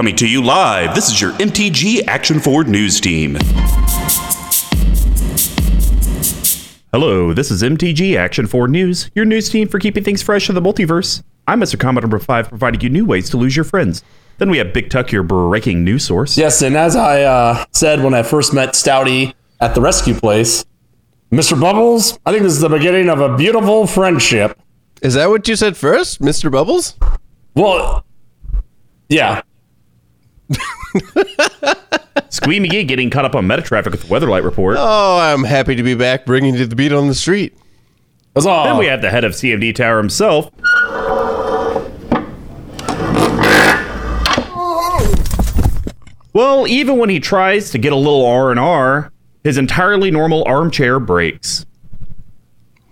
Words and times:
Coming 0.00 0.16
to 0.16 0.26
you 0.26 0.42
live, 0.42 0.94
this 0.94 1.10
is 1.10 1.20
your 1.20 1.32
MTG 1.32 2.06
Action 2.06 2.40
Forward 2.40 2.68
News 2.68 3.02
Team. 3.02 3.36
Hello, 6.90 7.34
this 7.34 7.50
is 7.50 7.62
MTG 7.62 8.16
Action 8.16 8.46
Forward 8.46 8.70
News, 8.70 9.10
your 9.14 9.26
news 9.26 9.50
team 9.50 9.68
for 9.68 9.78
keeping 9.78 10.02
things 10.02 10.22
fresh 10.22 10.48
in 10.48 10.54
the 10.54 10.62
multiverse. 10.62 11.22
I'm 11.46 11.60
Mr. 11.60 11.78
Combo 11.78 12.00
number 12.00 12.18
5, 12.18 12.48
providing 12.48 12.80
you 12.80 12.88
new 12.88 13.04
ways 13.04 13.28
to 13.28 13.36
lose 13.36 13.54
your 13.54 13.66
friends. 13.66 14.02
Then 14.38 14.48
we 14.48 14.56
have 14.56 14.72
Big 14.72 14.88
Tuck, 14.88 15.12
your 15.12 15.22
breaking 15.22 15.84
news 15.84 16.06
source. 16.06 16.38
Yes, 16.38 16.62
and 16.62 16.78
as 16.78 16.96
I 16.96 17.20
uh, 17.24 17.66
said 17.72 18.02
when 18.02 18.14
I 18.14 18.22
first 18.22 18.54
met 18.54 18.70
Stouty 18.70 19.34
at 19.60 19.74
the 19.74 19.82
rescue 19.82 20.14
place, 20.14 20.64
Mr. 21.30 21.60
Bubbles, 21.60 22.18
I 22.24 22.30
think 22.30 22.44
this 22.44 22.54
is 22.54 22.60
the 22.60 22.70
beginning 22.70 23.10
of 23.10 23.20
a 23.20 23.36
beautiful 23.36 23.86
friendship. 23.86 24.58
Is 25.02 25.12
that 25.12 25.28
what 25.28 25.46
you 25.46 25.56
said 25.56 25.76
first, 25.76 26.22
Mr. 26.22 26.50
Bubbles? 26.50 26.96
Well, 27.54 28.06
yeah. 29.10 29.42
Squee 32.28 32.60
McGee 32.60 32.86
getting 32.86 33.10
caught 33.10 33.24
up 33.24 33.34
on 33.34 33.46
meta 33.46 33.62
traffic 33.62 33.92
with 33.92 34.02
the 34.02 34.08
Weatherlight 34.08 34.44
report. 34.44 34.76
Oh, 34.78 35.18
I'm 35.18 35.44
happy 35.44 35.74
to 35.74 35.82
be 35.82 35.94
back 35.94 36.24
bringing 36.26 36.54
you 36.54 36.66
the 36.66 36.76
beat 36.76 36.92
on 36.92 37.08
the 37.08 37.14
street. 37.14 37.56
That's 38.34 38.46
all. 38.46 38.64
Then 38.64 38.76
we 38.78 38.86
have 38.86 39.02
the 39.02 39.10
head 39.10 39.24
of 39.24 39.32
CMD 39.32 39.74
Tower 39.74 39.98
himself. 39.98 40.50
Well, 46.32 46.66
even 46.68 46.98
when 46.98 47.10
he 47.10 47.18
tries 47.18 47.70
to 47.70 47.78
get 47.78 47.92
a 47.92 47.96
little 47.96 48.24
R 48.24 48.50
and 48.50 48.60
R, 48.60 49.12
his 49.42 49.58
entirely 49.58 50.10
normal 50.10 50.44
armchair 50.46 51.00
breaks. 51.00 51.66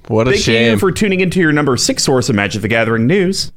What 0.09 0.27
a 0.27 0.33
Thank 0.33 0.43
shame. 0.43 0.73
you 0.73 0.79
for 0.79 0.91
tuning 0.91 1.21
into 1.21 1.38
your 1.38 1.52
number 1.52 1.77
six 1.77 2.02
source 2.02 2.29
of 2.29 2.35
Magic 2.35 2.63
the 2.63 2.69
Gathering 2.69 3.07
news. 3.07 3.52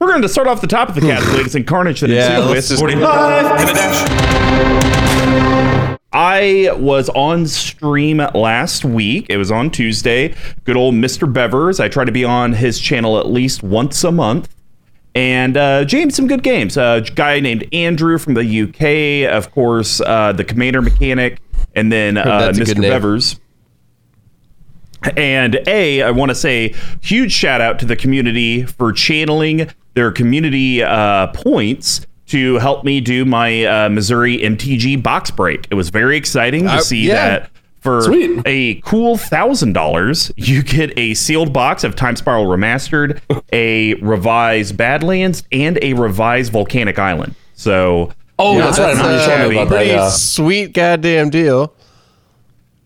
We're 0.00 0.08
going 0.08 0.22
to 0.22 0.28
start 0.30 0.48
off 0.48 0.62
the 0.62 0.66
top 0.66 0.88
of 0.88 0.94
the 0.94 1.00
cast, 1.02 1.28
latest 1.32 1.54
and 1.54 1.66
carnage 1.66 2.00
that 2.00 2.08
Yeah, 2.08 2.38
ensued 2.38 2.50
with 2.56 2.68
just- 2.68 2.82
Live 2.82 3.60
in 3.60 3.68
a 3.68 3.74
dash. 3.74 4.10
I 6.12 6.70
was 6.76 7.08
on 7.10 7.46
stream 7.46 8.16
last 8.34 8.84
week. 8.84 9.26
It 9.28 9.36
was 9.36 9.52
on 9.52 9.70
Tuesday. 9.70 10.34
Good 10.64 10.76
old 10.76 10.94
Mr. 10.94 11.30
Bevers. 11.32 11.78
I 11.80 11.88
try 11.88 12.04
to 12.04 12.10
be 12.12 12.24
on 12.24 12.54
his 12.54 12.80
channel 12.80 13.18
at 13.18 13.26
least 13.28 13.62
once 13.62 14.02
a 14.02 14.10
month. 14.10 14.48
And 15.14 15.56
uh, 15.56 15.84
James, 15.84 16.16
some 16.16 16.26
good 16.26 16.42
games. 16.42 16.76
A 16.78 17.04
guy 17.14 17.38
named 17.40 17.64
Andrew 17.72 18.16
from 18.18 18.34
the 18.34 18.62
UK, 18.62 19.30
of 19.32 19.52
course, 19.52 20.00
uh, 20.00 20.32
the 20.32 20.44
Commander 20.44 20.80
Mechanic, 20.82 21.40
and 21.74 21.92
then 21.92 22.16
uh, 22.16 22.24
That's 22.50 22.58
a 22.58 22.64
good 22.64 22.78
Mr. 22.78 22.90
Bevers. 22.90 23.38
And 25.16 25.60
A, 25.66 26.02
I 26.02 26.10
want 26.10 26.30
to 26.30 26.34
say 26.34 26.74
huge 27.02 27.32
shout 27.32 27.60
out 27.60 27.78
to 27.80 27.86
the 27.86 27.96
community 27.96 28.64
for 28.64 28.92
channeling 28.92 29.68
their 30.00 30.10
community 30.10 30.82
uh, 30.82 31.26
points 31.26 32.06
to 32.28 32.54
help 32.56 32.84
me 32.84 33.02
do 33.02 33.26
my 33.26 33.64
uh, 33.66 33.88
Missouri 33.90 34.38
MTG 34.38 35.02
box 35.02 35.30
break. 35.30 35.66
It 35.70 35.74
was 35.74 35.90
very 35.90 36.16
exciting 36.16 36.64
to 36.64 36.70
Uh, 36.72 36.80
see 36.80 37.06
yeah. 37.06 37.14
that 37.14 37.50
for 37.80 38.00
Sweet. 38.02 38.40
a 38.46 38.74
cool 38.80 39.18
thousand 39.18 39.74
dollars, 39.74 40.32
you 40.36 40.62
get 40.62 40.96
a 40.98 41.12
sealed 41.12 41.52
box 41.52 41.84
of 41.84 41.96
Time 41.96 42.16
Spiral 42.16 42.46
Remastered, 42.46 43.20
a 43.52 43.92
revised 43.96 44.78
Badlands, 44.78 45.42
and 45.52 45.78
a 45.82 45.92
revised 45.92 46.50
Volcanic 46.50 46.98
Island. 46.98 47.34
So, 47.54 48.10
oh, 48.38 48.56
that's, 48.58 48.78
right. 48.78 48.96
I 48.96 49.02
that's, 49.02 49.28
remember 49.28 49.52
you 49.52 49.58
uh, 49.60 49.64
told 49.64 49.68
that. 49.72 49.76
Pretty 49.76 49.90
Yeah. 49.90 50.08
sweet 50.08 50.72
goddamn 50.72 51.28
deal. 51.28 51.74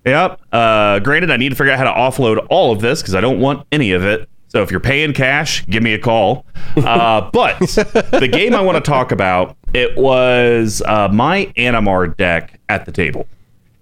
Yep. 0.05 0.41
Uh, 0.53 0.99
granted, 0.99 1.31
I 1.31 1.37
need 1.37 1.51
to 1.51 1.55
figure 1.55 1.73
out 1.73 1.78
how 1.78 1.84
to 1.84 1.91
offload 1.93 2.45
all 2.51 2.73
of 2.73 2.81
this 2.81 3.01
because 3.03 3.15
I 3.15 3.21
don't 3.21 3.39
want 3.41 3.67
any 3.71 3.93
of 3.93 4.05
it. 4.05 4.28
So 4.55 4.62
if 4.62 4.70
you're 4.70 4.78
paying 4.78 5.12
cash, 5.12 5.66
give 5.66 5.83
me 5.83 5.94
a 5.94 5.98
call. 5.98 6.47
Uh, 6.77 7.28
but 7.33 7.58
the 7.58 8.28
game 8.30 8.55
I 8.55 8.60
want 8.60 8.83
to 8.83 8.88
talk 8.88 9.10
about 9.10 9.56
it 9.74 9.97
was 9.97 10.80
uh, 10.86 11.08
my 11.08 11.47
Animar 11.56 12.16
deck 12.16 12.60
at 12.69 12.86
the 12.86 12.92
table. 12.92 13.27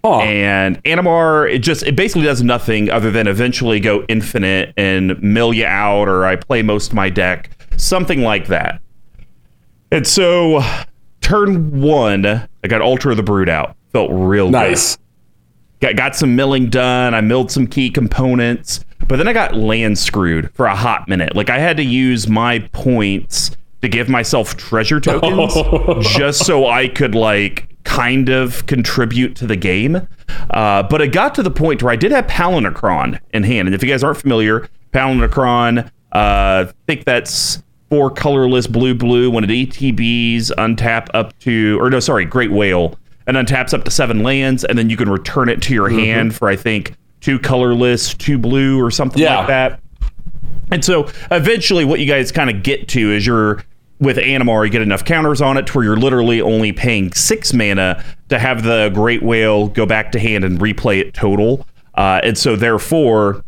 Huh. 0.02 0.20
And 0.20 0.82
Animar, 0.84 1.52
it 1.52 1.58
just 1.58 1.82
it 1.82 1.94
basically 1.94 2.22
does 2.22 2.42
nothing 2.42 2.90
other 2.90 3.10
than 3.10 3.26
eventually 3.26 3.80
go 3.80 4.04
infinite 4.08 4.72
and 4.78 5.22
mill 5.22 5.52
you 5.52 5.66
out, 5.66 6.08
or 6.08 6.24
I 6.24 6.36
play 6.36 6.62
most 6.62 6.88
of 6.88 6.94
my 6.94 7.10
deck, 7.10 7.50
something 7.76 8.22
like 8.22 8.46
that. 8.46 8.80
And 9.90 10.06
so, 10.06 10.62
turn 11.20 11.82
one, 11.82 12.24
I 12.24 12.68
got 12.68 12.80
Altar 12.80 13.10
of 13.10 13.18
the 13.18 13.22
Brood 13.22 13.50
out. 13.50 13.76
Felt 13.92 14.10
real 14.10 14.46
good 14.46 14.52
nice. 14.52 14.96
Got, 15.82 15.96
got 15.96 16.16
some 16.16 16.36
milling 16.36 16.70
done. 16.70 17.12
I 17.12 17.20
milled 17.20 17.50
some 17.50 17.66
key 17.66 17.90
components, 17.90 18.84
but 19.08 19.16
then 19.16 19.26
I 19.26 19.32
got 19.32 19.56
land 19.56 19.98
screwed 19.98 20.54
for 20.54 20.66
a 20.66 20.76
hot 20.76 21.08
minute. 21.08 21.34
Like 21.34 21.50
I 21.50 21.58
had 21.58 21.76
to 21.78 21.82
use 21.82 22.28
my 22.28 22.60
points 22.72 23.50
to 23.82 23.88
give 23.88 24.08
myself 24.08 24.56
treasure 24.56 25.00
tokens 25.00 25.54
just 26.14 26.46
so 26.46 26.68
I 26.68 26.86
could 26.86 27.16
like 27.16 27.68
kind 27.82 28.28
of 28.28 28.64
contribute 28.66 29.34
to 29.36 29.46
the 29.46 29.56
game. 29.56 30.06
Uh, 30.50 30.84
but 30.84 31.00
it 31.00 31.08
got 31.08 31.34
to 31.34 31.42
the 31.42 31.50
point 31.50 31.82
where 31.82 31.92
I 31.92 31.96
did 31.96 32.12
have 32.12 32.28
Palinchron 32.28 33.18
in 33.34 33.42
hand. 33.42 33.66
And 33.66 33.74
if 33.74 33.82
you 33.82 33.88
guys 33.88 34.04
aren't 34.04 34.18
familiar, 34.18 34.68
Palinchron, 34.92 35.86
uh, 35.86 35.90
I 36.12 36.72
think 36.86 37.04
that's 37.04 37.60
four 37.90 38.08
colorless 38.08 38.68
blue 38.68 38.94
blue 38.94 39.30
when 39.30 39.42
it 39.44 39.50
ETBs 39.50 40.52
untap 40.52 41.08
up 41.12 41.38
to 41.40 41.76
or 41.80 41.90
no 41.90 42.00
sorry 42.00 42.24
great 42.24 42.50
whale 42.50 42.98
and 43.34 43.46
untaps 43.48 43.72
up 43.74 43.84
to 43.84 43.90
seven 43.90 44.22
lands 44.22 44.64
and 44.64 44.78
then 44.78 44.90
you 44.90 44.96
can 44.96 45.08
return 45.08 45.48
it 45.48 45.62
to 45.62 45.74
your 45.74 45.88
hand 45.88 46.34
for 46.34 46.48
I 46.48 46.56
think 46.56 46.94
two 47.20 47.38
colorless 47.38 48.14
two 48.14 48.38
blue 48.38 48.80
or 48.82 48.90
something 48.90 49.22
Yeah. 49.22 49.38
like 49.38 49.46
that. 49.48 49.80
And 50.70 50.84
so 50.84 51.08
eventually 51.30 51.84
what 51.84 52.00
you 52.00 52.06
guys 52.06 52.32
kind 52.32 52.48
of 52.50 52.62
get 52.62 52.88
to 52.88 53.12
is 53.12 53.26
you're 53.26 53.62
with 54.00 54.16
Animar, 54.16 54.64
you 54.64 54.70
get 54.70 54.82
enough 54.82 55.04
counters 55.04 55.40
on 55.40 55.56
it 55.56 55.66
to 55.68 55.72
where 55.74 55.84
you're 55.84 55.96
literally 55.96 56.40
only 56.40 56.72
paying 56.72 57.12
six 57.12 57.52
mana 57.52 58.02
to 58.30 58.38
have 58.38 58.64
the 58.64 58.90
Great 58.92 59.22
Whale 59.22 59.68
go 59.68 59.86
back 59.86 60.10
to 60.12 60.18
hand 60.18 60.44
and 60.44 60.58
replay 60.58 60.98
it 60.98 61.14
total. 61.14 61.66
Uh, 61.94 62.20
and 62.24 62.36
so 62.36 62.56
therefore 62.56 63.44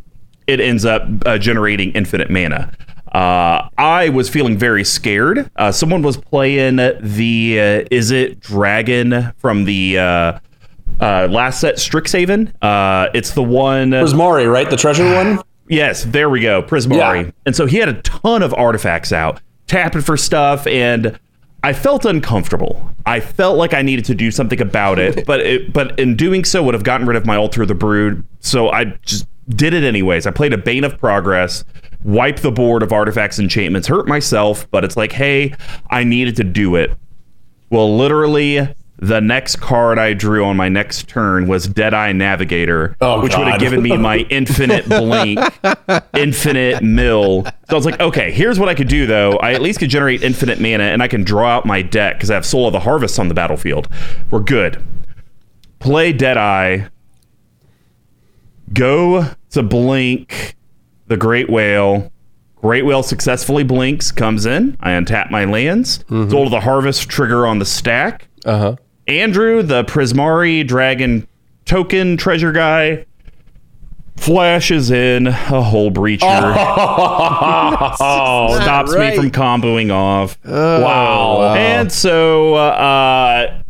it 0.46 0.60
ends 0.60 0.84
up 0.84 1.02
uh, 1.26 1.38
generating 1.38 1.90
infinite 1.92 2.30
mana. 2.30 2.70
Uh, 3.14 3.68
I 3.78 4.08
was 4.08 4.28
feeling 4.28 4.58
very 4.58 4.82
scared. 4.82 5.48
Uh, 5.54 5.70
someone 5.70 6.02
was 6.02 6.16
playing 6.16 6.76
the 6.76 7.60
uh, 7.60 7.88
is 7.90 8.10
it 8.10 8.40
dragon 8.40 9.32
from 9.38 9.64
the 9.64 9.98
uh, 9.98 10.38
uh, 11.00 11.28
last 11.30 11.60
set 11.60 11.76
Strixhaven. 11.76 12.52
Uh, 12.60 13.10
it's 13.14 13.30
the 13.32 13.42
one. 13.42 13.92
Where's 13.92 14.14
Mari, 14.14 14.46
right? 14.46 14.68
The 14.68 14.76
treasure 14.76 15.04
one? 15.14 15.40
Yes, 15.68 16.04
there 16.04 16.28
we 16.28 16.40
go, 16.40 16.62
Prismari. 16.62 17.26
Yeah. 17.26 17.30
And 17.46 17.56
so 17.56 17.66
he 17.66 17.78
had 17.78 17.88
a 17.88 18.02
ton 18.02 18.42
of 18.42 18.52
artifacts 18.52 19.12
out, 19.12 19.40
tapping 19.66 20.02
for 20.02 20.16
stuff, 20.16 20.66
and 20.66 21.18
I 21.62 21.72
felt 21.72 22.04
uncomfortable. 22.04 22.90
I 23.06 23.20
felt 23.20 23.56
like 23.56 23.72
I 23.72 23.80
needed 23.80 24.04
to 24.06 24.14
do 24.14 24.30
something 24.30 24.60
about 24.60 24.98
it, 24.98 25.24
but 25.24 25.40
it, 25.40 25.72
but 25.72 25.98
in 25.98 26.16
doing 26.16 26.44
so 26.44 26.62
would 26.64 26.74
have 26.74 26.84
gotten 26.84 27.06
rid 27.06 27.16
of 27.16 27.24
my 27.24 27.36
Altar 27.36 27.62
of 27.62 27.68
the 27.68 27.74
Brood. 27.74 28.26
So 28.40 28.70
I 28.70 28.84
just 29.06 29.26
did 29.48 29.72
it 29.72 29.84
anyways. 29.84 30.26
I 30.26 30.32
played 30.32 30.52
a 30.52 30.58
Bane 30.58 30.84
of 30.84 30.98
Progress, 30.98 31.64
wiped 32.04 32.42
the 32.42 32.52
board 32.52 32.82
of 32.82 32.92
artifacts, 32.92 33.38
enchantments, 33.38 33.88
hurt 33.88 34.06
myself, 34.06 34.70
but 34.70 34.84
it's 34.84 34.96
like, 34.96 35.12
hey, 35.12 35.54
I 35.90 36.04
needed 36.04 36.36
to 36.36 36.44
do 36.44 36.76
it. 36.76 36.92
Well, 37.70 37.96
literally, 37.96 38.68
the 38.98 39.20
next 39.20 39.56
card 39.56 39.98
I 39.98 40.12
drew 40.14 40.44
on 40.44 40.56
my 40.56 40.68
next 40.68 41.08
turn 41.08 41.48
was 41.48 41.66
Deadeye 41.66 42.12
Navigator, 42.12 42.96
Oh, 43.00 43.20
which 43.22 43.36
would 43.36 43.48
have 43.48 43.58
given 43.58 43.82
me 43.82 43.96
my 43.96 44.18
infinite 44.30 44.88
blink, 44.88 45.40
infinite 46.14 46.82
mill. 46.82 47.44
So 47.44 47.50
I 47.70 47.74
was 47.74 47.86
like, 47.86 47.98
okay, 48.00 48.30
here's 48.30 48.58
what 48.60 48.68
I 48.68 48.74
could 48.74 48.88
do 48.88 49.06
though. 49.06 49.32
I 49.38 49.52
at 49.52 49.62
least 49.62 49.80
could 49.80 49.90
generate 49.90 50.22
infinite 50.22 50.60
mana 50.60 50.84
and 50.84 51.02
I 51.02 51.08
can 51.08 51.24
draw 51.24 51.48
out 51.48 51.66
my 51.66 51.82
deck 51.82 52.16
because 52.16 52.30
I 52.30 52.34
have 52.34 52.46
Soul 52.46 52.66
of 52.68 52.72
the 52.72 52.80
Harvest 52.80 53.18
on 53.18 53.28
the 53.28 53.34
battlefield. 53.34 53.88
We're 54.30 54.40
good. 54.40 54.82
Play 55.80 56.12
Deadeye. 56.12 56.86
Go 58.72 59.30
to 59.50 59.62
blink 59.62 60.53
the 61.06 61.16
Great 61.16 61.48
Whale. 61.50 62.10
Great 62.56 62.84
Whale 62.86 63.02
successfully 63.02 63.62
blinks, 63.62 64.10
comes 64.10 64.46
in. 64.46 64.76
I 64.80 64.90
untap 64.92 65.30
my 65.30 65.44
lands. 65.44 66.02
Soul 66.08 66.44
of 66.44 66.50
the 66.50 66.60
Harvest 66.60 67.08
trigger 67.10 67.46
on 67.46 67.58
the 67.58 67.66
stack. 67.66 68.28
Uh 68.44 68.58
huh. 68.58 68.76
Andrew, 69.06 69.62
the 69.62 69.84
Prismari 69.84 70.66
Dragon 70.66 71.28
token 71.66 72.16
treasure 72.16 72.52
guy, 72.52 73.04
flashes 74.16 74.90
in 74.90 75.26
a 75.26 75.32
Hullbreacher. 75.32 76.20
Oh, 78.00 78.58
stops 78.60 78.94
me 78.94 79.14
from 79.16 79.30
comboing 79.30 79.92
off. 79.92 80.38
wow. 80.44 81.54
And 81.54 81.90
so 81.92 82.54
uh, 82.54 83.60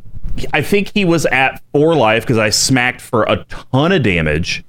I 0.53 0.63
think 0.63 0.93
he 0.95 1.05
was 1.05 1.27
at 1.27 1.61
four 1.73 1.95
life 1.97 2.23
because 2.23 2.39
I 2.39 2.51
smacked 2.51 3.01
for 3.01 3.25
a 3.25 3.45
ton 3.45 3.93
of 3.93 4.03
damage 4.03 4.65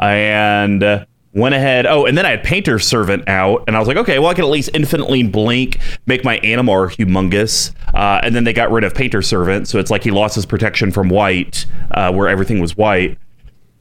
and 0.00 0.82
uh, 0.82 1.04
went 1.34 1.54
ahead. 1.54 1.86
Oh, 1.86 2.04
and 2.04 2.16
then 2.16 2.26
I 2.26 2.30
had 2.30 2.44
Painter 2.44 2.78
Servant 2.78 3.28
out, 3.28 3.64
and 3.66 3.76
I 3.76 3.78
was 3.78 3.88
like, 3.88 3.96
okay, 3.96 4.18
well, 4.18 4.28
I 4.28 4.34
can 4.34 4.44
at 4.44 4.50
least 4.50 4.70
infinitely 4.74 5.22
blink, 5.22 5.78
make 6.06 6.24
my 6.24 6.38
Animar 6.40 6.94
humongous. 6.94 7.72
Uh, 7.94 8.20
and 8.22 8.34
then 8.34 8.44
they 8.44 8.52
got 8.52 8.70
rid 8.70 8.84
of 8.84 8.94
Painter 8.94 9.22
Servant, 9.22 9.68
so 9.68 9.78
it's 9.78 9.90
like 9.90 10.02
he 10.02 10.10
lost 10.10 10.34
his 10.34 10.46
protection 10.46 10.92
from 10.92 11.08
white, 11.08 11.66
uh, 11.92 12.12
where 12.12 12.28
everything 12.28 12.60
was 12.60 12.76
white. 12.76 13.18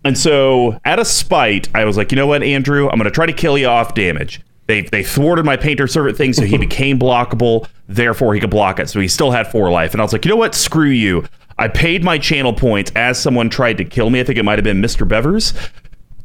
And 0.03 0.18
so, 0.18 0.80
out 0.86 1.00
of 1.00 1.07
spite, 1.07 1.69
I 1.75 1.86
was 1.86 1.98
like, 1.98 2.12
you 2.12 2.15
know 2.15 2.27
what, 2.27 2.42
Andrew? 2.42 2.89
I'm 2.89 2.98
going 2.98 3.03
to 3.03 3.12
try 3.12 3.25
to 3.25 3.33
kill 3.33 3.57
you 3.57 3.68
off 3.68 3.94
damage. 3.94 4.42
they 4.65 4.81
they 4.81 5.04
thwarted 5.04 5.45
my 5.45 5.57
painter 5.57 5.88
servant 5.88 6.18
thing, 6.18 6.33
so 6.33 6.44
he 6.44 6.57
became 6.69 6.97
blockable. 6.97 7.68
Therefore, 7.88 8.33
he 8.33 8.39
could 8.39 8.50
block 8.50 8.80
it. 8.80 8.89
So 8.89 9.00
he 9.00 9.07
still 9.07 9.31
had 9.31 9.51
four 9.51 9.69
life. 9.69 9.92
And 9.92 10.01
I 10.01 10.04
was 10.04 10.13
like, 10.13 10.25
you 10.25 10.30
know 10.30 10.38
what? 10.38 10.56
Screw 10.56 10.88
you. 10.88 11.25
I 11.59 11.68
paid 11.68 12.04
my 12.04 12.18
channel 12.18 12.54
points 12.54 12.92
as 12.95 13.21
someone 13.21 13.50
tried 13.50 13.77
to 13.77 13.86
kill 13.86 14.09
me. 14.09 14.21
I 14.21 14.24
think 14.24 14.39
it 14.39 14.44
might 14.44 14.57
have 14.57 14.63
been 14.63 14.81
Mr. 14.81 15.07
Bevers 15.07 15.54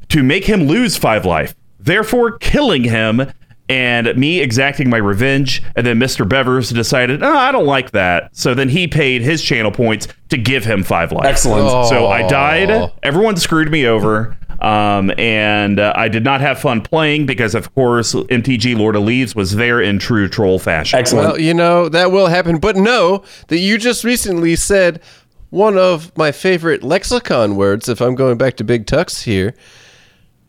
to 0.08 0.22
make 0.22 0.44
him 0.44 0.64
lose 0.64 0.96
five 0.96 1.24
life, 1.24 1.54
therefore 1.78 2.38
killing 2.38 2.84
him. 2.84 3.32
And 3.68 4.16
me 4.16 4.38
exacting 4.38 4.88
my 4.88 4.98
revenge, 4.98 5.60
and 5.74 5.84
then 5.84 5.98
Mr. 5.98 6.24
Bevers 6.24 6.72
decided, 6.72 7.24
oh, 7.24 7.36
I 7.36 7.50
don't 7.50 7.66
like 7.66 7.90
that. 7.90 8.30
So 8.30 8.54
then 8.54 8.68
he 8.68 8.86
paid 8.86 9.22
his 9.22 9.42
channel 9.42 9.72
points 9.72 10.06
to 10.28 10.38
give 10.38 10.64
him 10.64 10.84
five 10.84 11.10
life. 11.10 11.26
Excellent. 11.26 11.88
So 11.88 12.06
I 12.06 12.28
died. 12.28 12.92
Everyone 13.02 13.36
screwed 13.36 13.68
me 13.68 13.84
over. 13.84 14.36
Um, 14.60 15.12
and 15.18 15.78
uh, 15.78 15.92
I 15.96 16.08
did 16.08 16.24
not 16.24 16.40
have 16.40 16.58
fun 16.58 16.80
playing 16.80 17.26
because, 17.26 17.54
of 17.54 17.74
course, 17.74 18.14
MTG 18.14 18.76
Lord 18.76 18.96
of 18.96 19.02
Leaves 19.02 19.34
was 19.34 19.56
there 19.56 19.80
in 19.80 19.98
true 19.98 20.28
troll 20.28 20.58
fashion. 20.58 20.98
Excellent. 20.98 21.28
Well, 21.28 21.40
you 21.40 21.52
know, 21.52 21.88
that 21.88 22.10
will 22.12 22.28
happen. 22.28 22.58
But 22.58 22.76
know 22.76 23.22
that 23.48 23.58
you 23.58 23.78
just 23.78 24.04
recently 24.04 24.56
said 24.56 25.02
one 25.50 25.76
of 25.76 26.16
my 26.16 26.32
favorite 26.32 26.82
lexicon 26.82 27.56
words, 27.56 27.88
if 27.88 28.00
I'm 28.00 28.14
going 28.14 28.38
back 28.38 28.56
to 28.56 28.64
Big 28.64 28.86
Tux 28.86 29.24
here 29.24 29.54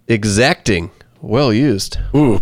exacting. 0.07 0.91
Well 1.21 1.51
used. 1.53 1.97
Ooh. 2.15 2.41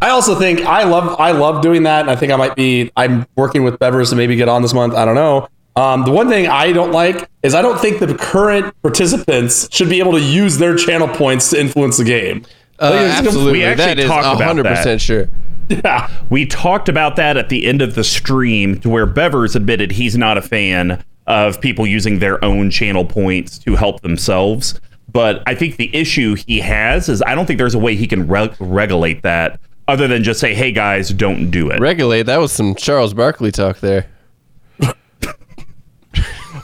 I 0.00 0.10
also 0.10 0.34
think 0.38 0.60
I 0.60 0.84
love 0.84 1.18
I 1.18 1.32
love 1.32 1.60
doing 1.62 1.82
that, 1.84 2.02
and 2.02 2.10
I 2.10 2.16
think 2.16 2.32
I 2.32 2.36
might 2.36 2.54
be 2.54 2.90
I'm 2.96 3.26
working 3.36 3.64
with 3.64 3.78
Bevers 3.78 4.10
to 4.10 4.16
maybe 4.16 4.36
get 4.36 4.48
on 4.48 4.62
this 4.62 4.72
month. 4.74 4.94
I 4.94 5.04
don't 5.04 5.14
know. 5.16 5.48
Um, 5.74 6.04
the 6.04 6.10
one 6.12 6.28
thing 6.28 6.46
I 6.48 6.72
don't 6.72 6.92
like 6.92 7.28
is 7.42 7.54
I 7.54 7.62
don't 7.62 7.78
think 7.80 8.00
the 8.00 8.12
current 8.14 8.74
participants 8.82 9.68
should 9.74 9.88
be 9.88 10.00
able 10.00 10.12
to 10.12 10.20
use 10.20 10.58
their 10.58 10.76
channel 10.76 11.06
points 11.08 11.50
to 11.50 11.60
influence 11.60 11.98
the 11.98 12.04
game. 12.04 12.44
Uh, 12.80 12.90
Like, 12.90 13.24
absolutely. 13.26 13.52
we 13.52 13.64
actually 13.64 13.84
that 13.86 13.98
is 14.00 14.06
talked 14.06 14.36
about 14.40 14.56
100% 14.56 14.62
that. 14.84 15.00
sure. 15.00 15.28
Yeah. 15.68 16.08
We 16.30 16.46
talked 16.46 16.88
about 16.88 17.16
that 17.16 17.36
at 17.36 17.48
the 17.48 17.66
end 17.66 17.82
of 17.82 17.94
the 17.94 18.02
stream 18.02 18.80
to 18.80 18.88
where 18.88 19.06
Bevers 19.06 19.54
admitted 19.54 19.92
he's 19.92 20.16
not 20.16 20.38
a 20.38 20.42
fan 20.42 21.04
of 21.26 21.60
people 21.60 21.86
using 21.86 22.18
their 22.20 22.42
own 22.44 22.70
channel 22.70 23.04
points 23.04 23.58
to 23.58 23.76
help 23.76 24.00
themselves. 24.00 24.80
But 25.10 25.42
I 25.46 25.54
think 25.54 25.76
the 25.76 25.94
issue 25.94 26.34
he 26.34 26.60
has 26.60 27.08
is 27.08 27.22
I 27.22 27.34
don't 27.34 27.46
think 27.46 27.58
there's 27.58 27.74
a 27.74 27.78
way 27.78 27.96
he 27.96 28.06
can 28.06 28.28
re- 28.28 28.54
regulate 28.60 29.22
that 29.22 29.58
other 29.86 30.06
than 30.06 30.22
just 30.22 30.38
say, 30.38 30.54
hey 30.54 30.70
guys, 30.70 31.08
don't 31.10 31.50
do 31.50 31.70
it. 31.70 31.80
Regulate. 31.80 32.24
That 32.24 32.38
was 32.38 32.52
some 32.52 32.74
Charles 32.74 33.14
Barkley 33.14 33.50
talk 33.50 33.80
there. 33.80 34.06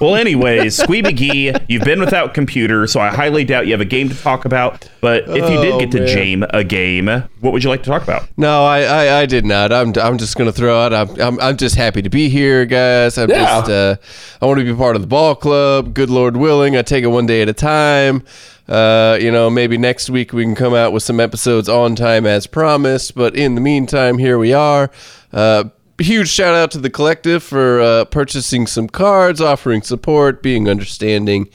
Well, 0.00 0.14
anyways, 0.16 0.76
Squee 0.76 1.02
McGee, 1.02 1.64
you've 1.68 1.84
been 1.84 2.00
without 2.00 2.34
computer, 2.34 2.86
so 2.86 3.00
I 3.00 3.08
highly 3.08 3.44
doubt 3.44 3.66
you 3.66 3.72
have 3.72 3.80
a 3.80 3.84
game 3.86 4.08
to 4.08 4.14
talk 4.14 4.44
about. 4.44 4.88
But 5.00 5.24
if 5.24 5.36
you 5.36 5.60
did 5.60 5.74
Oh, 5.74 5.78
get 5.80 5.90
to 5.92 6.06
jam 6.06 6.44
a 6.50 6.64
game, 6.64 7.06
what 7.40 7.52
would 7.52 7.62
you 7.64 7.70
like 7.70 7.82
to 7.82 7.90
talk 7.90 8.02
about? 8.02 8.28
No, 8.36 8.64
I, 8.64 8.80
I, 8.82 9.20
I 9.20 9.26
did 9.26 9.44
not. 9.44 9.72
I'm, 9.72 9.92
I'm 10.00 10.18
just 10.18 10.36
gonna 10.36 10.52
throw 10.52 10.78
out. 10.80 10.92
I'm, 10.92 11.20
I'm, 11.20 11.40
I'm 11.40 11.56
just 11.56 11.74
happy 11.76 12.02
to 12.02 12.10
be 12.10 12.28
here, 12.28 12.64
guys. 12.66 13.18
I'm 13.18 13.30
Yeah. 13.30 13.44
just, 13.60 13.70
uh, 13.70 13.96
I 14.42 14.46
want 14.46 14.58
to 14.58 14.64
be 14.64 14.74
part 14.74 14.96
of 14.96 15.02
the 15.02 15.08
ball 15.08 15.34
club. 15.34 15.94
Good 15.94 16.10
Lord 16.10 16.36
willing, 16.36 16.76
I 16.76 16.82
take 16.82 17.04
it 17.04 17.08
one 17.08 17.26
day 17.26 17.42
at 17.42 17.48
a 17.48 17.52
time. 17.54 18.22
Uh, 18.66 19.18
you 19.20 19.30
know, 19.30 19.50
maybe 19.50 19.76
next 19.76 20.08
week 20.08 20.32
we 20.32 20.42
can 20.42 20.54
come 20.54 20.72
out 20.74 20.92
with 20.92 21.02
some 21.02 21.20
episodes 21.20 21.68
on 21.68 21.94
time 21.94 22.24
as 22.26 22.46
promised. 22.46 23.14
But 23.14 23.36
in 23.36 23.54
the 23.56 23.60
meantime, 23.60 24.16
here 24.16 24.38
we 24.38 24.54
are. 24.54 24.90
Uh, 25.34 25.64
huge 25.98 26.28
shout 26.28 26.54
out 26.54 26.70
to 26.72 26.78
the 26.78 26.90
collective 26.90 27.42
for 27.42 27.80
uh, 27.80 28.04
purchasing 28.06 28.66
some 28.66 28.88
cards, 28.88 29.40
offering 29.40 29.82
support, 29.82 30.42
being 30.42 30.68
understanding. 30.68 31.48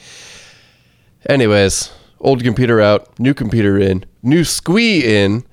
Anyways, 1.28 1.92
old 2.20 2.42
computer 2.42 2.80
out, 2.80 3.18
new 3.18 3.34
computer 3.34 3.78
in, 3.78 4.04
new 4.22 4.44
squee 4.44 5.04
in. 5.04 5.44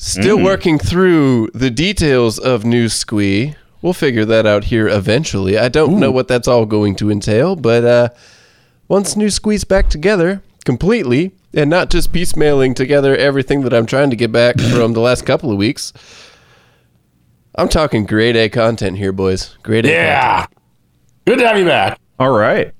Still 0.00 0.40
working 0.40 0.78
through 0.78 1.48
the 1.54 1.70
details 1.70 2.38
of 2.38 2.64
New 2.64 2.88
Squee. 2.88 3.56
We'll 3.82 3.92
figure 3.92 4.24
that 4.26 4.46
out 4.46 4.62
here 4.64 4.86
eventually. 4.86 5.58
I 5.58 5.68
don't 5.68 5.98
know 5.98 6.12
what 6.12 6.28
that's 6.28 6.46
all 6.46 6.66
going 6.66 6.94
to 6.96 7.10
entail, 7.10 7.56
but 7.56 7.84
uh, 7.84 8.08
once 8.86 9.16
New 9.16 9.28
Squee's 9.28 9.64
back 9.64 9.90
together 9.90 10.40
completely, 10.64 11.32
and 11.52 11.68
not 11.68 11.90
just 11.90 12.12
piecemealing 12.12 12.76
together 12.76 13.16
everything 13.16 13.62
that 13.62 13.74
I'm 13.74 13.86
trying 13.86 14.10
to 14.10 14.16
get 14.16 14.30
back 14.30 14.60
from 14.72 14.92
the 14.92 15.00
last 15.00 15.26
couple 15.26 15.50
of 15.50 15.58
weeks, 15.58 15.92
I'm 17.58 17.68
talking 17.68 18.06
grade 18.06 18.36
A 18.36 18.48
content 18.48 18.96
here, 18.96 19.10
boys. 19.10 19.56
Grade 19.64 19.84
A. 19.84 19.88
content. 19.88 20.06
Yeah. 20.06 20.46
Good 21.26 21.40
to 21.40 21.46
have 21.48 21.58
you 21.58 21.64
back. 21.64 21.98
All 22.20 22.30
right. 22.30 22.72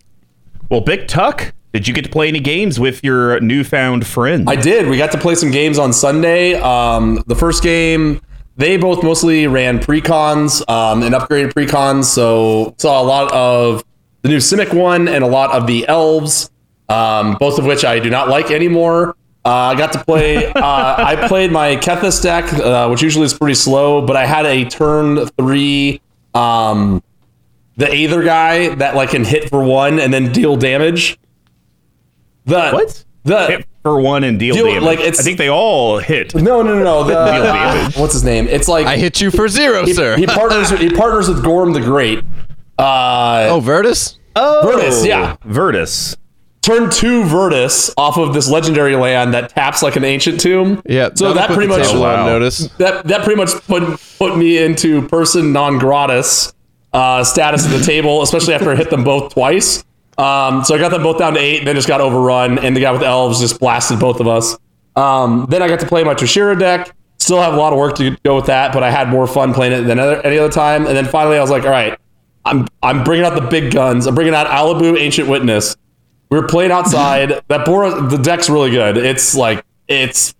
Well, 0.70 0.80
Big 0.80 1.08
Tuck, 1.08 1.52
did 1.72 1.88
you 1.88 1.92
get 1.92 2.04
to 2.04 2.10
play 2.10 2.28
any 2.28 2.38
games 2.38 2.78
with 2.78 3.02
your 3.02 3.40
newfound 3.40 4.06
friend? 4.06 4.48
I 4.48 4.54
did. 4.54 4.88
We 4.88 4.96
got 4.96 5.10
to 5.12 5.18
play 5.18 5.34
some 5.34 5.50
games 5.50 5.80
on 5.80 5.92
Sunday. 5.92 6.54
Um, 6.54 7.24
the 7.26 7.34
first 7.34 7.64
game, 7.64 8.22
they 8.56 8.76
both 8.76 9.02
mostly 9.02 9.48
ran 9.48 9.80
precons 9.80 10.66
um, 10.70 11.02
and 11.02 11.12
upgraded 11.12 11.52
precons. 11.52 12.04
So 12.04 12.76
saw 12.78 13.02
a 13.02 13.04
lot 13.04 13.32
of 13.32 13.84
the 14.22 14.28
new 14.28 14.38
Simic 14.38 14.72
one 14.72 15.08
and 15.08 15.24
a 15.24 15.28
lot 15.28 15.50
of 15.50 15.66
the 15.66 15.88
elves, 15.88 16.50
um, 16.88 17.36
both 17.40 17.58
of 17.58 17.64
which 17.64 17.84
I 17.84 17.98
do 17.98 18.10
not 18.10 18.28
like 18.28 18.52
anymore. 18.52 19.16
Uh, 19.48 19.72
I 19.72 19.74
got 19.76 19.92
to 19.92 20.04
play. 20.04 20.46
Uh, 20.46 20.52
I 20.62 21.26
played 21.26 21.50
my 21.50 21.76
Kethis 21.76 22.22
deck, 22.22 22.52
uh, 22.52 22.88
which 22.88 23.00
usually 23.02 23.24
is 23.24 23.32
pretty 23.32 23.54
slow, 23.54 24.04
but 24.04 24.14
I 24.14 24.26
had 24.26 24.44
a 24.44 24.66
turn 24.66 25.26
three. 25.38 26.02
Um, 26.34 27.02
the 27.78 27.90
Aether 27.90 28.22
guy 28.22 28.74
that 28.74 28.94
like 28.94 29.10
can 29.10 29.24
hit 29.24 29.48
for 29.48 29.62
one 29.64 29.98
and 30.00 30.12
then 30.12 30.32
deal 30.32 30.56
damage. 30.56 31.18
The 32.44 32.70
What? 32.72 33.04
The 33.24 33.46
Hit 33.46 33.66
for 33.82 34.00
one 34.00 34.24
and 34.24 34.38
deal, 34.38 34.54
Deal- 34.54 34.66
damage. 34.66 34.82
like, 34.82 34.98
it's- 35.00 35.20
I 35.20 35.22
think 35.22 35.38
they 35.38 35.48
all 35.50 35.98
hit. 35.98 36.34
no, 36.34 36.62
no, 36.62 36.74
no, 36.74 36.82
no. 36.84 37.04
The, 37.08 37.14
Deal 37.14 37.42
damage. 37.42 37.96
what's 37.96 38.12
his 38.14 38.24
name? 38.24 38.48
It's 38.48 38.68
like 38.68 38.86
I 38.86 38.96
hit 38.96 39.20
you 39.20 39.30
for 39.30 39.48
zero, 39.48 39.84
he, 39.86 39.94
sir. 39.94 40.16
he 40.16 40.26
partners. 40.26 40.70
he 40.70 40.90
partners 40.90 41.28
with 41.28 41.42
Gorm 41.42 41.72
the 41.72 41.80
Great. 41.80 42.22
Uh, 42.78 43.46
oh, 43.50 43.60
Virtus? 43.60 44.18
Oh, 44.36 44.60
Virtus, 44.64 45.04
yeah. 45.06 45.36
Virtus. 45.44 46.16
Turn 46.62 46.90
two 46.90 47.24
Virtus 47.24 47.92
off 47.96 48.18
of 48.18 48.34
this 48.34 48.50
legendary 48.50 48.96
land 48.96 49.32
that 49.32 49.50
taps 49.50 49.82
like 49.82 49.96
an 49.96 50.04
ancient 50.04 50.40
tomb. 50.40 50.82
Yeah. 50.84 51.10
So 51.14 51.32
that'll 51.32 51.34
that 51.34 51.46
put 51.48 51.54
pretty 51.54 51.68
much 51.68 51.88
on 51.88 52.00
wow. 52.00 52.26
notice. 52.26 52.68
that 52.78 53.06
that 53.06 53.22
pretty 53.22 53.36
much 53.36 53.50
put 53.66 54.00
put 54.18 54.36
me 54.36 54.58
into 54.62 55.06
person 55.08 55.52
non 55.52 55.78
gratis 55.78 56.52
uh, 56.92 57.24
status 57.24 57.64
at 57.64 57.76
the 57.76 57.84
table, 57.84 58.22
especially 58.22 58.54
after 58.54 58.70
I 58.70 58.76
hit 58.76 58.90
them 58.90 59.04
both 59.04 59.32
twice. 59.32 59.84
Um, 60.16 60.64
so 60.64 60.74
I 60.74 60.78
got 60.78 60.90
them 60.90 61.02
both 61.02 61.18
down 61.18 61.34
to 61.34 61.40
eight, 61.40 61.58
and 61.58 61.68
then 61.68 61.76
just 61.76 61.86
got 61.86 62.00
overrun, 62.00 62.58
and 62.58 62.76
the 62.76 62.80
guy 62.80 62.90
with 62.90 63.02
elves 63.02 63.40
just 63.40 63.60
blasted 63.60 64.00
both 64.00 64.20
of 64.20 64.26
us. 64.26 64.58
Um, 64.96 65.46
then 65.48 65.62
I 65.62 65.68
got 65.68 65.80
to 65.80 65.86
play 65.86 66.02
my 66.02 66.14
Toshira 66.14 66.58
deck. 66.58 66.92
Still 67.18 67.40
have 67.40 67.54
a 67.54 67.56
lot 67.56 67.72
of 67.72 67.78
work 67.78 67.96
to 67.96 68.16
go 68.24 68.34
with 68.34 68.46
that, 68.46 68.72
but 68.72 68.82
I 68.82 68.90
had 68.90 69.08
more 69.08 69.26
fun 69.26 69.54
playing 69.54 69.72
it 69.72 69.82
than 69.82 69.98
other, 69.98 70.20
any 70.22 70.38
other 70.38 70.50
time. 70.50 70.86
And 70.86 70.96
then 70.96 71.04
finally, 71.04 71.36
I 71.36 71.40
was 71.40 71.50
like, 71.50 71.64
all 71.64 71.70
right, 71.70 71.98
I'm 72.44 72.66
I'm 72.82 73.04
bringing 73.04 73.26
out 73.26 73.34
the 73.34 73.48
big 73.48 73.72
guns. 73.72 74.06
I'm 74.06 74.14
bringing 74.14 74.34
out 74.34 74.46
Alibou 74.48 74.98
Ancient 74.98 75.28
Witness. 75.28 75.76
We 76.30 76.38
were 76.38 76.46
playing 76.46 76.70
outside. 76.72 77.42
that 77.48 77.64
Bora, 77.64 78.02
the 78.08 78.18
deck's 78.18 78.48
really 78.50 78.70
good. 78.70 78.96
It's 78.96 79.34
like 79.34 79.64
it's 79.88 80.34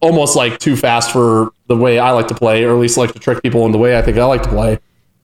almost 0.00 0.34
like 0.36 0.58
too 0.58 0.76
fast 0.76 1.12
for 1.12 1.52
the 1.66 1.76
way 1.76 1.98
I 1.98 2.10
like 2.12 2.28
to 2.28 2.34
play, 2.34 2.64
or 2.64 2.70
at 2.74 2.80
least 2.80 2.96
like 2.96 3.12
to 3.12 3.18
trick 3.18 3.42
people 3.42 3.66
in 3.66 3.72
the 3.72 3.78
way 3.78 3.96
I 3.96 4.02
think 4.02 4.18
I 4.18 4.24
like 4.24 4.42
to 4.44 4.48
play. 4.48 4.78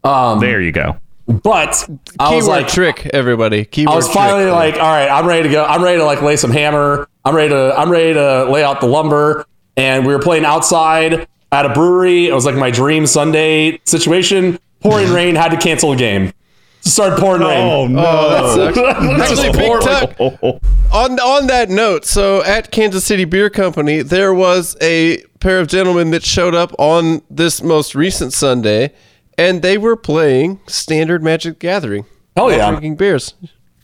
Um, 0.05 0.39
There 0.39 0.61
you 0.61 0.71
go. 0.71 0.97
but 1.27 1.89
I 2.21 2.35
was 2.37 2.47
like, 2.47 2.69
trick, 2.69 3.07
everybody. 3.13 3.65
Keyword 3.65 3.93
I 3.93 3.97
was 3.97 4.09
finally 4.09 4.45
trick. 4.45 4.53
like, 4.53 4.75
all 4.75 4.81
right, 4.93 5.09
I'm 5.09 5.27
ready 5.27 5.43
to 5.45 5.49
go. 5.49 5.65
I'm 5.65 5.83
ready 5.83 5.99
to 5.99 6.05
like 6.05 6.23
lay 6.23 6.37
some 6.37 6.53
hammer. 6.53 7.09
I'm 7.25 7.35
ready 7.35 7.49
to 7.51 7.75
I'm 7.77 7.91
ready 7.91 8.15
to 8.15 8.45
lay 8.51 8.63
out 8.63 8.81
the 8.81 8.87
lumber. 8.87 9.45
And 9.77 10.07
we 10.07 10.13
were 10.15 10.23
playing 10.23 10.45
outside 10.45 11.27
at 11.53 11.67
a 11.67 11.71
brewery. 11.71 12.29
It 12.29 12.33
was 12.35 12.47
like 12.47 12.55
my 12.55 12.71
dream 12.71 13.07
Sunday 13.07 13.81
situation. 13.85 14.59
Pouring 14.81 15.13
rain 15.13 15.35
had 15.35 15.49
to 15.51 15.57
cancel 15.57 15.91
the 15.91 15.97
game. 15.97 16.33
Just 16.87 16.95
started 16.99 17.19
pouring 17.19 17.43
rain. 17.43 17.59
Oh 17.69 17.87
no. 17.89 18.55
that 18.55 18.75
sucks. 18.75 18.79
Actually, 18.79 19.53
Big 19.59 19.67
horrible. 19.67 19.87
Tuck, 19.89 20.17
Oh, 20.21 20.39
oh. 20.41 20.61
on 20.93 21.19
on 21.19 21.49
that 21.49 21.69
note, 21.69 22.05
so 22.05 22.45
at 22.45 22.71
Kansas 22.71 23.05
City 23.05 23.25
Beer 23.25 23.51
Company, 23.51 24.03
there 24.03 24.33
was 24.33 24.77
a 24.81 25.19
pair 25.41 25.59
of 25.59 25.67
gentlemen 25.67 26.13
that 26.13 26.23
showed 26.25 26.55
up 26.55 26.73
on 26.79 27.23
this 27.29 27.61
most 27.61 27.97
recent 27.97 28.33
Sunday, 28.33 28.93
and 29.37 29.63
they 29.63 29.77
were 29.79 29.97
playing 29.97 30.61
standard 30.69 31.25
Magic 31.25 31.59
Gathering, 31.59 32.07
Oh 32.37 32.51
yeah. 32.51 32.71
drinking 32.71 32.95
beers. 32.95 33.35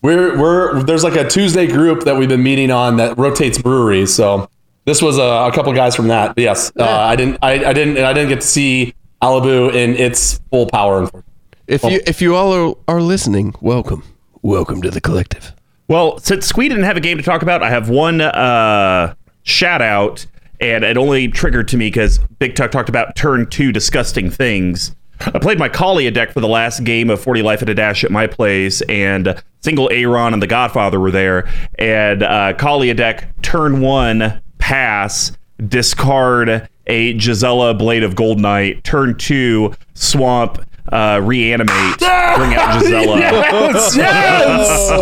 We're 0.00 0.38
we're 0.40 0.82
there's 0.84 1.02
like 1.02 1.16
a 1.16 1.28
Tuesday 1.28 1.66
group 1.66 2.04
that 2.04 2.16
we've 2.16 2.28
been 2.28 2.42
meeting 2.44 2.70
on 2.70 2.98
that 2.98 3.18
rotates 3.18 3.58
breweries. 3.60 4.14
So 4.14 4.48
this 4.84 5.02
was 5.02 5.18
a, 5.18 5.22
a 5.48 5.50
couple 5.52 5.72
guys 5.72 5.96
from 5.96 6.06
that. 6.06 6.36
But 6.36 6.42
yes, 6.42 6.70
uh, 6.78 6.84
I 6.84 7.16
didn't 7.16 7.38
I, 7.42 7.64
I 7.64 7.72
didn't 7.72 7.98
I 7.98 8.12
didn't 8.12 8.28
get 8.28 8.42
to 8.42 8.46
see 8.46 8.94
Alibou 9.20 9.74
in 9.74 9.96
its 9.96 10.40
full 10.50 10.66
power. 10.68 10.98
unfortunately. 11.00 11.28
If 11.72 11.84
you 11.84 12.00
if 12.06 12.20
you 12.20 12.36
all 12.36 12.52
are, 12.52 12.74
are 12.86 13.00
listening, 13.00 13.54
welcome, 13.62 14.04
welcome 14.42 14.82
to 14.82 14.90
the 14.90 15.00
collective. 15.00 15.54
Well, 15.88 16.18
since 16.18 16.44
Squee 16.46 16.68
didn't 16.68 16.84
have 16.84 16.98
a 16.98 17.00
game 17.00 17.16
to 17.16 17.22
talk 17.22 17.40
about, 17.40 17.62
I 17.62 17.70
have 17.70 17.88
one 17.88 18.20
uh, 18.20 19.14
shout 19.44 19.80
out, 19.80 20.26
and 20.60 20.84
it 20.84 20.98
only 20.98 21.28
triggered 21.28 21.68
to 21.68 21.78
me 21.78 21.86
because 21.86 22.18
Big 22.38 22.56
Tuck 22.56 22.72
talked 22.72 22.90
about 22.90 23.16
turn 23.16 23.48
two 23.48 23.72
disgusting 23.72 24.30
things. 24.30 24.94
I 25.20 25.38
played 25.38 25.58
my 25.58 25.70
Kaalia 25.70 26.12
deck 26.12 26.32
for 26.32 26.40
the 26.40 26.48
last 26.48 26.84
game 26.84 27.08
of 27.08 27.22
40 27.22 27.40
Life 27.40 27.62
at 27.62 27.70
a 27.70 27.74
Dash 27.74 28.04
at 28.04 28.10
my 28.10 28.26
place, 28.26 28.82
and 28.82 29.42
single 29.60 29.88
Aaron 29.90 30.34
and 30.34 30.42
the 30.42 30.46
Godfather 30.46 31.00
were 31.00 31.10
there. 31.10 31.48
And 31.78 32.22
uh, 32.22 32.52
Kaalia 32.52 32.94
deck, 32.94 33.30
turn 33.40 33.80
one, 33.80 34.42
pass, 34.58 35.32
discard 35.68 36.68
a 36.86 37.14
Gisela 37.14 37.72
Blade 37.72 38.02
of 38.02 38.14
Goldnight. 38.14 38.82
Turn 38.82 39.16
two, 39.16 39.72
Swamp, 39.94 40.62
uh, 40.90 41.20
reanimate, 41.22 41.98
bring 41.98 42.54
out 42.54 42.80
Gisela. 42.80 43.18
Yes, 43.18 43.96
yes. 43.96 44.90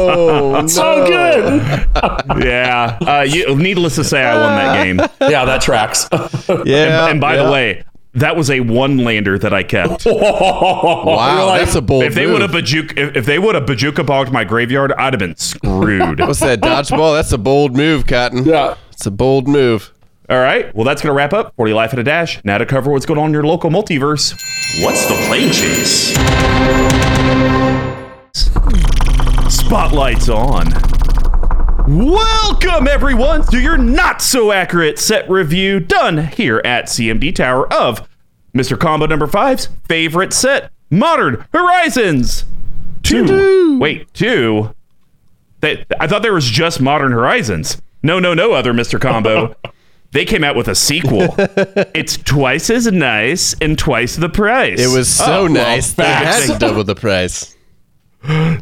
Oh, 0.53 0.67
so 0.67 1.07
good. 1.07 1.87
Yeah. 2.45 2.99
Uh, 3.01 3.27
you, 3.29 3.55
needless 3.57 3.97
to 3.97 4.05
say, 4.05 4.23
I 4.23 4.35
won 4.35 4.57
that 4.57 4.85
game. 4.85 5.01
Yeah, 5.31 5.45
that 5.45 5.61
tracks. 5.63 6.09
Yeah. 6.65 7.09
and 7.09 7.21
by 7.21 7.37
yeah. 7.37 7.43
the 7.43 7.51
way, 7.51 7.85
that 8.15 8.37
was 8.37 8.51
a 8.51 8.61
one 8.61 8.99
lander 8.99 9.39
that 9.39 9.53
I 9.53 9.63
kept. 9.63 10.07
wow, 10.07 11.57
that's 11.59 11.75
a 11.75 11.83
bold 11.83 12.05
If 12.05 12.15
they 12.15 12.27
would 12.27 12.41
have 12.41 12.51
Bojuka, 12.51 12.97
if, 12.97 13.17
if 13.17 13.27
they 13.27 13.39
would 13.39 13.55
have 13.55 13.65
Bojuka 13.65 14.05
bogged 14.07 14.33
my 14.33 14.45
graveyard, 14.45 14.93
I'd 14.93 15.13
have 15.13 15.21
been 15.21 15.37
screwed. 15.37 16.21
What's 16.21 16.41
that 16.41 16.61
dodgeball? 16.61 17.15
That's 17.15 17.33
a 17.33 17.39
bold 17.39 17.77
move, 17.77 18.07
Cotton. 18.07 18.45
yeah. 18.45 18.77
It's 18.93 19.07
a 19.07 19.11
bold 19.11 19.47
move. 19.49 19.93
All 20.31 20.39
right. 20.39 20.73
Well, 20.77 20.85
that's 20.85 21.03
going 21.03 21.09
to 21.11 21.17
wrap 21.17 21.33
up 21.33 21.57
40 21.57 21.73
Life 21.73 21.93
at 21.93 21.99
a 21.99 22.05
Dash. 22.05 22.41
Now 22.45 22.57
to 22.59 22.65
cover 22.65 22.93
what's 22.93 23.05
going 23.05 23.19
on 23.19 23.27
in 23.27 23.33
your 23.33 23.43
local 23.43 23.69
multiverse. 23.69 24.31
What's 24.81 25.05
the 25.07 25.15
plane 25.27 25.53
chase? 25.53 26.11
Spotlights 29.53 30.29
on. 30.29 30.69
Welcome, 31.89 32.87
everyone, 32.87 33.43
to 33.47 33.59
your 33.59 33.77
not 33.77 34.23
so 34.23 34.53
accurate 34.53 35.01
set 35.01 35.29
review 35.29 35.81
done 35.81 36.29
here 36.29 36.63
at 36.65 36.85
CMD 36.85 37.35
Tower 37.35 37.67
of 37.73 38.09
Mr. 38.55 38.79
Combo 38.79 39.07
number 39.07 39.27
five's 39.27 39.67
favorite 39.89 40.33
set, 40.33 40.71
Modern 40.93 41.45
Horizons. 41.53 42.45
Two. 43.03 43.81
Wait, 43.81 44.15
two? 44.15 44.77
They, 45.61 45.85
I 45.99 46.07
thought 46.07 46.23
there 46.23 46.33
was 46.33 46.49
just 46.49 46.81
Modern 46.81 47.11
Horizons. 47.11 47.83
No, 48.05 48.21
no, 48.21 48.33
no, 48.33 48.53
other 48.53 48.73
Mr. 48.73 49.01
Combo. 49.01 49.57
they 50.13 50.25
came 50.25 50.43
out 50.45 50.57
with 50.57 50.69
a 50.69 50.75
sequel. 50.75 51.35
it's 51.95 52.17
twice 52.17 52.71
as 52.71 52.87
nice 52.91 53.55
and 53.61 53.79
twice 53.79 54.17
the 54.17 54.29
price. 54.29 54.81
It 54.81 54.95
was 54.97 55.09
so 55.09 55.25
Oh, 55.25 55.43
well, 55.45 55.53
nice. 55.53 55.93
They 55.93 56.05
had 56.05 56.59
double 56.59 56.85
the 56.85 56.95
price. 56.95 57.57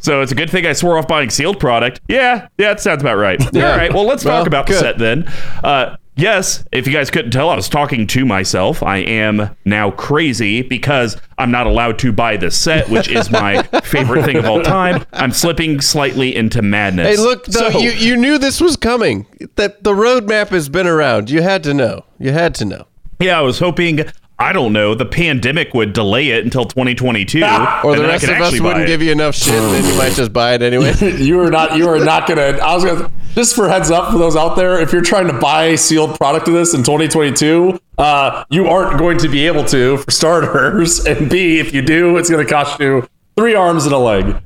So 0.01 0.21
it's 0.23 0.31
a 0.31 0.37
good 0.37 0.51
thing 0.51 0.67
I 0.67 0.73
swore 0.73 0.97
off 0.99 1.09
buying 1.09 1.31
sealed 1.31 1.59
product. 1.59 2.01
Yeah, 2.07 2.47
yeah, 2.59 2.69
that 2.69 2.81
sounds 2.81 3.03
about 3.03 3.17
right. 3.17 3.41
Yeah. 3.53 3.73
All 3.73 3.77
right, 3.77 3.93
well, 3.93 4.05
let's 4.05 4.25
Well, 4.25 4.39
talk 4.39 4.47
about 4.47 4.67
good. 4.69 4.77
the 4.77 4.81
set 4.81 4.99
then. 4.99 5.25
Uh, 5.65 5.97
yes, 6.19 6.65
if 6.73 6.87
you 6.87 6.93
guys 6.93 7.11
couldn't 7.11 7.31
tell, 7.31 7.49
I 7.49 7.57
was 7.57 7.69
talking 7.69 8.07
to 8.09 8.27
myself. 8.27 8.83
I 8.83 8.99
am 8.99 9.57
now 9.65 9.91
crazy 9.93 10.61
because 10.63 11.17
I'm 11.39 11.51
not 11.51 11.67
allowed 11.67 11.99
to 12.01 12.13
buy 12.13 12.37
this 12.37 12.57
set, 12.59 12.89
which 12.91 13.09
is 13.09 13.31
my 13.31 13.63
favorite 13.85 14.25
thing 14.25 14.37
of 14.37 14.45
all 14.45 14.63
time. 14.63 15.05
I'm 15.13 15.33
slipping 15.33 15.81
slightly 15.81 16.35
into 16.37 16.61
madness. 16.61 17.17
Hey, 17.17 17.23
look, 17.23 17.47
though, 17.47 17.71
So- 17.71 17.79
you, 17.79 17.91
you 17.93 18.17
knew 18.17 18.37
this 18.39 18.61
was 18.61 18.77
coming. 18.77 19.27
That 19.57 19.85
the 19.85 19.93
roadmap 19.93 20.49
has 20.49 20.69
been 20.69 20.87
around. 20.87 21.31
You 21.31 21.43
had 21.43 21.63
to 21.65 21.73
know. 21.73 22.05
You 22.19 22.33
had 22.33 22.55
to 22.57 22.65
know. 22.65 22.87
yeah, 23.21 23.39
I 23.39 23.43
was 23.43 23.59
hoping. 23.61 24.01
I 24.41 24.53
don't 24.53 24.73
know. 24.73 24.95
The 24.95 25.05
pandemic 25.05 25.75
would 25.75 25.93
delay 25.93 26.29
it 26.29 26.45
until 26.45 26.65
2022, 26.65 27.39
Or 27.85 27.97
the 27.97 28.05
rest 28.05 28.25
of 28.25 28.31
us 28.31 28.61
wouldn't 28.61 28.87
give 28.87 29.03
you 29.03 29.11
enough 29.11 29.35
shit, 29.35 29.55
and 29.55 29.85
you 29.87 29.97
might 29.97 30.13
just 30.13 30.33
buy 30.33 30.55
it 30.55 30.63
anyway. 30.63 30.95
You 31.19 31.41
are 31.41 31.51
not. 31.51 31.77
You 31.77 31.89
are 31.89 31.99
not 31.99 32.29
gonna. 32.29 32.59
I 32.63 32.75
was 32.75 32.85
gonna. 32.85 33.11
Just 33.35 33.55
for 33.57 33.69
heads 33.69 33.91
up 33.91 34.13
for 34.13 34.19
those 34.19 34.37
out 34.37 34.57
there, 34.57 34.81
if 34.81 34.93
you're 34.93 35.03
trying 35.03 35.27
to 35.27 35.33
buy 35.33 35.75
sealed 35.75 36.17
product 36.17 36.49
of 36.49 36.55
this 36.55 36.75
in 36.75 36.83
2022, 36.83 37.79
uh, 37.99 38.45
you 38.51 38.67
aren't 38.67 38.99
going 38.99 39.19
to 39.19 39.29
be 39.29 39.47
able 39.47 39.65
to 39.67 39.97
for 39.99 40.11
starters. 40.11 41.05
And 41.07 41.29
B, 41.31 41.59
if 41.59 41.73
you 41.75 41.83
do, 41.83 42.17
it's 42.17 42.31
going 42.31 42.45
to 42.45 42.51
cost 42.51 42.81
you 42.81 43.09
three 43.37 43.55
arms 43.55 43.85
and 43.87 43.95
a 43.95 43.99
leg. 43.99 44.37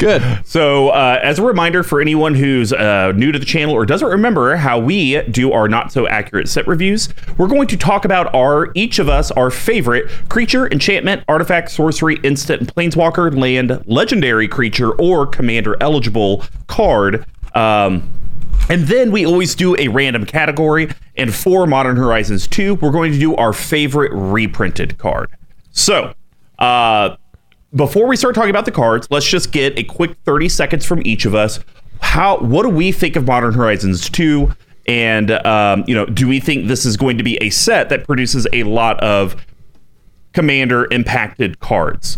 Good. 0.00 0.46
So, 0.46 0.88
uh, 0.88 1.20
as 1.22 1.38
a 1.38 1.42
reminder 1.42 1.82
for 1.82 2.00
anyone 2.00 2.34
who's 2.34 2.72
uh, 2.72 3.12
new 3.14 3.32
to 3.32 3.38
the 3.38 3.44
channel 3.44 3.74
or 3.74 3.84
doesn't 3.84 4.08
remember 4.08 4.56
how 4.56 4.78
we 4.78 5.20
do 5.24 5.52
our 5.52 5.68
not 5.68 5.92
so 5.92 6.08
accurate 6.08 6.48
set 6.48 6.66
reviews, 6.66 7.10
we're 7.36 7.48
going 7.48 7.68
to 7.68 7.76
talk 7.76 8.06
about 8.06 8.34
our 8.34 8.72
each 8.74 8.98
of 8.98 9.10
us 9.10 9.30
our 9.32 9.50
favorite 9.50 10.10
creature, 10.30 10.72
enchantment, 10.72 11.22
artifact, 11.28 11.70
sorcery, 11.70 12.18
instant, 12.22 12.74
planeswalker, 12.74 13.38
land, 13.38 13.82
legendary 13.84 14.48
creature, 14.48 14.92
or 14.92 15.26
commander 15.26 15.76
eligible 15.82 16.44
card. 16.66 17.26
Um, 17.54 18.08
and 18.70 18.84
then 18.84 19.12
we 19.12 19.26
always 19.26 19.54
do 19.54 19.76
a 19.76 19.88
random 19.88 20.24
category. 20.24 20.88
And 21.18 21.34
for 21.34 21.66
Modern 21.66 21.96
Horizons 21.96 22.46
2, 22.46 22.76
we're 22.76 22.90
going 22.90 23.12
to 23.12 23.18
do 23.18 23.36
our 23.36 23.52
favorite 23.52 24.12
reprinted 24.14 24.96
card. 24.96 25.28
So, 25.72 26.14
uh, 26.58 27.16
before 27.74 28.06
we 28.06 28.16
start 28.16 28.34
talking 28.34 28.50
about 28.50 28.64
the 28.64 28.72
cards, 28.72 29.06
let's 29.10 29.26
just 29.26 29.52
get 29.52 29.78
a 29.78 29.84
quick 29.84 30.16
30 30.24 30.48
seconds 30.48 30.84
from 30.84 31.04
each 31.06 31.24
of 31.24 31.34
us. 31.34 31.60
How 32.00 32.38
what 32.38 32.62
do 32.62 32.70
we 32.70 32.92
think 32.92 33.16
of 33.16 33.26
Modern 33.26 33.52
Horizons 33.52 34.08
2? 34.10 34.52
And 34.86 35.30
um, 35.46 35.84
you 35.86 35.94
know, 35.94 36.06
do 36.06 36.26
we 36.26 36.40
think 36.40 36.66
this 36.66 36.84
is 36.84 36.96
going 36.96 37.18
to 37.18 37.24
be 37.24 37.36
a 37.42 37.50
set 37.50 37.88
that 37.90 38.06
produces 38.06 38.46
a 38.52 38.64
lot 38.64 38.98
of 39.00 39.36
commander 40.32 40.86
impacted 40.90 41.60
cards? 41.60 42.16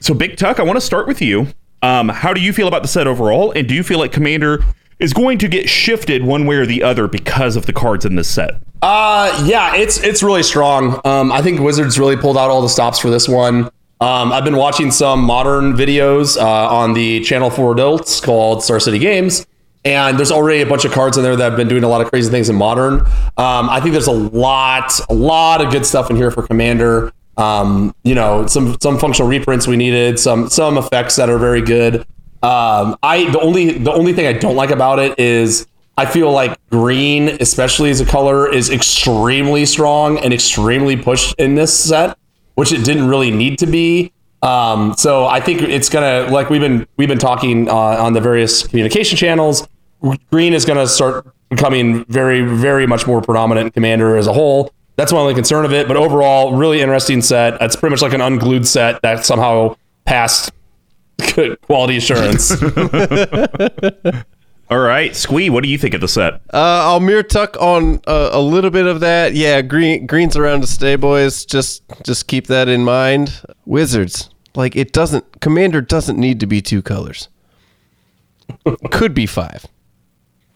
So 0.00 0.14
Big 0.14 0.36
Tuck, 0.36 0.60
I 0.60 0.62
want 0.62 0.76
to 0.76 0.80
start 0.80 1.06
with 1.06 1.20
you. 1.20 1.48
Um, 1.82 2.08
how 2.08 2.32
do 2.32 2.40
you 2.40 2.52
feel 2.52 2.68
about 2.68 2.82
the 2.82 2.88
set 2.88 3.06
overall? 3.06 3.52
And 3.52 3.68
do 3.68 3.74
you 3.74 3.82
feel 3.82 3.98
like 3.98 4.12
Commander 4.12 4.64
is 4.98 5.12
going 5.12 5.38
to 5.38 5.48
get 5.48 5.68
shifted 5.68 6.24
one 6.24 6.46
way 6.46 6.56
or 6.56 6.66
the 6.66 6.82
other 6.82 7.06
because 7.06 7.54
of 7.56 7.66
the 7.66 7.72
cards 7.72 8.04
in 8.04 8.16
this 8.16 8.28
set? 8.28 8.54
Uh, 8.82 9.44
yeah, 9.46 9.76
it's 9.76 10.02
it's 10.02 10.22
really 10.22 10.42
strong. 10.42 11.00
Um, 11.04 11.32
I 11.32 11.42
think 11.42 11.60
Wizards 11.60 11.98
really 11.98 12.16
pulled 12.16 12.36
out 12.36 12.50
all 12.50 12.62
the 12.62 12.68
stops 12.68 12.98
for 12.98 13.10
this 13.10 13.28
one. 13.28 13.70
Um, 14.00 14.30
I've 14.30 14.44
been 14.44 14.56
watching 14.56 14.90
some 14.90 15.20
modern 15.20 15.72
videos 15.74 16.36
uh, 16.36 16.74
on 16.74 16.92
the 16.92 17.20
channel 17.20 17.48
for 17.48 17.72
adults 17.72 18.20
called 18.20 18.62
Star 18.62 18.78
City 18.78 18.98
Games, 18.98 19.46
and 19.86 20.18
there's 20.18 20.30
already 20.30 20.60
a 20.60 20.66
bunch 20.66 20.84
of 20.84 20.92
cards 20.92 21.16
in 21.16 21.22
there 21.22 21.34
that 21.34 21.50
have 21.50 21.56
been 21.56 21.68
doing 21.68 21.82
a 21.82 21.88
lot 21.88 22.02
of 22.02 22.10
crazy 22.10 22.30
things 22.30 22.50
in 22.50 22.56
modern. 22.56 23.00
Um, 23.38 23.70
I 23.70 23.80
think 23.80 23.92
there's 23.92 24.06
a 24.06 24.12
lot, 24.12 24.92
a 25.08 25.14
lot 25.14 25.64
of 25.64 25.72
good 25.72 25.86
stuff 25.86 26.10
in 26.10 26.16
here 26.16 26.30
for 26.30 26.46
Commander. 26.46 27.12
Um, 27.38 27.94
you 28.02 28.14
know, 28.14 28.46
some 28.46 28.76
some 28.80 28.98
functional 28.98 29.28
reprints 29.28 29.66
we 29.66 29.76
needed, 29.76 30.18
some 30.18 30.48
some 30.50 30.76
effects 30.76 31.16
that 31.16 31.30
are 31.30 31.38
very 31.38 31.62
good. 31.62 32.00
Um, 32.42 32.96
I 33.02 33.30
the 33.30 33.40
only 33.40 33.78
the 33.78 33.92
only 33.92 34.12
thing 34.12 34.26
I 34.26 34.32
don't 34.34 34.56
like 34.56 34.70
about 34.70 34.98
it 34.98 35.18
is 35.18 35.66
I 35.96 36.04
feel 36.04 36.30
like 36.30 36.58
green, 36.68 37.28
especially 37.40 37.90
as 37.90 38.02
a 38.02 38.06
color, 38.06 38.52
is 38.52 38.68
extremely 38.68 39.64
strong 39.64 40.18
and 40.18 40.34
extremely 40.34 40.96
pushed 40.96 41.34
in 41.38 41.54
this 41.54 41.78
set, 41.78 42.18
which 42.56 42.72
it 42.72 42.84
didn't 42.84 43.08
really 43.08 43.30
need 43.30 43.58
to 43.60 43.66
be. 43.66 44.12
Um, 44.42 44.94
so 44.98 45.26
I 45.26 45.40
think 45.40 45.62
it's 45.62 45.88
gonna 45.88 46.28
like 46.30 46.50
we've 46.50 46.60
been 46.60 46.86
we've 46.96 47.08
been 47.08 47.18
talking 47.18 47.68
uh, 47.68 47.74
on 47.74 48.12
the 48.12 48.20
various 48.20 48.66
communication 48.66 49.16
channels. 49.16 49.66
Green 50.30 50.52
is 50.52 50.64
gonna 50.64 50.86
start 50.86 51.26
becoming 51.48 52.04
very 52.06 52.42
very 52.42 52.86
much 52.86 53.06
more 53.06 53.22
predominant 53.22 53.66
in 53.68 53.72
Commander 53.72 54.16
as 54.16 54.26
a 54.26 54.32
whole. 54.32 54.72
That's 54.96 55.12
my 55.12 55.18
only 55.18 55.34
concern 55.34 55.64
of 55.64 55.72
it. 55.72 55.88
But 55.88 55.96
overall, 55.96 56.56
really 56.56 56.80
interesting 56.80 57.22
set. 57.22 57.60
It's 57.60 57.76
pretty 57.76 57.92
much 57.92 58.02
like 58.02 58.12
an 58.14 58.20
unglued 58.20 58.66
set 58.66 59.00
that 59.02 59.24
somehow 59.24 59.76
passed 60.04 60.50
good 61.34 61.60
quality 61.62 61.96
assurance. 61.98 62.50
All 64.68 64.80
right, 64.80 65.14
Squee, 65.14 65.48
what 65.48 65.62
do 65.62 65.68
you 65.68 65.78
think 65.78 65.94
of 65.94 66.00
the 66.00 66.08
set? 66.08 66.34
Uh, 66.52 66.82
I'll 66.82 66.98
mirror 66.98 67.22
tuck 67.22 67.56
on 67.60 68.00
uh, 68.06 68.30
a 68.32 68.40
little 68.40 68.70
bit 68.70 68.86
of 68.86 68.98
that. 69.00 69.34
Yeah, 69.34 69.62
green 69.62 70.06
greens 70.06 70.36
around 70.36 70.62
to 70.62 70.66
stay, 70.66 70.96
boys. 70.96 71.44
Just 71.44 71.82
just 72.02 72.26
keep 72.26 72.48
that 72.48 72.68
in 72.68 72.82
mind. 72.82 73.42
Wizards, 73.64 74.28
like 74.56 74.74
it 74.74 74.92
doesn't. 74.92 75.40
Commander 75.40 75.80
doesn't 75.80 76.18
need 76.18 76.40
to 76.40 76.46
be 76.46 76.60
two 76.60 76.82
colors. 76.82 77.28
could 78.90 79.14
be 79.14 79.26
five, 79.26 79.66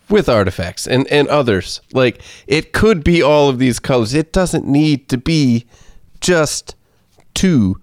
with 0.09 0.29
artifacts 0.29 0.89
and 0.89 1.07
and 1.07 1.29
others. 1.29 1.81
Like 1.93 2.21
it 2.49 2.73
could 2.73 3.05
be 3.05 3.23
all 3.23 3.49
of 3.49 3.61
these 3.61 3.79
colors. 3.79 4.13
It 4.13 4.33
doesn't 4.33 4.67
need 4.67 5.09
to 5.11 5.19
be 5.19 5.67
just 6.21 6.75
two. 7.35 7.81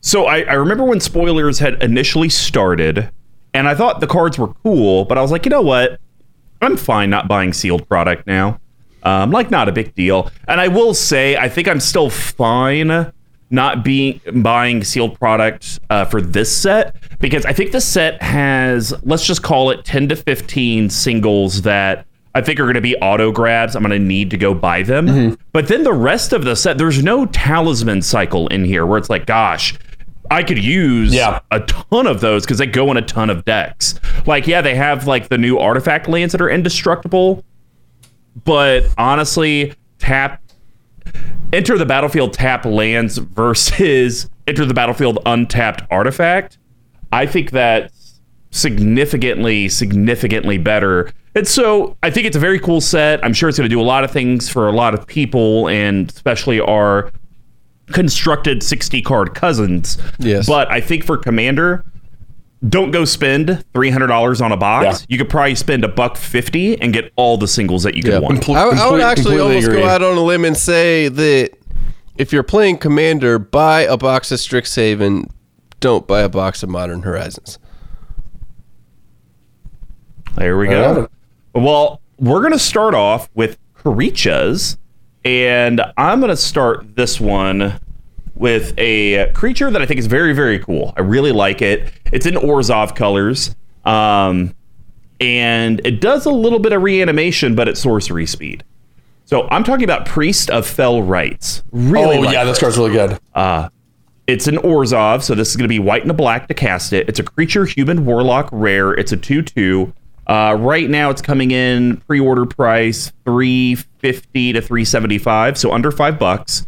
So 0.00 0.24
I, 0.24 0.42
I 0.42 0.54
remember 0.54 0.84
when 0.84 1.00
spoilers 1.00 1.58
had 1.58 1.82
initially 1.82 2.28
started, 2.28 3.10
and 3.56 3.66
I 3.66 3.74
thought 3.74 4.00
the 4.00 4.06
cards 4.06 4.38
were 4.38 4.52
cool, 4.62 5.04
but 5.06 5.16
I 5.16 5.22
was 5.22 5.32
like, 5.32 5.46
you 5.46 5.50
know 5.50 5.62
what? 5.62 5.98
I'm 6.60 6.76
fine 6.76 7.10
not 7.10 7.26
buying 7.26 7.52
sealed 7.52 7.88
product 7.88 8.26
now. 8.26 8.60
Um, 9.02 9.30
like 9.30 9.50
not 9.50 9.68
a 9.68 9.72
big 9.72 9.94
deal. 9.94 10.30
And 10.48 10.60
I 10.60 10.68
will 10.68 10.92
say, 10.92 11.36
I 11.36 11.48
think 11.48 11.68
I'm 11.68 11.80
still 11.80 12.10
fine 12.10 13.12
not 13.48 13.84
being 13.84 14.20
buying 14.42 14.82
sealed 14.82 15.18
product 15.18 15.78
uh, 15.88 16.04
for 16.04 16.20
this 16.20 16.54
set 16.54 16.96
because 17.20 17.46
I 17.46 17.52
think 17.52 17.70
the 17.72 17.80
set 17.80 18.20
has 18.20 18.92
let's 19.04 19.24
just 19.24 19.42
call 19.42 19.70
it 19.70 19.84
10 19.84 20.08
to 20.08 20.16
15 20.16 20.90
singles 20.90 21.62
that 21.62 22.04
I 22.34 22.42
think 22.42 22.58
are 22.60 22.64
going 22.64 22.74
to 22.74 22.80
be 22.80 22.96
auto 22.96 23.32
grabs. 23.32 23.74
I'm 23.76 23.82
going 23.82 23.98
to 23.98 24.04
need 24.04 24.30
to 24.30 24.36
go 24.36 24.52
buy 24.52 24.82
them. 24.82 25.06
But 25.52 25.68
then 25.68 25.84
the 25.84 25.92
rest 25.92 26.32
of 26.34 26.44
the 26.44 26.56
set, 26.56 26.76
there's 26.76 27.02
no 27.02 27.24
talisman 27.26 28.02
cycle 28.02 28.48
in 28.48 28.64
here 28.64 28.84
where 28.84 28.98
it's 28.98 29.08
like, 29.08 29.24
gosh, 29.24 29.74
I 30.30 30.42
could 30.42 30.62
use 30.62 31.14
Yeah. 31.14 31.40
a 31.50 31.60
ton 31.60 32.06
of 32.06 32.20
those 32.20 32.44
because 32.44 32.58
they 32.58 32.66
go 32.66 32.90
in 32.90 32.96
a 32.96 33.02
ton 33.02 33.30
of 33.30 33.44
decks. 33.44 33.98
Like, 34.26 34.46
yeah, 34.46 34.60
they 34.60 34.74
have 34.74 35.06
like 35.06 35.28
the 35.28 35.38
new 35.38 35.58
artifact 35.58 36.08
lands 36.08 36.32
that 36.32 36.40
are 36.40 36.50
indestructible, 36.50 37.44
but 38.44 38.84
honestly, 38.98 39.72
tap 39.98 40.42
enter 41.52 41.78
the 41.78 41.86
battlefield 41.86 42.32
tap 42.32 42.64
lands 42.64 43.18
versus 43.18 44.28
enter 44.46 44.64
the 44.64 44.74
battlefield 44.74 45.18
untapped 45.26 45.82
artifact. 45.90 46.58
I 47.12 47.24
think 47.26 47.52
that's 47.52 48.20
significantly, 48.50 49.68
significantly 49.68 50.58
better. 50.58 51.10
And 51.34 51.46
so 51.46 51.96
I 52.02 52.10
think 52.10 52.26
it's 52.26 52.36
a 52.36 52.40
very 52.40 52.58
cool 52.58 52.80
set. 52.80 53.22
I'm 53.24 53.32
sure 53.32 53.48
it's 53.48 53.58
going 53.58 53.68
to 53.68 53.74
do 53.74 53.80
a 53.80 53.84
lot 53.84 54.04
of 54.04 54.10
things 54.10 54.48
for 54.48 54.66
a 54.68 54.72
lot 54.72 54.94
of 54.94 55.06
people, 55.06 55.68
and 55.68 56.10
especially 56.10 56.60
our 56.60 57.12
constructed 57.92 58.62
60 58.62 59.02
card 59.02 59.34
cousins. 59.34 59.98
Yes. 60.18 60.46
But 60.46 60.70
I 60.70 60.80
think 60.80 61.04
for 61.04 61.16
Commander, 61.16 61.84
don't 62.68 62.90
go 62.90 63.04
spend 63.04 63.64
$300 63.74 64.44
on 64.44 64.50
a 64.52 64.56
box. 64.56 64.84
Yeah. 65.02 65.06
You 65.08 65.18
could 65.18 65.28
probably 65.28 65.54
spend 65.54 65.84
a 65.84 65.88
buck 65.88 66.16
50 66.16 66.80
and 66.80 66.92
get 66.92 67.12
all 67.16 67.36
the 67.36 67.46
singles 67.46 67.82
that 67.84 67.94
you 67.94 68.02
could 68.02 68.12
Yeah. 68.14 68.18
want. 68.20 68.40
Compl- 68.40 68.56
I, 68.56 68.86
I 68.86 68.90
would 68.90 69.00
actually 69.02 69.38
almost 69.38 69.66
agree. 69.68 69.80
go 69.82 69.86
out 69.88 70.02
on 70.02 70.16
a 70.16 70.20
limb 70.22 70.44
and 70.44 70.56
say 70.56 71.08
that 71.08 71.50
if 72.16 72.32
you're 72.32 72.42
playing 72.42 72.78
Commander, 72.78 73.38
buy 73.38 73.82
a 73.82 73.96
box 73.96 74.32
of 74.32 74.38
Strixhaven. 74.38 75.28
Don't 75.80 76.06
buy 76.06 76.22
a 76.22 76.28
box 76.30 76.62
of 76.62 76.70
Modern 76.70 77.02
Horizons. 77.02 77.58
There 80.36 80.56
we 80.58 80.68
go. 80.68 81.08
Well, 81.54 82.00
we're 82.18 82.40
going 82.40 82.52
to 82.52 82.58
start 82.58 82.94
off 82.94 83.28
with 83.34 83.58
Karichas, 83.82 84.76
and 85.26 85.82
I'm 85.96 86.20
going 86.20 86.30
to 86.30 86.36
start 86.36 86.94
this 86.94 87.20
one 87.20 87.80
with 88.36 88.72
a 88.78 89.32
creature 89.32 89.70
that 89.72 89.82
I 89.82 89.86
think 89.86 89.98
is 89.98 90.06
very, 90.06 90.32
very 90.32 90.60
cool. 90.60 90.94
I 90.96 91.00
really 91.00 91.32
like 91.32 91.60
it. 91.62 91.92
It's 92.12 92.26
in 92.26 92.34
Orzhov 92.34 92.94
colors, 92.94 93.56
um, 93.84 94.54
and 95.20 95.84
it 95.84 96.00
does 96.00 96.26
a 96.26 96.30
little 96.30 96.60
bit 96.60 96.72
of 96.72 96.80
reanimation, 96.82 97.56
but 97.56 97.66
at 97.66 97.76
sorcery 97.76 98.26
speed. 98.26 98.62
So 99.24 99.48
I'm 99.48 99.64
talking 99.64 99.82
about 99.82 100.06
Priest 100.06 100.48
of 100.48 100.64
Fell 100.64 101.02
Rites. 101.02 101.64
Really, 101.72 102.18
Oh 102.18 102.20
like 102.20 102.32
yeah, 102.32 102.44
this 102.44 102.60
card's 102.60 102.78
really 102.78 102.92
good. 102.92 103.18
it's 104.28 104.46
an 104.46 104.56
Orzhov, 104.58 105.22
so 105.24 105.34
this 105.34 105.50
is 105.50 105.56
going 105.56 105.64
to 105.64 105.68
be 105.68 105.80
white 105.80 106.02
and 106.02 106.10
a 106.12 106.14
black 106.14 106.46
to 106.46 106.54
cast 106.54 106.92
it. 106.92 107.08
It's 107.08 107.18
a 107.18 107.24
creature, 107.24 107.64
human, 107.64 108.04
warlock, 108.04 108.48
rare. 108.52 108.92
It's 108.92 109.10
a 109.10 109.16
2 109.16 109.42
2. 109.42 109.92
Uh, 110.26 110.56
right 110.58 110.90
now, 110.90 111.10
it's 111.10 111.22
coming 111.22 111.50
in 111.50 111.98
pre 112.08 112.20
order 112.20 112.46
price 112.46 113.12
350 113.24 114.52
to 114.54 114.60
375 114.60 115.58
so 115.58 115.72
under 115.72 115.90
five 115.90 116.18
bucks. 116.18 116.66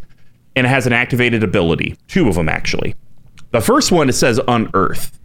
And 0.54 0.66
it 0.66 0.70
has 0.70 0.86
an 0.86 0.92
activated 0.92 1.44
ability, 1.44 1.96
two 2.08 2.28
of 2.28 2.34
them 2.34 2.48
actually. 2.48 2.94
The 3.52 3.60
first 3.60 3.92
one, 3.92 4.08
it 4.08 4.14
says 4.14 4.40
Unearth. 4.48 5.18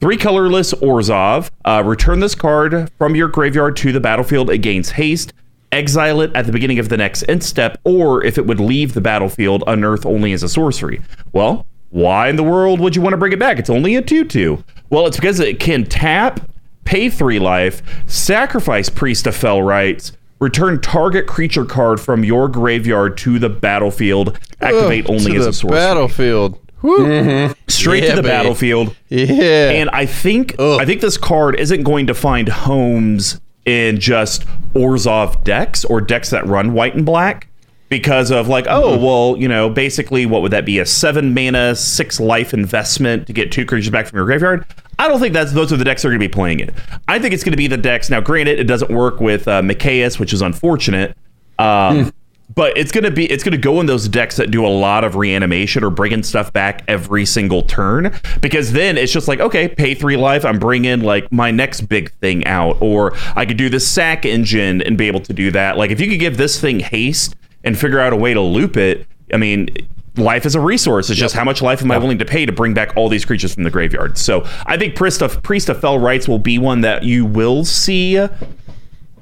Three 0.00 0.16
colorless 0.16 0.72
Orzhov. 0.74 1.50
Uh, 1.64 1.82
return 1.84 2.20
this 2.20 2.34
card 2.34 2.90
from 2.98 3.14
your 3.14 3.28
graveyard 3.28 3.76
to 3.76 3.92
the 3.92 4.00
battlefield. 4.00 4.50
It 4.50 4.58
gains 4.58 4.90
haste. 4.90 5.32
Exile 5.70 6.20
it 6.20 6.30
at 6.34 6.46
the 6.46 6.52
beginning 6.52 6.78
of 6.78 6.88
the 6.88 6.96
next 6.96 7.24
end 7.28 7.42
step, 7.42 7.78
or 7.84 8.24
if 8.24 8.36
it 8.36 8.46
would 8.46 8.60
leave 8.60 8.94
the 8.94 9.00
battlefield, 9.00 9.64
unearth 9.66 10.04
only 10.04 10.32
as 10.32 10.42
a 10.42 10.48
sorcery. 10.48 11.00
Well, 11.32 11.66
why 11.90 12.28
in 12.28 12.36
the 12.36 12.42
world 12.42 12.80
would 12.80 12.96
you 12.96 13.02
want 13.02 13.12
to 13.12 13.16
bring 13.16 13.32
it 13.32 13.38
back? 13.38 13.58
It's 13.58 13.70
only 13.70 13.96
a 13.96 14.02
2 14.02 14.24
2. 14.24 14.64
Well, 14.90 15.06
it's 15.06 15.16
because 15.16 15.40
it 15.40 15.60
can 15.60 15.84
tap, 15.84 16.40
pay 16.84 17.08
three 17.08 17.38
life, 17.38 17.82
sacrifice 18.06 18.88
Priest 18.88 19.26
of 19.26 19.34
Fell 19.36 19.62
Rites, 19.62 20.12
return 20.40 20.80
target 20.80 21.26
creature 21.26 21.64
card 21.64 22.00
from 22.00 22.24
your 22.24 22.48
graveyard 22.48 23.16
to 23.18 23.38
the 23.38 23.48
battlefield, 23.48 24.38
activate 24.60 25.06
Ugh, 25.06 25.12
only 25.12 25.36
as 25.36 25.46
a 25.46 25.52
sorcery. 25.52 25.76
battlefield. 25.78 26.58
Woo. 26.82 27.54
Straight 27.68 28.02
Yeah, 28.02 28.10
to 28.10 28.16
the 28.16 28.22
baby. 28.22 28.28
battlefield. 28.32 28.96
Yeah. 29.08 29.70
And 29.70 29.88
I 29.90 30.04
think 30.06 30.56
Ugh. 30.58 30.80
I 30.80 30.84
think 30.84 31.00
this 31.00 31.16
card 31.16 31.54
isn't 31.60 31.84
going 31.84 32.08
to 32.08 32.14
find 32.14 32.48
homes 32.48 33.40
in 33.64 34.00
just 34.00 34.44
Orzhov 34.74 35.44
decks 35.44 35.84
or 35.84 36.00
decks 36.00 36.30
that 36.30 36.44
run 36.46 36.72
white 36.72 36.96
and 36.96 37.06
black 37.06 37.46
because 37.88 38.32
of 38.32 38.48
like, 38.48 38.66
oh, 38.68 38.94
Mm-hmm. 38.96 39.04
well, 39.04 39.36
you 39.38 39.46
know, 39.46 39.70
basically 39.70 40.26
what 40.26 40.42
would 40.42 40.50
that 40.50 40.66
be? 40.66 40.80
A 40.80 40.86
seven 40.86 41.32
mana, 41.34 41.76
six 41.76 42.18
life 42.18 42.52
investment 42.52 43.28
to 43.28 43.32
get 43.32 43.52
two 43.52 43.64
creatures 43.64 43.90
back 43.90 44.08
from 44.08 44.16
your 44.16 44.24
graveyard? 44.26 44.66
I 45.02 45.08
don't 45.08 45.18
think 45.18 45.34
that's 45.34 45.52
those 45.52 45.72
are 45.72 45.76
the 45.76 45.84
decks 45.84 46.02
that 46.02 46.08
are 46.08 46.10
going 46.12 46.20
to 46.20 46.28
be 46.28 46.32
playing 46.32 46.60
it. 46.60 46.72
I 47.08 47.18
think 47.18 47.34
it's 47.34 47.42
going 47.42 47.54
to 47.54 47.56
be 47.56 47.66
the 47.66 47.76
decks. 47.76 48.08
Now, 48.08 48.20
granted, 48.20 48.60
it 48.60 48.68
doesn't 48.68 48.88
work 48.88 49.20
with 49.20 49.48
uh, 49.48 49.60
Mikaeus, 49.60 50.20
which 50.20 50.32
is 50.32 50.42
unfortunate. 50.42 51.16
Um, 51.58 52.12
but 52.54 52.76
it's 52.76 52.92
gonna 52.92 53.10
be 53.10 53.30
it's 53.30 53.42
gonna 53.42 53.56
go 53.56 53.80
in 53.80 53.86
those 53.86 54.08
decks 54.08 54.36
that 54.36 54.50
do 54.50 54.64
a 54.64 54.68
lot 54.68 55.04
of 55.04 55.16
reanimation 55.16 55.82
or 55.82 55.90
bringing 55.90 56.22
stuff 56.22 56.52
back 56.52 56.84
every 56.86 57.24
single 57.24 57.62
turn 57.62 58.14
because 58.40 58.72
then 58.72 58.98
it's 58.98 59.12
just 59.12 59.26
like 59.26 59.40
okay 59.40 59.68
pay 59.68 59.94
three 59.94 60.16
life 60.16 60.44
i'm 60.44 60.58
bringing 60.58 61.00
like 61.00 61.30
my 61.32 61.50
next 61.50 61.82
big 61.82 62.12
thing 62.14 62.44
out 62.44 62.76
or 62.82 63.14
i 63.36 63.46
could 63.46 63.56
do 63.56 63.70
the 63.70 63.80
sack 63.80 64.26
engine 64.26 64.82
and 64.82 64.98
be 64.98 65.06
able 65.06 65.20
to 65.20 65.32
do 65.32 65.50
that 65.50 65.78
like 65.78 65.90
if 65.90 65.98
you 65.98 66.08
could 66.08 66.20
give 66.20 66.36
this 66.36 66.60
thing 66.60 66.80
haste 66.80 67.36
and 67.64 67.78
figure 67.78 68.00
out 68.00 68.12
a 68.12 68.16
way 68.16 68.34
to 68.34 68.40
loop 68.40 68.76
it 68.76 69.06
i 69.32 69.38
mean 69.38 69.68
life 70.16 70.44
is 70.44 70.54
a 70.54 70.60
resource 70.60 71.08
it's 71.08 71.18
just 71.18 71.34
how 71.34 71.42
much 71.44 71.62
life 71.62 71.80
am 71.82 71.90
i 71.90 71.96
willing 71.96 72.18
to 72.18 72.24
pay 72.24 72.44
to 72.44 72.52
bring 72.52 72.74
back 72.74 72.92
all 72.96 73.08
these 73.08 73.24
creatures 73.24 73.54
from 73.54 73.62
the 73.62 73.70
graveyard 73.70 74.18
so 74.18 74.42
i 74.66 74.76
think 74.76 74.94
priest 74.94 75.22
of 75.22 75.42
priest 75.42 75.68
of 75.70 75.80
fell 75.80 75.98
rites 75.98 76.28
will 76.28 76.38
be 76.38 76.58
one 76.58 76.82
that 76.82 77.02
you 77.02 77.24
will 77.24 77.64
see 77.64 78.18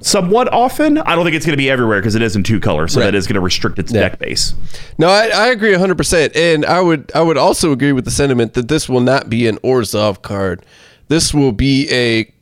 somewhat 0.02 0.50
often. 0.50 0.96
I 0.96 1.14
don't 1.14 1.24
think 1.24 1.36
it's 1.36 1.44
going 1.44 1.52
to 1.52 1.58
be 1.58 1.68
everywhere 1.68 2.00
because 2.00 2.14
it 2.14 2.22
is 2.22 2.34
in 2.34 2.42
two 2.42 2.58
colors, 2.58 2.94
so 2.94 3.00
Right. 3.00 3.06
that 3.08 3.14
is 3.14 3.26
going 3.26 3.34
to 3.34 3.40
restrict 3.42 3.78
its 3.78 3.92
Yeah. 3.92 4.00
deck 4.08 4.18
base. 4.18 4.54
No, 4.96 5.08
I, 5.08 5.26
I 5.28 5.48
agree 5.48 5.74
100%. 5.74 6.34
And 6.34 6.64
I 6.64 6.80
would 6.80 7.12
I 7.14 7.20
would 7.20 7.36
also 7.36 7.70
agree 7.70 7.92
with 7.92 8.06
the 8.06 8.10
sentiment 8.10 8.54
that 8.54 8.68
this 8.68 8.88
will 8.88 9.02
not 9.02 9.28
be 9.28 9.46
an 9.46 9.58
Orzhov 9.58 10.22
card. 10.22 10.64
This 11.08 11.34
will 11.34 11.52
be 11.52 11.86
a 11.92 12.32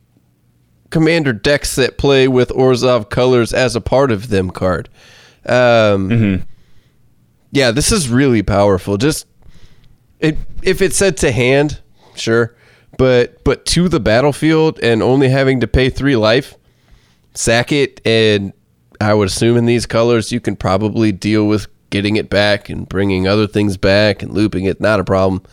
commander 0.89 1.33
decks 1.33 1.75
that 1.75 1.97
play 1.97 2.29
with 2.29 2.47
Orzhov 2.51 3.09
colors 3.09 3.51
as 3.53 3.75
a 3.75 3.81
part 3.81 4.09
of 4.09 4.29
them 4.29 4.51
card. 4.51 4.87
Um, 5.45 6.43
Yeah, 7.51 7.71
this 7.71 7.91
is 7.91 8.09
really 8.09 8.43
powerful. 8.43 8.97
Just 8.97 9.25
it, 10.19 10.37
if 10.61 10.81
it 10.81 10.93
said 10.93 11.17
to 11.17 11.31
hand, 11.31 11.81
sure. 12.15 12.55
But 12.97 13.43
but 13.43 13.65
to 13.67 13.87
the 13.87 13.99
battlefield 13.99 14.79
and 14.79 15.01
only 15.01 15.29
having 15.29 15.61
to 15.61 15.67
pay 15.67 15.89
three 15.89 16.15
life, 16.15 16.55
sack 17.33 17.71
it 17.71 18.05
and 18.05 18.53
I 19.01 19.13
would 19.13 19.27
assume 19.27 19.57
in 19.57 19.65
these 19.65 19.85
colors 19.85 20.31
you 20.31 20.39
can 20.39 20.55
probably 20.55 21.11
deal 21.11 21.47
with 21.47 21.67
getting 21.89 22.17
it 22.17 22.29
back 22.29 22.69
and 22.69 22.87
bringing 22.87 23.27
other 23.27 23.47
things 23.47 23.77
back 23.77 24.21
and 24.21 24.33
looping 24.33 24.65
it. 24.65 24.81
Not 24.81 24.99
a 24.99 25.03
problem. 25.03 25.43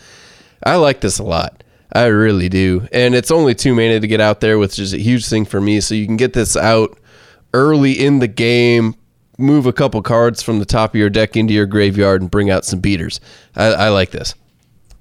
I 0.64 0.76
like 0.76 1.00
this 1.00 1.18
a 1.18 1.24
lot. 1.24 1.62
I 1.92 2.06
really 2.06 2.48
do. 2.48 2.88
And 2.92 3.14
it's 3.14 3.30
only 3.30 3.54
two 3.54 3.74
mana 3.74 4.00
to 4.00 4.06
get 4.06 4.20
out 4.20 4.40
there, 4.40 4.58
which 4.58 4.78
is 4.78 4.92
a 4.92 4.98
huge 4.98 5.26
thing 5.26 5.44
for 5.44 5.60
me. 5.60 5.80
So 5.80 5.94
you 5.94 6.06
can 6.06 6.16
get 6.16 6.32
this 6.32 6.56
out 6.56 6.98
early 7.54 7.92
in 7.92 8.18
the 8.18 8.28
game, 8.28 8.96
move 9.38 9.66
a 9.66 9.72
couple 9.72 10.00
cards 10.02 10.42
from 10.42 10.58
the 10.58 10.64
top 10.64 10.90
of 10.90 10.96
your 10.96 11.10
deck 11.10 11.36
into 11.36 11.52
your 11.52 11.66
graveyard, 11.66 12.22
and 12.22 12.30
bring 12.30 12.50
out 12.50 12.64
some 12.64 12.80
beaters. 12.80 13.20
I, 13.54 13.66
I 13.66 13.88
like 13.88 14.10
this. 14.10 14.34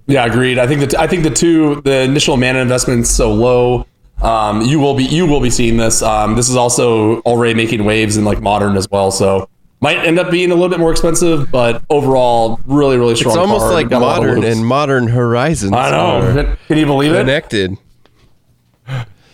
Yeah, 0.07 0.25
agreed. 0.25 0.59
I 0.59 0.67
think 0.67 0.81
that 0.81 0.99
I 0.99 1.07
think 1.07 1.23
the 1.23 1.31
two 1.31 1.81
the 1.81 2.01
initial 2.01 2.37
mana 2.37 2.59
investment's 2.59 3.09
so 3.09 3.33
low. 3.33 3.87
Um, 4.21 4.61
you 4.61 4.79
will 4.79 4.93
be 4.95 5.03
you 5.03 5.25
will 5.25 5.41
be 5.41 5.49
seeing 5.49 5.77
this. 5.77 6.01
Um, 6.01 6.35
this 6.35 6.49
is 6.49 6.55
also 6.55 7.19
already 7.21 7.53
making 7.53 7.83
waves 7.85 8.17
in 8.17 8.23
like 8.23 8.41
modern 8.41 8.77
as 8.77 8.89
well. 8.89 9.11
So 9.11 9.49
might 9.81 9.97
end 9.97 10.19
up 10.19 10.31
being 10.31 10.51
a 10.51 10.53
little 10.53 10.69
bit 10.69 10.79
more 10.79 10.91
expensive, 10.91 11.51
but 11.51 11.83
overall, 11.89 12.59
really 12.65 12.97
really 12.97 13.15
strong. 13.15 13.33
It's 13.33 13.39
almost 13.39 13.61
card. 13.61 13.73
like 13.73 13.89
Got 13.89 14.01
a 14.01 14.05
lot 14.05 14.17
of 14.19 14.35
modern 14.35 14.43
and 14.43 14.65
modern 14.65 15.07
horizons. 15.07 15.73
I 15.73 15.91
are 15.91 16.33
know. 16.33 16.55
Can 16.67 16.77
you 16.77 16.85
believe 16.85 17.11
it? 17.13 17.19
connected. 17.19 17.77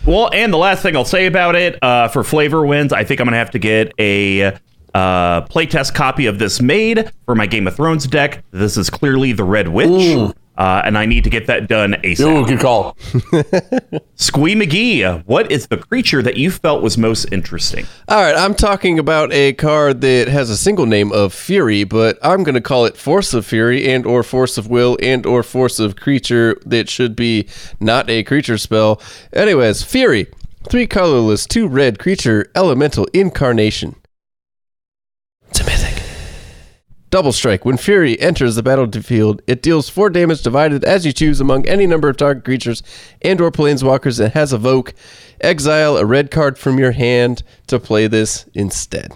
Well, 0.04 0.30
and 0.32 0.52
the 0.52 0.58
last 0.58 0.82
thing 0.82 0.96
I'll 0.96 1.04
say 1.04 1.26
about 1.26 1.54
it 1.54 1.80
uh, 1.82 2.08
for 2.08 2.24
flavor 2.24 2.66
wins, 2.66 2.92
I 2.92 3.04
think 3.04 3.20
I'm 3.20 3.26
going 3.26 3.32
to 3.32 3.38
have 3.38 3.52
to 3.52 3.60
get 3.60 3.92
a 4.00 4.58
uh, 4.94 5.42
playtest 5.42 5.94
copy 5.94 6.26
of 6.26 6.38
this 6.38 6.60
made 6.60 7.10
for 7.24 7.34
my 7.34 7.46
Game 7.46 7.66
of 7.66 7.76
Thrones 7.76 8.06
deck. 8.06 8.44
This 8.50 8.76
is 8.76 8.90
clearly 8.90 9.32
the 9.32 9.44
Red 9.44 9.68
Witch. 9.68 10.34
Uh, 10.56 10.82
and 10.84 10.98
I 10.98 11.06
need 11.06 11.24
to 11.24 11.30
get 11.30 11.46
that 11.46 11.66
done 11.66 11.94
ASAP. 12.04 12.20
Ooh, 12.20 12.46
good 12.46 12.60
call. 12.60 12.94
Squee 14.16 14.54
McGee, 14.54 15.24
what 15.24 15.50
is 15.50 15.68
the 15.68 15.78
creature 15.78 16.22
that 16.22 16.36
you 16.36 16.50
felt 16.50 16.82
was 16.82 16.98
most 16.98 17.24
interesting? 17.32 17.86
All 18.06 18.20
right, 18.20 18.36
I'm 18.36 18.54
talking 18.54 18.98
about 18.98 19.32
a 19.32 19.54
card 19.54 20.02
that 20.02 20.28
has 20.28 20.50
a 20.50 20.56
single 20.56 20.84
name 20.84 21.10
of 21.10 21.32
Fury, 21.32 21.84
but 21.84 22.18
I'm 22.22 22.42
going 22.42 22.54
to 22.54 22.60
call 22.60 22.84
it 22.84 22.98
Force 22.98 23.32
of 23.32 23.46
Fury 23.46 23.88
and 23.88 24.04
or 24.04 24.22
Force 24.22 24.58
of 24.58 24.68
Will 24.68 24.98
and 25.02 25.24
or 25.24 25.42
Force 25.42 25.80
of 25.80 25.96
Creature 25.96 26.60
that 26.66 26.90
should 26.90 27.16
be 27.16 27.48
not 27.80 28.10
a 28.10 28.22
creature 28.22 28.58
spell. 28.58 29.00
Anyways, 29.32 29.82
Fury, 29.82 30.26
three 30.68 30.86
colorless, 30.86 31.46
two 31.46 31.66
red 31.66 31.98
creature, 31.98 32.50
elemental 32.54 33.06
incarnation. 33.14 33.96
A 35.60 35.64
mythic. 35.64 36.02
Double 37.10 37.32
strike. 37.32 37.66
When 37.66 37.76
Fury 37.76 38.18
enters 38.20 38.54
the 38.54 38.62
battlefield, 38.62 39.42
it 39.46 39.62
deals 39.62 39.90
four 39.90 40.08
damage 40.08 40.42
divided 40.42 40.82
as 40.82 41.04
you 41.04 41.12
choose 41.12 41.42
among 41.42 41.68
any 41.68 41.86
number 41.86 42.08
of 42.08 42.16
target 42.16 42.42
creatures 42.42 42.82
and 43.20 43.38
or 43.38 43.50
planeswalkers 43.50 44.18
and 44.18 44.32
has 44.32 44.54
evoke. 44.54 44.94
Exile 45.42 45.98
a 45.98 46.06
red 46.06 46.30
card 46.30 46.56
from 46.56 46.78
your 46.78 46.92
hand 46.92 47.42
to 47.66 47.78
play 47.78 48.06
this 48.06 48.46
instead. 48.54 49.12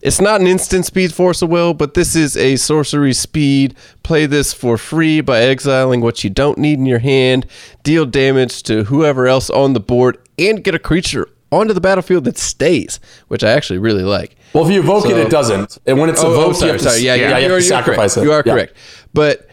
It's 0.00 0.20
not 0.20 0.40
an 0.40 0.46
instant 0.46 0.86
speed 0.86 1.12
force 1.12 1.42
of 1.42 1.50
will, 1.50 1.74
but 1.74 1.92
this 1.92 2.16
is 2.16 2.38
a 2.38 2.56
sorcery 2.56 3.12
speed. 3.12 3.76
Play 4.02 4.24
this 4.24 4.54
for 4.54 4.78
free 4.78 5.20
by 5.20 5.40
exiling 5.40 6.00
what 6.00 6.24
you 6.24 6.30
don't 6.30 6.56
need 6.56 6.78
in 6.78 6.86
your 6.86 7.00
hand, 7.00 7.44
deal 7.82 8.06
damage 8.06 8.62
to 8.62 8.84
whoever 8.84 9.26
else 9.26 9.50
on 9.50 9.74
the 9.74 9.80
board, 9.80 10.16
and 10.38 10.64
get 10.64 10.74
a 10.74 10.78
creature 10.78 11.28
onto 11.52 11.72
the 11.74 11.80
battlefield 11.80 12.24
that 12.24 12.38
stays, 12.38 13.00
which 13.28 13.42
I 13.44 13.50
actually 13.50 13.78
really 13.78 14.02
like. 14.04 14.36
Well, 14.52 14.66
if 14.66 14.72
you 14.72 14.80
evoke 14.80 15.06
it, 15.06 15.10
So- 15.10 15.16
it 15.18 15.30
doesn't. 15.30 15.78
And 15.86 15.98
when 15.98 16.08
it's 16.10 16.22
Oh, 16.22 16.28
oh, 16.28 16.32
evoked, 16.32 16.56
sorry, 16.56 16.68
you 16.68 16.72
have 16.72 16.82
to, 16.82 16.88
sorry. 16.90 17.02
Yeah, 17.02 17.14
yeah, 17.14 17.20
yeah, 17.30 17.38
you 17.38 17.42
you're, 17.46 17.54
have 17.54 17.62
to 17.62 17.68
sacrifice 17.68 18.14
correct. 18.14 18.24
it. 18.24 18.28
You 18.28 18.32
are 18.32 18.42
Yeah. 18.46 18.52
correct. 18.52 18.76
But 19.14 19.46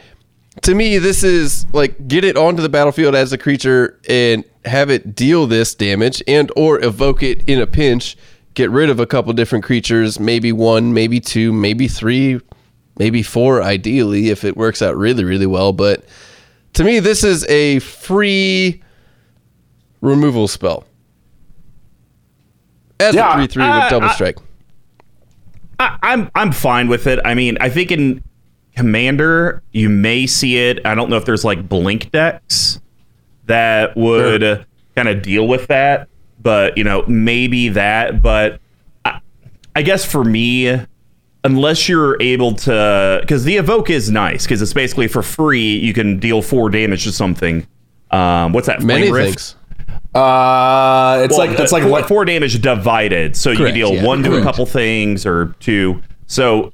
to 0.64 0.74
me, 0.76 0.98
this 0.98 1.24
is 1.24 1.66
like 1.74 2.08
get 2.08 2.24
it 2.24 2.36
onto 2.38 2.62
the 2.62 2.70
battlefield 2.70 3.14
as 3.16 3.32
a 3.34 3.38
creature 3.38 4.00
and 4.10 4.44
have 4.66 4.90
it 4.90 5.16
deal 5.16 5.46
this 5.48 5.76
damage 5.76 6.22
and 6.28 6.52
or 6.56 6.84
evoke 6.84 7.22
it 7.24 7.44
in 7.48 7.60
a 7.62 7.68
pinch. 7.68 8.18
Get 8.56 8.72
rid 8.72 8.90
of 8.90 9.00
a 9.00 9.06
couple 9.06 9.32
different 9.34 9.64
creatures, 9.64 10.20
maybe 10.20 10.52
one, 10.52 10.92
maybe 10.94 11.20
two, 11.20 11.54
maybe 11.54 11.88
three, 11.88 12.40
maybe 12.98 13.22
four, 13.22 13.62
ideally 13.62 14.30
if 14.30 14.44
it 14.44 14.58
works 14.58 14.82
out 14.82 14.98
really, 14.98 15.24
really 15.24 15.46
well. 15.46 15.74
But 15.74 16.04
to 16.74 16.84
me, 16.84 17.00
this 17.00 17.24
is 17.24 17.46
a 17.46 17.78
free 17.80 18.82
removal 20.02 20.48
spell 20.48 20.86
as 23.00 23.16
Yeah, 23.16 23.34
a 23.34 23.36
three 23.38 23.48
three 23.48 23.64
uh, 23.64 23.82
with 23.82 23.90
double 23.90 24.10
strike. 24.10 24.38
I, 25.80 25.98
I'm 26.02 26.32
I'm 26.36 26.52
fine 26.52 26.88
with 26.88 27.08
it. 27.08 27.20
I 27.24 27.34
mean, 27.34 27.58
I 27.62 27.70
think 27.70 27.92
in 27.92 28.24
Commander 28.76 29.64
you 29.72 29.90
may 29.90 30.28
see 30.28 30.58
it. 30.58 30.86
I 30.86 30.96
don't 30.96 31.10
know 31.10 31.18
if 31.18 31.26
there's 31.26 31.44
like 31.44 31.68
blink 31.68 32.12
decks 32.12 32.80
that 33.46 33.96
would 33.98 34.66
kind 34.96 35.08
of 35.08 35.22
deal 35.22 35.48
with 35.48 35.68
that, 35.68 36.10
but 36.42 36.78
you 36.78 36.84
know 36.84 37.04
maybe 37.08 37.70
that. 37.70 38.22
But 38.22 38.60
I, 39.06 39.20
I 39.76 39.82
guess 39.82 40.06
for 40.06 40.24
me, 40.24 40.86
unless 41.44 41.88
you're 41.90 42.22
able 42.22 42.54
to, 42.54 43.20
because 43.22 43.44
the 43.44 43.58
evoke 43.58 43.90
is 43.90 44.12
nice 44.12 44.44
because 44.44 44.62
it's 44.62 44.74
basically 44.74 45.08
for 45.08 45.22
free. 45.22 45.78
You 45.78 45.94
can 45.94 46.20
deal 46.20 46.42
four 46.42 46.70
damage 46.70 47.04
to 47.06 47.12
something. 47.12 47.66
Um, 48.12 48.54
what's 48.54 48.68
that? 48.68 48.82
Many 48.82 49.12
Rift? 49.12 49.28
things. 49.28 49.56
Uh, 50.18 51.22
it's 51.24 51.38
Well, 51.38 51.48
like 51.48 51.60
it's 51.60 51.72
like 51.72 51.84
four, 51.84 51.92
what 51.92 52.08
four 52.08 52.26
damage 52.26 52.60
divided. 52.62 53.36
So 53.36 53.52
you 53.52 53.58
Correct, 53.58 53.76
deal 53.76 53.94
yeah, 53.94 54.04
one 54.06 54.24
to 54.24 54.38
a 54.38 54.42
couple 54.42 54.66
things 54.66 55.26
or 55.26 55.56
two. 55.60 56.02
So 56.28 56.74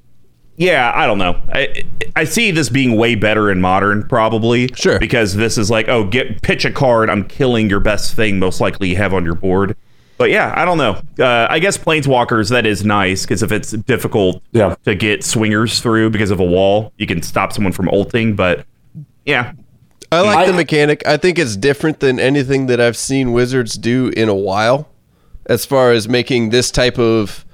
yeah, 0.55 0.91
I 0.95 1.05
don't 1.05 1.17
know. 1.17 1.41
I 1.51 1.83
I 2.15 2.23
see 2.25 2.51
this 2.51 2.69
being 2.69 2.95
way 2.95 3.15
better 3.15 3.51
in 3.51 3.59
modern, 3.59 4.07
probably. 4.07 4.69
Sure. 4.75 4.99
Because 4.99 5.35
this 5.35 5.57
is 5.57 5.69
like, 5.71 5.87
oh, 5.89 6.03
get 6.05 6.41
pitch 6.41 6.63
a 6.65 6.71
card. 6.71 7.09
I'm 7.09 7.23
killing 7.27 7.69
your 7.69 7.79
best 7.79 8.15
thing, 8.15 8.39
most 8.39 8.61
likely 8.61 8.89
you 8.89 8.95
have 8.97 9.13
on 9.13 9.25
your 9.25 9.35
board. 9.35 9.75
But 10.17 10.29
yeah, 10.29 10.53
I 10.55 10.63
don't 10.63 10.77
know. 10.77 11.01
Uh, 11.19 11.47
I 11.49 11.57
guess 11.57 11.75
planeswalkers 11.77 12.51
that 12.51 12.67
is 12.67 12.85
nice 12.85 13.23
because 13.23 13.41
if 13.41 13.51
it's 13.51 13.71
difficult 13.71 14.43
Yeah. 14.51 14.75
to 14.85 14.93
get 14.93 15.23
swingers 15.23 15.81
through 15.81 16.11
because 16.11 16.29
of 16.29 16.39
a 16.39 16.45
wall, 16.45 16.93
you 16.97 17.07
can 17.07 17.23
stop 17.23 17.51
someone 17.51 17.73
from 17.73 17.89
ulting. 17.89 18.35
But 18.35 18.65
yeah, 19.25 19.53
I 20.13 20.21
like 20.21 20.37
I- 20.37 20.45
the 20.47 20.53
mechanic. 20.53 21.05
I 21.07 21.17
think 21.17 21.39
it's 21.39 21.55
different 21.55 21.99
than 21.99 22.19
anything 22.19 22.67
that 22.67 22.79
I've 22.79 22.97
seen 22.97 23.31
Wizards 23.31 23.75
do 23.75 24.09
in 24.15 24.29
a 24.29 24.35
while 24.35 24.89
as 25.45 25.65
far 25.65 25.91
as 25.91 26.07
making 26.07 26.49
this 26.49 26.71
type 26.71 26.97
of 26.97 27.45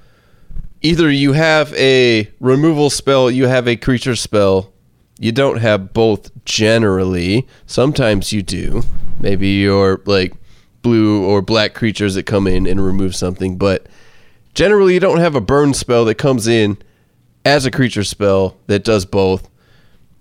either 0.82 1.10
you 1.12 1.34
have 1.34 1.74
a 1.74 2.30
removal 2.40 2.90
spell, 2.90 3.30
you 3.32 3.48
have 3.48 3.68
a 3.68 3.76
creature 3.76 4.16
spell. 4.16 4.72
You 5.20 5.32
don't 5.34 5.58
have 5.58 5.92
both 5.94 6.32
generally. 6.46 7.46
Sometimes 7.66 8.32
you 8.32 8.42
do. 8.42 8.84
Maybe 9.20 9.50
you're 9.50 10.02
like 10.06 10.34
blue 10.82 11.26
or 11.26 11.42
black 11.42 11.74
creatures 11.74 12.16
that 12.16 12.24
come 12.24 12.48
in 12.48 12.66
and 12.66 12.84
remove 12.84 13.16
something, 13.16 13.58
but 13.58 13.88
generally 14.54 14.94
you 14.94 15.00
don't 15.02 15.20
have 15.20 15.36
a 15.36 15.42
burn 15.42 15.74
spell 15.74 16.06
that 16.06 16.16
comes 16.16 16.48
in 16.48 16.78
as 17.44 17.66
a 17.66 17.72
creature 17.72 18.06
spell 18.06 18.56
that 18.68 18.86
does 18.86 19.06
both. 19.06 19.50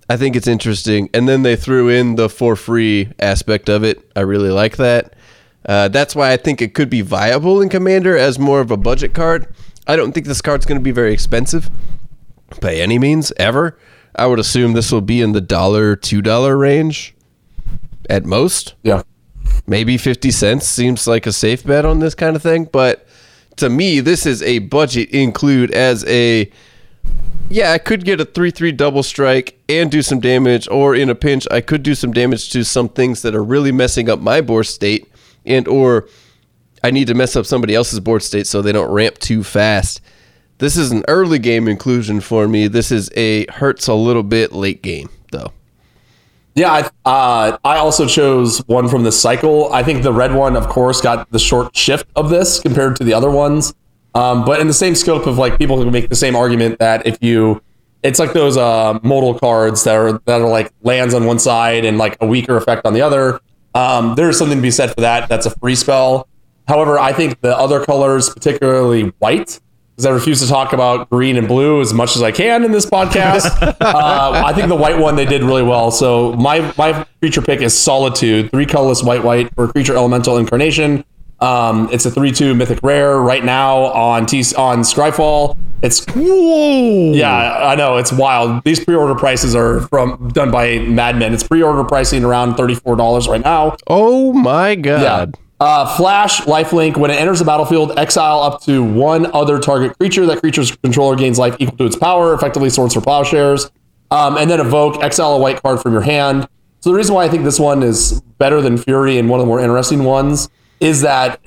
I 0.08 0.16
think 0.16 0.36
it's 0.36 0.46
interesting. 0.46 1.10
And 1.12 1.28
then 1.28 1.42
they 1.42 1.56
threw 1.56 1.88
in 1.88 2.14
the 2.16 2.28
for 2.28 2.56
free 2.56 3.12
aspect 3.18 3.68
of 3.68 3.84
it. 3.84 4.10
I 4.16 4.20
really 4.20 4.50
like 4.50 4.76
that. 4.78 5.14
Uh, 5.66 5.88
that's 5.88 6.16
why 6.16 6.32
I 6.32 6.36
think 6.36 6.62
it 6.62 6.72
could 6.74 6.88
be 6.88 7.02
viable 7.02 7.60
in 7.60 7.68
Commander 7.68 8.16
as 8.16 8.38
more 8.38 8.60
of 8.60 8.70
a 8.70 8.76
budget 8.76 9.12
card. 9.12 9.46
I 9.86 9.96
don't 9.96 10.12
think 10.12 10.26
this 10.26 10.40
card's 10.40 10.64
going 10.66 10.80
to 10.80 10.84
be 10.84 10.92
very 10.92 11.12
expensive 11.12 11.70
by 12.60 12.74
any 12.74 12.98
means, 12.98 13.32
ever. 13.36 13.78
I 14.16 14.26
would 14.26 14.38
assume 14.38 14.72
this 14.72 14.90
will 14.90 15.02
be 15.02 15.20
in 15.20 15.32
the 15.32 15.40
dollar, 15.40 15.94
two 15.94 16.22
dollar 16.22 16.56
range 16.56 17.14
at 18.08 18.24
most. 18.24 18.74
yeah. 18.82 19.02
Maybe 19.66 19.98
50 19.98 20.30
cents 20.30 20.66
seems 20.66 21.06
like 21.06 21.26
a 21.26 21.32
safe 21.32 21.64
bet 21.64 21.84
on 21.84 21.98
this 21.98 22.14
kind 22.14 22.34
of 22.36 22.42
thing. 22.42 22.64
But 22.64 23.06
to 23.56 23.68
me, 23.68 24.00
this 24.00 24.24
is 24.24 24.42
a 24.42 24.60
budget 24.60 25.10
include 25.10 25.70
as 25.72 26.04
a 26.06 26.50
yeah, 27.50 27.72
I 27.72 27.78
could 27.78 28.04
get 28.04 28.20
a 28.20 28.24
3 28.24 28.50
3 28.50 28.72
double 28.72 29.02
strike 29.02 29.58
and 29.68 29.90
do 29.90 30.02
some 30.02 30.20
damage, 30.20 30.68
or 30.68 30.94
in 30.94 31.08
a 31.08 31.14
pinch, 31.14 31.46
I 31.50 31.60
could 31.60 31.82
do 31.82 31.94
some 31.94 32.12
damage 32.12 32.50
to 32.50 32.64
some 32.64 32.88
things 32.88 33.22
that 33.22 33.34
are 33.34 33.44
really 33.44 33.72
messing 33.72 34.10
up 34.10 34.20
my 34.20 34.40
board 34.40 34.66
state, 34.66 35.10
and 35.46 35.66
or 35.66 36.08
I 36.84 36.90
need 36.90 37.06
to 37.08 37.14
mess 37.14 37.36
up 37.36 37.46
somebody 37.46 37.74
else's 37.74 38.00
board 38.00 38.22
state 38.22 38.46
so 38.46 38.60
they 38.60 38.72
don't 38.72 38.90
ramp 38.90 39.18
too 39.18 39.42
fast. 39.42 40.00
This 40.58 40.76
is 40.76 40.90
an 40.90 41.04
early 41.08 41.38
game 41.38 41.68
inclusion 41.68 42.20
for 42.20 42.48
me. 42.48 42.66
This 42.68 42.90
is 42.90 43.10
a 43.16 43.46
hurts 43.46 43.86
a 43.88 43.94
little 43.94 44.22
bit 44.22 44.52
late 44.52 44.82
game, 44.82 45.08
though. 45.32 45.52
Yeah, 46.54 46.72
I, 46.72 47.08
uh, 47.08 47.58
I 47.64 47.76
also 47.76 48.06
chose 48.06 48.58
one 48.66 48.88
from 48.88 49.04
this 49.04 49.20
cycle. 49.20 49.72
I 49.72 49.84
think 49.84 50.02
the 50.02 50.12
red 50.12 50.34
one, 50.34 50.56
of 50.56 50.68
course, 50.68 51.00
got 51.00 51.30
the 51.30 51.38
short 51.38 51.76
shift 51.76 52.08
of 52.16 52.30
this 52.30 52.58
compared 52.58 52.96
to 52.96 53.04
the 53.04 53.14
other 53.14 53.30
ones. 53.30 53.72
Um, 54.14 54.44
but 54.44 54.60
in 54.60 54.66
the 54.66 54.74
same 54.74 54.94
scope 54.94 55.26
of 55.26 55.38
like 55.38 55.58
people 55.58 55.80
who 55.80 55.90
make 55.90 56.08
the 56.08 56.16
same 56.16 56.34
argument 56.34 56.78
that 56.78 57.06
if 57.06 57.18
you, 57.22 57.62
it's 58.02 58.18
like 58.18 58.32
those 58.32 58.56
uh, 58.56 58.98
modal 59.02 59.38
cards 59.38 59.84
that 59.84 59.94
are 59.94 60.12
that 60.24 60.40
are 60.40 60.48
like 60.48 60.72
lands 60.82 61.14
on 61.14 61.24
one 61.24 61.38
side 61.38 61.84
and 61.84 61.98
like 61.98 62.16
a 62.20 62.26
weaker 62.26 62.56
effect 62.56 62.86
on 62.86 62.94
the 62.94 63.02
other. 63.02 63.40
Um, 63.74 64.14
there's 64.14 64.38
something 64.38 64.58
to 64.58 64.62
be 64.62 64.70
said 64.70 64.94
for 64.94 65.00
that. 65.02 65.28
That's 65.28 65.46
a 65.46 65.50
free 65.58 65.74
spell. 65.74 66.28
However, 66.66 66.98
I 66.98 67.12
think 67.12 67.40
the 67.40 67.56
other 67.56 67.84
colors, 67.84 68.28
particularly 68.28 69.12
white, 69.18 69.60
because 69.98 70.06
I 70.06 70.10
refuse 70.10 70.40
to 70.42 70.46
talk 70.46 70.72
about 70.72 71.10
green 71.10 71.36
and 71.36 71.48
blue 71.48 71.80
as 71.80 71.92
much 71.92 72.14
as 72.14 72.22
I 72.22 72.30
can 72.30 72.64
in 72.64 72.70
this 72.70 72.86
podcast. 72.86 73.46
uh, 73.80 74.42
I 74.46 74.52
think 74.52 74.68
the 74.68 74.76
white 74.76 74.98
one 74.98 75.16
they 75.16 75.24
did 75.24 75.42
really 75.42 75.62
well. 75.62 75.90
So 75.90 76.34
my 76.34 76.72
my 76.78 77.04
creature 77.20 77.42
pick 77.42 77.62
is 77.62 77.76
Solitude, 77.76 78.50
three 78.50 78.66
colorless 78.66 79.02
white 79.02 79.24
white 79.24 79.52
for 79.54 79.66
creature 79.68 79.96
elemental 79.96 80.36
incarnation. 80.36 81.04
Um, 81.40 81.88
it's 81.92 82.04
a 82.04 82.10
three 82.10 82.32
two 82.32 82.54
mythic 82.54 82.80
rare 82.82 83.18
right 83.18 83.44
now 83.44 83.78
on 83.78 84.26
T 84.26 84.38
on 84.56 84.80
Scryfall. 84.80 85.56
It's 85.80 86.04
Whoa. 86.06 87.12
yeah, 87.12 87.68
I 87.68 87.76
know 87.76 87.96
it's 87.98 88.12
wild. 88.12 88.64
These 88.64 88.84
pre-order 88.84 89.14
prices 89.14 89.54
are 89.54 89.82
from 89.82 90.30
done 90.34 90.50
by 90.50 90.80
Madmen. 90.80 91.32
It's 91.32 91.44
pre-order 91.44 91.84
pricing 91.84 92.24
around 92.24 92.56
thirty 92.56 92.74
four 92.74 92.96
dollars 92.96 93.28
right 93.28 93.42
now. 93.42 93.76
Oh 93.86 94.32
my 94.32 94.74
god. 94.74 95.36
Uh, 95.60 95.96
Flash 95.96 96.40
lifelink. 96.42 96.96
When 96.96 97.10
it 97.10 97.14
enters 97.20 97.38
the 97.38 97.44
battlefield, 97.44 97.96
exile 97.98 98.40
up 98.40 98.62
to 98.62 98.82
one 98.82 99.26
other 99.32 99.58
target 99.60 99.96
creature. 99.98 100.26
That 100.26 100.40
creature's 100.40 100.74
controller 100.76 101.14
gains 101.16 101.38
life 101.38 101.54
equal 101.58 101.76
to 101.78 101.84
its 101.84 101.96
power, 101.96 102.34
effectively 102.34 102.70
swords 102.70 102.94
for 102.94 103.00
plowshares. 103.00 103.70
Um, 104.10 104.36
and 104.36 104.50
then 104.50 104.58
evoke, 104.58 105.02
exile 105.02 105.34
a 105.34 105.38
white 105.38 105.62
card 105.62 105.80
from 105.80 105.92
your 105.92 106.02
hand. 106.02 106.48
So 106.80 106.90
the 106.90 106.96
reason 106.96 107.14
why 107.14 107.24
I 107.24 107.28
think 107.28 107.44
this 107.44 107.60
one 107.60 107.82
is 107.82 108.20
better 108.38 108.60
than 108.60 108.78
Fury 108.78 109.18
and 109.18 109.28
one 109.28 109.40
of 109.40 109.46
the 109.46 109.48
more 109.48 109.60
interesting 109.60 110.04
ones 110.04 110.48
is 110.80 111.02
that 111.02 111.40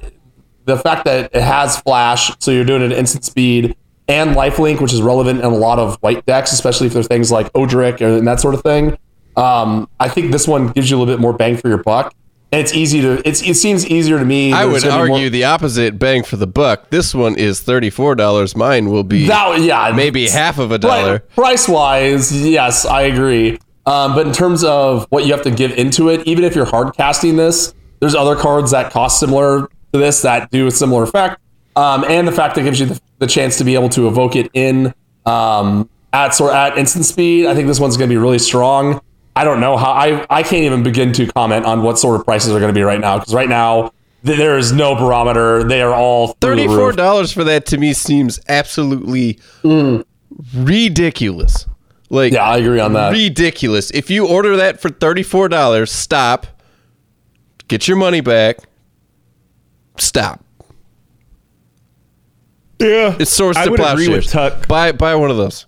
the 0.66 0.78
fact 0.78 1.06
that 1.06 1.34
it 1.34 1.42
has 1.42 1.80
Flash, 1.82 2.32
so 2.40 2.52
you're 2.52 2.66
doing 2.66 2.82
it 2.82 2.92
at 2.92 2.98
instant 2.98 3.26
speed, 3.26 3.76
and 4.08 4.36
lifelink, 4.36 4.82
which 4.82 4.94
is 4.94 5.02
relevant 5.02 5.40
in 5.40 5.46
a 5.46 5.50
lot 5.50 5.80
of 5.80 5.96
white 6.02 6.26
decks, 6.26 6.52
especially 6.52 6.88
if 6.88 6.94
there's 6.94 7.08
things 7.08 7.32
like 7.32 7.52
Odric 7.54 8.02
and 8.02 8.28
that 8.28 8.40
sort 8.40 8.54
of 8.54 8.62
thing. 8.62 8.98
Um, 9.38 9.90
I 10.00 10.10
think 10.10 10.32
this 10.32 10.48
one 10.48 10.68
gives 10.68 10.90
you 10.90 10.98
a 10.98 11.00
little 11.00 11.14
bit 11.14 11.22
more 11.22 11.34
bang 11.34 11.56
for 11.58 11.70
your 11.70 11.78
buck. 11.78 12.14
And 12.54 12.60
it's 12.60 12.74
easy 12.74 13.00
to. 13.00 13.26
It's 13.26 13.42
it 13.42 13.54
seems 13.54 13.88
easier 13.88 14.20
to 14.20 14.26
me. 14.26 14.52
I 14.52 14.66
would 14.66 14.84
gonna 14.84 15.06
more- 15.06 15.16
argue 15.16 15.30
the 15.30 15.46
opposite 15.46 15.98
bang 15.98 16.24
for 16.24 16.36
the 16.36 16.48
buck. 16.48 16.90
This 16.90 17.16
one 17.16 17.36
is 17.36 17.62
$34. 17.62 18.58
Mine 18.58 18.90
will 18.90 19.06
be 19.06 19.26
that 19.28 19.62
yeah 19.62 19.94
maybe 19.96 20.28
half 20.28 20.60
of 20.60 20.74
a 20.74 20.78
dollar. 20.78 21.20
Price 21.20 21.70
wise, 21.70 22.46
yes, 22.46 22.86
I 22.86 23.04
agree. 23.04 23.58
Um, 23.86 24.16
but 24.16 24.28
in 24.28 24.34
terms 24.34 24.66
of 24.66 25.08
what 25.10 25.26
you 25.26 25.32
have 25.32 25.44
to 25.44 25.52
give 25.52 25.72
into 25.72 26.10
it, 26.10 26.28
even 26.28 26.44
if 26.44 26.54
you're 26.54 26.66
hard 26.66 26.94
casting 26.94 27.38
this, 27.38 27.74
there's 28.02 28.16
other 28.16 28.36
cards 28.36 28.72
that 28.72 28.92
cost 28.92 29.20
similar 29.20 29.70
to 29.94 30.00
this 30.00 30.22
that 30.24 30.52
do 30.52 30.68
a 30.68 30.72
similar 30.72 31.04
effect. 31.04 31.40
Um, 31.78 32.04
and 32.04 32.28
the 32.28 32.32
fact 32.34 32.56
that 32.56 32.62
it 32.62 32.64
gives 32.66 32.80
you 32.82 32.88
the, 32.88 33.02
the 33.20 33.28
chance 33.28 33.58
to 33.60 33.64
be 33.64 33.76
able 33.76 33.88
to 33.90 34.08
evoke 34.08 34.36
it 34.36 34.50
in 34.54 34.94
um, 35.26 35.90
at 36.12 36.30
sort 36.36 36.54
at 36.54 36.78
instant 36.78 37.06
speed. 37.06 37.46
I 37.46 37.56
think 37.56 37.68
this 37.68 37.80
one's 37.80 37.96
going 37.96 38.10
to 38.10 38.14
be 38.14 38.18
really 38.18 38.40
strong. 38.40 39.00
I 39.36 39.46
don't 39.46 39.62
know 39.62 39.78
how 39.78 39.92
I 39.92 40.26
I 40.30 40.44
can't 40.44 40.64
even 40.66 40.84
begin 40.84 41.14
to 41.14 41.28
comment 41.28 41.66
on 41.66 41.84
what 41.84 41.98
sort 41.98 42.20
of 42.20 42.26
prices 42.26 42.50
are 42.54 42.60
going 42.60 42.74
to 42.74 42.78
be 42.78 42.84
right 42.84 43.00
now 43.00 43.20
because 43.20 43.34
right 43.34 43.48
now 43.48 43.94
th- 44.26 44.38
there 44.38 44.58
is 44.58 44.74
no 44.74 44.94
barometer. 44.96 45.64
They 45.64 45.82
are 45.82 45.94
all 45.94 46.36
thirty 46.42 46.68
four 46.68 46.92
dollars 46.92 47.32
for 47.32 47.46
that 47.46 47.66
to 47.68 47.78
me 47.78 47.94
seems 47.94 48.42
absolutely 48.50 49.40
ridiculous. 50.54 51.66
Like, 52.10 52.34
Yeah, 52.34 52.44
I 52.44 52.58
agree 52.58 52.80
on 52.80 52.92
that. 52.94 53.14
ridiculous. 53.14 53.90
If 53.92 54.10
you 54.10 54.28
order 54.28 54.58
that 54.58 54.82
for 54.82 54.90
thirty-four 54.90 55.48
dollars, 55.50 55.92
stop. 55.92 56.48
Get 57.72 57.88
your 57.88 57.96
money 57.96 58.20
back. 58.20 58.58
Stop. 59.98 60.44
yeah, 62.82 63.16
It's 63.18 63.32
sourced 63.40 63.56
I 63.56 63.64
to 63.64 63.72
would 63.72 63.80
agree 63.80 64.10
with 64.10 64.26
plowshares. 64.30 64.58
Tuck. 64.60 64.68
Buy 64.68 64.92
buy 64.92 65.16
one 65.16 65.32
of 65.32 65.38
those. 65.38 65.68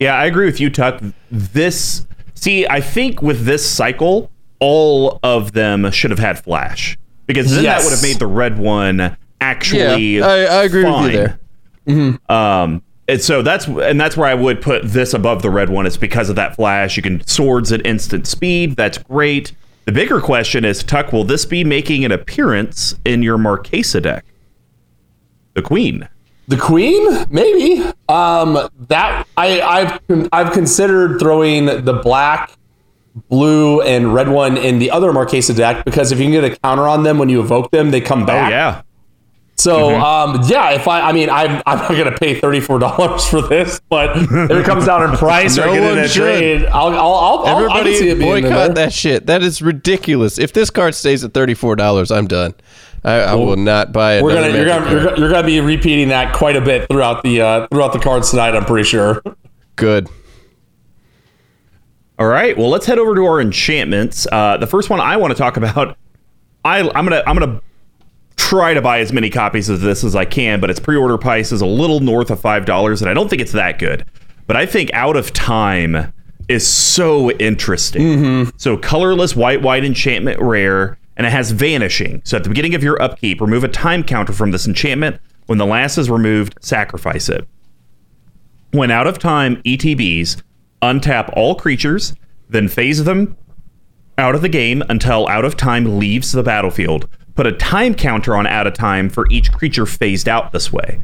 Yeah, 0.00 0.14
I 0.16 0.24
agree 0.26 0.46
with 0.46 0.58
you, 0.58 0.68
Tuck. 0.70 1.00
This, 1.30 2.04
see, 2.34 2.66
I 2.66 2.80
think 2.80 3.22
with 3.22 3.44
this 3.44 3.64
cycle, 3.64 4.28
all 4.58 5.20
of 5.22 5.52
them 5.52 5.88
should 5.92 6.10
have 6.10 6.18
had 6.18 6.42
Flash 6.42 6.98
because 7.26 7.54
then 7.54 7.62
Yes. 7.62 7.78
that 7.82 7.88
would 7.88 7.94
have 7.96 8.02
made 8.02 8.18
the 8.18 8.26
red 8.26 8.58
one 8.58 9.16
actually. 9.40 10.16
Yeah, 10.18 10.26
I- 10.26 10.32
I 10.62 10.64
agree 10.64 10.82
with 10.82 11.12
you 11.12 11.28
fine. 11.86 12.18
there. 12.26 12.36
Um, 12.36 12.82
and 13.06 13.20
so 13.22 13.40
that's 13.42 13.68
and 13.68 14.00
that's 14.00 14.16
where 14.16 14.28
I 14.28 14.34
would 14.34 14.60
put 14.60 14.82
this 14.84 15.14
above 15.14 15.42
the 15.42 15.50
red 15.50 15.68
one 15.70 15.86
It's 15.86 15.96
because 15.96 16.28
of 16.28 16.34
that 16.34 16.56
flash. 16.56 16.96
You 16.96 17.04
can 17.04 17.24
swords 17.24 17.70
at 17.70 17.86
instant 17.86 18.26
speed. 18.26 18.74
That's 18.74 18.98
great. 18.98 19.52
The 19.86 19.92
bigger 19.92 20.20
question 20.20 20.64
is, 20.64 20.82
Tuck, 20.82 21.12
will 21.12 21.24
this 21.24 21.44
be 21.46 21.62
making 21.64 22.04
an 22.04 22.12
appearance 22.12 22.96
in 23.04 23.22
your 23.22 23.38
Marchesa 23.38 24.00
deck? 24.00 24.24
The 25.54 25.62
Queen. 25.62 26.08
The 26.48 26.56
Queen, 26.56 27.06
maybe. 27.30 27.82
Um, 28.08 28.68
that 28.88 29.26
I 29.36 29.60
I've 30.08 30.28
I've 30.32 30.52
considered 30.52 31.18
throwing 31.18 31.66
the 31.66 32.00
black, 32.02 32.52
blue, 33.28 33.80
and 33.82 34.12
red 34.14 34.28
one 34.28 34.56
in 34.56 34.78
the 34.78 34.90
other 34.90 35.12
Marchesa 35.12 35.54
deck 35.54 35.84
because 35.84 36.12
if 36.12 36.18
you 36.18 36.24
can 36.26 36.32
get 36.32 36.44
a 36.44 36.56
counter 36.56 36.86
on 36.86 37.02
them 37.04 37.18
when 37.18 37.28
you 37.28 37.40
evoke 37.40 37.70
them, 37.70 37.90
they 37.90 38.00
come 38.00 38.22
Oh 38.24 38.26
back. 38.26 38.50
yeah. 38.50 38.82
So 39.58 39.94
um, 39.94 40.42
yeah, 40.46 40.72
if 40.72 40.86
I 40.86 41.00
I 41.00 41.12
mean 41.12 41.30
I'm 41.30 41.62
I'm 41.66 41.78
not 41.78 41.88
gonna 41.88 42.16
pay 42.16 42.38
thirty 42.38 42.60
four 42.60 42.78
dollars 42.80 43.26
for 43.26 43.40
this, 43.42 43.80
but 43.88 44.16
if 44.16 44.50
it 44.50 44.64
comes 44.66 44.86
down 44.86 45.10
in 45.10 45.16
price 45.16 45.56
or 45.58 45.66
No 45.66 45.72
I 45.72 45.74
get 45.74 45.82
it 45.82 45.86
in 45.86 45.96
one 45.96 46.04
a 46.04 46.08
should. 46.08 46.22
trade, 46.22 46.66
I'll 46.66 46.88
I'll 46.88 46.94
I'll, 46.94 47.38
I'll 47.38 47.40
I 47.40 47.44
can 47.44 47.62
Everybody 47.62 47.96
see 47.96 48.08
it 48.10 48.18
being 48.18 48.42
boycott 48.42 48.74
that 48.74 48.92
shit. 48.92 49.26
That 49.26 49.42
is 49.42 49.62
ridiculous. 49.62 50.38
If 50.38 50.52
this 50.52 50.68
card 50.70 50.94
stays 50.94 51.24
at 51.24 51.32
thirty 51.32 51.54
four 51.54 51.74
dollars, 51.74 52.10
I'm 52.10 52.26
done. 52.26 52.54
I, 53.04 53.20
I 53.20 53.34
will 53.34 53.56
not 53.56 53.92
buy 53.92 54.14
it. 54.14 54.24
We're 54.24 54.34
gonna 54.34 54.54
you're 54.54 54.66
gonna, 54.66 54.90
you're 54.90 55.18
you're 55.18 55.30
gonna 55.30 55.46
be 55.46 55.60
repeating 55.60 56.08
that 56.08 56.34
quite 56.34 56.56
a 56.56 56.60
bit 56.60 56.88
throughout 56.88 57.22
the 57.22 57.40
uh, 57.40 57.66
throughout 57.68 57.92
the 57.92 58.00
cards 58.00 58.30
tonight. 58.30 58.54
I'm 58.54 58.64
pretty 58.64 58.88
sure. 58.88 59.22
good. 59.76 60.08
All 62.18 62.26
right. 62.26 62.56
Well, 62.56 62.68
let's 62.68 62.86
head 62.86 62.98
over 62.98 63.14
to 63.14 63.24
our 63.26 63.40
enchantments. 63.40 64.26
Uh, 64.30 64.56
the 64.56 64.66
first 64.66 64.90
one 64.90 65.00
I 65.00 65.16
want 65.18 65.32
to 65.32 65.38
talk 65.38 65.56
about, 65.56 65.96
I, 66.64 66.80
I'm 66.80 67.04
gonna 67.04 67.22
I'm 67.26 67.38
gonna 67.38 67.60
try 68.36 68.74
to 68.74 68.82
buy 68.82 69.00
as 69.00 69.12
many 69.12 69.30
copies 69.30 69.68
of 69.68 69.80
this 69.80 70.04
as 70.04 70.14
I 70.14 70.24
can, 70.24 70.60
but 70.60 70.70
its 70.70 70.80
pre-order 70.80 71.18
price 71.18 71.52
is 71.52 71.60
a 71.60 71.66
little 71.66 72.00
north 72.00 72.30
of 72.30 72.40
five 72.40 72.64
dollars, 72.64 73.02
and 73.02 73.10
I 73.10 73.14
don't 73.14 73.28
think 73.28 73.42
it's 73.42 73.52
that 73.52 73.78
good. 73.78 74.04
But 74.46 74.56
I 74.56 74.66
think 74.66 74.92
Out 74.92 75.16
of 75.16 75.32
Time 75.32 76.12
is 76.48 76.66
so 76.66 77.30
interesting. 77.32 78.02
Mm-hmm. 78.02 78.50
So 78.56 78.76
colorless 78.76 79.34
white 79.34 79.62
white 79.62 79.84
enchantment 79.84 80.40
rare, 80.40 80.98
and 81.16 81.26
it 81.26 81.30
has 81.30 81.50
vanishing. 81.50 82.22
So 82.24 82.36
at 82.36 82.44
the 82.44 82.48
beginning 82.48 82.74
of 82.74 82.84
your 82.84 83.00
upkeep, 83.02 83.40
remove 83.40 83.64
a 83.64 83.68
time 83.68 84.04
counter 84.04 84.32
from 84.32 84.52
this 84.52 84.66
enchantment. 84.66 85.20
When 85.46 85.58
the 85.58 85.66
last 85.66 85.96
is 85.96 86.10
removed, 86.10 86.56
sacrifice 86.60 87.28
it. 87.28 87.46
When 88.72 88.90
out 88.90 89.06
of 89.06 89.18
time, 89.18 89.62
ETBs 89.62 90.42
untap 90.82 91.32
all 91.34 91.54
creatures, 91.54 92.14
then 92.48 92.68
phase 92.68 93.04
them 93.04 93.36
out 94.18 94.34
of 94.34 94.42
the 94.42 94.48
game 94.48 94.82
until 94.88 95.26
out 95.28 95.44
of 95.44 95.56
time 95.56 95.98
leaves 95.98 96.32
the 96.32 96.42
battlefield. 96.42 97.08
Put 97.36 97.46
a 97.46 97.52
time 97.52 97.94
counter 97.94 98.34
on 98.34 98.46
out 98.46 98.66
of 98.66 98.74
time 98.74 99.08
for 99.10 99.26
each 99.30 99.52
creature 99.52 99.86
phased 99.86 100.28
out 100.28 100.52
this 100.52 100.72
way. 100.72 100.98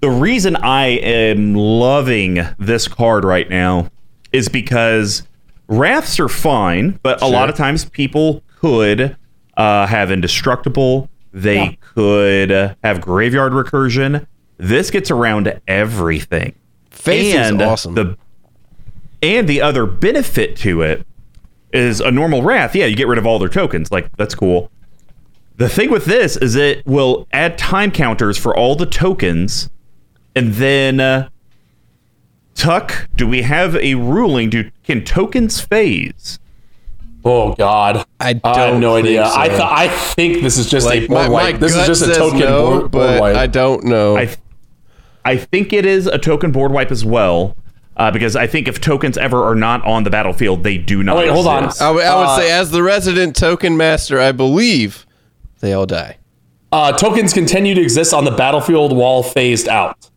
The 0.00 0.10
reason 0.10 0.56
I 0.56 0.86
am 0.86 1.54
loving 1.54 2.40
this 2.58 2.86
card 2.86 3.24
right 3.24 3.48
now 3.48 3.90
is 4.32 4.48
because 4.48 5.22
wraths 5.68 6.20
are 6.20 6.28
fine, 6.28 6.98
but 7.02 7.22
a 7.22 7.26
lot 7.26 7.48
of 7.48 7.56
times 7.56 7.84
people 7.84 8.42
could 8.60 9.16
uh, 9.56 9.86
have 9.86 10.10
indestructible. 10.10 11.08
They 11.32 11.78
could 11.80 12.50
have 12.82 13.00
graveyard 13.00 13.52
recursion. 13.52 14.26
This 14.56 14.90
gets 14.90 15.10
around 15.10 15.44
to 15.44 15.60
everything. 15.68 16.54
Face 16.90 17.34
is 17.34 17.52
awesome. 17.52 17.94
The 17.94 18.16
and 19.22 19.48
the 19.48 19.60
other 19.62 19.86
benefit 19.86 20.56
to 20.58 20.82
it 20.82 21.06
is 21.72 22.00
a 22.00 22.10
normal 22.10 22.42
wrath. 22.42 22.74
Yeah, 22.74 22.86
you 22.86 22.96
get 22.96 23.08
rid 23.08 23.18
of 23.18 23.26
all 23.26 23.38
their 23.38 23.48
tokens. 23.48 23.90
Like 23.92 24.16
that's 24.16 24.34
cool. 24.34 24.70
The 25.58 25.68
thing 25.68 25.90
with 25.90 26.04
this 26.04 26.36
is 26.36 26.54
it 26.54 26.86
will 26.86 27.26
add 27.32 27.58
time 27.58 27.90
counters 27.90 28.38
for 28.38 28.56
all 28.56 28.74
the 28.76 28.86
tokens, 28.86 29.68
and 30.36 30.54
then 30.54 31.00
uh, 31.00 31.28
Tuck. 32.54 33.08
Do 33.16 33.26
we 33.26 33.42
have 33.42 33.76
a 33.76 33.94
ruling? 33.96 34.50
Do 34.50 34.70
can 34.84 35.04
tokens 35.04 35.60
phase? 35.60 36.38
Oh 37.24 37.54
God, 37.54 38.04
I 38.20 38.40
I 38.44 38.58
have 38.66 38.80
no 38.80 38.96
idea. 38.96 39.26
so. 39.26 39.32
I 39.36 39.48
th- 39.48 39.60
I 39.60 39.88
think 39.88 40.42
this 40.42 40.58
is 40.58 40.70
just 40.70 40.86
a 40.86 40.90
Like 40.90 41.08
board 41.08 41.22
my, 41.22 41.28
wipe. 41.28 41.54
my 41.54 41.58
This 41.58 41.74
is 41.74 41.86
just 41.86 42.02
a 42.02 42.14
token 42.14 42.38
no, 42.40 42.62
board, 42.62 42.80
board 42.80 42.90
but 42.92 43.20
wipe. 43.20 43.36
I 43.36 43.46
don't 43.48 43.84
know. 43.84 44.16
I 44.16 44.34
I 45.24 45.36
think 45.36 45.72
it 45.72 45.84
is 45.84 46.06
a 46.06 46.18
token 46.18 46.52
board 46.52 46.70
wipe 46.72 46.90
as 46.92 47.04
well. 47.04 47.56
Uh, 47.96 48.12
because 48.12 48.36
I 48.36 48.46
think 48.46 48.68
if 48.68 48.80
tokens 48.80 49.18
ever 49.18 49.42
are 49.42 49.56
not 49.56 49.84
on 49.84 50.04
the 50.04 50.10
battlefield, 50.10 50.62
they 50.62 50.78
do 50.78 51.02
not. 51.02 51.16
Oh, 51.16 51.18
wait, 51.18 51.30
hold 51.30 51.48
on. 51.48 51.64
exist. 51.64 51.82
I 51.82 51.90
would- 51.90 51.96
would 51.96 52.04
Uh, 52.06 52.36
say, 52.36 52.48
as 52.52 52.70
the 52.70 52.80
resident 52.84 53.34
token 53.34 53.76
master, 53.76 54.20
I 54.20 54.30
believe 54.30 55.04
they 55.60 55.72
all 55.72 55.86
die. 55.86 56.16
uh, 56.72 56.92
tokens 56.92 57.32
continue 57.32 57.74
to 57.74 57.80
exist 57.80 58.12
on 58.14 58.24
the 58.24 58.30
battlefield 58.30 58.96
while 58.96 59.22
phased 59.22 59.68
out 59.68 60.10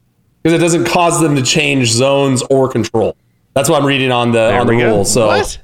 because 0.44 0.54
it 0.58 0.62
doesn't 0.62 0.86
cause 0.86 1.20
them 1.22 1.36
to 1.36 1.42
change 1.42 1.90
zones 1.92 2.44
or 2.50 2.68
control. 2.70 3.16
That's 3.54 3.70
what 3.70 3.82
I'm 3.82 3.88
reading 3.88 4.12
on 4.12 4.32
the 4.32 4.54
on 4.54 4.68
the 4.68 4.74
we 4.74 4.80
go. 4.82 4.88
rules. 4.96 5.12
So 5.14 5.28
What? 5.28 5.58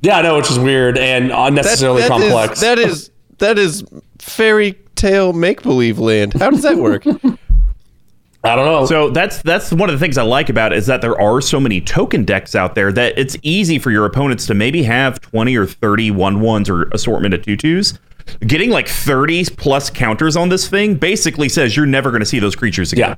yeah, 0.00 0.18
I 0.18 0.22
know, 0.22 0.36
which 0.36 0.50
is 0.50 0.58
weird 0.58 0.96
and 0.98 1.30
That- 1.30 1.46
unnecessarily 1.48 2.02
that 2.02 2.12
is- 2.12 2.22
complex. 2.22 2.60
that 2.60 2.78
is 2.78 3.10
that 3.38 3.58
is 3.58 3.84
fairy 4.18 4.78
tale 4.94 5.32
make 5.32 5.62
believe 5.62 5.98
land. 5.98 6.34
How 6.34 6.50
does 6.50 6.62
that 6.62 6.76
work? 6.76 7.04
I 8.44 8.56
don't 8.56 8.64
know. 8.64 8.86
So 8.86 9.10
that's 9.10 9.40
that's 9.42 9.72
one 9.72 9.88
of 9.88 9.94
the 9.98 10.04
things 10.04 10.18
I 10.18 10.22
like 10.22 10.48
about 10.48 10.72
it 10.72 10.78
is 10.78 10.86
that 10.86 11.00
there 11.00 11.20
are 11.20 11.40
so 11.40 11.60
many 11.60 11.80
token 11.80 12.24
decks 12.24 12.56
out 12.56 12.74
there 12.74 12.90
that 12.92 13.16
it's 13.16 13.36
easy 13.42 13.78
for 13.78 13.92
your 13.92 14.04
opponents 14.04 14.46
to 14.46 14.54
maybe 14.54 14.82
have 14.82 15.20
20 15.20 15.54
or 15.56 15.64
30 15.66 16.10
one 16.10 16.40
ones 16.40 16.68
or 16.68 16.88
assortment 16.92 17.34
of 17.34 17.42
tutus. 17.42 17.98
Getting 18.40 18.70
like 18.70 18.88
30 18.88 19.44
plus 19.56 19.90
counters 19.90 20.36
on 20.36 20.48
this 20.48 20.68
thing 20.68 20.94
basically 20.96 21.48
says 21.48 21.76
you're 21.76 21.86
never 21.86 22.10
going 22.10 22.20
to 22.20 22.26
see 22.26 22.38
those 22.38 22.56
creatures 22.56 22.92
again. 22.92 23.10
Yeah. 23.10 23.16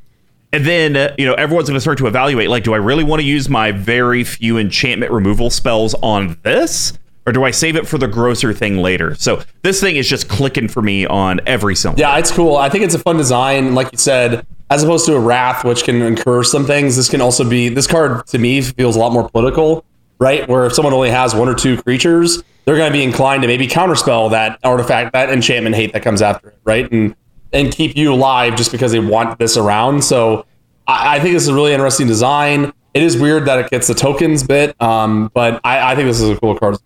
And 0.55 0.65
then, 0.65 0.97
uh, 0.97 1.15
you 1.19 1.27
know, 1.27 1.35
everyone's 1.35 1.69
going 1.69 1.77
to 1.77 1.81
start 1.81 1.99
to 1.99 2.07
evaluate 2.07 2.49
like, 2.49 2.63
do 2.63 2.75
I 2.75 2.77
really 2.77 3.03
want 3.03 3.21
to 3.21 3.27
use 3.27 3.49
my 3.49 3.73
very 3.73 4.23
few 4.23 4.57
enchantment 4.57 5.11
removal 5.11 5.51
spells 5.51 5.95
on 5.95 6.39
this? 6.43 6.93
Or 7.27 7.33
do 7.33 7.43
I 7.43 7.51
save 7.51 7.75
it 7.75 7.89
for 7.89 7.99
the 7.99 8.07
grosser 8.07 8.53
thing 8.53 8.79
later? 8.79 9.15
So 9.15 9.43
this 9.63 9.81
thing 9.81 9.97
is 9.97 10.09
just 10.09 10.29
clicking 10.29 10.69
for 10.69 10.83
me 10.83 11.07
on 11.07 11.41
every 11.47 11.75
symbol. 11.75 11.99
Yeah, 11.99 12.19
it's 12.19 12.31
cool. 12.31 12.57
I 12.57 12.69
think 12.69 12.85
it's 12.85 12.95
a 12.95 12.99
fun 12.99 13.17
design. 13.17 13.75
Like 13.75 13.91
you 13.93 13.99
said, 13.99 14.47
as 14.71 14.83
opposed 14.83 15.07
to 15.07 15.17
a 15.17 15.21
Wrath, 15.21 15.65
which 15.65 15.85
can 15.85 16.03
incur 16.03 16.45
some 16.45 16.67
things, 16.67 16.97
this 16.97 17.09
can 17.09 17.21
also 17.21 17.49
be, 17.49 17.69
this 17.69 17.87
card 17.87 18.27
to 18.29 18.39
me 18.39 18.61
feels 18.61 18.95
a 18.95 18.99
lot 18.99 19.13
more 19.13 19.29
political, 19.29 19.85
right? 20.19 20.47
Where 20.49 20.67
if 20.67 20.75
someone 20.75 20.93
only 20.93 21.11
has 21.11 21.35
one 21.35 21.49
or 21.49 21.55
two 21.55 21.83
creatures, 21.83 22.45
they're 22.65 22.77
going 22.77 22.91
to 22.91 22.97
be 22.97 23.03
inclined 23.03 23.43
to 23.43 23.49
maybe 23.49 23.67
counterspell 23.67 24.31
that 24.31 24.59
artifact, 24.65 25.13
that 25.13 25.31
enchantment 25.31 25.77
hate 25.77 25.93
that 25.93 26.03
comes 26.03 26.23
after 26.23 26.49
it, 26.49 26.59
right? 26.65 26.91
And, 26.91 27.15
and 27.53 27.73
keep 27.73 27.97
you 27.97 28.13
alive 28.13 28.57
just 28.57 28.73
because 28.73 28.93
they 28.93 29.01
want 29.01 29.39
this 29.39 29.57
around. 29.57 30.03
So 30.03 30.47
I, 30.87 31.17
I 31.17 31.21
think 31.21 31.35
this 31.35 31.43
is 31.43 31.49
a 31.49 31.55
really 31.55 31.73
interesting 31.73 32.07
design. 32.07 32.73
It 32.95 33.03
is 33.03 33.17
weird 33.17 33.47
that 33.47 33.59
it 33.59 33.71
gets 33.71 33.87
the 33.89 33.95
tokens 33.95 34.43
bit, 34.43 34.81
um, 34.81 35.31
but 35.35 35.61
I, 35.65 35.93
I 35.93 35.97
think 35.97 36.07
this 36.07 36.21
is 36.21 36.31
a 36.31 36.37
cool 36.37 36.57
card. 36.57 36.77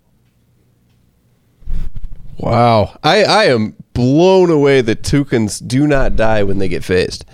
wow, 2.38 2.96
I 3.02 3.24
I 3.24 3.44
am 3.44 3.76
blown 3.92 4.50
away 4.50 4.80
that 4.80 5.02
tokens 5.02 5.58
do 5.58 5.86
not 5.86 6.16
die 6.16 6.42
when 6.42 6.58
they 6.58 6.68
get 6.68 6.82
phased. 6.82 7.24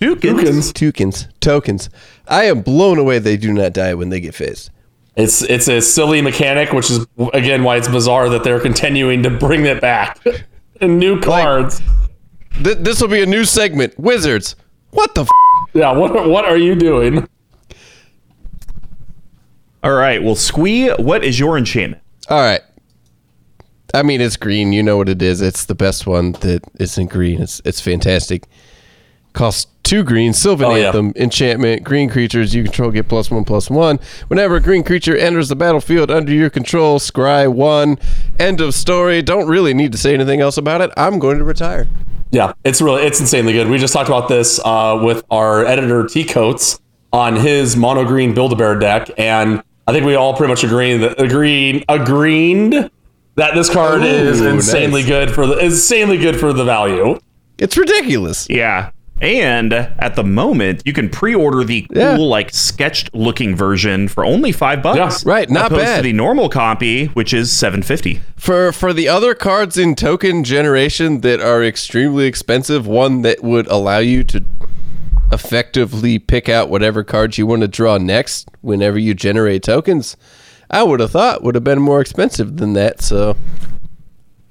Tokens. 0.00 0.72
Tokens, 0.72 1.28
tokens. 1.40 1.88
I 2.26 2.44
am 2.44 2.62
blown 2.62 2.98
away 2.98 3.18
they 3.18 3.36
do 3.36 3.52
not 3.52 3.72
die 3.72 3.94
when 3.94 4.08
they 4.08 4.20
get 4.20 4.34
phased. 4.34 4.70
It's 5.16 5.42
it's 5.42 5.66
a 5.68 5.80
silly 5.80 6.20
mechanic, 6.20 6.72
which 6.72 6.90
is 6.90 7.06
again 7.32 7.64
why 7.64 7.76
it's 7.76 7.88
bizarre 7.88 8.28
that 8.28 8.44
they're 8.44 8.60
continuing 8.60 9.22
to 9.22 9.30
bring 9.30 9.64
it 9.64 9.80
back 9.80 10.22
in 10.80 10.98
new 10.98 11.20
cards. 11.20 11.80
Th- 12.62 12.76
this 12.78 13.00
will 13.00 13.08
be 13.08 13.22
a 13.22 13.26
new 13.26 13.44
segment. 13.44 13.98
Wizards. 13.98 14.56
What 14.90 15.14
the? 15.14 15.22
F- 15.22 15.28
yeah, 15.72 15.92
what 15.92 16.28
what 16.28 16.44
are 16.44 16.58
you 16.58 16.74
doing? 16.74 17.26
All 19.82 19.94
right. 19.94 20.22
Well, 20.22 20.34
Squee, 20.34 20.90
what 20.90 21.24
is 21.24 21.38
your 21.38 21.56
enchantment? 21.56 22.02
All 22.28 22.40
right. 22.40 22.60
I 23.94 24.02
mean, 24.02 24.20
it's 24.20 24.36
green. 24.36 24.72
You 24.72 24.82
know 24.82 24.96
what 24.96 25.08
it 25.08 25.22
is. 25.22 25.40
It's 25.40 25.64
the 25.66 25.74
best 25.74 26.06
one 26.06 26.32
that 26.32 26.62
isn't 26.78 27.06
green. 27.06 27.40
It's 27.40 27.62
it's 27.64 27.80
fantastic. 27.80 28.46
Costs 29.32 29.70
two 29.86 30.02
green. 30.02 30.32
Sylvan 30.32 30.66
Oh, 30.66 30.74
yeah. 30.74 30.86
Anthem. 30.86 31.12
Enchantment. 31.16 31.84
Green 31.84 32.10
creatures 32.10 32.54
you 32.54 32.62
control 32.64 32.90
get 32.90 33.08
plus 33.08 33.30
one 33.30 33.44
plus 33.44 33.70
one. 33.70 33.98
Whenever 34.28 34.56
a 34.56 34.60
green 34.60 34.82
creature 34.84 35.16
enters 35.16 35.48
the 35.48 35.56
battlefield 35.56 36.10
under 36.10 36.32
your 36.32 36.50
control, 36.50 36.98
scry 36.98 37.50
one. 37.50 37.98
End 38.38 38.60
of 38.60 38.74
story. 38.74 39.22
Don't 39.22 39.48
really 39.48 39.72
need 39.72 39.92
to 39.92 39.98
say 39.98 40.12
anything 40.12 40.40
else 40.40 40.56
about 40.58 40.80
it. 40.80 40.90
I'm 40.96 41.18
going 41.18 41.38
to 41.38 41.44
retire. 41.44 41.88
Yeah, 42.32 42.52
it's 42.64 42.82
really 42.82 43.02
it's 43.04 43.20
insanely 43.20 43.52
good. 43.52 43.68
We 43.68 43.78
just 43.78 43.92
talked 43.94 44.08
about 44.08 44.28
this 44.28 44.60
uh, 44.64 44.98
with 45.02 45.24
our 45.30 45.64
editor 45.64 46.06
T 46.06 46.24
Coates 46.24 46.80
on 47.12 47.36
his 47.36 47.76
mono 47.76 48.04
green 48.04 48.34
Build 48.34 48.52
a 48.52 48.56
Bear 48.56 48.76
deck, 48.78 49.08
and 49.16 49.62
I 49.86 49.92
think 49.92 50.04
we 50.04 50.16
all 50.16 50.36
pretty 50.36 50.52
much 50.52 50.64
agree 50.64 50.96
that 50.98 51.20
agreed 51.20 51.84
agreed 51.88 52.72
that 53.36 53.54
this 53.54 53.70
card 53.70 54.02
is 54.02 54.40
insanely 54.40 55.02
nice. 55.02 55.08
good 55.08 55.30
for 55.30 55.46
the 55.46 55.56
insanely 55.58 56.18
good 56.18 56.38
for 56.38 56.52
the 56.52 56.64
value. 56.64 57.18
It's 57.58 57.76
ridiculous. 57.76 58.48
Yeah. 58.50 58.90
And 59.20 59.72
at 59.72 60.14
the 60.14 60.22
moment, 60.24 60.82
you 60.84 60.92
can 60.92 61.08
pre-order 61.08 61.64
the 61.64 61.82
cool, 61.82 61.96
Yeah. 62.02 62.16
like 62.18 62.52
sketched-looking 62.52 63.56
version 63.56 64.08
for 64.08 64.24
only 64.26 64.52
five 64.52 64.82
bucks. 64.82 65.24
Yeah, 65.24 65.30
right, 65.32 65.48
not 65.48 65.66
opposed 65.72 65.84
bad. 65.84 65.96
To 65.98 66.02
the 66.02 66.12
normal 66.12 66.50
copy, 66.50 67.06
which 67.06 67.32
is 67.32 67.50
seven 67.50 67.82
fifty. 67.82 68.20
For 68.36 68.72
for 68.72 68.92
the 68.92 69.08
other 69.08 69.34
cards 69.34 69.78
in 69.78 69.94
token 69.94 70.44
generation 70.44 71.22
that 71.22 71.40
are 71.40 71.64
extremely 71.64 72.26
expensive, 72.26 72.86
one 72.86 73.22
that 73.22 73.42
would 73.42 73.66
allow 73.68 73.98
you 73.98 74.22
to 74.24 74.44
effectively 75.32 76.18
pick 76.18 76.48
out 76.48 76.68
whatever 76.68 77.02
cards 77.02 77.38
you 77.38 77.46
want 77.46 77.62
to 77.62 77.68
draw 77.68 77.98
next 77.98 78.48
whenever 78.60 78.98
you 78.98 79.14
generate 79.14 79.62
tokens, 79.62 80.16
I 80.70 80.82
would 80.82 81.00
have 81.00 81.10
thought 81.12 81.42
would 81.42 81.54
have 81.54 81.64
been 81.64 81.80
more 81.80 82.00
expensive 82.00 82.58
than 82.58 82.74
that. 82.74 83.00
So 83.00 83.36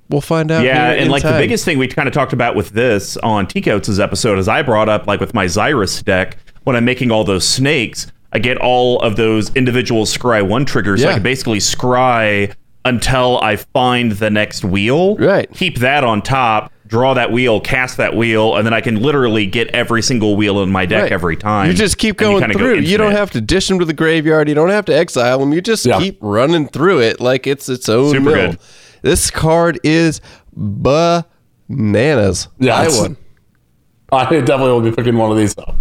we'll 0.09 0.21
find 0.21 0.51
out. 0.51 0.63
Yeah, 0.63 0.91
and 0.91 1.09
like 1.11 1.23
the 1.23 1.31
biggest 1.31 1.65
thing 1.65 1.77
we 1.77 1.87
kind 1.87 2.07
of 2.07 2.13
talked 2.13 2.33
about 2.33 2.55
with 2.55 2.69
this 2.71 3.17
on 3.17 3.47
T 3.47 3.61
Coates' 3.61 3.99
episode 3.99 4.37
is 4.39 4.47
I 4.47 4.61
brought 4.61 4.89
up 4.89 5.07
like 5.07 5.19
with 5.19 5.33
my 5.33 5.45
Xyris 5.45 6.03
deck 6.03 6.37
when 6.63 6.75
I'm 6.75 6.85
making 6.85 7.11
all 7.11 7.23
those 7.23 7.47
snakes, 7.47 8.07
I 8.33 8.39
get 8.39 8.57
all 8.57 8.99
of 9.01 9.15
those 9.15 9.53
individual 9.55 10.05
scry 10.05 10.45
one 10.45 10.65
triggers. 10.65 11.01
So 11.01 11.09
I 11.09 11.13
can 11.13 11.23
basically 11.23 11.59
scry 11.59 12.53
until 12.83 13.39
I 13.41 13.55
find 13.55 14.11
the 14.13 14.29
next 14.29 14.63
wheel. 14.65 15.15
Right. 15.17 15.49
Keep 15.53 15.79
that 15.79 16.03
on 16.03 16.21
top, 16.21 16.71
draw 16.85 17.13
that 17.15 17.31
wheel, 17.31 17.59
cast 17.59 17.97
that 17.97 18.15
wheel, 18.15 18.55
and 18.55 18.65
then 18.65 18.73
I 18.73 18.81
can 18.81 19.01
literally 19.01 19.47
get 19.47 19.69
every 19.69 20.01
single 20.03 20.35
wheel 20.35 20.61
in 20.61 20.69
my 20.71 20.85
deck 20.85 21.03
Right. 21.03 21.11
every 21.11 21.35
time. 21.35 21.67
You 21.67 21.73
just 21.73 21.97
keep 21.97 22.17
going 22.17 22.45
go 22.51 22.57
through. 22.57 22.79
you 22.81 22.97
don't 22.97 23.13
have 23.13 23.31
to 23.31 23.41
dish 23.41 23.67
them 23.67 23.79
to 23.79 23.85
the 23.85 23.93
graveyard. 23.93 24.47
You 24.49 24.53
don't 24.55 24.69
have 24.69 24.85
to 24.85 24.95
exile 24.95 25.39
them. 25.39 25.51
You 25.53 25.61
just 25.61 25.83
Yeah. 25.85 25.97
keep 25.99 26.17
running 26.21 26.67
through 26.67 26.99
it 27.01 27.19
like 27.19 27.47
it's 27.47 27.69
its 27.69 27.89
own 27.89 28.11
Super 28.11 28.21
mill. 28.21 28.33
good. 28.51 28.59
This 29.05 29.29
card 29.29 29.79
is 29.83 30.19
bananas. 30.57 32.47
Yeah, 32.57 32.75
I 32.75 32.81
it's- 32.85 32.99
won. 32.99 33.17
I 34.11 34.23
definitely 34.23 34.71
will 34.71 34.81
be 34.81 34.91
picking 34.91 35.15
one 35.15 35.29
of 35.29 35.37
these 35.37 35.53
though. 35.53 35.75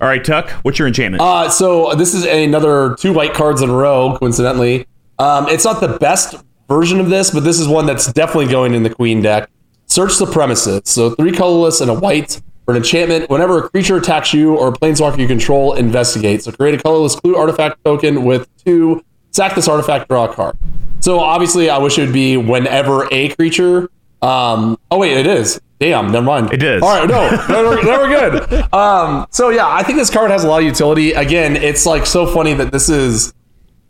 All 0.00 0.08
right, 0.08 0.24
Tuck, 0.24 0.50
what's 0.64 0.76
your 0.80 0.88
enchantment? 0.88 1.22
Uh, 1.22 1.48
so 1.48 1.94
this 1.94 2.14
is 2.14 2.24
another 2.24 2.96
two 2.98 3.12
white 3.12 3.32
cards 3.32 3.62
in 3.62 3.70
a 3.70 3.72
row, 3.72 4.16
coincidentally. 4.18 4.86
Um, 5.20 5.48
it's 5.48 5.64
not 5.64 5.80
the 5.80 5.98
best 5.98 6.34
version 6.68 6.98
of 6.98 7.10
this, 7.10 7.30
but 7.30 7.44
this 7.44 7.60
is 7.60 7.68
one 7.68 7.86
that's 7.86 8.12
definitely 8.12 8.48
going 8.50 8.74
in 8.74 8.82
the 8.82 8.90
queen 8.90 9.22
deck. 9.22 9.48
Search 9.86 10.16
the 10.18 10.26
premises. 10.26 10.82
So 10.86 11.10
three 11.10 11.30
colorless 11.30 11.80
and 11.80 11.88
a 11.88 11.94
white 11.94 12.42
for 12.64 12.72
an 12.72 12.78
enchantment. 12.78 13.30
Whenever 13.30 13.58
a 13.58 13.68
creature 13.70 13.98
attacks 13.98 14.34
you 14.34 14.56
or 14.56 14.68
a 14.68 14.72
planeswalker 14.72 15.18
you 15.18 15.28
control, 15.28 15.74
investigate. 15.74 16.42
So 16.42 16.50
create 16.50 16.74
a 16.74 16.82
colorless 16.82 17.14
clue 17.14 17.36
artifact 17.36 17.84
token 17.84 18.24
with 18.24 18.48
two. 18.64 19.04
Sack 19.30 19.54
this 19.54 19.68
artifact, 19.68 20.08
draw 20.08 20.24
a 20.24 20.34
card. 20.34 20.56
So 21.02 21.18
obviously, 21.18 21.68
I 21.68 21.78
wish 21.78 21.98
it 21.98 22.04
would 22.06 22.12
be 22.12 22.36
whenever 22.36 23.08
a 23.12 23.28
creature. 23.30 23.90
Um, 24.22 24.78
oh 24.90 24.98
wait, 24.98 25.16
it 25.16 25.26
is. 25.26 25.60
Damn, 25.80 26.12
never 26.12 26.24
mind. 26.24 26.52
It 26.52 26.62
is. 26.62 26.80
All 26.80 26.88
right, 26.88 27.08
no, 27.08 27.28
no, 27.48 27.64
we're, 27.64 27.82
no, 27.82 27.98
we're 27.98 28.30
good. 28.30 28.72
Um, 28.72 29.26
so 29.30 29.48
yeah, 29.48 29.66
I 29.66 29.82
think 29.82 29.98
this 29.98 30.10
card 30.10 30.30
has 30.30 30.44
a 30.44 30.48
lot 30.48 30.58
of 30.58 30.64
utility. 30.64 31.12
Again, 31.12 31.56
it's 31.56 31.84
like 31.84 32.06
so 32.06 32.24
funny 32.24 32.54
that 32.54 32.70
this 32.70 32.88
is, 32.88 33.34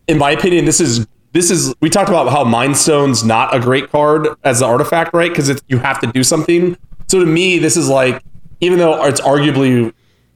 in 0.09 0.17
my 0.17 0.31
opinion, 0.31 0.65
this 0.65 0.81
is 0.81 1.07
this 1.33 1.51
is. 1.51 1.75
We 1.81 1.91
talked 1.91 2.09
about 2.09 2.31
how 2.31 2.45
Mind 2.45 2.79
Stone's 2.79 3.23
not 3.23 3.55
a 3.55 3.61
great 3.61 3.91
card 3.91 4.29
as 4.43 4.63
an 4.63 4.69
artifact, 4.69 5.13
right? 5.13 5.31
Because 5.31 5.63
you 5.69 5.79
have 5.81 6.01
to 6.01 6.07
do 6.07 6.25
something. 6.25 6.79
So 7.09 7.21
to 7.21 7.27
me, 7.27 7.59
this 7.59 7.77
is 7.77 7.91
like, 7.91 8.23
even 8.61 8.79
though 8.79 9.05
it's 9.05 9.21
arguably 9.21 9.93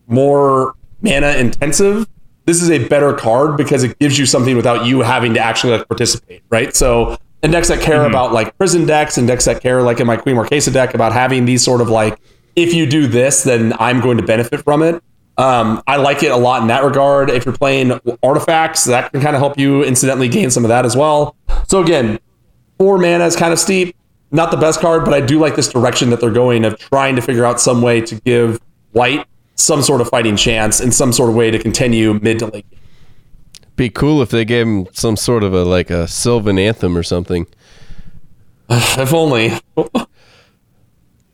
more 0.09 0.75
mana 1.01 1.37
intensive, 1.39 2.07
this 2.47 2.63
is 2.63 2.71
a 2.71 2.87
better 2.89 3.13
card 3.13 3.57
because 3.57 3.83
it 3.83 3.99
gives 3.99 4.19
you 4.19 4.25
something 4.25 4.57
without 4.57 4.87
you 4.87 5.01
having 5.01 5.35
to 5.35 5.41
actually 5.41 5.77
like 5.77 5.89
participate, 5.89 6.43
right? 6.49 6.75
So 6.75 7.19
and 7.43 7.53
decks 7.53 7.69
that 7.69 7.81
care 7.81 8.05
about 8.07 8.33
like 8.33 8.57
prison 8.57 8.87
decks 8.87 9.19
and 9.19 9.29
decks 9.29 9.45
that 9.45 9.61
care 9.61 9.83
like 9.83 10.01
in 10.01 10.07
my 10.07 10.17
Queen 10.17 10.37
Marchesa 10.37 10.71
deck 10.71 10.95
about 10.95 11.13
having 11.13 11.45
these 11.45 11.63
sort 11.63 11.81
of 11.81 11.91
like 11.91 12.19
if 12.55 12.73
you 12.73 12.87
do 12.87 13.07
this, 13.07 13.43
then 13.43 13.75
I'm 13.79 14.01
going 14.01 14.17
to 14.17 14.23
benefit 14.23 14.63
from 14.65 14.83
it. 14.83 15.03
Um, 15.37 15.83
I 15.87 15.97
like 15.97 16.23
it 16.23 16.33
a 16.33 16.37
lot 16.37 16.63
in 16.63 16.69
that 16.69 16.83
regard. 16.83 17.29
If 17.29 17.45
you're 17.45 17.55
playing 17.55 18.01
artifacts, 18.23 18.85
that 18.85 19.13
can 19.13 19.21
kind 19.21 19.37
of 19.37 19.41
help 19.41 19.59
you 19.59 19.85
incidentally 19.85 20.29
gain 20.29 20.51
some 20.51 20.65
of 20.65 20.71
that 20.71 20.87
as 20.87 20.97
well. 20.97 21.37
So 21.69 21.83
again, 21.83 22.19
four 22.79 22.97
mana 22.97 23.27
is 23.27 23.37
kind 23.37 23.53
of 23.53 23.59
steep. 23.59 23.95
Not 24.31 24.51
the 24.51 24.57
best 24.57 24.81
card, 24.81 25.05
but 25.05 25.13
I 25.13 25.21
do 25.21 25.39
like 25.39 25.55
this 25.55 25.69
direction 25.69 26.11
that 26.11 26.21
they're 26.21 26.31
going 26.31 26.65
of 26.65 26.79
trying 26.79 27.17
to 27.17 27.23
figure 27.23 27.45
out 27.45 27.61
some 27.61 27.83
way 27.83 28.01
to 28.01 28.15
give 28.23 28.61
white 28.93 29.27
some 29.57 29.83
sort 29.83 30.01
of 30.01 30.09
fighting 30.09 30.37
chance 30.37 30.81
and 30.81 30.95
some 30.95 31.13
sort 31.13 31.29
of 31.31 31.35
way 31.37 31.51
to 31.51 31.59
continue 31.59 32.15
mid 32.21 32.39
to 32.39 32.47
late. 32.47 32.67
Be 33.75 33.91
cool 33.91 34.23
if 34.23 34.31
they 34.31 34.45
gave 34.45 34.67
him 34.67 34.87
some 34.93 35.17
sort 35.17 35.43
of 35.43 35.53
a 35.53 35.65
like 35.65 35.91
a 35.91 36.07
Sylvan 36.09 36.59
anthem 36.59 36.97
or 36.97 37.03
something. 37.03 37.47
If 38.69 39.13
only. 39.13 39.53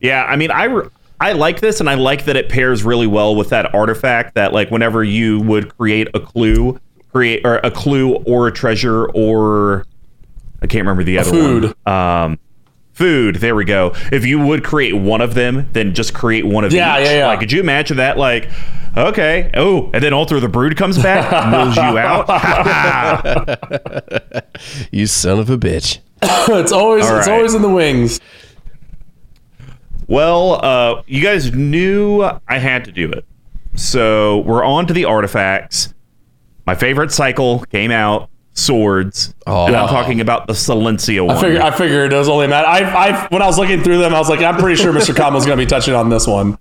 Yeah, 0.01 0.25
I 0.25 0.37
mean, 0.37 0.51
I 0.51 0.65
re- 0.65 0.89
I 1.21 1.33
like 1.33 1.61
this, 1.61 1.79
and 1.81 1.89
I 1.89 1.95
like 1.95 2.25
that 2.25 2.37
it 2.37 2.49
pairs 2.49 2.83
really 2.83 3.07
well 3.07 3.37
with 3.37 3.49
that 3.51 3.73
artifact. 3.75 4.35
That 4.35 4.53
like 4.53 4.71
whenever 4.71 5.05
you 5.05 5.41
would 5.41 5.75
create 5.79 6.09
a 6.15 6.21
clue, 6.21 6.79
create 7.13 7.47
or 7.47 7.57
a 7.59 7.71
clue 7.71 8.17
or 8.27 8.49
a 8.49 8.53
treasure 8.53 9.07
or 9.11 9.87
I 10.61 10.67
can't 10.67 10.83
remember 10.83 11.05
the 11.05 11.19
other 11.19 11.31
food. 11.31 11.75
one. 11.85 11.95
Um, 11.95 12.39
food. 13.03 13.37
There 13.37 13.57
we 13.57 13.65
go. 13.65 13.93
If 14.13 14.25
you 14.25 14.39
would 14.39 14.63
create 14.63 14.95
one 14.95 15.21
of 15.21 15.35
them, 15.35 15.69
then 15.73 15.93
just 15.93 16.15
create 16.15 16.47
one 16.47 16.63
of 16.65 16.73
Yeah, 16.73 17.01
each. 17.01 17.07
yeah, 17.07 17.19
yeah. 17.19 17.27
Like, 17.27 17.41
could 17.41 17.51
you 17.51 17.59
imagine 17.61 17.97
that? 17.97 18.17
Like, 18.17 18.49
okay, 18.97 19.51
oh, 19.55 19.91
and 19.93 20.05
then 20.05 20.13
Altar 20.13 20.39
the 20.39 20.49
Brood 20.49 20.77
comes 20.77 21.03
back, 21.03 21.29
mills 21.51 21.77
you 21.77 21.99
out. 21.99 22.29
You 24.93 25.07
son 25.09 25.41
of 25.41 25.51
a 25.51 25.59
bitch. 25.59 25.99
it's 26.23 26.71
always 26.71 27.05
All 27.07 27.19
it's 27.19 27.27
right. 27.27 27.35
always 27.35 27.55
in 27.55 27.63
the 27.63 27.69
wings. 27.69 28.21
Well, 30.07 30.65
uh, 30.65 31.03
you 31.07 31.21
guys 31.23 31.53
knew 31.53 32.23
I 32.23 32.59
had 32.59 32.85
to 32.85 32.93
do 32.93 33.11
it. 33.11 33.25
So 33.75 34.39
we're 34.41 34.63
on 34.65 34.87
to 34.87 34.93
the 34.93 35.07
artifacts. 35.07 35.93
My 36.67 36.75
favorite 36.77 37.11
cycle 37.11 37.61
came 37.73 37.91
out, 37.91 38.29
swords. 38.55 39.35
Oh. 39.47 39.67
and 39.67 39.77
I'm 39.77 39.89
talking 39.89 40.21
about 40.21 40.47
the 40.47 40.53
Silencia 40.53 41.27
one. 41.27 41.37
I 41.37 41.41
figured 41.41 41.61
I 41.61 41.71
figured 41.71 42.13
it 42.13 42.17
was 42.17 42.29
only 42.29 42.47
Matt. 42.47 42.67
I, 42.67 42.81
I 42.81 43.27
when 43.29 43.43
I 43.43 43.47
was 43.47 43.59
looking 43.59 43.83
through 43.83 43.99
them, 43.99 44.15
I 44.15 44.19
was 44.19 44.29
like, 44.29 44.41
I'm 44.41 44.57
pretty 44.57 44.81
sure 44.81 44.93
Mr. 44.93 45.15
Combo's 45.15 45.47
going 45.47 45.59
to 45.59 45.65
be 45.65 45.69
touching 45.69 45.95
on 45.95 46.09
this 46.09 46.27
one. 46.27 46.59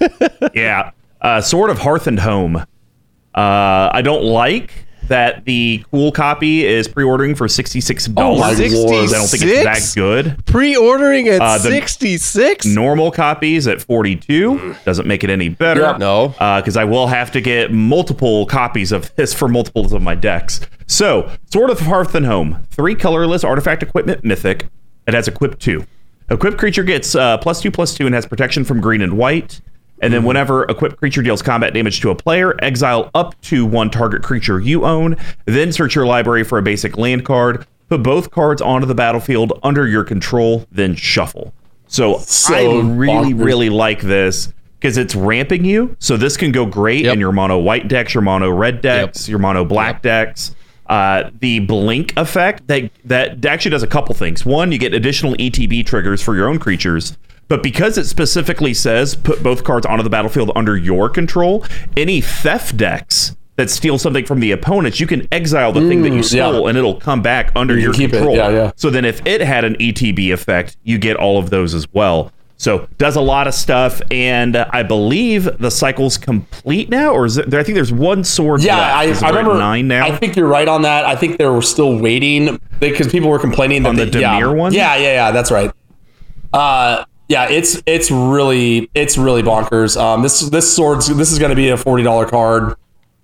yeah. 0.54 0.90
Uh, 1.20 1.40
Sword 1.40 1.70
of 1.70 1.78
Hearth 1.78 2.06
and 2.06 2.18
Home. 2.18 2.56
Uh, 2.56 3.90
I 3.92 4.02
don't 4.02 4.24
like 4.24 4.86
that 5.08 5.44
the 5.44 5.84
cool 5.90 6.10
copy 6.12 6.64
is 6.64 6.88
pre-ordering 6.88 7.34
for 7.34 7.46
$66. 7.46 8.12
Oh 8.16 8.38
my 8.38 8.52
lord. 8.52 9.08
I 9.10 9.12
don't 9.12 9.26
think 9.28 9.42
it's 9.44 9.94
that 9.94 10.00
good. 10.00 10.44
Pre-ordering 10.46 11.28
at 11.28 11.40
Uh, 11.40 11.58
the- 11.58 11.70
66? 11.70 12.66
Normal 12.66 13.10
copies 13.10 13.66
at 13.66 13.80
42 13.82 14.74
doesn't 14.84 15.06
make 15.06 15.24
it 15.24 15.30
any 15.30 15.48
better. 15.48 15.80
Yeah. 15.82 15.96
No. 15.98 16.28
because 16.56 16.76
I 16.76 16.84
will 16.84 17.06
have 17.08 17.30
to 17.32 17.40
get 17.40 17.72
multiple 17.72 18.46
copies 18.46 18.92
of 18.92 19.14
this 19.16 19.32
for 19.34 19.48
multiples 19.48 19.92
of 19.92 20.02
my 20.02 20.14
decks. 20.14 20.60
So, 20.86 21.30
Sword 21.52 21.70
of 21.70 21.80
Hearth 21.80 22.14
and 22.14 22.26
Home, 22.26 22.66
three 22.70 22.94
colorless 22.94 23.44
artifact 23.44 23.82
equipment 23.82 24.24
mythic. 24.24 24.66
It 25.06 25.14
has 25.14 25.28
equip 25.28 25.58
two. 25.58 25.86
Equipped 26.30 26.56
creature 26.58 26.82
gets 26.82 27.14
uh, 27.14 27.36
plus 27.38 27.60
two 27.60 27.70
plus 27.70 27.94
two 27.94 28.06
and 28.06 28.14
has 28.14 28.26
protection 28.26 28.64
from 28.64 28.80
green 28.80 29.02
and 29.02 29.18
white. 29.18 29.60
And 30.00 30.12
then, 30.12 30.24
whenever 30.24 30.64
equipped 30.64 30.96
creature 30.96 31.22
deals 31.22 31.40
combat 31.40 31.72
damage 31.72 32.00
to 32.00 32.10
a 32.10 32.14
player, 32.14 32.54
exile 32.62 33.10
up 33.14 33.40
to 33.42 33.64
one 33.64 33.90
target 33.90 34.22
creature 34.22 34.60
you 34.60 34.84
own. 34.84 35.16
Then 35.46 35.72
search 35.72 35.94
your 35.94 36.04
library 36.06 36.44
for 36.44 36.58
a 36.58 36.62
basic 36.62 36.98
land 36.98 37.24
card. 37.24 37.66
Put 37.88 38.02
both 38.02 38.30
cards 38.30 38.60
onto 38.60 38.86
the 38.86 38.94
battlefield 38.94 39.58
under 39.62 39.86
your 39.86 40.04
control. 40.04 40.66
Then 40.72 40.94
shuffle. 40.94 41.52
So, 41.86 42.18
So 42.18 42.54
I 42.54 42.82
really, 42.82 43.32
bonkers. 43.32 43.44
really 43.44 43.68
like 43.70 44.00
this 44.02 44.52
because 44.80 44.96
it's 44.98 45.14
ramping 45.14 45.64
you. 45.64 45.96
So 46.00 46.16
this 46.16 46.36
can 46.36 46.50
go 46.52 46.66
great 46.66 47.04
Yep. 47.04 47.14
in 47.14 47.20
your 47.20 47.32
mono 47.32 47.58
white 47.58 47.88
decks, 47.88 48.12
your 48.14 48.22
mono 48.22 48.50
red 48.50 48.80
decks, 48.80 49.28
your 49.28 49.38
mono 49.38 49.64
black 49.64 50.02
decks. 50.02 50.54
Uh, 50.86 51.30
the 51.40 51.60
blink 51.60 52.12
effect 52.18 52.66
that 52.66 52.90
that 53.06 53.42
actually 53.46 53.70
does 53.70 53.82
a 53.82 53.86
couple 53.86 54.14
things. 54.14 54.44
One, 54.44 54.70
you 54.70 54.76
get 54.78 54.92
additional 54.92 55.34
ETB 55.38 55.86
triggers 55.86 56.20
for 56.20 56.34
your 56.36 56.46
own 56.48 56.58
creatures. 56.58 57.16
But 57.48 57.62
because 57.62 57.98
it 57.98 58.06
specifically 58.06 58.74
says 58.74 59.14
put 59.14 59.42
both 59.42 59.64
cards 59.64 59.86
onto 59.86 60.02
the 60.02 60.10
battlefield 60.10 60.50
under 60.56 60.76
your 60.76 61.08
control, 61.08 61.64
any 61.96 62.20
theft 62.20 62.76
decks 62.76 63.36
that 63.56 63.70
steal 63.70 63.98
something 63.98 64.24
from 64.24 64.40
the 64.40 64.50
opponents, 64.50 64.98
you 64.98 65.06
can 65.06 65.28
exile 65.30 65.70
the 65.72 65.86
thing 65.88 66.02
that 66.02 66.08
you 66.08 66.20
Mm, 66.20 66.34
yeah. 66.34 66.48
stole 66.50 66.66
and 66.68 66.76
it'll 66.76 66.98
come 66.98 67.22
back 67.22 67.52
under 67.54 67.74
You 67.74 67.82
your 67.82 67.92
can 67.92 68.00
keep 68.00 68.10
it. 68.14 68.16
control. 68.16 68.36
Yeah, 68.36 68.48
yeah. 68.50 68.70
So 68.76 68.90
then 68.90 69.04
if 69.04 69.24
it 69.26 69.40
had 69.42 69.64
an 69.64 69.76
ETB 69.78 70.32
effect, 70.32 70.76
you 70.82 70.98
get 70.98 71.16
all 71.16 71.38
of 71.38 71.50
those 71.50 71.72
as 71.74 71.86
well. 71.92 72.32
So 72.56 72.88
does 72.98 73.16
a 73.16 73.20
lot 73.20 73.46
of 73.48 73.52
stuff, 73.54 74.00
and 74.12 74.54
uh, 74.56 74.66
I 74.70 74.82
believe 74.84 75.48
the 75.58 75.70
cycle's 75.70 76.16
complete 76.16 76.88
now, 76.88 77.12
or 77.12 77.26
is 77.26 77.36
it? 77.36 77.52
I 77.52 77.62
think 77.64 77.74
there's 77.74 77.92
one 77.92 78.22
sword. 78.24 78.62
Yeah, 78.62 78.76
left. 78.76 79.22
I, 79.22 79.26
I 79.26 79.30
remember. 79.30 79.58
nine 79.58 79.88
now. 79.88 80.06
I 80.06 80.16
think 80.16 80.34
you're 80.36 80.46
right 80.48 80.66
on 80.68 80.82
that. 80.82 81.04
I 81.04 81.14
think 81.16 81.36
they 81.38 81.46
were 81.46 81.60
still 81.62 81.98
waiting 81.98 82.60
because 82.80 83.08
people 83.08 83.28
were 83.28 83.40
complaining 83.40 83.82
that 83.82 83.88
On 83.90 83.96
the 83.96 84.06
they- 84.06 84.20
yeah, 84.20 84.46
one? 84.46 84.72
Yeah, 84.72 84.96
yeah, 84.96 85.12
yeah. 85.14 85.30
That's 85.32 85.50
right. 85.50 85.70
Uh, 86.52 87.04
yeah, 87.28 87.48
it's 87.48 87.82
it's 87.86 88.10
really 88.10 88.90
it's 88.94 89.16
really 89.16 89.42
bonkers. 89.42 90.00
Um, 90.00 90.22
this 90.22 90.40
this 90.40 90.74
sword's 90.74 91.06
this 91.16 91.32
is 91.32 91.38
going 91.38 91.50
to 91.50 91.56
be 91.56 91.70
a 91.70 91.76
forty 91.76 92.02
dollar 92.02 92.26
card, 92.26 92.74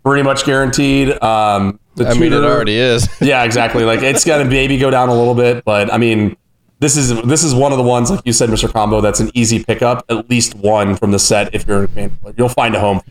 pretty 0.05 0.23
much 0.23 0.45
guaranteed. 0.45 1.23
Um, 1.23 1.79
the 1.97 2.09
I 2.09 2.15
mean, 2.15 2.33
it 2.33 2.43
already 2.45 2.77
is. 2.77 3.09
Yeah, 3.21 3.45
exactly. 3.45 3.85
Like 3.85 4.03
it's 4.03 4.25
gonna 4.25 4.45
maybe 4.47 4.79
go 4.79 4.91
down 4.91 5.09
a 5.09 5.15
little 5.15 5.35
bit, 5.35 5.65
but 5.65 5.93
I 5.93 5.99
mean, 5.99 6.37
this 6.79 6.97
is 6.97 7.21
this 7.23 7.45
is 7.45 7.55
one 7.55 7.73
of 7.73 7.79
the 7.79 7.85
ones 7.85 8.11
like 8.11 8.21
you 8.25 8.33
said, 8.33 8.49
Mr. 8.49 8.73
Combo. 8.73 9.01
That's 9.01 9.21
an 9.21 9.31
easy 9.35 9.63
pickup. 9.63 10.05
At 10.09 10.31
least 10.31 10.55
one 10.55 10.97
from 10.97 11.11
the 11.11 11.19
set. 11.19 11.55
If 11.55 11.67
you're 11.67 11.85
a 11.85 11.89
fan, 11.89 12.17
you'll 12.37 12.49
find 12.49 12.75
a 12.75 12.81
home. 12.81 13.03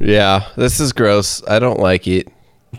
Yeah, 0.00 0.48
this 0.56 0.80
is 0.80 0.92
gross. 0.92 1.42
I 1.46 1.58
don't 1.58 1.78
like 1.78 2.06
it. 2.08 2.28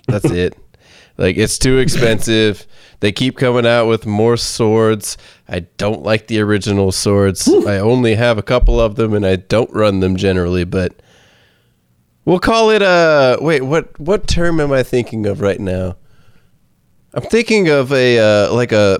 That's 0.07 0.25
it. 0.25 0.57
Like 1.15 1.37
it's 1.37 1.59
too 1.59 1.77
expensive. 1.77 2.65
they 2.99 3.11
keep 3.11 3.37
coming 3.37 3.67
out 3.67 3.85
with 3.85 4.07
more 4.07 4.35
swords. 4.35 5.15
I 5.53 5.59
don't 5.77 6.01
like 6.01 6.25
the 6.25 6.39
original 6.39 6.91
swords. 6.91 7.47
I 7.47 7.77
only 7.77 8.15
have 8.15 8.39
a 8.39 8.41
couple 8.41 8.79
of 8.79 8.95
them 8.95 9.13
and 9.13 9.23
I 9.23 9.35
don't 9.35 9.71
run 9.71 9.99
them 9.99 10.15
generally, 10.15 10.63
but 10.63 10.99
we'll 12.25 12.39
call 12.39 12.71
it 12.71 12.81
a 12.81 13.37
wait, 13.39 13.61
what 13.61 13.99
what 13.99 14.27
term 14.27 14.59
am 14.59 14.71
I 14.71 14.81
thinking 14.81 15.27
of 15.27 15.41
right 15.41 15.59
now? 15.59 15.95
I'm 17.13 17.21
thinking 17.21 17.69
of 17.69 17.93
a 17.93 18.17
uh, 18.17 18.51
like 18.51 18.71
a 18.71 18.99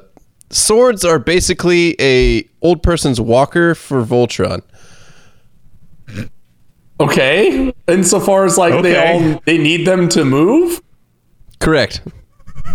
swords 0.51 1.04
are 1.04 1.18
basically 1.18 1.95
a 1.99 2.47
old 2.62 2.84
person's 2.84 3.20
walker 3.20 3.74
for 3.74 4.06
Voltron. 4.06 4.62
Okay. 6.99 7.74
Insofar 7.88 8.45
as 8.45 8.60
like 8.60 8.84
they 8.84 8.95
all 8.95 9.41
they 9.45 9.58
need 9.58 9.88
them 9.88 10.08
to 10.10 10.24
move. 10.24 10.84
Correct. 11.60 12.01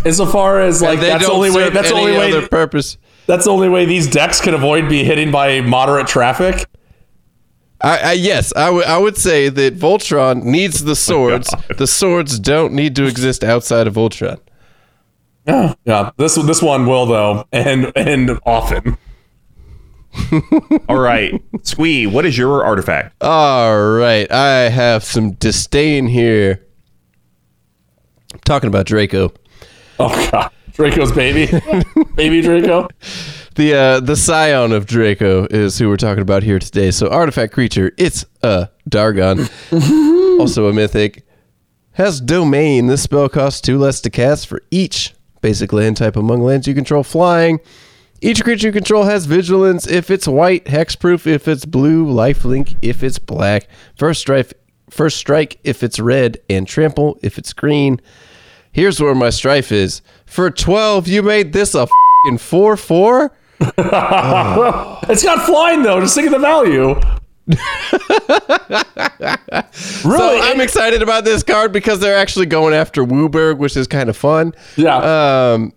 Insofar 0.04 0.62
as 0.62 0.82
like 0.82 0.98
that's 0.98 1.24
the 1.24 1.32
only 1.32 1.52
way 1.52 1.70
that's 1.70 1.90
the 1.90 1.94
only 1.94 2.18
way 2.18 2.32
other 2.32 2.48
purpose. 2.48 2.98
That's 3.28 3.44
the 3.44 3.50
only 3.52 3.68
way 3.68 3.84
these 3.84 4.08
decks 4.08 4.40
can 4.40 4.54
avoid 4.54 4.88
being 4.88 5.04
hitting 5.04 5.30
by 5.30 5.60
moderate 5.60 6.08
traffic. 6.08 6.66
I, 7.80 7.98
I 7.98 8.12
yes, 8.14 8.52
I 8.56 8.98
would 8.98 9.16
say 9.16 9.48
that 9.50 9.76
Voltron 9.76 10.42
needs 10.42 10.82
the 10.82 10.92
oh 10.92 10.94
swords. 10.94 11.54
the 11.76 11.86
swords 11.86 12.40
don't 12.40 12.72
need 12.72 12.96
to 12.96 13.04
exist 13.04 13.44
outside 13.44 13.86
of 13.86 13.94
Voltron. 13.94 14.40
Yeah. 15.84 16.10
This 16.18 16.34
this 16.34 16.60
one 16.60 16.84
will 16.86 17.06
though, 17.06 17.46
and 17.52 17.92
and 17.96 18.38
often. 18.44 18.98
All 20.88 20.98
right, 20.98 21.40
Squee, 21.62 22.06
what 22.06 22.26
is 22.26 22.36
your 22.36 22.64
artifact? 22.64 23.14
All 23.22 23.88
right, 23.92 24.30
I 24.30 24.68
have 24.68 25.04
some 25.04 25.32
disdain 25.32 26.06
here. 26.06 26.66
I'm 28.34 28.40
talking 28.40 28.68
about 28.68 28.86
Draco. 28.86 29.32
Oh 29.98 30.30
god. 30.30 30.50
Draco's 30.78 31.10
baby. 31.10 31.50
baby 32.14 32.40
Draco. 32.40 32.86
The 33.56 33.74
uh, 33.74 34.00
the 34.00 34.14
scion 34.14 34.70
of 34.70 34.86
Draco 34.86 35.48
is 35.50 35.76
who 35.76 35.88
we're 35.88 35.96
talking 35.96 36.22
about 36.22 36.44
here 36.44 36.60
today. 36.60 36.92
So 36.92 37.08
artifact 37.08 37.52
creature, 37.52 37.90
it's 37.98 38.24
a 38.44 38.68
Dargon, 38.88 39.50
also 40.38 40.68
a 40.68 40.72
mythic. 40.72 41.26
Has 41.94 42.20
domain. 42.20 42.86
This 42.86 43.02
spell 43.02 43.28
costs 43.28 43.60
two 43.60 43.76
less 43.76 44.00
to 44.02 44.10
cast 44.10 44.46
for 44.46 44.62
each 44.70 45.16
basic 45.40 45.72
land 45.72 45.96
type 45.96 46.14
among 46.14 46.42
lands 46.42 46.68
you 46.68 46.74
control 46.74 47.02
flying. 47.02 47.58
Each 48.20 48.44
creature 48.44 48.68
you 48.68 48.72
control 48.72 49.02
has 49.02 49.26
vigilance 49.26 49.84
if 49.88 50.12
it's 50.12 50.28
white, 50.28 50.66
hexproof 50.66 51.26
if 51.26 51.48
it's 51.48 51.64
blue, 51.64 52.06
lifelink 52.06 52.76
if 52.82 53.02
it's 53.02 53.18
black, 53.18 53.66
first 53.96 54.20
strike 54.20 54.52
first 54.90 55.16
strike 55.16 55.58
if 55.64 55.82
it's 55.82 55.98
red, 55.98 56.38
and 56.48 56.68
trample 56.68 57.18
if 57.20 57.36
it's 57.36 57.52
green. 57.52 58.00
Here's 58.70 59.00
where 59.00 59.14
my 59.16 59.30
strife 59.30 59.72
is. 59.72 60.02
For 60.28 60.50
12, 60.50 61.08
you 61.08 61.22
made 61.22 61.52
this 61.52 61.74
a 61.74 61.88
fing 62.24 62.38
4 62.38 62.76
4? 62.76 63.32
It's 63.60 65.24
got 65.24 65.44
flying 65.46 65.82
though, 65.82 66.00
just 66.00 66.14
think 66.14 66.26
of 66.26 66.32
the 66.32 66.38
value. 66.38 67.00
So 69.72 70.10
really? 70.10 70.40
I'm 70.40 70.60
excited 70.60 71.02
about 71.02 71.24
this 71.24 71.42
card 71.42 71.72
because 71.72 72.00
they're 72.00 72.16
actually 72.16 72.46
going 72.46 72.74
after 72.74 73.04
Wooberg, 73.04 73.58
which 73.58 73.76
is 73.76 73.86
kind 73.86 74.08
of 74.08 74.16
fun. 74.16 74.54
yeah. 74.76 74.96
Um, 75.52 75.72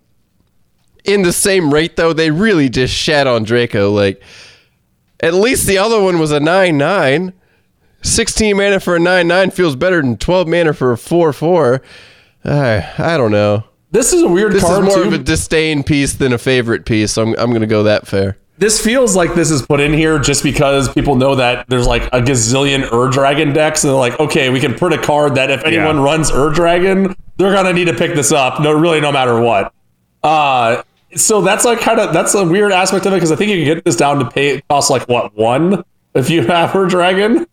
in 1.04 1.22
the 1.22 1.32
same 1.32 1.72
rate, 1.72 1.96
though, 1.96 2.12
they 2.12 2.30
really 2.30 2.68
just 2.68 2.94
shat 2.94 3.26
on 3.26 3.44
Draco. 3.44 3.90
Like, 3.90 4.22
at 5.20 5.34
least 5.34 5.66
the 5.66 5.78
other 5.78 6.00
one 6.00 6.18
was 6.18 6.30
a 6.30 6.40
9 6.40 6.76
9. 6.76 7.32
16 8.02 8.56
mana 8.56 8.80
for 8.80 8.96
a 8.96 9.00
9 9.00 9.28
9 9.28 9.50
feels 9.50 9.76
better 9.76 10.02
than 10.02 10.16
12 10.16 10.48
mana 10.48 10.74
for 10.74 10.92
a 10.92 10.98
4 10.98 11.32
4. 11.32 11.82
Uh, 12.44 12.82
I 12.98 13.16
don't 13.16 13.30
know. 13.30 13.64
This 13.92 14.12
is 14.12 14.22
a 14.22 14.28
weird 14.28 14.52
This 14.52 14.64
is 14.64 14.80
more 14.80 14.96
too. 14.96 15.02
of 15.02 15.12
a 15.12 15.18
disdain 15.18 15.82
piece 15.84 16.14
than 16.14 16.32
a 16.32 16.38
favorite 16.38 16.84
piece, 16.84 17.12
so 17.12 17.22
I'm, 17.22 17.28
I'm 17.38 17.50
going 17.50 17.60
to 17.60 17.66
go 17.66 17.84
that 17.84 18.06
fair. 18.08 18.36
this 18.58 18.80
feels 18.84 19.14
like 19.16 19.34
this 19.34 19.50
is 19.50 19.62
put 19.62 19.80
in 19.80 19.92
here 19.92 20.18
just 20.18 20.42
because 20.42 20.92
people 20.92 21.14
know 21.16 21.34
that 21.36 21.66
there's 21.68 21.86
like 21.86 22.04
a 22.06 22.20
gazillion 22.20 22.90
Ur 22.92 23.10
Dragon 23.10 23.52
decks, 23.52 23.84
and 23.84 23.90
they're 23.90 23.98
like, 23.98 24.18
okay, 24.20 24.50
we 24.50 24.60
can 24.60 24.74
print 24.74 24.94
a 24.94 24.98
card 25.02 25.34
that 25.36 25.50
if 25.50 25.62
anyone 25.64 25.96
Yeah. 25.98 26.02
runs 26.04 26.30
Ur 26.30 26.50
Dragon, 26.50 27.14
they're 27.38 27.52
gonna 27.52 27.72
need 27.72 27.86
to 27.86 27.94
pick 27.94 28.14
this 28.14 28.32
up. 28.32 28.60
No, 28.60 28.72
really, 28.72 29.00
no 29.00 29.10
matter 29.12 29.40
what. 29.40 29.72
Uh, 30.22 30.82
so 31.16 31.40
that's 31.42 31.64
like 31.64 31.80
kind 31.80 31.98
of 32.00 32.12
that's 32.14 32.34
a 32.34 32.44
weird 32.44 32.72
aspect 32.72 33.04
of 33.06 33.12
it 33.12 33.16
because 33.16 33.32
I 33.32 33.36
think 33.36 33.50
you 33.50 33.64
can 33.64 33.74
get 33.76 33.84
this 33.84 33.96
down 33.96 34.18
to 34.20 34.30
pay 34.30 34.50
it 34.56 34.68
costs 34.68 34.90
like 34.90 35.08
what 35.08 35.36
one 35.36 35.84
if 36.14 36.30
you 36.30 36.42
have 36.46 36.74
Ur 36.74 36.86
Dragon. 36.86 37.46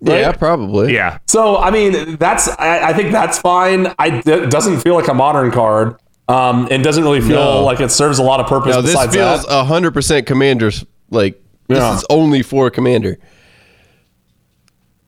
Right? 0.00 0.20
Yeah, 0.20 0.32
probably. 0.32 0.92
Yeah, 0.92 1.18
So 1.26 1.56
I 1.56 1.70
mean, 1.70 2.16
that's 2.16 2.48
I, 2.48 2.90
I 2.90 2.92
think 2.92 3.10
that's 3.12 3.38
fine. 3.38 3.86
I 3.98 4.22
it 4.26 4.50
doesn't 4.50 4.80
feel 4.80 4.94
like 4.94 5.08
a 5.08 5.14
modern 5.14 5.50
card, 5.50 5.96
um, 6.28 6.68
and 6.70 6.84
doesn't 6.84 7.02
really 7.04 7.20
feel 7.22 7.36
No. 7.36 7.64
like 7.64 7.80
it 7.80 7.90
serves 7.90 8.18
a 8.18 8.22
lot 8.22 8.40
of 8.40 8.46
purpose. 8.46 8.74
No, 8.74 8.82
this 8.82 8.92
besides 8.92 9.14
feels 9.14 9.46
that. 9.46 9.64
hundred 9.64 9.92
percent 9.92 10.26
commanders. 10.26 10.84
Like 11.10 11.40
Yeah. 11.68 11.76
this 11.92 12.00
is 12.00 12.06
only 12.10 12.42
for 12.42 12.66
a 12.66 12.70
commander. 12.70 13.18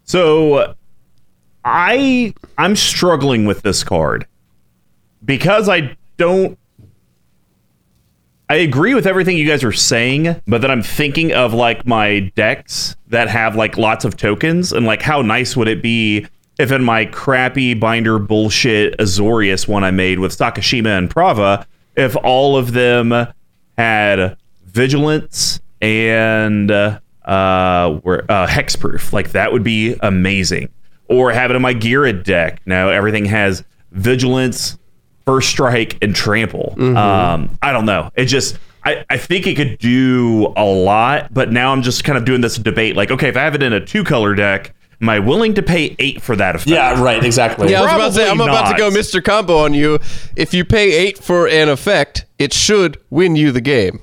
So 0.05 0.75
I 1.65 2.33
I'm 2.57 2.77
struggling 2.77 3.45
with 3.45 3.63
this 3.63 3.83
card 3.85 4.27
because 5.25 5.69
I 5.69 5.97
don't 6.17 6.59
I 8.49 8.57
agree 8.57 8.95
with 8.95 9.09
everything 9.09 9.37
you 9.37 9.47
guys 9.47 9.65
are 9.65 9.73
saying, 9.73 10.41
but 10.47 10.61
then 10.61 10.71
I'm 10.71 10.83
thinking 10.83 11.33
of 11.33 11.53
like 11.53 11.85
my 11.85 12.21
decks 12.37 12.95
that 13.09 13.29
have 13.29 13.57
like 13.57 13.77
lots 13.77 14.05
of 14.05 14.17
tokens 14.17 14.73
and 14.73 14.87
like 14.87 15.03
how 15.03 15.21
nice 15.21 15.57
would 15.57 15.67
it 15.67 15.83
be 15.83 16.27
if 16.59 16.71
in 16.71 16.85
my 16.85 17.07
crappy 17.07 17.75
binder 17.75 18.19
bullshit 18.19 18.97
Azorius 18.99 19.67
one 19.67 19.83
I 19.83 19.91
made 19.91 20.21
with 20.21 20.37
Sakashima 20.37 20.97
and 20.97 21.11
Prava, 21.11 21.67
if 21.97 22.17
all 22.23 22.57
of 22.57 22.73
them 22.73 23.27
had 23.77 24.37
vigilance 24.65 25.61
and 25.81 26.71
uh, 26.71 27.01
uh, 27.25 27.99
were 28.05 28.25
uh, 28.29 28.47
hexproof, 28.47 29.13
like 29.13 29.33
that 29.33 29.53
would 29.53 29.65
be 29.65 29.97
amazing. 30.03 30.69
Or 31.09 31.33
have 31.33 31.51
it 31.51 31.57
in 31.57 31.63
my 31.63 31.75
Gira 31.75 32.23
deck. 32.23 32.61
Now 32.65 32.89
everything 32.89 33.25
has 33.27 33.65
vigilance, 33.91 34.79
first 35.27 35.51
strike, 35.51 35.99
and 36.03 36.15
trample. 36.15 36.75
Um, 36.79 37.59
I 37.61 37.73
don't 37.73 37.85
know. 37.85 38.11
It 38.15 38.27
just 38.27 38.59
I, 38.85 39.05
I 39.11 39.17
think 39.19 39.47
it 39.47 39.57
could 39.57 39.79
do 39.79 40.53
a 40.57 40.65
lot, 40.65 41.35
but 41.35 41.51
now 41.51 41.73
I'm 41.73 41.83
just 41.83 42.05
kind 42.05 42.17
of 42.17 42.25
doing 42.25 42.41
this 42.41 42.57
debate. 42.57 42.97
Like, 42.97 43.11
okay, 43.11 43.29
if 43.29 43.37
I 43.37 43.41
have 43.41 43.55
it 43.57 43.63
in 43.63 43.73
a 43.73 43.85
two 43.85 44.05
color 44.05 44.35
deck, 44.37 44.73
am 45.03 45.09
I 45.09 45.19
willing 45.19 45.55
to 45.55 45.63
pay 45.63 45.97
eight 45.99 46.23
for 46.23 46.37
that 46.37 46.55
effect? 46.55 46.71
yeah, 46.71 47.03
right, 47.03 47.23
exactly. 47.25 47.71
Yeah, 47.71 47.81
I 47.81 47.83
was 47.83 47.93
about 47.93 48.07
to 48.09 48.13
say 48.15 48.31
I'm 48.31 48.37
Probably 48.37 48.55
about 48.55 48.71
to 48.71 48.77
go. 48.79 48.91
Mr. 48.91 49.23
Combo 49.23 49.59
on 49.59 49.75
you. 49.75 49.99
If 50.37 50.55
you 50.55 50.65
pay 50.65 50.93
eight 50.93 51.19
for 51.19 51.49
an 51.49 51.69
effect, 51.69 52.25
it 52.39 52.53
should 52.53 52.99
win 53.11 53.35
you 53.35 53.51
the 53.51 53.61
game. 53.61 54.01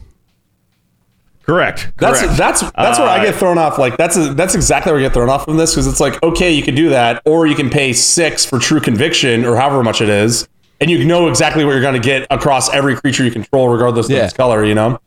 Correct. 1.44 1.92
That's 1.98 2.22
correct. 2.22 2.38
that's 2.38 2.62
that's 2.72 3.00
where 3.00 3.08
I 3.10 3.20
Uh, 3.20 3.24
get 3.26 3.36
thrown 3.36 3.58
off. 3.58 3.78
Like 3.78 3.98
that's 3.98 4.16
that's 4.34 4.56
exactly 4.56 4.94
where 4.94 5.00
I 5.00 5.04
get 5.04 5.14
thrown 5.14 5.30
off 5.30 5.44
from 5.44 5.58
this 5.58 5.72
because 5.72 5.88
it's 5.88 6.00
like 6.00 6.22
okay, 6.24 6.52
you 6.52 6.64
can 6.64 6.74
do 6.74 6.90
that, 6.90 7.22
or 7.26 7.48
you 7.48 7.56
can 7.56 7.70
pay 7.70 7.92
six 7.92 8.46
for 8.46 8.60
true 8.60 8.80
conviction 8.80 9.44
or 9.44 9.58
however 9.58 9.84
much 9.84 10.00
it 10.02 10.08
is, 10.08 10.48
and 10.84 10.92
you 10.92 11.06
know 11.06 11.30
exactly 11.30 11.64
what 11.64 11.72
you're 11.72 11.82
going 11.82 12.00
to 12.00 12.06
get 12.06 12.28
across 12.30 12.70
every 12.74 12.96
creature 12.96 13.24
you 13.24 13.32
control, 13.32 13.70
regardless 13.70 14.10
Yeah. 14.10 14.20
of 14.20 14.24
its 14.26 14.34
color. 14.34 14.64
You 14.66 14.76
know. 14.76 15.00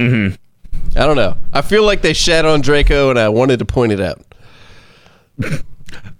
I 0.00 0.36
don't 0.94 1.16
know. 1.16 1.36
I 1.52 1.62
feel 1.62 1.84
like 1.84 2.02
they 2.02 2.12
shat 2.12 2.44
on 2.44 2.60
Draco, 2.60 3.10
and 3.10 3.18
I 3.18 3.28
wanted 3.28 3.58
to 3.60 3.64
point 3.64 3.92
it 3.92 4.00
out. 4.00 4.20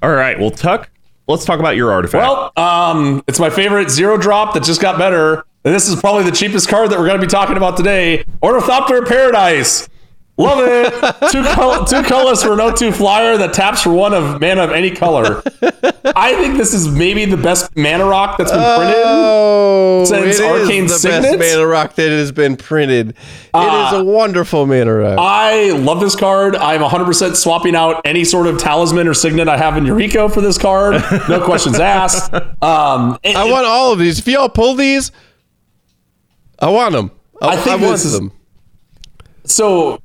All 0.02 0.10
right. 0.12 0.38
Well, 0.38 0.50
Tuck, 0.50 0.88
let's 1.26 1.44
talk 1.44 1.58
about 1.60 1.76
your 1.76 1.92
artifact. 1.92 2.22
Well, 2.22 2.52
um, 2.56 3.22
it's 3.26 3.38
my 3.40 3.50
favorite 3.50 3.90
zero 3.90 4.16
drop 4.16 4.54
that 4.54 4.62
just 4.62 4.80
got 4.80 4.98
better. 4.98 5.44
And 5.64 5.74
this 5.74 5.88
is 5.88 6.00
probably 6.00 6.24
the 6.24 6.30
cheapest 6.30 6.68
card 6.68 6.90
that 6.90 6.98
we're 6.98 7.06
going 7.06 7.20
to 7.20 7.26
be 7.26 7.30
talking 7.30 7.56
about 7.56 7.76
today. 7.76 8.24
Ornithopter 8.42 9.02
Paradise. 9.06 9.88
Love 10.40 10.58
it. 10.62 11.30
two, 11.30 11.42
col- 11.54 11.84
two 11.84 12.02
colors 12.02 12.42
for 12.42 12.52
an 12.54 12.58
O2 12.60 12.94
flyer 12.94 13.36
that 13.36 13.52
taps 13.52 13.82
for 13.82 13.92
one 13.92 14.14
of 14.14 14.40
mana 14.40 14.62
of 14.64 14.70
any 14.70 14.90
color. 14.90 15.42
I 16.16 16.34
think 16.40 16.56
this 16.56 16.72
is 16.74 16.88
maybe 16.88 17.24
the 17.26 17.36
best 17.36 17.76
mana 17.76 18.04
rock 18.06 18.38
that's 18.38 18.50
been 18.50 18.76
printed. 18.78 19.02
Oh, 19.04 20.04
Since 20.06 20.22
it 20.22 20.28
is 20.28 20.40
Arcane 20.40 20.86
the 20.86 20.94
Signet? 20.94 21.38
best 21.38 21.54
mana 21.54 21.66
rock 21.66 21.94
that 21.96 22.08
has 22.10 22.32
been 22.32 22.56
printed. 22.56 23.10
it 23.10 23.16
Ah. 23.54 23.94
is 23.94 24.00
a 24.00 24.04
wonderful 24.04 24.66
mana 24.66 24.92
rock. 24.94 25.18
I 25.20 25.70
love 25.72 26.00
this 26.00 26.16
card. 26.16 26.56
I'm 26.56 26.80
100% 26.82 27.36
swapping 27.36 27.74
out 27.76 28.00
any 28.04 28.24
sort 28.24 28.46
of 28.46 28.58
talisman 28.58 29.06
or 29.08 29.14
signet 29.14 29.48
I 29.48 29.56
have 29.58 29.76
in 29.76 29.84
Eureka 29.84 30.28
for 30.30 30.40
this 30.40 30.56
card. 30.58 30.94
No 31.28 31.40
questions 31.44 31.78
asked. 31.78 32.32
Um, 32.62 33.18
and- 33.24 33.36
I 33.36 33.44
want 33.50 33.66
all 33.66 33.92
of 33.92 33.98
these. 33.98 34.18
If 34.18 34.26
y'all 34.26 34.48
pull 34.48 34.74
these, 34.74 35.12
I 36.58 36.70
want 36.70 36.92
them. 36.92 37.10
I, 37.42 37.48
I 37.48 37.56
think 37.56 37.68
I 37.68 37.76
want 37.76 37.92
this 37.92 38.04
is- 38.06 38.12
them. 38.12 38.32
so 39.44 40.00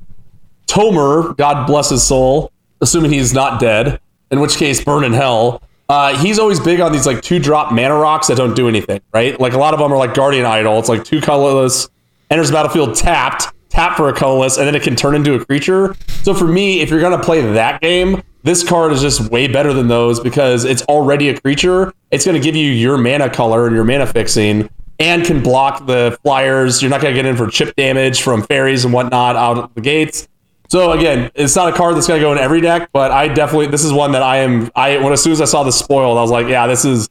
Tomer, 0.68 1.36
God 1.38 1.68
bless 1.68 1.90
his 1.90 2.06
soul, 2.06 2.52
assuming 2.82 3.12
he's 3.12 3.34
not 3.34 3.60
dead, 3.60 4.00
in 4.32 4.40
which 4.40 4.58
case 4.58 4.84
burn 4.84 5.04
in 5.04 5.14
hell. 5.14 5.62
Uh, 5.88 6.18
he's 6.18 6.40
always 6.40 6.60
big 6.60 6.80
on 6.80 6.92
these 6.92 7.06
like 7.06 7.22
two 7.22 7.40
drop 7.40 7.72
mana 7.72 7.96
rocks 7.96 8.28
that 8.28 8.38
don't 8.38 8.56
do 8.56 8.68
anything, 8.68 9.00
right? 9.14 9.40
Like 9.40 9.54
a 9.54 9.58
lot 9.58 9.74
of 9.74 9.80
them 9.80 9.94
are 9.94 9.98
like 9.98 10.14
Guardian 10.14 10.46
Idol. 10.46 10.80
It's 10.80 10.90
like 10.90 11.04
two 11.04 11.22
colorless, 11.22 11.90
enters 12.32 12.52
battlefield 12.52 12.96
tapped, 12.96 13.54
tap 13.70 13.96
for 13.96 14.10
a 14.10 14.14
colorless, 14.14 14.58
and 14.58 14.66
then 14.66 14.74
it 14.74 14.82
can 14.82 14.96
turn 14.96 15.14
into 15.14 15.36
a 15.36 15.46
creature. 15.46 15.96
So 16.24 16.34
for 16.34 16.48
me, 16.48 16.82
if 16.82 16.90
you're 16.90 17.02
gonna 17.02 17.22
play 17.22 17.42
that 17.42 17.82
game, 17.82 18.24
this 18.46 18.64
card 18.64 18.92
is 18.92 19.02
just 19.02 19.32
way 19.32 19.48
better 19.48 19.74
than 19.74 19.88
those 19.88 20.20
because 20.20 20.66
it's 20.66 20.84
already 20.84 21.30
a 21.30 21.42
creature. 21.42 21.92
It's 22.12 22.26
going 22.26 22.40
to 22.40 22.44
give 22.44 22.56
you 22.56 22.72
your 22.72 22.96
mana 22.96 23.28
color 23.28 23.66
and 23.66 23.76
your 23.76 23.84
mana 23.84 24.06
fixing, 24.06 24.70
and 25.00 25.26
can 25.26 25.42
block 25.42 25.88
the 25.88 26.16
flyers. 26.22 26.80
You're 26.80 26.92
not 26.92 27.02
going 27.02 27.16
to 27.16 27.18
get 27.20 27.28
in 27.28 27.36
for 27.36 27.48
chip 27.48 27.76
damage 27.76 28.22
from 28.22 28.44
fairies 28.44 28.86
and 28.86 28.94
whatnot 28.94 29.36
out 29.36 29.58
of 29.58 29.74
the 29.74 29.82
gates. 29.82 30.28
So 30.68 30.92
again, 30.92 31.30
it's 31.36 31.56
not 31.56 31.74
a 31.74 31.76
card 31.76 31.96
that's 31.96 32.08
going 32.08 32.20
to 32.20 32.26
go 32.26 32.32
in 32.32 32.38
every 32.38 32.60
deck, 32.62 32.90
but 32.92 33.12
I 33.12 33.28
definitely 33.28 33.68
this 33.68 33.84
is 33.84 33.94
one 33.94 34.12
that 34.14 34.24
I 34.24 34.38
am. 34.38 34.70
I 34.76 34.98
when 34.98 35.14
as 35.14 35.22
soon 35.22 35.34
as 35.34 35.42
I 35.42 35.46
saw 35.46 35.64
this 35.64 35.78
spoiled, 35.78 36.18
I 36.18 36.22
was 36.22 36.32
like, 36.32 36.48
yeah, 36.48 36.68
this 36.68 36.86
is 36.86 37.10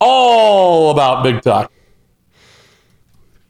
all 0.00 0.90
about 0.90 1.22
Big 1.22 1.40
Tuck. 1.42 1.70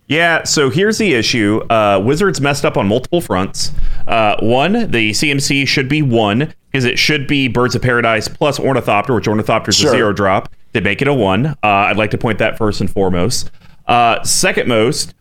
Yeah, 0.07 0.45
so 0.45 0.71
here's 0.71 0.97
the 0.97 1.13
issue. 1.13 1.61
Uh, 1.69 2.01
Wizards 2.03 2.41
messed 2.41 2.65
up 2.65 2.79
on 2.79 2.89
multiple 2.89 3.21
fronts. 3.21 3.73
Uh, 4.07 4.37
one, 4.41 4.91
the 4.91 5.11
CMC 5.11 5.69
should 5.69 5.87
be 5.87 6.01
one, 6.01 6.55
because 6.73 6.87
it 6.87 6.99
should 6.99 7.27
be 7.27 7.47
Birds 7.47 7.75
of 7.75 7.83
Paradise 7.83 8.27
plus 8.27 8.59
Ornithopter, 8.59 9.15
which 9.15 9.29
Ornithopter 9.29 9.69
is 9.69 9.77
Sure. 9.77 9.91
a 9.93 9.97
zero 9.97 10.13
drop. 10.15 10.51
They 10.73 10.81
make 10.81 11.03
it 11.03 11.09
a 11.09 11.15
one. 11.15 11.47
Uh, 11.47 11.57
I'd 11.63 11.99
like 11.99 12.11
to 12.13 12.19
point 12.19 12.39
that 12.39 12.57
first 12.57 12.81
and 12.81 12.91
foremost. 12.91 13.51
Uh, 13.87 14.23
second 14.23 14.67
most, 14.67 15.13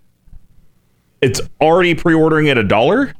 it's 1.21 1.41
already 1.59 1.93
pre-ordering 1.93 2.47
at 2.47 2.57
a 2.57 2.63
dollar, 2.63 3.13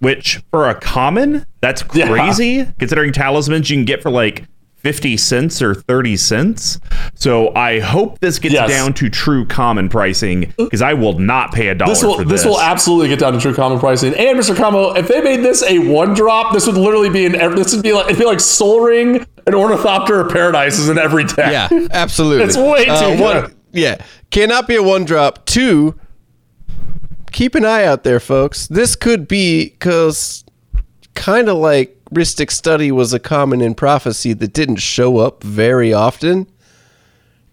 which 0.00 0.40
for 0.50 0.68
a 0.68 0.74
common, 0.74 1.44
that's 1.60 1.82
Yeah. 1.94 2.08
crazy. 2.08 2.66
Considering 2.78 3.12
talismans 3.12 3.68
you 3.70 3.76
can 3.76 3.84
get 3.84 4.02
for 4.02 4.10
like 4.10 4.44
50 4.76 5.16
cents 5.16 5.60
or 5.60 5.74
30 5.74 6.16
cents. 6.16 6.78
So 7.14 7.52
I 7.56 7.80
hope 7.80 8.20
this 8.20 8.38
gets 8.38 8.54
Yes. 8.54 8.70
down 8.70 8.92
to 8.94 9.08
true 9.10 9.44
common 9.44 9.88
pricing 9.88 10.52
because 10.56 10.82
I 10.82 10.92
will 10.94 11.18
not 11.18 11.52
pay 11.52 11.66
a 11.68 11.74
dollar 11.74 11.90
This 11.92 12.04
will 12.04 12.18
for 12.18 12.24
this 12.24 12.42
this. 12.42 12.46
will 12.48 12.60
absolutely 12.60 13.08
get 13.08 13.18
down 13.18 13.32
to 13.32 13.40
true 13.40 13.52
common 13.54 13.80
pricing. 13.80 14.14
And 14.14 14.38
Mr. 14.38 14.56
Combo, 14.56 14.92
if 14.94 15.08
they 15.08 15.20
made 15.20 15.42
this 15.42 15.64
a 15.64 15.80
one 15.80 16.14
drop, 16.14 16.52
this 16.54 16.64
would 16.66 16.76
literally 16.76 17.10
be 17.10 17.24
in 17.26 17.34
every, 17.34 17.56
this 17.56 17.74
would 17.74 17.82
be 17.82 17.92
like 17.92 18.06
it'd 18.06 18.18
be 18.20 18.24
like 18.24 18.38
Sol 18.38 18.80
Ring 18.82 19.26
and 19.46 19.54
Ornithopter 19.54 20.20
of 20.20 20.32
Paradise 20.32 20.78
is 20.78 20.88
in 20.88 20.96
every 20.96 21.24
deck. 21.24 21.70
Yeah, 21.72 21.86
absolutely. 21.90 22.44
It's 22.46 22.56
way 22.56 22.84
too 22.84 22.90
Uh, 22.92 23.16
one- 23.16 23.54
Yeah, 23.72 23.96
cannot 24.30 24.68
be 24.68 24.76
a 24.76 24.82
one 24.82 25.04
drop. 25.04 25.44
Two, 25.44 25.96
keep 27.32 27.54
an 27.54 27.64
eye 27.64 27.84
out 27.84 28.04
there, 28.04 28.20
folks. 28.20 28.66
This 28.66 28.96
could 28.96 29.28
be 29.28 29.70
because 29.70 30.44
kind 31.14 31.48
of 31.48 31.56
like 31.56 31.96
Rhystic 32.12 32.50
Study 32.50 32.90
was 32.90 33.12
a 33.12 33.18
common 33.18 33.60
in 33.60 33.74
prophecy 33.74 34.32
that 34.32 34.52
didn't 34.52 34.76
show 34.76 35.18
up 35.18 35.42
very 35.42 35.92
often. 35.92 36.46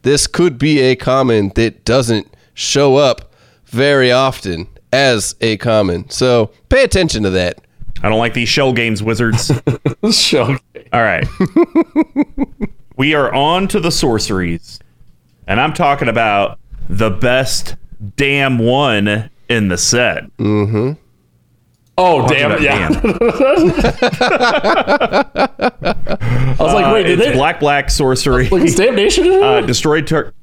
This 0.03 0.27
could 0.27 0.57
be 0.57 0.79
a 0.79 0.95
common 0.95 1.51
that 1.55 1.83
doesn't 1.83 2.27
show 2.53 2.95
up 2.95 3.33
very 3.65 4.11
often 4.11 4.67
as 4.93 5.35
a 5.41 5.57
common. 5.57 6.09
So 6.09 6.51
pay 6.69 6.83
attention 6.83 7.23
to 7.23 7.29
that. 7.31 7.59
I 8.03 8.09
don't 8.09 8.19
like 8.19 8.33
these 8.33 8.49
shell 8.49 8.71
games, 8.71 9.01
Wizards. 9.01 9.51
Show. 10.11 10.57
All 10.93 11.01
right. 11.01 11.25
we 12.97 13.15
are 13.15 13.33
on 13.33 13.67
to 13.69 13.79
the 13.79 13.91
sorceries. 13.91 14.79
And 15.47 15.59
I'm 15.59 15.73
talking 15.73 16.07
about 16.07 16.59
the 16.87 17.09
best 17.09 17.75
damn 18.15 18.59
one 18.59 19.29
in 19.49 19.67
the 19.69 19.77
set. 19.77 20.25
Mm-hmm. 20.37 20.91
Oh 21.97 22.21
Talking 22.21 22.37
damn! 22.37 22.51
about 22.51 22.61
Yeah. 22.61 22.89
damn. 22.89 23.15
I 25.39 26.55
was 26.59 26.73
like, 26.73 26.93
wait, 26.93 27.05
Uh, 27.05 27.09
did 27.09 27.19
it's 27.19 27.27
they 27.29 27.33
black 27.33 27.59
black 27.59 27.89
sorcery. 27.89 28.49
like 28.49 28.63
is 28.63 28.75
damnation? 28.75 29.25
uh, 29.43 29.61
it? 29.63 29.67
destroy 29.67 30.01
tar- 30.01 30.33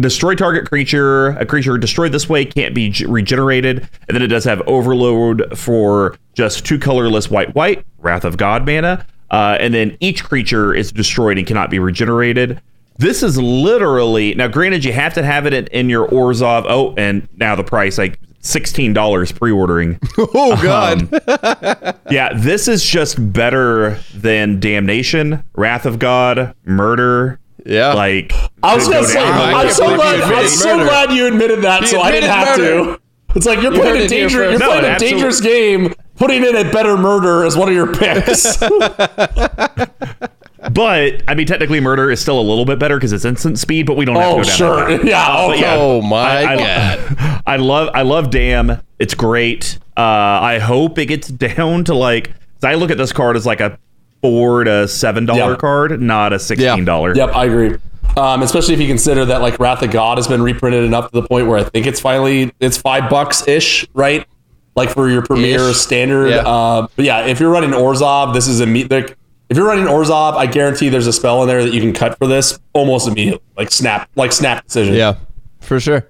destroy 0.00 0.34
target 0.34 0.68
creature. 0.68 1.28
A 1.28 1.46
creature 1.46 1.78
destroyed 1.78 2.12
this 2.12 2.28
way 2.28 2.44
can't 2.44 2.74
be 2.74 2.90
g- 2.90 3.06
regenerated, 3.06 3.88
and 4.08 4.14
then 4.14 4.22
it 4.22 4.28
does 4.28 4.44
have 4.44 4.62
overload 4.66 5.56
for 5.58 6.16
just 6.34 6.64
two 6.64 6.78
colorless 6.78 7.30
white 7.30 7.54
white 7.54 7.84
Wrath 7.98 8.24
of 8.24 8.36
God 8.36 8.66
mana, 8.66 9.06
uh, 9.30 9.56
and 9.60 9.74
then 9.74 9.96
each 10.00 10.24
creature 10.24 10.74
is 10.74 10.92
destroyed 10.92 11.38
and 11.38 11.46
cannot 11.46 11.70
be 11.70 11.78
regenerated. 11.78 12.60
This 12.98 13.22
is 13.22 13.38
literally 13.38 14.34
now. 14.34 14.48
Granted, 14.48 14.84
you 14.84 14.92
have 14.94 15.12
to 15.14 15.22
have 15.22 15.44
it 15.46 15.52
in, 15.52 15.66
in 15.66 15.90
your 15.90 16.08
Orzhov. 16.08 16.64
Oh, 16.66 16.94
and 16.96 17.28
now 17.36 17.54
the 17.54 17.64
price 17.64 17.98
like 17.98 18.18
sixteen 18.46 18.92
dollars 18.92 19.32
pre-ordering. 19.32 19.98
Oh 20.18 20.52
um, 20.52 20.62
God! 20.62 21.98
yeah, 22.10 22.32
this 22.34 22.68
is 22.68 22.84
just 22.84 23.32
better 23.32 23.98
than 24.14 24.60
Damnation, 24.60 25.42
Wrath 25.54 25.84
of 25.86 25.98
God, 25.98 26.54
Murder. 26.64 27.38
yeah, 27.64 27.92
Like 27.92 28.32
I 28.62 28.74
was 28.74 28.86
to 28.86 28.92
gonna 28.92 29.02
go 29.06 29.08
say, 29.08 29.14
down 29.14 29.32
I 29.32 29.52
I'm 29.52 29.62
can't 29.66 29.76
so 29.76 29.94
glad. 29.96 30.16
you 30.18 30.22
I'm 30.24 30.30
admitted 30.32 30.50
so 30.50 30.76
murder. 30.76 30.88
glad 30.88 31.10
you 31.12 31.26
admitted 31.26 31.62
that, 31.62 31.80
He 31.82 31.88
so 31.88 32.00
I 32.00 32.10
didn't 32.10 32.30
have 32.30 32.58
murder. 32.58 32.84
to. 32.96 33.00
It's 33.34 33.44
like 33.46 33.60
you're 33.60 33.72
heard 33.72 33.80
playing 33.82 33.96
a 34.00 34.04
it 34.04 34.10
here 34.10 34.20
danger. 34.22 34.50
You're. 34.50 34.58
No, 34.58 34.68
playing 34.78 34.94
a 34.94 34.98
dangerous 34.98 35.40
game. 35.40 35.92
Putting 36.16 36.42
in 36.44 36.56
a 36.56 36.64
better 36.72 36.96
murder 36.96 37.44
as 37.44 37.56
one 37.58 37.68
of 37.68 37.74
your 37.74 37.92
picks. 37.94 38.56
But 40.76 41.22
I 41.26 41.34
mean, 41.34 41.46
technically, 41.46 41.80
murder 41.80 42.10
is 42.10 42.20
still 42.20 42.38
a 42.38 42.42
little 42.42 42.66
bit 42.66 42.78
better 42.78 42.96
because 42.96 43.12
it's 43.12 43.24
instant 43.24 43.58
speed. 43.58 43.86
But 43.86 43.96
we 43.96 44.04
don't 44.04 44.16
have 44.16 44.34
oh 44.34 44.42
to 44.42 44.42
go 44.42 44.44
down 44.44 44.56
sure, 44.56 44.98
that 44.98 45.04
yeah. 45.06 45.46
Okay. 45.46 45.60
yeah, 45.60 45.74
Oh 45.76 46.02
my 46.02 46.16
I, 46.44 46.52
I, 46.52 46.56
God! 46.56 47.42
I 47.46 47.56
love, 47.56 47.90
I 47.94 48.02
love 48.02 48.30
Damn. 48.30 48.80
It's 48.98 49.14
great. 49.14 49.78
Uh, 49.96 50.00
I 50.00 50.58
hope 50.58 50.98
it 50.98 51.06
gets 51.06 51.28
down 51.56 51.84
to 51.84 51.94
like. 51.94 52.32
I 52.62 52.74
look 52.74 52.90
at 52.90 52.98
this 52.98 53.12
card 53.12 53.36
as 53.36 53.46
like 53.46 53.60
a 53.60 53.78
four 54.22 54.64
to 54.64 54.86
seven 54.86 55.24
dollar 55.24 55.52
Yeah. 55.52 55.56
card, 55.56 56.00
not 56.00 56.32
a 56.32 56.38
sixteen 56.38 56.84
dollar. 56.84 57.14
Yep, 57.16 57.34
I 57.34 57.44
agree. 57.46 57.76
Um, 58.16 58.42
especially 58.42 58.74
if 58.74 58.80
you 58.80 58.86
consider 58.86 59.24
that 59.26 59.42
like 59.42 59.58
Wrath 59.58 59.82
of 59.82 59.90
God 59.90 60.18
has 60.18 60.26
been 60.28 60.42
reprinted 60.42 60.84
enough 60.84 61.10
to 61.10 61.20
the 61.20 61.26
point 61.26 61.46
where 61.48 61.58
I 61.58 61.64
think 61.64 61.86
it's 61.86 62.00
finally 62.00 62.52
it's 62.60 62.76
five 62.76 63.10
bucks 63.10 63.46
ish, 63.48 63.86
right? 63.94 64.26
Like 64.74 64.90
for 64.90 65.08
your 65.08 65.22
premier 65.22 65.70
Ish. 65.70 65.76
standard. 65.76 66.28
Yeah. 66.30 66.46
Uh, 66.46 66.86
but 66.96 67.04
yeah, 67.04 67.26
if 67.26 67.40
you're 67.40 67.50
running 67.50 67.70
Orzhov, 67.70 68.34
this 68.34 68.46
is 68.46 68.60
a 68.60 68.64
immediate. 68.64 69.16
If 69.48 69.56
you're 69.56 69.66
running 69.66 69.84
Orzhov, 69.84 70.34
I 70.34 70.46
guarantee 70.46 70.88
there's 70.88 71.06
a 71.06 71.12
spell 71.12 71.42
in 71.42 71.48
there 71.48 71.62
that 71.62 71.72
you 71.72 71.80
can 71.80 71.92
cut 71.92 72.18
for 72.18 72.26
this 72.26 72.58
almost 72.72 73.06
immediately, 73.06 73.42
like 73.56 73.70
snap, 73.70 74.10
like 74.16 74.32
snap 74.32 74.64
decision. 74.64 74.94
Yeah, 74.94 75.16
for 75.60 75.78
sure. 75.78 76.06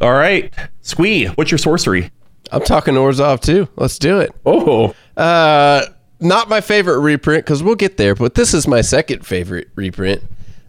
All 0.00 0.12
right, 0.12 0.52
Squee, 0.82 1.26
what's 1.26 1.50
your 1.50 1.58
sorcery? 1.58 2.10
I'm 2.52 2.62
talking 2.62 2.94
Orzhov 2.94 3.40
too. 3.40 3.68
Let's 3.76 3.98
do 3.98 4.20
it. 4.20 4.32
Oh, 4.44 4.94
Uh, 5.16 5.86
not 6.20 6.48
my 6.48 6.60
favorite 6.60 6.98
reprint 7.00 7.44
because 7.44 7.62
we'll 7.62 7.74
get 7.76 7.96
there, 7.96 8.14
but 8.14 8.34
this 8.34 8.52
is 8.54 8.66
my 8.68 8.80
second 8.80 9.24
favorite 9.24 9.68
reprint. 9.74 10.22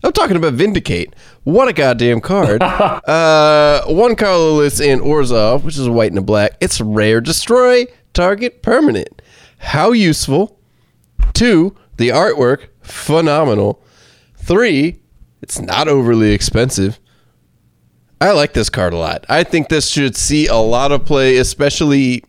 I'm 0.04 0.12
talking 0.14 0.38
about 0.38 0.54
Vindicate. 0.54 1.16
What 1.44 1.68
a 1.68 1.74
goddamn 1.74 2.22
card. 2.22 2.62
uh, 2.64 3.84
one 3.88 4.16
colorless 4.16 4.80
in 4.80 5.00
Orzhov, 5.00 5.64
which 5.64 5.78
is 5.78 5.90
white 5.90 6.12
and 6.12 6.20
a 6.20 6.22
black. 6.22 6.52
It's 6.62 6.80
rare. 6.80 7.20
Destroy 7.22 7.86
target 8.14 8.62
permanent. 8.62 9.22
How 9.58 9.92
useful? 9.92 10.60
Two, 11.34 11.76
the 11.98 12.10
artwork, 12.10 12.68
phenomenal. 12.82 13.84
Three, 14.38 15.02
it's 15.42 15.60
not 15.60 15.88
overly 15.88 16.32
expensive. 16.32 17.00
I 18.22 18.32
like 18.32 18.54
this 18.54 18.70
card 18.70 18.94
a 18.94 18.98
lot. 18.98 19.26
I 19.28 19.44
think 19.44 19.70
this 19.70 19.90
should 19.90 20.16
see 20.16 20.48
a 20.48 20.56
lot 20.56 20.92
of 20.92 21.06
play, 21.06 21.38
especially 21.38 22.24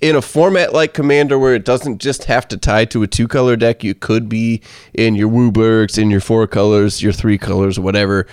in 0.00 0.14
a 0.14 0.22
format 0.22 0.72
like 0.72 0.92
Commander 0.92 1.38
where 1.38 1.54
it 1.54 1.64
doesn't 1.64 1.98
just 1.98 2.24
have 2.24 2.46
to 2.48 2.56
tie 2.56 2.84
to 2.86 3.02
a 3.02 3.06
two 3.06 3.26
color 3.26 3.56
deck. 3.56 3.82
You 3.82 3.94
could 3.94 4.28
be 4.28 4.62
in 4.92 5.14
your 5.14 5.30
Wooburgs, 5.30 5.98
in 5.98 6.10
your 6.10 6.20
four 6.20 6.46
colors, 6.46 7.02
your 7.02 7.12
three 7.12 7.38
colors, 7.38 7.78
whatever. 7.78 8.26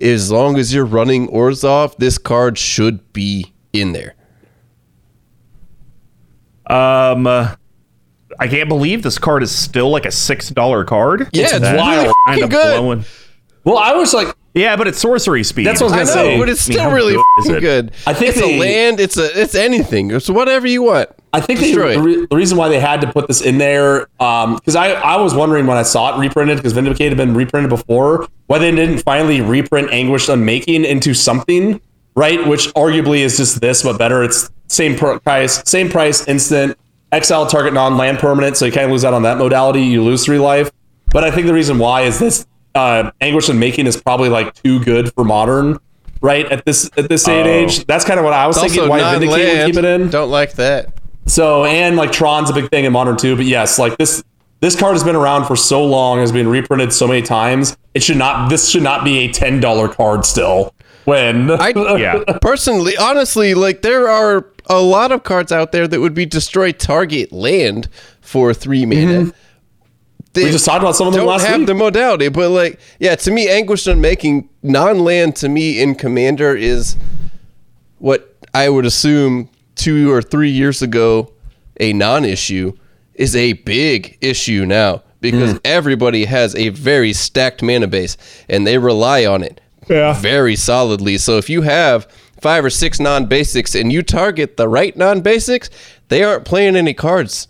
As 0.00 0.30
long 0.30 0.58
as 0.58 0.74
you're 0.74 0.84
running 0.84 1.28
Orzhov, 1.28 1.96
this 1.98 2.18
card 2.18 2.58
should 2.58 3.12
be 3.12 3.52
in 3.72 3.92
there. 3.92 4.14
Um, 6.66 7.26
uh, 7.26 7.54
I 8.38 8.48
can't 8.48 8.68
believe 8.68 9.02
this 9.02 9.18
card 9.18 9.42
is 9.42 9.50
still 9.54 9.90
like 9.90 10.06
a 10.06 10.10
six 10.12 10.50
dollar 10.50 10.84
card. 10.84 11.28
Yeah, 11.32 11.44
it's 11.44 11.52
That's 11.60 11.78
wild. 11.80 12.14
kind 12.26 12.42
of 12.42 12.42
Fucking 12.42 12.48
good. 12.50 12.78
blowing. 12.80 13.04
well, 13.64 13.78
I 13.78 13.92
was 13.94 14.12
like, 14.14 14.34
Yeah, 14.54 14.76
but 14.76 14.86
it's 14.88 14.98
sorcery 14.98 15.42
speed. 15.44 15.66
That's 15.66 15.80
what 15.80 15.92
I 15.92 15.96
I 15.96 16.00
was 16.00 16.10
gonna 16.10 16.22
say. 16.22 16.38
but 16.38 16.48
it's 16.48 16.68
I 16.68 16.70
mean, 16.70 16.78
still 16.78 16.90
really 16.92 17.14
good 17.42 17.56
it? 17.56 17.60
good. 17.60 17.92
I 18.06 18.14
think 18.14 18.30
it's 18.36 18.40
they- 18.40 18.56
a 18.56 18.60
land. 18.60 19.00
It's 19.00 19.16
a 19.16 19.40
it's 19.40 19.54
anything. 19.54 20.10
It's 20.10 20.28
whatever 20.30 20.66
you 20.66 20.82
want. 20.84 21.08
I 21.32 21.40
think 21.40 21.58
they, 21.58 21.72
the, 21.74 22.00
re- 22.00 22.26
the 22.30 22.36
reason 22.36 22.56
why 22.56 22.68
they 22.68 22.78
had 22.78 23.00
to 23.00 23.12
put 23.12 23.26
this 23.26 23.40
in 23.40 23.58
there, 23.58 24.06
um, 24.20 24.54
because 24.54 24.76
I, 24.76 24.92
I 24.92 25.16
was 25.20 25.34
wondering 25.34 25.66
when 25.66 25.76
I 25.76 25.82
saw 25.82 26.14
it 26.16 26.20
reprinted, 26.20 26.58
because 26.58 26.72
Vindicate 26.72 27.08
had 27.08 27.16
been 27.16 27.34
reprinted 27.34 27.70
before, 27.70 28.28
why 28.46 28.58
they 28.58 28.70
didn't 28.70 28.98
finally 28.98 29.40
reprint 29.40 29.90
Anguished 29.90 30.28
Unmaking 30.28 30.84
into 30.84 31.12
something, 31.12 31.80
right? 32.14 32.46
Which 32.46 32.68
arguably 32.74 33.18
is 33.18 33.36
just 33.36 33.60
this, 33.60 33.82
but 33.82 33.98
better. 33.98 34.22
It's 34.22 34.48
same 34.68 34.94
price, 34.96 35.60
same 35.68 35.88
price, 35.90 36.24
instant, 36.28 36.78
exile 37.14 37.46
target 37.46 37.72
non 37.72 37.96
land 37.96 38.18
permanent, 38.18 38.56
so 38.56 38.66
you 38.66 38.72
kind 38.72 38.84
of 38.86 38.90
lose 38.90 39.04
out 39.04 39.14
on 39.14 39.22
that 39.22 39.38
modality. 39.38 39.82
You 39.82 40.02
lose 40.02 40.24
three 40.24 40.38
life. 40.38 40.70
But 41.12 41.24
I 41.24 41.30
think 41.30 41.46
the 41.46 41.54
reason 41.54 41.78
why 41.78 42.02
is 42.02 42.18
this 42.18 42.46
uh, 42.74 43.10
Unmaking 43.20 43.86
is 43.86 43.96
probably 43.96 44.28
like 44.28 44.52
too 44.54 44.82
good 44.84 45.12
for 45.14 45.24
modern. 45.24 45.78
Right 46.20 46.50
at 46.50 46.64
this 46.64 46.90
at 46.96 47.08
this 47.10 47.22
day 47.24 47.40
and 47.40 47.48
Oh. 47.48 47.52
age, 47.52 47.84
that's 47.84 48.04
kind 48.04 48.18
of 48.18 48.24
what 48.24 48.32
I 48.32 48.46
was 48.46 48.56
It's 48.56 48.72
thinking. 48.74 48.88
Why 48.88 49.18
Vindicate 49.18 49.58
would 49.58 49.66
keep 49.66 49.76
it 49.76 49.84
in? 49.84 50.08
Don't 50.08 50.30
like 50.30 50.52
that. 50.54 50.88
So 51.26 51.64
and 51.66 51.96
like 51.96 52.12
Tron's 52.12 52.48
a 52.48 52.54
big 52.54 52.70
thing 52.70 52.86
in 52.86 52.92
modern 52.92 53.16
too, 53.18 53.36
but 53.36 53.44
yes, 53.44 53.78
like 53.78 53.98
this 53.98 54.22
this 54.60 54.74
card 54.74 54.94
has 54.94 55.04
been 55.04 55.16
around 55.16 55.44
for 55.44 55.54
so 55.54 55.84
long, 55.84 56.20
has 56.20 56.32
been 56.32 56.48
reprinted 56.48 56.94
so 56.94 57.06
many 57.06 57.20
times. 57.20 57.76
It 57.92 58.02
should 58.02 58.16
not 58.16 58.48
this 58.48 58.70
should 58.70 58.82
not 58.82 59.04
be 59.04 59.18
a 59.18 59.28
ten 59.32 59.60
dollar 59.60 59.86
card 59.86 60.24
still. 60.24 60.74
When 61.04 61.50
I 61.50 61.72
Yeah. 61.98 62.22
personally, 62.40 62.96
honestly, 62.96 63.52
like 63.52 63.82
there 63.82 64.08
are 64.08 64.46
a 64.66 64.80
lot 64.80 65.12
of 65.12 65.22
cards 65.22 65.52
out 65.52 65.72
there 65.72 65.86
that 65.86 66.00
would 66.00 66.14
be 66.14 66.26
destroy 66.26 66.72
target 66.72 67.32
land 67.32 67.88
for 68.20 68.54
three 68.54 68.86
mana. 68.86 69.24
Mm-hmm. 69.24 69.30
we 70.34 70.50
just 70.50 70.64
talked 70.64 70.82
about 70.82 70.96
some 70.96 71.08
of 71.08 71.12
them 71.12 71.20
don't 71.20 71.28
last 71.28 71.46
have 71.46 71.60
week. 71.60 71.66
the 71.66 71.74
modality, 71.74 72.28
but 72.28 72.50
like, 72.50 72.80
yeah, 72.98 73.14
to 73.14 73.30
me, 73.30 73.48
Anguished 73.48 73.86
Unmaking 73.86 74.48
non-land 74.62 75.36
to 75.36 75.48
me 75.48 75.80
in 75.80 75.94
Commander 75.94 76.56
is 76.56 76.96
what 77.98 78.36
I 78.52 78.68
would 78.68 78.86
assume 78.86 79.50
two 79.74 80.10
or 80.12 80.22
three 80.22 80.50
years 80.50 80.82
ago 80.82 81.32
a 81.80 81.92
non-issue 81.92 82.72
is 83.14 83.36
a 83.36 83.54
big 83.54 84.18
issue 84.20 84.64
now 84.64 85.02
because 85.20 85.54
mm. 85.54 85.60
everybody 85.64 86.24
has 86.24 86.54
a 86.54 86.68
very 86.70 87.12
stacked 87.12 87.62
mana 87.62 87.86
base 87.86 88.16
and 88.48 88.66
they 88.66 88.78
rely 88.78 89.24
on 89.24 89.42
it 89.42 89.60
very 89.86 90.56
solidly. 90.56 91.18
So 91.18 91.38
if 91.38 91.48
you 91.48 91.62
have 91.62 92.06
five 92.44 92.64
or 92.64 92.70
six 92.70 93.00
non-basics 93.00 93.74
and 93.74 93.92
you 93.92 94.02
target 94.02 94.56
the 94.56 94.68
right 94.68 94.96
non-basics, 94.96 95.68
they 96.08 96.22
aren't 96.22 96.44
playing 96.44 96.76
any 96.76 96.94
cards 96.94 97.48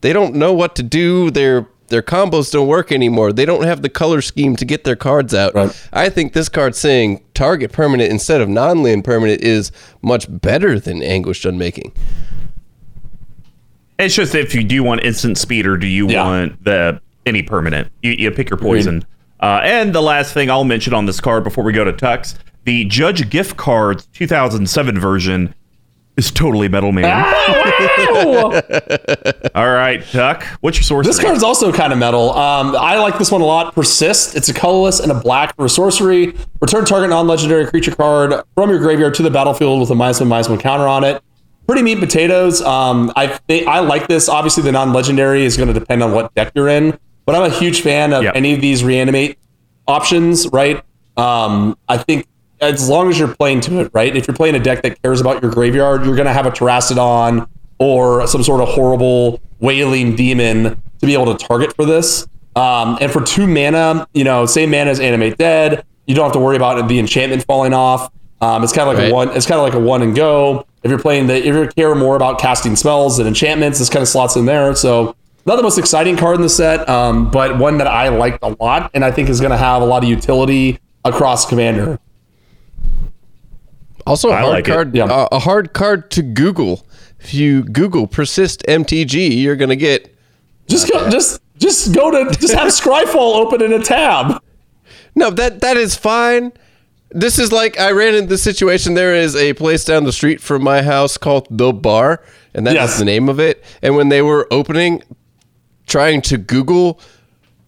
they 0.00 0.12
don't 0.12 0.34
know 0.34 0.52
what 0.52 0.74
to 0.76 0.82
do. 0.82 1.30
Their 1.30 1.66
their 1.88 2.02
combos 2.02 2.52
don't 2.52 2.68
work 2.68 2.92
anymore. 2.92 3.32
They 3.32 3.44
don't 3.44 3.64
have 3.64 3.82
the 3.82 3.88
color 3.88 4.22
scheme 4.22 4.54
to 4.56 4.64
get 4.64 4.84
their 4.84 4.96
cards 4.96 5.34
out. 5.34 5.54
Right. 5.54 5.88
I 5.92 6.08
think 6.08 6.32
this 6.32 6.48
card 6.48 6.76
saying 6.76 7.20
target 7.34 7.72
permanent 7.72 8.10
instead 8.10 8.40
of 8.40 8.48
non-land 8.48 9.04
permanent 9.04 9.42
is 9.42 9.72
much 10.00 10.26
better 10.28 10.78
than 10.78 11.02
Anguished 11.02 11.44
Unmaking. 11.44 11.92
It's 13.98 14.14
just 14.14 14.34
if 14.34 14.54
you 14.54 14.62
do 14.64 14.82
want 14.82 15.02
instant 15.02 15.36
speed 15.36 15.66
or 15.66 15.76
do 15.76 15.86
you 15.86 16.08
Yeah. 16.08 16.24
want 16.24 16.64
the 16.64 17.00
any 17.26 17.42
permanent, 17.42 17.88
you, 18.02 18.12
you 18.12 18.30
pick 18.30 18.48
your 18.48 18.56
poison. 18.56 19.04
Uh, 19.40 19.60
and 19.62 19.92
the 19.94 20.00
last 20.02 20.32
thing 20.32 20.50
I'll 20.50 20.64
mention 20.64 20.94
on 20.94 21.06
this 21.06 21.20
card 21.20 21.44
before 21.44 21.64
we 21.64 21.72
go 21.72 21.84
to 21.84 21.92
Tux, 21.92 22.34
the 22.64 22.84
Judge 22.84 23.28
Gift 23.30 23.56
Cards 23.56 24.06
2007 24.12 24.98
version 24.98 25.54
is 26.16 26.30
totally 26.30 26.68
Metal 26.68 26.92
Man. 26.92 27.04
Wow. 27.04 28.60
All 29.54 29.70
right, 29.70 30.04
Tuck, 30.10 30.44
what's 30.60 30.76
your 30.76 30.82
source? 30.84 31.06
This 31.06 31.16
rating? 31.18 31.30
card's 31.30 31.42
also 31.42 31.72
kind 31.72 31.92
of 31.92 31.98
metal. 31.98 32.30
Um, 32.32 32.76
I 32.76 32.98
like 32.98 33.18
this 33.18 33.30
one 33.32 33.40
a 33.40 33.46
lot. 33.46 33.74
Persist. 33.74 34.36
It's 34.36 34.48
a 34.48 34.54
colorless 34.54 35.00
and 35.00 35.10
a 35.10 35.18
black 35.18 35.56
for 35.56 35.64
a 35.64 35.68
sorcery. 35.68 36.34
Return 36.60 36.84
target 36.84 37.10
non-legendary 37.10 37.66
creature 37.68 37.94
card 37.94 38.34
from 38.54 38.68
your 38.70 38.78
graveyard 38.80 39.14
to 39.14 39.22
the 39.22 39.30
battlefield 39.30 39.80
with 39.80 39.90
a 39.90 39.94
minus 39.94 40.20
one 40.20 40.28
minus 40.28 40.48
one 40.48 40.58
counter 40.58 40.86
on 40.86 41.04
it. 41.04 41.22
Pretty 41.66 41.82
meat 41.82 42.00
potatoes. 42.00 42.60
Um, 42.62 43.12
I 43.16 43.28
think 43.28 43.66
I 43.68 43.78
like 43.78 44.08
this. 44.08 44.28
Obviously, 44.28 44.62
the 44.64 44.72
non-legendary 44.72 45.44
is 45.44 45.56
going 45.56 45.68
to 45.72 45.78
depend 45.78 46.02
on 46.02 46.12
what 46.12 46.34
deck 46.34 46.52
you're 46.54 46.68
in, 46.68 46.98
but 47.24 47.34
I'm 47.34 47.44
a 47.50 47.54
huge 47.54 47.80
fan 47.82 48.12
of 48.12 48.24
Yep. 48.24 48.34
any 48.36 48.52
of 48.54 48.60
these 48.60 48.82
reanimate 48.84 49.38
options. 49.86 50.48
Right. 50.48 50.82
Um, 51.16 51.78
I 51.88 51.96
think 51.98 52.26
as 52.60 52.88
long 52.88 53.08
as 53.08 53.18
you're 53.18 53.34
playing 53.34 53.60
to 53.62 53.80
it, 53.80 53.90
right? 53.94 54.14
If 54.14 54.26
you're 54.28 54.34
playing 54.36 54.54
a 54.54 54.58
deck 54.60 54.82
that 54.82 55.00
cares 55.02 55.20
about 55.20 55.42
your 55.42 55.50
graveyard, 55.50 56.04
you're 56.04 56.14
going 56.16 56.26
to 56.26 56.32
have 56.32 56.46
a 56.46 56.50
Terrastodon 56.50 57.48
or 57.78 58.26
some 58.26 58.42
sort 58.42 58.60
of 58.60 58.68
horrible 58.68 59.40
wailing 59.60 60.14
demon 60.16 60.80
to 60.98 61.06
be 61.06 61.14
able 61.14 61.34
to 61.34 61.46
target 61.46 61.74
for 61.74 61.84
this. 61.84 62.26
Um, 62.56 62.98
and 63.00 63.10
for 63.10 63.22
two 63.22 63.46
mana, 63.46 64.06
you 64.12 64.24
know, 64.24 64.44
same 64.44 64.70
mana 64.70 64.90
as 64.90 65.00
Animate 65.00 65.38
Dead, 65.38 65.84
you 66.06 66.14
don't 66.14 66.24
have 66.24 66.32
to 66.32 66.38
worry 66.40 66.56
about 66.56 66.88
the 66.88 66.98
enchantment 66.98 67.44
falling 67.44 67.72
off. 67.72 68.12
Um, 68.42 68.64
it's 68.64 68.72
kind 68.72 68.88
of 68.88 68.94
like 68.94 69.02
Right. 69.04 69.10
a 69.12 69.14
one. 69.14 69.28
It's 69.36 69.46
kind 69.46 69.58
of 69.58 69.64
like 69.64 69.74
a 69.74 69.78
one 69.80 70.02
and 70.02 70.14
go. 70.14 70.66
If 70.82 70.90
you're 70.90 70.98
playing 70.98 71.26
the, 71.26 71.36
if 71.36 71.46
you 71.54 71.68
care 71.68 71.94
more 71.94 72.16
about 72.16 72.38
casting 72.38 72.74
spells 72.74 73.18
than 73.18 73.26
enchantments, 73.26 73.78
this 73.78 73.88
kind 73.88 74.02
of 74.02 74.08
slots 74.08 74.34
in 74.36 74.46
there. 74.46 74.74
So 74.74 75.14
not 75.46 75.56
the 75.56 75.62
most 75.62 75.78
exciting 75.78 76.16
card 76.16 76.36
in 76.36 76.42
the 76.42 76.48
set, 76.48 76.86
um, 76.88 77.30
but 77.30 77.58
one 77.58 77.78
that 77.78 77.86
I 77.86 78.08
liked 78.08 78.38
a 78.42 78.56
lot, 78.62 78.90
and 78.94 79.04
I 79.04 79.10
think 79.10 79.28
is 79.28 79.40
going 79.40 79.52
to 79.52 79.56
have 79.58 79.80
a 79.82 79.84
lot 79.84 80.02
of 80.02 80.08
utility 80.08 80.78
across 81.04 81.46
Commander. 81.48 81.98
Also, 84.06 84.28
a 84.30 84.32
I 84.32 84.40
hard 84.40 84.48
like 84.52 84.68
it. 84.68 84.72
card. 84.72 84.94
Yeah. 84.94 85.04
Uh, 85.04 85.28
a 85.32 85.38
hard 85.38 85.72
card 85.72 86.10
to 86.12 86.22
Google. 86.22 86.86
If 87.20 87.34
you 87.34 87.62
Google 87.64 88.06
persist 88.06 88.64
MTG, 88.66 89.42
you're 89.42 89.56
gonna 89.56 89.76
get. 89.76 90.16
Just 90.68 90.90
go, 90.90 91.08
just 91.10 91.40
just 91.58 91.94
go 91.94 92.10
to 92.10 92.30
just 92.38 92.54
have 92.54 92.68
Scryfall 92.68 93.36
open 93.36 93.60
in 93.62 93.72
a 93.72 93.82
tab. 93.82 94.42
No, 95.14 95.30
that 95.30 95.60
that 95.60 95.76
is 95.76 95.94
fine. 95.96 96.52
This 97.10 97.38
is 97.38 97.50
like 97.52 97.78
I 97.78 97.90
ran 97.90 98.14
into 98.14 98.28
this 98.28 98.42
situation. 98.42 98.94
There 98.94 99.14
is 99.14 99.34
a 99.36 99.52
place 99.54 99.84
down 99.84 100.04
the 100.04 100.12
street 100.12 100.40
from 100.40 100.62
my 100.62 100.80
house 100.82 101.18
called 101.18 101.46
the 101.50 101.72
Bar, 101.72 102.22
and 102.54 102.64
that's 102.66 102.74
Yes. 102.74 102.98
the 102.98 103.04
name 103.04 103.28
of 103.28 103.40
it. 103.40 103.64
And 103.82 103.96
when 103.96 104.08
they 104.10 104.22
were 104.22 104.46
opening, 104.52 105.02
trying 105.88 106.22
to 106.22 106.38
Google 106.38 107.00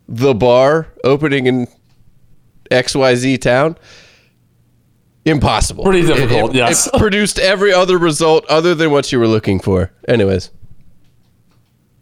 the 0.09 0.33
bar 0.33 0.87
opening 1.05 1.47
in 1.47 1.67
XYZ 2.71 3.41
town, 3.41 3.77
impossible. 5.25 5.85
Pretty 5.85 6.07
difficult, 6.07 6.51
it- 6.51 6.57
yes. 6.57 6.87
It 6.87 6.95
produced 6.99 7.39
every 7.39 7.73
other 7.73 7.99
result 7.99 8.45
other 8.47 8.75
than 8.75 8.91
what 8.91 9.13
you 9.13 9.19
were 9.19 9.29
looking 9.29 9.61
for. 9.61 9.93
Anyways. 10.09 10.51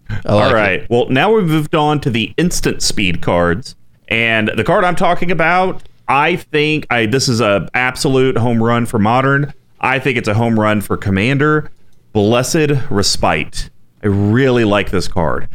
I 0.09 0.15
like 0.15 0.27
All 0.27 0.55
it. 0.57 0.87
Well, 0.91 1.09
now 1.09 1.33
we've 1.33 1.47
moved 1.47 1.75
on 1.75 2.01
to 2.01 2.11
the 2.11 2.35
instant 2.37 2.83
speed 2.83 3.23
cards, 3.23 3.77
and 4.09 4.51
the 4.57 4.65
card 4.65 4.85
I'm 4.85 4.97
talking 4.97 5.31
about, 5.31 5.83
I 6.09 6.37
think 6.37 6.87
I 6.91 7.07
this 7.07 7.29
is 7.29 7.41
a 7.41 7.69
absolute 7.75 8.37
home 8.37 8.61
run 8.63 8.87
for 8.87 8.99
modern. 8.99 9.55
I 9.81 9.99
think 10.01 10.19
it's 10.19 10.27
a 10.29 10.35
home 10.35 10.59
run 10.59 10.81
for 10.81 10.97
commander. 10.97 11.71
Blessed 12.13 12.73
Respite. 12.91 13.71
I 14.03 14.09
really 14.09 14.65
like 14.65 14.91
this 14.91 15.07
card. 15.07 15.49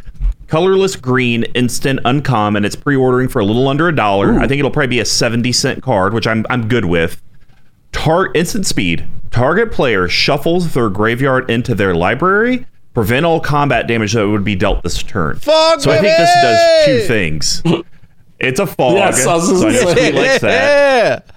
Colorless 0.47 0.95
green, 0.95 1.43
instant, 1.53 1.99
uncommon. 2.05 2.63
It's 2.63 2.75
pre-ordering 2.75 3.27
for 3.27 3.39
a 3.39 3.45
little 3.45 3.67
under 3.67 3.89
a 3.89 3.95
dollar. 3.95 4.39
I 4.39 4.47
think 4.47 4.59
it'll 4.59 4.71
probably 4.71 4.87
be 4.87 4.99
a 4.99 5.05
70 5.05 5.51
cent 5.51 5.83
card, 5.83 6.13
which 6.13 6.27
I'm 6.27 6.45
I'm 6.49 6.69
good 6.69 6.85
with. 6.85 7.21
Tar- 7.95 8.31
instant 8.33 8.65
speed. 8.65 9.07
Target 9.31 9.71
player 9.71 10.07
shuffles 10.07 10.73
their 10.73 10.89
graveyard 10.89 11.49
into 11.49 11.73
their 11.73 11.95
library. 11.95 12.65
Prevent 12.93 13.25
all 13.25 13.39
combat 13.39 13.87
damage 13.87 14.13
that 14.13 14.27
would 14.27 14.43
be 14.43 14.55
dealt 14.55 14.83
this 14.83 15.01
turn. 15.01 15.37
Fog, 15.39 15.81
so 15.81 15.91
I 15.91 15.99
think 15.99 16.17
this 16.17 16.33
does 16.41 16.85
two 16.85 17.07
things. 17.07 17.63
It's 18.37 18.59
a 18.59 18.67
fog. 18.67 18.95
Yes, 18.95 19.25
I 19.25 19.35
was 19.35 19.47
so 19.47 19.69
I 19.69 19.71
know 19.71 19.93
say. 19.93 20.11
Likes 20.11 20.41
that. 20.41 21.23
Yeah. 21.25 21.33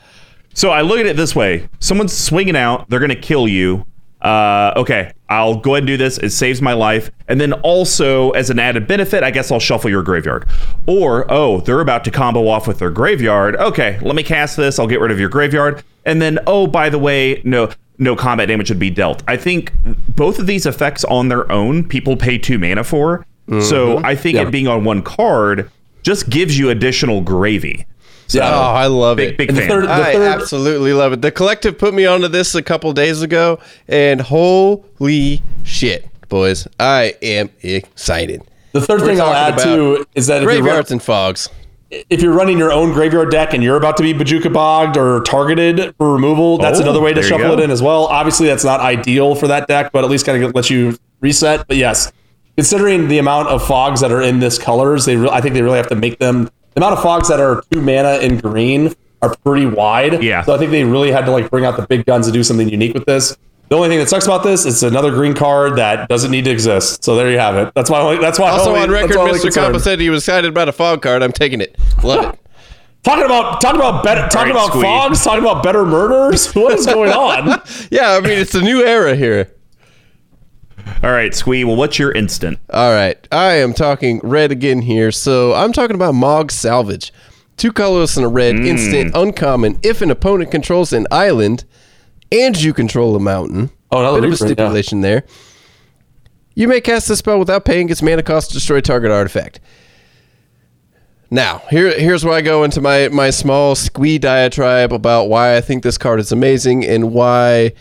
So 0.53 0.71
I 0.71 0.81
look 0.81 0.99
at 0.99 1.07
it 1.07 1.17
this 1.17 1.35
way: 1.37 1.69
someone's 1.79 2.13
swinging 2.13 2.57
out, 2.57 2.91
they're 2.91 2.99
going 2.99 3.11
to 3.11 3.15
kill 3.15 3.47
you. 3.47 3.87
Uh, 4.21 4.73
okay, 4.77 5.13
I'll 5.29 5.57
go 5.57 5.75
ahead 5.75 5.83
and 5.83 5.87
do 5.87 5.97
this. 5.97 6.19
It 6.19 6.31
saves 6.31 6.61
my 6.61 6.73
life, 6.73 7.11
and 7.29 7.41
then 7.41 7.53
also 7.53 8.31
as 8.33 8.51
an 8.51 8.59
added 8.59 8.87
benefit, 8.89 9.23
I 9.23 9.31
guess 9.31 9.53
I'll 9.53 9.61
shuffle 9.61 9.91
your 9.91 10.03
graveyard. 10.03 10.47
Or 10.87 11.31
oh, 11.31 11.61
they're 11.61 11.81
about 11.81 12.05
to 12.05 12.11
combo 12.11 12.49
off 12.49 12.67
with 12.67 12.79
their 12.81 12.91
graveyard. 12.91 13.55
Okay, 13.57 13.99
let 14.03 14.17
me 14.17 14.23
cast 14.23 14.57
this. 14.57 14.79
I'll 14.79 14.87
get 14.89 15.01
rid 15.01 15.11
of 15.13 15.21
your 15.21 15.29
graveyard, 15.29 15.83
and 16.05 16.21
then 16.21 16.39
oh, 16.47 16.67
by 16.67 16.89
the 16.89 16.99
way, 16.99 17.41
no. 17.45 17.71
No 18.01 18.15
combat 18.15 18.47
damage 18.47 18.69
would 18.71 18.79
be 18.79 18.91
dealt. 18.91 19.25
I 19.27 19.37
think 19.37 19.73
both 20.15 20.39
of 20.39 20.47
these 20.47 20.67
effects 20.67 21.03
on 21.07 21.27
their 21.31 21.51
own, 21.51 21.83
people 21.83 22.17
pay 22.17 22.39
two 22.39 22.57
mana 22.57 22.85
for. 22.85 23.27
So 23.61 23.99
I 24.05 24.15
think 24.15 24.37
Yeah. 24.37 24.43
it 24.43 24.53
being 24.53 24.69
on 24.69 24.85
one 24.85 25.03
card 25.03 25.69
just 26.03 26.31
gives 26.31 26.57
you 26.57 26.71
additional 26.71 27.23
gravy. 27.23 27.87
So, 28.29 28.39
Yeah. 28.39 28.55
Oh, 28.55 28.61
I 28.75 28.87
love 28.87 29.17
big 29.17 29.31
it. 29.31 29.39
big 29.39 29.49
And 29.49 29.57
the 29.59 29.63
fan. 29.63 29.71
third- 29.71 29.87
I 29.87 30.13
third- 30.13 30.23
absolutely 30.41 30.93
love 30.93 31.13
it. 31.15 31.23
The 31.23 31.31
collective 31.31 31.79
put 31.79 31.95
me 31.95 32.05
onto 32.07 32.29
this 32.29 32.55
a 32.55 32.63
couple 32.63 32.93
days 32.93 33.23
ago, 33.23 33.59
and 33.89 34.21
holy 34.21 35.43
shit, 35.65 36.07
boys, 36.29 36.69
I 36.79 37.15
am 37.23 37.51
excited. 37.63 38.43
The 38.73 38.83
third 38.83 39.01
We're 39.01 39.07
thing 39.09 39.21
I'll 39.21 39.33
add 39.33 39.59
too 39.59 40.05
is 40.15 40.27
that 40.27 40.37
if 40.37 40.43
you're, 40.43 40.53
run- 40.53 40.63
Graveyards 40.63 40.91
and 40.93 41.03
fogs. 41.03 41.49
if 41.91 42.21
you're 42.21 42.35
running 42.35 42.59
your 42.59 42.71
own 42.71 42.93
graveyard 42.93 43.31
deck 43.31 43.55
and 43.55 43.63
you're 43.63 43.77
about 43.79 43.97
to 43.97 44.03
be 44.03 44.13
Bojuka 44.13 44.53
bogged 44.53 44.99
or 44.99 45.23
targeted 45.23 45.95
for 45.97 46.13
removal, 46.13 46.59
that's 46.59 46.79
Oh, 46.79 46.83
another 46.83 47.01
way 47.01 47.15
to 47.15 47.23
shuffle 47.23 47.53
it 47.53 47.61
in 47.61 47.71
as 47.71 47.81
well. 47.83 48.05
Obviously, 48.05 48.47
that's 48.47 48.63
not 48.65 48.81
ideal 48.81 49.35
for 49.37 49.49
that 49.49 49.69
deck, 49.69 49.91
but 49.91 50.05
at 50.05 50.11
least 50.11 50.27
kind 50.27 50.45
of 50.45 50.55
lets 50.55 50.69
you 50.69 50.99
reset. 51.23 51.67
But 51.67 51.79
yes, 51.79 52.13
considering 52.59 53.09
the 53.09 53.17
amount 53.17 53.49
of 53.49 53.67
fogs 53.67 54.03
that 54.03 54.13
are 54.13 54.21
in 54.21 54.41
this 54.41 54.59
colors, 54.59 55.07
they 55.07 55.17
re- 55.17 55.31
I 55.33 55.41
think 55.41 55.55
they 55.55 55.63
really 55.63 55.79
have 55.79 55.89
to 55.89 55.95
make 55.97 56.19
them. 56.19 56.51
The 56.79 56.85
amount 56.85 56.99
of 56.99 57.03
fogs 57.03 57.27
that 57.29 57.41
are 57.41 57.61
two 57.73 57.81
mana 57.83 58.19
in 58.19 58.39
green 58.39 58.95
are 59.21 59.35
pretty 59.45 59.67
wide. 59.67 60.23
Yeah. 60.23 60.43
So 60.43 60.55
I 60.55 60.59
think 60.59 60.71
they 60.71 60.85
really 60.85 61.11
had 61.11 61.25
to 61.25 61.33
like 61.33 61.51
bring 61.51 61.65
out 61.65 61.77
the 61.77 61.85
big 61.85 62.07
guns 62.07 62.29
and 62.29 62.33
do 62.35 62.45
something 62.45 62.69
unique 62.69 62.95
with 62.95 63.05
this. 63.05 63.37
The 63.69 63.75
only 63.75 63.89
thing 63.89 63.99
that 63.99 64.09
sucks 64.09 64.27
about 64.27 64.45
this 64.45 64.65
is 64.65 64.85
another 64.85 65.11
green 65.11 65.35
card 65.35 65.75
that 65.75 66.09
doesn't 66.09 66.31
need 66.31 66.45
to 66.45 66.53
exist. 66.53 67.03
So 67.03 67.17
there 67.17 67.33
you 67.33 67.39
have 67.41 67.57
it. 67.57 67.75
That's 67.75 67.91
why. 67.91 68.17
That's 68.21 68.39
why. 68.39 68.51
Also 68.51 68.69
only- 68.71 68.83
on 68.83 68.91
record, 68.93 69.17
Mr. 69.17 69.41
concern. 69.43 69.65
Kappa 69.65 69.81
said 69.81 69.99
he 69.99 70.09
was 70.09 70.23
excited 70.23 70.51
about 70.51 70.69
a 70.69 70.73
fog 70.73 71.03
card. 71.03 71.25
I'm 71.25 71.33
taking 71.33 71.61
it. 71.61 71.77
Love 72.05 72.33
it. 72.33 72.41
Talking 73.03 73.25
about 73.25 73.61
talking 73.61 73.81
about 73.81 74.05
better 74.05 74.29
talking 74.29 74.55
right, 74.55 74.63
about 74.63 74.69
Squeeze. 74.69 74.85
fogs, 74.85 75.25
talking 75.25 75.43
about 75.43 75.65
better 75.65 75.85
murders. 75.85 76.53
What 76.55 76.75
is 76.79 76.87
going 76.87 77.11
on? 77.11 77.61
Yeah, 77.91 78.13
I 78.13 78.21
mean 78.21 78.39
it's 78.39 78.55
a 78.55 78.61
new 78.61 78.85
era 78.85 79.17
here. 79.17 79.53
All 81.03 81.13
right, 81.13 81.35
Squee. 81.35 81.65
Well, 81.65 81.77
what's 81.77 81.99
your 81.99 82.13
instant? 82.13 82.59
All 82.71 82.93
right, 82.93 83.17
I 83.31 83.55
am 83.55 83.73
talking 83.73 84.21
red 84.23 84.51
again 84.51 84.83
here. 84.83 85.13
So 85.13 85.55
I'm 85.55 85.73
talking 85.73 85.95
about 85.95 86.15
Mogg 86.15 86.51
Salvage. 86.51 87.13
Two 87.57 87.73
colorless 87.73 88.17
and 88.17 88.25
a 88.25 88.29
red, 88.29 88.55
mm. 88.55 88.67
instant, 88.67 89.13
uncommon. 89.15 89.81
If 89.83 90.01
an 90.01 90.11
opponent 90.11 90.51
controls 90.51 90.93
an 90.93 91.07
island 91.11 91.65
and 92.31 92.61
you 92.61 92.73
control 92.73 93.17
a 93.17 93.21
mountain, 93.21 93.71
Oh, 93.91 94.01
another 94.01 94.21
bit 94.21 94.25
of 94.27 94.31
a 94.31 94.33
reprint, 94.33 94.51
yeah. 94.51 94.55
stipulation 94.55 95.01
there. 95.01 95.25
You 96.55 96.69
may 96.69 96.81
cast 96.81 97.09
this 97.09 97.21
spell 97.21 97.39
without 97.39 97.65
paying 97.65 97.89
its 97.89 98.03
mana 98.03 98.23
cost 98.23 98.49
to 98.51 98.55
destroy 98.55 98.81
target 98.81 99.11
artifact. 99.11 99.61
Now, 101.31 101.63
here, 101.71 101.99
here's 101.99 102.25
where 102.25 102.35
I 102.35 102.41
go 102.41 102.65
into 102.65 102.81
my, 102.81 103.09
my 103.09 103.31
small 103.31 103.75
squee 103.75 104.19
diatribe 104.19 104.93
about 104.93 105.29
why 105.29 105.57
I 105.57 105.61
think 105.61 105.83
this 105.83 105.99
card 105.99 106.21
is 106.21 106.33
amazing 106.33 106.85
and 106.87 107.13
why 107.13 107.73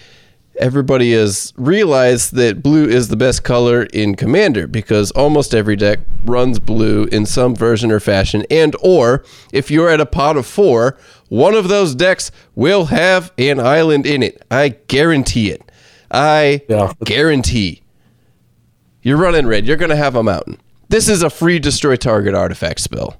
everybody 0.59 1.13
has 1.13 1.53
realized 1.57 2.33
that 2.35 2.61
blue 2.63 2.85
is 2.87 3.07
the 3.09 3.15
best 3.17 3.43
color 3.43 3.83
in 3.93 4.15
Commander 4.15 4.67
because 4.67 5.11
almost 5.11 5.53
every 5.55 5.75
deck 5.75 5.99
runs 6.25 6.59
blue 6.59 7.05
in 7.05 7.25
some 7.25 7.55
version 7.55 7.91
or 7.91 7.99
fashion. 7.99 8.45
And 8.49 8.75
or 8.81 9.23
if 9.53 9.69
you're 9.71 9.89
at 9.89 9.99
a 10.01 10.05
pot 10.05 10.37
of 10.37 10.45
four, 10.45 10.97
one 11.29 11.53
of 11.53 11.67
those 11.67 11.95
decks 11.95 12.31
will 12.55 12.85
have 12.85 13.31
an 13.37 13.59
island 13.59 14.05
in 14.05 14.23
it. 14.23 14.41
I 14.51 14.69
guarantee 14.87 15.51
it. 15.51 15.61
I 16.11 16.61
Yeah. 16.69 16.93
guarantee. 17.03 17.81
You're 19.01 19.17
running 19.17 19.47
red. 19.47 19.65
You're 19.67 19.77
going 19.77 19.89
to 19.91 19.95
have 19.95 20.15
a 20.15 20.23
mountain. 20.23 20.57
This 20.89 21.07
is 21.09 21.21
a 21.21 21.29
free 21.29 21.59
destroy 21.59 21.95
target 21.97 22.33
artifact 22.33 22.79
spell. 22.79 23.17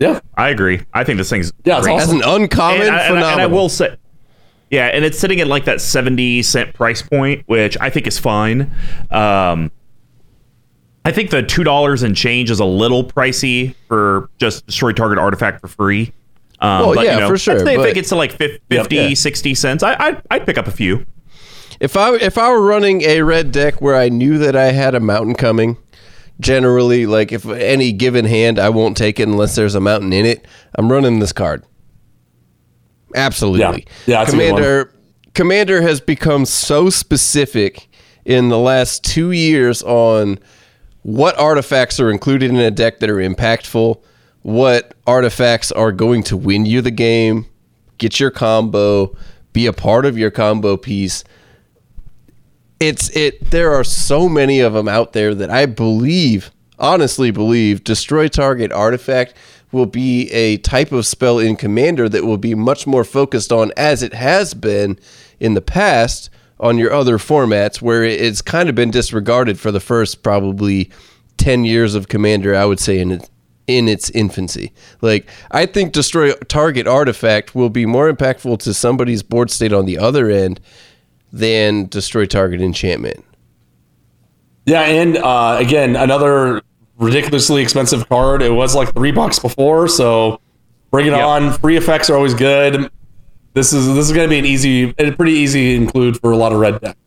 Yeah. 0.00 0.20
I 0.36 0.48
agree. 0.50 0.82
I 0.92 1.04
think 1.04 1.18
this 1.18 1.30
thing's 1.30 1.52
Yeah, 1.64 1.78
it's 1.78 1.86
great. 1.86 1.94
awesome. 1.94 2.20
As 2.20 2.26
an 2.26 2.30
uncommon, 2.42 2.82
and, 2.86 2.94
I, 2.96 3.00
and 3.06 3.18
I- 3.18 3.32
and 3.32 3.40
I 3.40 3.46
will 3.46 3.68
say, 3.68 3.96
yeah, 4.70 4.86
and 4.86 5.04
it's 5.04 5.18
sitting 5.18 5.40
at 5.40 5.46
like 5.46 5.64
that 5.66 5.80
seventy 5.80 6.42
cent 6.42 6.74
price 6.74 7.02
point, 7.02 7.42
which 7.46 7.76
I 7.80 7.90
think 7.90 8.06
is 8.06 8.18
fine. 8.18 8.70
Um, 9.10 9.70
I 11.04 11.12
think 11.12 11.30
the 11.30 11.42
two 11.42 11.64
dollars 11.64 12.02
and 12.02 12.16
change 12.16 12.50
is 12.50 12.60
a 12.60 12.64
little 12.64 13.04
pricey 13.04 13.74
for 13.88 14.30
just 14.38 14.66
destroy 14.66 14.92
target 14.92 15.18
artifact 15.18 15.60
for 15.60 15.68
free. 15.68 16.12
Um, 16.60 16.80
Well, 16.80 16.94
but, 16.94 17.04
yeah, 17.04 17.14
you 17.14 17.20
know, 17.20 17.28
for 17.28 17.36
sure, 17.36 17.54
I'd 17.54 17.64
say 17.66 17.74
if 17.74 17.84
it 17.86 17.94
gets 17.94 18.08
to 18.08 18.16
like 18.16 18.32
fif- 18.32 18.60
50, 18.70 18.96
yeah. 18.96 19.14
60 19.14 19.54
cents, 19.54 19.82
I, 19.82 19.96
I'd, 19.98 20.22
I'd 20.30 20.46
pick 20.46 20.56
up 20.56 20.66
a 20.66 20.70
few. 20.70 21.04
If 21.80 21.96
I 21.96 22.14
if 22.14 22.38
I 22.38 22.48
were 22.50 22.62
running 22.64 23.02
a 23.02 23.20
red 23.22 23.52
deck 23.52 23.82
where 23.82 23.96
I 23.96 24.08
knew 24.08 24.38
that 24.38 24.56
I 24.56 24.66
had 24.72 24.94
a 24.94 25.00
mountain 25.00 25.34
coming, 25.34 25.76
generally 26.40 27.04
like 27.04 27.32
if 27.32 27.44
any 27.46 27.92
given 27.92 28.24
hand 28.24 28.58
I 28.58 28.70
won't 28.70 28.96
take 28.96 29.20
it 29.20 29.28
unless 29.28 29.56
there's 29.56 29.74
a 29.74 29.80
mountain 29.80 30.12
in 30.12 30.24
it, 30.24 30.46
I'm 30.76 30.90
running 30.90 31.18
this 31.18 31.32
card. 31.32 31.64
Absolutely. 33.14 33.86
Yeah. 34.06 34.18
Yeah, 34.18 34.24
that's 34.24 34.32
a 34.32 34.36
good 34.36 34.48
Commander 34.48 34.94
Commander 35.34 35.82
has 35.82 36.00
become 36.00 36.44
so 36.44 36.90
specific 36.90 37.88
in 38.24 38.48
the 38.48 38.58
last 38.58 39.04
2 39.04 39.32
years 39.32 39.82
on 39.82 40.38
what 41.02 41.38
artifacts 41.38 42.00
are 42.00 42.10
included 42.10 42.50
in 42.50 42.56
a 42.56 42.70
deck 42.70 43.00
that 43.00 43.10
are 43.10 43.16
impactful, 43.16 44.00
what 44.42 44.94
artifacts 45.06 45.70
are 45.72 45.92
going 45.92 46.22
to 46.22 46.36
win 46.36 46.64
you 46.64 46.80
the 46.80 46.90
game, 46.90 47.46
get 47.98 48.18
your 48.20 48.30
combo, 48.30 49.14
be 49.52 49.66
a 49.66 49.72
part 49.72 50.06
of 50.06 50.16
your 50.16 50.30
combo 50.30 50.76
piece. 50.76 51.24
It's 52.80 53.08
it 53.10 53.50
there 53.50 53.72
are 53.72 53.84
so 53.84 54.28
many 54.28 54.60
of 54.60 54.72
them 54.72 54.88
out 54.88 55.12
there 55.12 55.34
that 55.34 55.50
I 55.50 55.66
believe, 55.66 56.50
honestly 56.78 57.30
believe 57.30 57.84
destroy 57.84 58.28
target 58.28 58.72
artifact 58.72 59.34
will 59.74 59.86
be 59.86 60.30
a 60.30 60.56
type 60.58 60.92
of 60.92 61.04
spell 61.04 61.38
in 61.38 61.56
commander 61.56 62.08
that 62.08 62.24
will 62.24 62.38
be 62.38 62.54
much 62.54 62.86
more 62.86 63.04
focused 63.04 63.52
on 63.52 63.72
as 63.76 64.02
it 64.02 64.14
has 64.14 64.54
been 64.54 64.98
in 65.38 65.52
the 65.52 65.60
past 65.60 66.30
on 66.58 66.78
your 66.78 66.92
other 66.92 67.18
formats 67.18 67.82
where 67.82 68.04
it's 68.04 68.40
kind 68.40 68.68
of 68.68 68.74
been 68.74 68.90
disregarded 68.90 69.58
for 69.58 69.70
the 69.70 69.80
first 69.80 70.22
probably 70.22 70.90
10 71.36 71.64
years 71.64 71.94
of 71.94 72.08
commander 72.08 72.54
I 72.54 72.64
would 72.64 72.80
say 72.80 72.98
in 73.00 73.10
its 73.10 73.28
in 73.66 73.88
its 73.88 74.10
infancy. 74.10 74.72
Like 75.00 75.28
I 75.50 75.66
think 75.66 75.92
destroy 75.92 76.32
target 76.48 76.86
artifact 76.86 77.54
will 77.54 77.70
be 77.70 77.84
more 77.84 78.12
impactful 78.12 78.60
to 78.60 78.74
somebody's 78.74 79.22
board 79.22 79.50
state 79.50 79.72
on 79.72 79.86
the 79.86 79.98
other 79.98 80.30
end 80.30 80.60
than 81.32 81.86
destroy 81.86 82.26
target 82.26 82.60
enchantment. 82.60 83.24
Yeah, 84.66 84.82
and 84.82 85.16
uh, 85.16 85.58
again, 85.60 85.96
another 85.96 86.62
ridiculously 87.04 87.62
expensive 87.62 88.08
card. 88.08 88.42
It 88.42 88.52
was 88.52 88.74
like 88.74 88.92
three 88.94 89.12
bucks 89.12 89.38
before, 89.38 89.86
so 89.88 90.40
bring 90.90 91.06
it 91.06 91.10
Yep. 91.10 91.24
on. 91.26 91.52
Free 91.52 91.76
effects 91.76 92.08
are 92.10 92.16
always 92.16 92.34
good. 92.34 92.90
This 93.52 93.72
is 93.72 93.86
this 93.94 94.06
is 94.06 94.12
going 94.12 94.26
to 94.28 94.30
be 94.30 94.38
an 94.38 94.44
easy, 94.46 94.94
a 94.98 95.12
pretty 95.12 95.32
easy 95.32 95.74
include 95.76 96.18
for 96.20 96.32
a 96.32 96.36
lot 96.36 96.52
of 96.52 96.58
red 96.58 96.80
decks. 96.80 96.98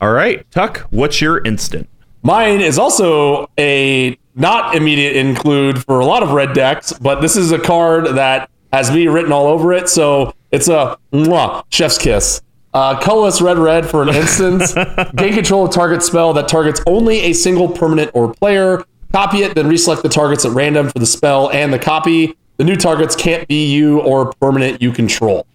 All 0.00 0.12
right, 0.12 0.48
Tuck, 0.50 0.80
what's 0.90 1.20
your 1.20 1.38
instant? 1.44 1.88
Mine 2.22 2.60
is 2.60 2.78
also 2.78 3.48
a 3.58 4.18
not 4.34 4.74
immediate 4.74 5.14
include 5.16 5.84
for 5.84 6.00
a 6.00 6.04
lot 6.06 6.22
of 6.22 6.30
red 6.32 6.52
decks, 6.54 6.92
but 6.92 7.20
this 7.20 7.36
is 7.36 7.52
a 7.52 7.58
card 7.58 8.06
that 8.16 8.50
has 8.72 8.90
me 8.90 9.06
written 9.06 9.30
all 9.30 9.46
over 9.46 9.72
it. 9.72 9.88
So 9.88 10.34
it's 10.50 10.68
a 10.68 10.98
mwah, 11.12 11.62
chef's 11.68 11.98
kiss. 11.98 12.42
Uh, 12.74 12.98
colorless 13.00 13.40
red 13.40 13.56
red 13.56 13.86
for 13.86 14.02
an 14.02 14.08
instance. 14.14 14.74
Gain 15.14 15.32
control 15.34 15.64
of 15.66 15.72
target 15.72 16.02
spell 16.02 16.32
that 16.34 16.48
targets 16.48 16.82
only 16.86 17.20
a 17.20 17.32
single 17.32 17.68
permanent 17.68 18.10
or 18.14 18.34
player. 18.34 18.84
Copy 19.12 19.38
it, 19.44 19.54
then 19.54 19.66
reselect 19.70 20.02
the 20.02 20.08
targets 20.08 20.44
at 20.44 20.50
random 20.50 20.88
for 20.90 20.98
the 20.98 21.06
spell 21.06 21.50
and 21.52 21.72
the 21.72 21.78
copy. 21.78 22.36
The 22.56 22.64
new 22.64 22.74
targets 22.76 23.14
can't 23.14 23.46
be 23.46 23.72
you 23.72 24.00
or 24.00 24.32
permanent 24.40 24.82
you 24.82 24.90
control. 24.92 25.46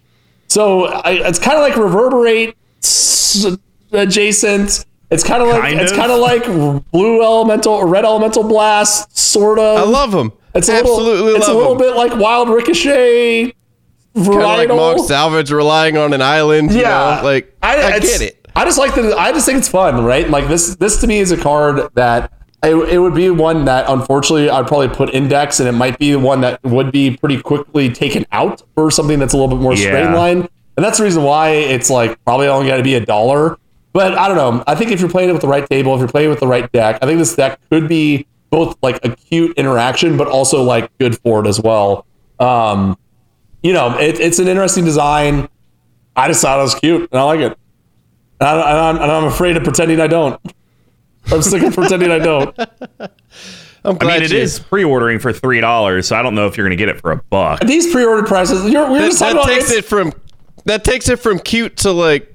So 0.48 0.86
I, 0.86 1.28
it's 1.28 1.38
kind 1.38 1.56
of 1.56 1.62
like 1.62 1.76
reverberate 1.76 2.56
adjacent. 3.92 4.84
It's 5.10 5.24
kind 5.24 5.42
of 5.42 5.48
like 5.48 5.60
Kind 5.60 5.80
it's 5.80 5.92
kind 5.92 6.12
of 6.12 6.20
like 6.20 6.44
blue 6.90 7.22
elemental 7.22 7.74
or 7.74 7.86
red 7.86 8.04
elemental 8.04 8.44
blast, 8.44 9.16
sort 9.16 9.58
of. 9.58 9.78
I 9.78 9.82
love 9.82 10.12
them. 10.12 10.32
It's 10.54 10.68
a 10.68 10.74
Absolutely 10.74 11.22
little, 11.22 11.36
It's 11.36 11.48
a 11.48 11.54
little 11.54 11.76
bit 11.76 11.96
like 11.96 12.16
wild 12.16 12.48
ricochet, 12.48 13.52
Kind 14.14 14.28
of 14.28 14.34
like 14.34 14.68
varietal. 14.68 14.76
Mogg 14.76 15.06
Salvage 15.06 15.50
relying 15.52 15.96
on 15.96 16.12
an 16.12 16.22
island. 16.22 16.72
you 16.72 16.80
yeah, 16.80 17.18
know? 17.20 17.24
like 17.28 17.56
I, 17.62 17.96
it's- 17.96 18.18
get 18.18 18.20
it. 18.28 18.36
I 18.56 18.64
just 18.64 18.78
like 18.78 18.94
the. 18.96 19.14
I 19.16 19.30
just 19.32 19.46
think 19.46 19.58
it's 19.58 19.68
fun, 19.68 20.04
right? 20.04 20.28
Like 20.28 20.48
this. 20.48 20.74
This 20.76 21.00
to 21.02 21.06
me 21.06 21.20
is 21.20 21.30
a 21.30 21.36
card 21.36 21.88
that 21.94 22.32
it, 22.64 22.74
it 22.74 22.98
would 22.98 23.14
be 23.14 23.30
one 23.30 23.64
that 23.66 23.84
unfortunately 23.88 24.50
I'd 24.50 24.66
probably 24.66 24.88
put 24.88 25.14
index, 25.14 25.60
and 25.60 25.68
it 25.68 25.72
might 25.72 25.98
be 26.00 26.10
the 26.12 26.18
one 26.18 26.40
that 26.40 26.60
would 26.64 26.90
be 26.90 27.16
pretty 27.16 27.40
quickly 27.40 27.90
taken 27.92 28.26
out 28.32 28.62
for 28.74 28.90
something 28.90 29.20
that's 29.20 29.32
a 29.34 29.36
little 29.36 29.56
bit 29.56 29.62
more 29.62 29.72
Yeah. 29.74 29.86
straight 29.86 30.14
line. 30.16 30.48
And 30.76 30.84
that's 30.84 30.98
the 30.98 31.04
reason 31.04 31.22
why 31.22 31.50
it's 31.50 31.90
like 31.90 32.22
probably 32.24 32.48
only 32.48 32.66
got 32.68 32.78
to 32.78 32.82
be 32.82 32.94
a 32.96 33.06
dollar. 33.06 33.56
But 33.92 34.18
I 34.18 34.26
don't 34.26 34.36
know. 34.36 34.64
I 34.66 34.74
think 34.74 34.90
if 34.90 35.00
you're 35.00 35.08
playing 35.10 35.30
it 35.30 35.32
with 35.32 35.42
the 35.42 35.48
right 35.48 35.68
table, 35.68 35.94
if 35.94 36.00
you're 36.00 36.08
playing 36.08 36.30
with 36.30 36.40
the 36.40 36.46
right 36.48 36.70
deck, 36.72 36.98
I 37.02 37.06
think 37.06 37.18
this 37.20 37.34
deck 37.36 37.60
could 37.70 37.88
be 37.88 38.26
both 38.50 38.76
like 38.82 38.98
a 39.04 39.14
cute 39.14 39.56
interaction, 39.56 40.16
but 40.16 40.26
also 40.26 40.62
like 40.64 40.90
good 40.98 41.16
for 41.20 41.44
it 41.44 41.48
as 41.48 41.60
well. 41.60 42.04
Um, 42.40 42.98
you 43.62 43.72
know, 43.72 43.98
it, 43.98 44.18
it's 44.20 44.38
an 44.38 44.48
interesting 44.48 44.84
design. 44.84 45.48
I 46.16 46.28
just 46.28 46.42
thought 46.42 46.58
it 46.58 46.62
was 46.62 46.74
cute, 46.74 47.08
and 47.12 47.20
I 47.20 47.22
like 47.24 47.40
it. 47.40 47.56
And, 48.40 48.48
I, 48.48 48.70
and, 48.70 48.78
I'm, 48.78 48.96
and 49.02 49.12
I'm 49.12 49.24
afraid 49.24 49.56
of 49.56 49.64
pretending 49.64 50.00
I 50.00 50.06
don't. 50.06 50.40
I'm 51.30 51.42
sick 51.42 51.62
of 51.62 51.74
pretending 51.74 52.10
I 52.10 52.18
don't. 52.18 52.58
I'm 53.84 53.96
I 54.00 54.04
mean, 54.04 54.22
it 54.22 54.32
you- 54.32 54.38
is 54.38 54.58
pre-ordering 54.58 55.18
for 55.18 55.32
three 55.32 55.60
dollars, 55.60 56.08
so 56.08 56.16
I 56.16 56.22
don't 56.22 56.34
know 56.34 56.46
if 56.46 56.56
you're 56.56 56.66
going 56.66 56.76
to 56.76 56.82
get 56.82 56.88
it 56.94 57.00
for 57.00 57.12
a 57.12 57.16
buck. 57.30 57.60
These 57.60 57.90
pre-order 57.92 58.26
prices, 58.26 58.70
you're, 58.70 58.90
we're 58.90 58.98
That, 59.00 59.06
just 59.06 59.18
talking 59.18 59.36
that 59.36 59.44
about 59.44 59.54
takes 59.54 59.70
it 59.70 59.84
from 59.84 60.12
that 60.66 60.84
takes 60.84 61.08
it 61.08 61.18
from 61.18 61.38
cute 61.38 61.76
to 61.78 61.92
like 61.92 62.34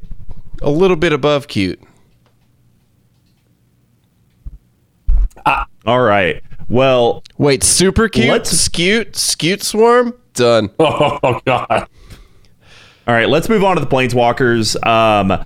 a 0.63 0.69
little 0.71 0.95
bit 0.95 1.13
above 1.13 1.47
cute. 1.47 1.79
Ah. 5.45 5.67
All 5.85 6.01
right. 6.01 6.41
Well, 6.67 7.23
Wait, 7.37 7.63
super 7.63 8.09
cute, 8.09 8.27
Let's- 8.29 8.49
skewt, 8.57 9.15
skewt 9.15 9.61
swarm, 9.61 10.13
done. 10.35 10.69
Oh 10.79 11.39
god. 11.45 11.87
All 13.07 13.13
right, 13.13 13.29
let's 13.29 13.49
move 13.49 13.63
on 13.63 13.75
to 13.75 13.81
the 13.81 13.87
Planeswalkers. 13.87 14.75
Um, 14.85 15.43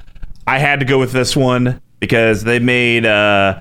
I 0.48 0.60
had 0.60 0.80
to 0.80 0.86
go 0.86 0.98
with 1.00 1.12
this 1.12 1.36
one 1.36 1.82
because 2.00 2.44
they 2.44 2.60
made 2.60 3.06
uh, 3.06 3.60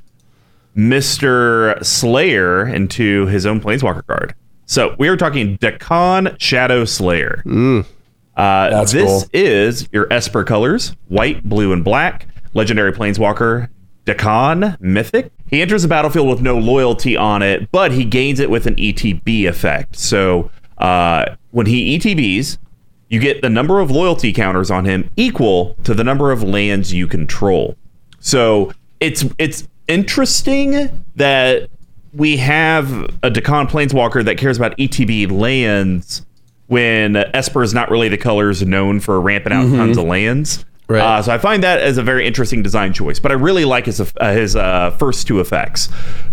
Mr. 0.76 1.84
Slayer 1.84 2.66
into 2.66 3.26
his 3.26 3.44
own 3.46 3.60
Planeswalker 3.60 4.06
card. 4.06 4.34
So 4.66 4.94
we 4.98 5.08
are 5.08 5.16
talking 5.16 5.58
Dakkon 5.58 6.36
Shadow 6.40 6.84
Slayer. 6.84 7.42
Uh, 7.46 8.70
That's 8.70 8.92
this 8.92 9.04
cool. 9.04 9.24
is 9.32 9.88
your 9.92 10.06
Esper 10.12 10.44
colors 10.44 10.94
white, 11.08 11.42
blue, 11.42 11.72
and 11.72 11.84
black. 11.84 12.26
Legendary 12.54 12.92
Planeswalker 12.92 13.68
Dakkon 14.06 14.80
Mythic. 14.80 15.30
He 15.50 15.60
enters 15.60 15.82
the 15.82 15.88
battlefield 15.88 16.28
with 16.28 16.40
no 16.40 16.58
loyalty 16.58 17.16
on 17.16 17.42
it, 17.42 17.70
but 17.72 17.92
he 17.92 18.04
gains 18.04 18.38
it 18.40 18.48
with 18.50 18.66
an 18.66 18.76
ETB 18.76 19.48
effect. 19.48 19.96
So 19.96 20.50
uh, 20.78 21.36
when 21.50 21.66
he 21.66 21.98
ETBs, 21.98 22.58
you 23.08 23.20
get 23.20 23.42
the 23.42 23.50
number 23.50 23.80
of 23.80 23.90
loyalty 23.90 24.32
counters 24.32 24.70
on 24.70 24.84
him 24.84 25.10
equal 25.16 25.76
to 25.84 25.94
the 25.94 26.04
number 26.04 26.30
of 26.30 26.42
lands 26.42 26.92
you 26.92 27.06
control. 27.06 27.76
So 28.20 28.72
it's 29.00 29.24
it's 29.38 29.66
interesting 29.86 31.04
that 31.16 31.70
we 32.12 32.36
have 32.38 32.92
a 33.22 33.30
Dakkon 33.30 33.68
Planeswalker 33.68 34.24
that 34.24 34.38
cares 34.38 34.56
about 34.56 34.76
ETB 34.76 35.30
lands 35.30 36.24
when 36.66 37.16
Esper 37.16 37.62
is 37.62 37.72
not 37.72 37.90
really 37.90 38.08
the 38.08 38.18
colors 38.18 38.62
known 38.62 39.00
for 39.00 39.20
ramping 39.20 39.52
out 39.52 39.68
tons 39.70 39.96
of 39.96 40.04
lands. 40.04 40.64
Right. 40.88 41.00
Uh, 41.00 41.22
so 41.22 41.32
I 41.32 41.38
find 41.38 41.62
that 41.64 41.80
as 41.80 41.98
a 41.98 42.02
very 42.02 42.26
interesting 42.26 42.62
design 42.62 42.94
choice. 42.94 43.18
But 43.18 43.30
I 43.30 43.34
really 43.34 43.66
like 43.66 43.86
his 43.86 44.00
uh, 44.00 44.32
his 44.32 44.56
uh, 44.56 44.92
first 44.92 45.26
two 45.26 45.40
effects: 45.40 45.88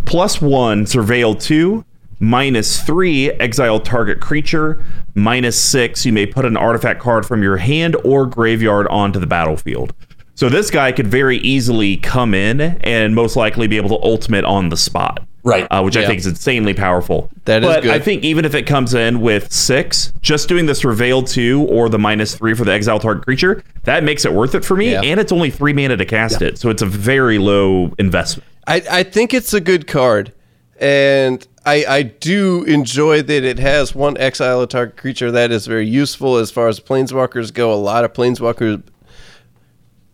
plus 0.06 0.42
one, 0.42 0.86
surveil 0.86 1.42
two, 1.42 1.84
minus 2.20 2.82
three, 2.82 3.32
exile 3.32 3.80
target 3.80 4.20
creature, 4.20 4.84
minus 5.14 5.60
six, 5.60 6.06
you 6.06 6.14
may 6.14 6.26
put 6.26 6.46
an 6.46 6.58
artifact 6.58 7.00
card 7.00 7.26
from 7.26 7.42
your 7.44 7.58
hand 7.58 7.96
or 8.04 8.26
graveyard 8.26 8.88
onto 8.88 9.20
the 9.20 9.28
battlefield. 9.28 9.94
So 10.36 10.50
this 10.50 10.70
guy 10.70 10.92
could 10.92 11.08
very 11.08 11.38
easily 11.38 11.96
come 11.98 12.34
in 12.34 12.60
and 12.60 13.16
most 13.16 13.36
likely 13.36 13.68
be 13.68 13.78
able 13.78 13.90
to 13.90 14.04
ultimate 14.04 14.44
on 14.44 14.70
the 14.70 14.78
spot. 14.78 15.26
Right. 15.46 15.68
uh, 15.70 15.84
which 15.84 15.96
I 15.96 16.08
think 16.08 16.18
is 16.18 16.26
insanely 16.26 16.74
powerful. 16.74 17.30
That 17.46 17.62
is 17.62 17.70
but 17.70 17.84
good. 17.84 17.92
I 17.92 18.00
think 18.00 18.24
even 18.24 18.46
if 18.46 18.56
it 18.56 18.64
comes 18.64 18.96
in 18.96 19.22
with 19.22 19.54
six, 19.54 20.12
just 20.24 20.50
doing 20.50 20.66
the 20.66 20.74
Surveil 20.74 21.30
2 21.30 21.68
or 21.70 21.88
the 21.88 22.00
minus 22.00 22.36
three 22.36 22.56
for 22.56 22.66
the 22.66 22.72
exile 22.72 22.98
target 22.98 23.24
creature, 23.24 23.64
that 23.84 24.04
makes 24.04 24.26
it 24.26 24.34
worth 24.34 24.56
it 24.56 24.66
for 24.66 24.76
me. 24.76 24.94
Yeah. 24.94 25.04
And 25.04 25.20
it's 25.20 25.32
only 25.32 25.52
three 25.52 25.72
mana 25.72 25.98
to 25.98 26.06
cast 26.06 26.42
it. 26.42 26.58
So 26.58 26.72
it's 26.72 26.82
a 26.82 26.88
very 26.88 27.38
low 27.38 27.94
investment. 28.00 28.50
I, 28.66 28.82
I 28.90 29.04
think 29.04 29.36
it's 29.36 29.54
a 29.54 29.62
good 29.62 29.86
card, 29.86 30.34
and 30.80 31.48
I 31.66 31.86
I 31.88 32.02
do 32.04 32.64
enjoy 32.64 33.22
that 33.24 33.44
it 33.44 33.60
has 33.60 33.96
one 33.96 34.18
exile 34.18 34.62
a 34.62 34.68
target 34.68 34.98
creature 34.98 35.32
that 35.32 35.52
is 35.52 35.66
very 35.66 35.88
useful 35.88 36.38
as 36.38 36.52
far 36.52 36.68
as 36.68 36.80
planeswalkers 36.80 37.54
go. 37.54 37.74
A 37.74 37.76
lot 37.76 38.06
of 38.06 38.14
planeswalkers, 38.14 38.84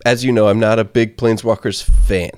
as 0.06 0.24
you 0.24 0.32
know, 0.32 0.47
I'm 0.47 0.60
not 0.60 0.80
a 0.80 0.84
big 0.84 1.18
planeswalkers 1.18 1.84
fan. 1.84 2.32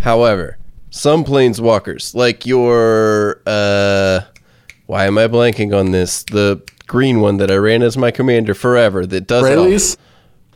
However, 0.00 0.58
some 0.90 1.24
planeswalkers 1.24 2.14
like 2.14 2.44
your 2.44 3.40
uh, 3.46 4.20
why 4.86 5.06
am 5.06 5.18
I 5.18 5.28
blanking 5.28 5.78
on 5.78 5.92
this? 5.92 6.24
The 6.24 6.62
green 6.88 7.20
one 7.20 7.36
that 7.36 7.50
I 7.50 7.56
ran 7.56 7.82
as 7.82 7.96
my 7.96 8.10
commander 8.10 8.54
forever 8.54 9.06
that 9.06 9.28
does 9.28 9.46
it 9.48 9.56
all. 9.56 9.66
Rayleigh's? 9.66 9.96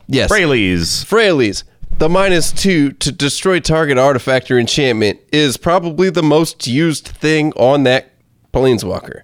Yes, 0.07 0.31
Freyalise. 0.31 1.05
Freyalise. 1.05 1.63
The 1.97 2.09
minus 2.09 2.51
two 2.51 2.91
to 2.91 3.11
destroy 3.11 3.59
target 3.61 3.97
artifact 3.97 4.51
or 4.51 4.59
enchantment 4.59 5.19
is 5.31 5.55
probably 5.55 6.09
the 6.09 6.23
most 6.23 6.67
used 6.67 7.07
thing 7.07 7.53
on 7.53 7.83
that 7.83 8.11
planeswalker. 8.53 9.21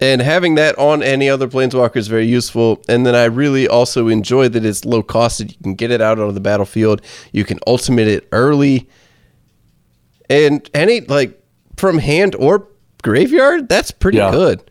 And 0.00 0.20
having 0.22 0.54
that 0.56 0.78
on 0.78 1.02
any 1.02 1.28
other 1.28 1.48
planeswalker 1.48 1.96
is 1.96 2.06
very 2.08 2.26
useful. 2.26 2.82
And 2.88 3.04
then 3.04 3.14
I 3.16 3.24
really 3.24 3.66
also 3.66 4.08
enjoy 4.08 4.48
that 4.50 4.64
it's 4.64 4.84
low 4.84 5.02
costed. 5.02 5.50
You 5.50 5.56
can 5.62 5.74
get 5.74 5.90
it 5.90 6.00
out 6.00 6.18
on 6.18 6.32
the 6.34 6.40
battlefield. 6.40 7.02
You 7.32 7.44
can 7.44 7.58
ultimate 7.66 8.08
it 8.08 8.28
early. 8.32 8.88
And 10.30 10.68
any 10.74 11.00
like 11.02 11.40
from 11.76 11.98
hand 11.98 12.36
or 12.36 12.68
graveyard, 13.02 13.68
that's 13.68 13.90
pretty 13.90 14.18
Yeah. 14.18 14.30
good. 14.30 14.62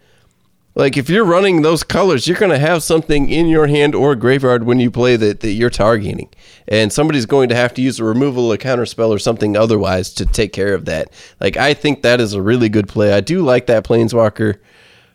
Like 0.74 0.96
if 0.96 1.10
you're 1.10 1.26
running 1.26 1.62
those 1.62 1.84
colors, 1.84 2.28
you're 2.28 2.38
going 2.38 2.52
to 2.52 2.58
have 2.58 2.82
something 2.82 3.30
in 3.30 3.48
your 3.48 3.68
hand 3.68 3.94
or 3.94 4.16
graveyard 4.16 4.64
when 4.64 4.80
you 4.80 4.90
play 4.90 5.18
that 5.18 5.42
that 5.42 5.52
you're 5.52 5.70
targeting, 5.70 6.30
and 6.68 6.94
somebody's 6.94 7.26
going 7.26 7.50
to 7.50 7.56
have 7.56 7.74
to 7.74 7.82
use 7.82 8.00
a 8.00 8.06
removal, 8.06 8.52
a 8.54 8.58
counterspell, 8.58 9.10
or 9.10 9.20
something 9.20 9.58
otherwise 9.58 10.14
to 10.14 10.26
take 10.26 10.54
care 10.54 10.74
of 10.74 10.86
that. 10.86 11.12
Like 11.42 11.58
I 11.58 11.74
think 11.74 12.04
that 12.04 12.22
is 12.22 12.34
a 12.34 12.42
really 12.42 12.70
good 12.70 12.88
play. 12.88 13.12
I 13.12 13.20
do 13.20 13.42
like 13.42 13.66
that 13.68 13.84
planeswalker. 13.84 14.60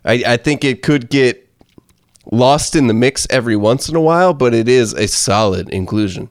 I, 0.05 0.23
I 0.27 0.37
think 0.37 0.63
it 0.63 0.83
could 0.83 1.09
get 1.09 1.49
lost 2.31 2.77
in 2.77 2.87
the 2.87 2.95
mix 2.95 3.27
every 3.31 3.57
once 3.57 3.89
in 3.89 3.97
a 3.97 4.01
while, 4.01 4.35
but 4.35 4.53
it 4.53 4.69
is 4.69 4.93
a 4.93 5.09
solid 5.09 5.71
inclusion. 5.71 6.29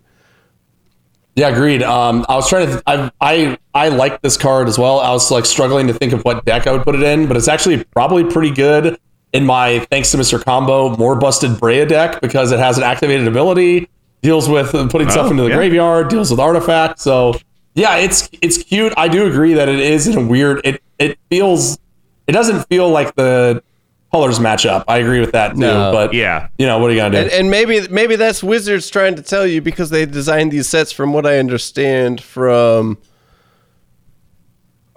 Yeah, 1.35 1.49
agreed. 1.49 1.81
Um, 1.81 2.25
I 2.29 2.35
was 2.35 2.47
trying 2.47 2.67
to. 2.67 2.83
I 2.85 3.11
I 3.19 3.57
I 3.73 3.89
like 3.89 4.21
this 4.21 4.37
card 4.37 4.67
as 4.67 4.77
well. 4.77 4.99
I 4.99 5.11
was 5.11 5.31
like 5.31 5.45
struggling 5.47 5.87
to 5.87 5.93
think 5.93 6.13
of 6.13 6.21
what 6.23 6.45
deck 6.45 6.67
I 6.67 6.71
would 6.71 6.83
put 6.83 6.93
it 6.93 7.01
in, 7.01 7.27
but 7.27 7.35
it's 7.35 7.47
actually 7.47 7.83
probably 7.85 8.23
pretty 8.23 8.51
good 8.51 8.99
in 9.35 9.45
my 9.45 9.79
thanks 9.91 10.11
to 10.11 10.17
Mr. 10.17 10.43
Combo 10.43 10.95
more 10.97 11.15
busted 11.15 11.51
Breya 11.51 11.87
deck 11.87 12.21
because 12.21 12.51
it 12.51 12.59
has 12.59 12.77
an 12.77 12.83
activated 12.83 13.27
ability, 13.27 13.89
deals 14.21 14.47
with 14.49 14.71
putting 14.89 15.09
stuff 15.09 15.27
Oh, 15.27 15.31
into 15.31 15.43
the 15.43 15.49
yeah. 15.49 15.55
graveyard, 15.55 16.07
deals 16.09 16.31
with 16.31 16.39
artifacts. 16.39 17.01
So 17.03 17.35
yeah, 17.75 17.97
it's 17.97 18.29
it's 18.41 18.57
cute. 18.63 18.93
I 18.97 19.07
do 19.07 19.27
agree 19.27 19.53
that 19.53 19.67
it 19.69 19.79
is 19.79 20.07
in 20.07 20.17
a 20.17 20.25
weird. 20.25 20.61
It 20.63 20.81
it 20.99 21.19
feels. 21.29 21.77
It 22.27 22.31
doesn't 22.31 22.67
feel 22.69 22.89
like 22.89 23.13
the 23.15 23.61
colors 24.11 24.39
match 24.39 24.65
up. 24.65 24.85
I 24.87 24.97
agree 24.99 25.19
with 25.19 25.33
that 25.33 25.53
too. 25.55 25.59
No. 25.59 25.91
But 25.91 26.13
Yeah. 26.13 26.47
you 26.57 26.65
know 26.65 26.79
what 26.79 26.89
are 26.89 26.93
you 26.93 26.99
gonna 27.01 27.11
do? 27.11 27.17
And, 27.23 27.31
and 27.31 27.51
maybe 27.51 27.85
maybe 27.89 28.15
that's 28.15 28.41
Wizards 28.41 28.89
trying 28.89 29.15
to 29.15 29.21
tell 29.21 29.45
you 29.45 29.61
because 29.61 29.89
they 29.89 30.05
designed 30.05 30.51
these 30.53 30.67
sets 30.69 30.91
from 30.93 31.11
what 31.11 31.25
I 31.25 31.37
understand 31.37 32.21
from 32.21 32.97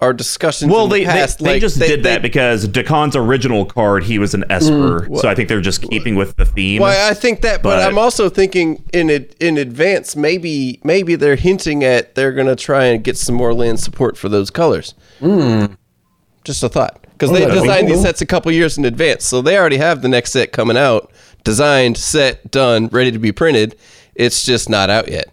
our 0.01 0.13
discussions. 0.13 0.71
Well, 0.71 0.85
in 0.85 0.91
the 0.91 0.99
they, 1.01 1.05
past. 1.07 1.39
they, 1.39 1.45
they 1.45 1.51
Like, 1.55 1.61
just 1.61 1.79
did 1.79 2.05
that 2.05 2.23
because 2.23 2.69
Dakkon's 2.69 3.17
original 3.17 3.65
card, 3.65 4.05
he 4.05 4.19
was 4.21 4.33
an 4.33 4.45
Esper. 4.49 5.09
so 5.17 5.29
I 5.29 5.35
think 5.35 5.49
they're 5.49 5.61
just 5.61 5.83
keeping 5.83 6.15
with 6.15 6.37
the 6.37 6.45
theme. 6.45 6.83
Well, 6.83 7.11
I 7.11 7.15
think 7.15 7.41
that, 7.41 7.63
but, 7.63 7.77
But- 7.77 7.89
I'm 7.89 7.99
also 7.99 8.29
thinking 8.29 8.85
in 8.93 9.11
it 9.11 9.35
in 9.41 9.59
advance. 9.59 10.15
Maybe 10.15 10.81
maybe 10.85 11.17
they're 11.17 11.35
hinting 11.37 11.83
at 11.83 12.15
they're 12.15 12.33
gonna 12.33 12.55
try 12.57 12.85
and 12.85 13.03
get 13.03 13.17
some 13.17 13.35
more 13.35 13.53
land 13.53 13.81
support 13.81 14.17
for 14.17 14.29
those 14.29 14.51
colors. 14.51 14.95
Just 16.45 16.63
a 16.63 16.69
thought, 16.69 17.05
because 17.13 17.31
they 17.31 17.43
Hmm. 17.43 17.49
that'd 17.49 17.63
designed 17.63 17.89
these 17.89 18.01
sets 18.01 18.21
a 18.23 18.27
couple 18.27 18.51
years 18.53 18.79
in 18.79 18.85
advance, 18.85 19.25
so 19.25 19.43
they 19.43 19.59
already 19.59 19.77
have 19.79 20.01
the 20.03 20.09
next 20.09 20.31
set 20.33 20.53
coming 20.53 20.77
out, 20.79 21.11
designed, 21.45 21.97
set, 21.99 22.51
done, 22.51 22.89
ready 22.93 23.11
to 23.11 23.19
be 23.19 23.33
printed. 23.33 23.75
It's 24.15 24.45
just 24.47 24.71
not 24.71 24.89
out 24.91 25.09
yet. 25.11 25.29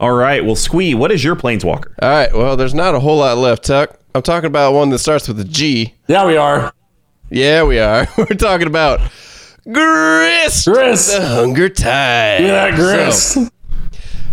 All 0.00 0.12
right. 0.12 0.42
Well, 0.42 0.56
Squee, 0.56 0.94
what 0.94 1.12
is 1.12 1.22
your 1.22 1.36
Planeswalker? 1.36 1.92
All 2.00 2.08
right. 2.08 2.32
Well, 2.34 2.56
there's 2.56 2.72
not 2.72 2.94
a 2.94 3.00
whole 3.00 3.18
lot 3.18 3.36
left, 3.36 3.64
Tuck. 3.66 3.98
I'm 4.14 4.22
talking 4.22 4.46
about 4.46 4.72
one 4.72 4.88
that 4.90 4.98
starts 4.98 5.28
with 5.28 5.38
a 5.38 5.44
G. 5.44 5.94
yeah, 6.08 6.26
we 6.26 6.38
are. 6.38 6.72
Yeah, 7.30 7.64
we 7.64 7.78
are. 7.78 8.08
We're 8.18 8.24
talking 8.26 8.66
about 8.66 9.00
Grist. 9.70 10.66
Grist. 10.66 11.12
The 11.12 11.26
Hunger 11.26 11.68
Tide. 11.68 12.40
Yeah, 12.42 12.74
Grist. 12.74 13.34
So, 13.34 13.48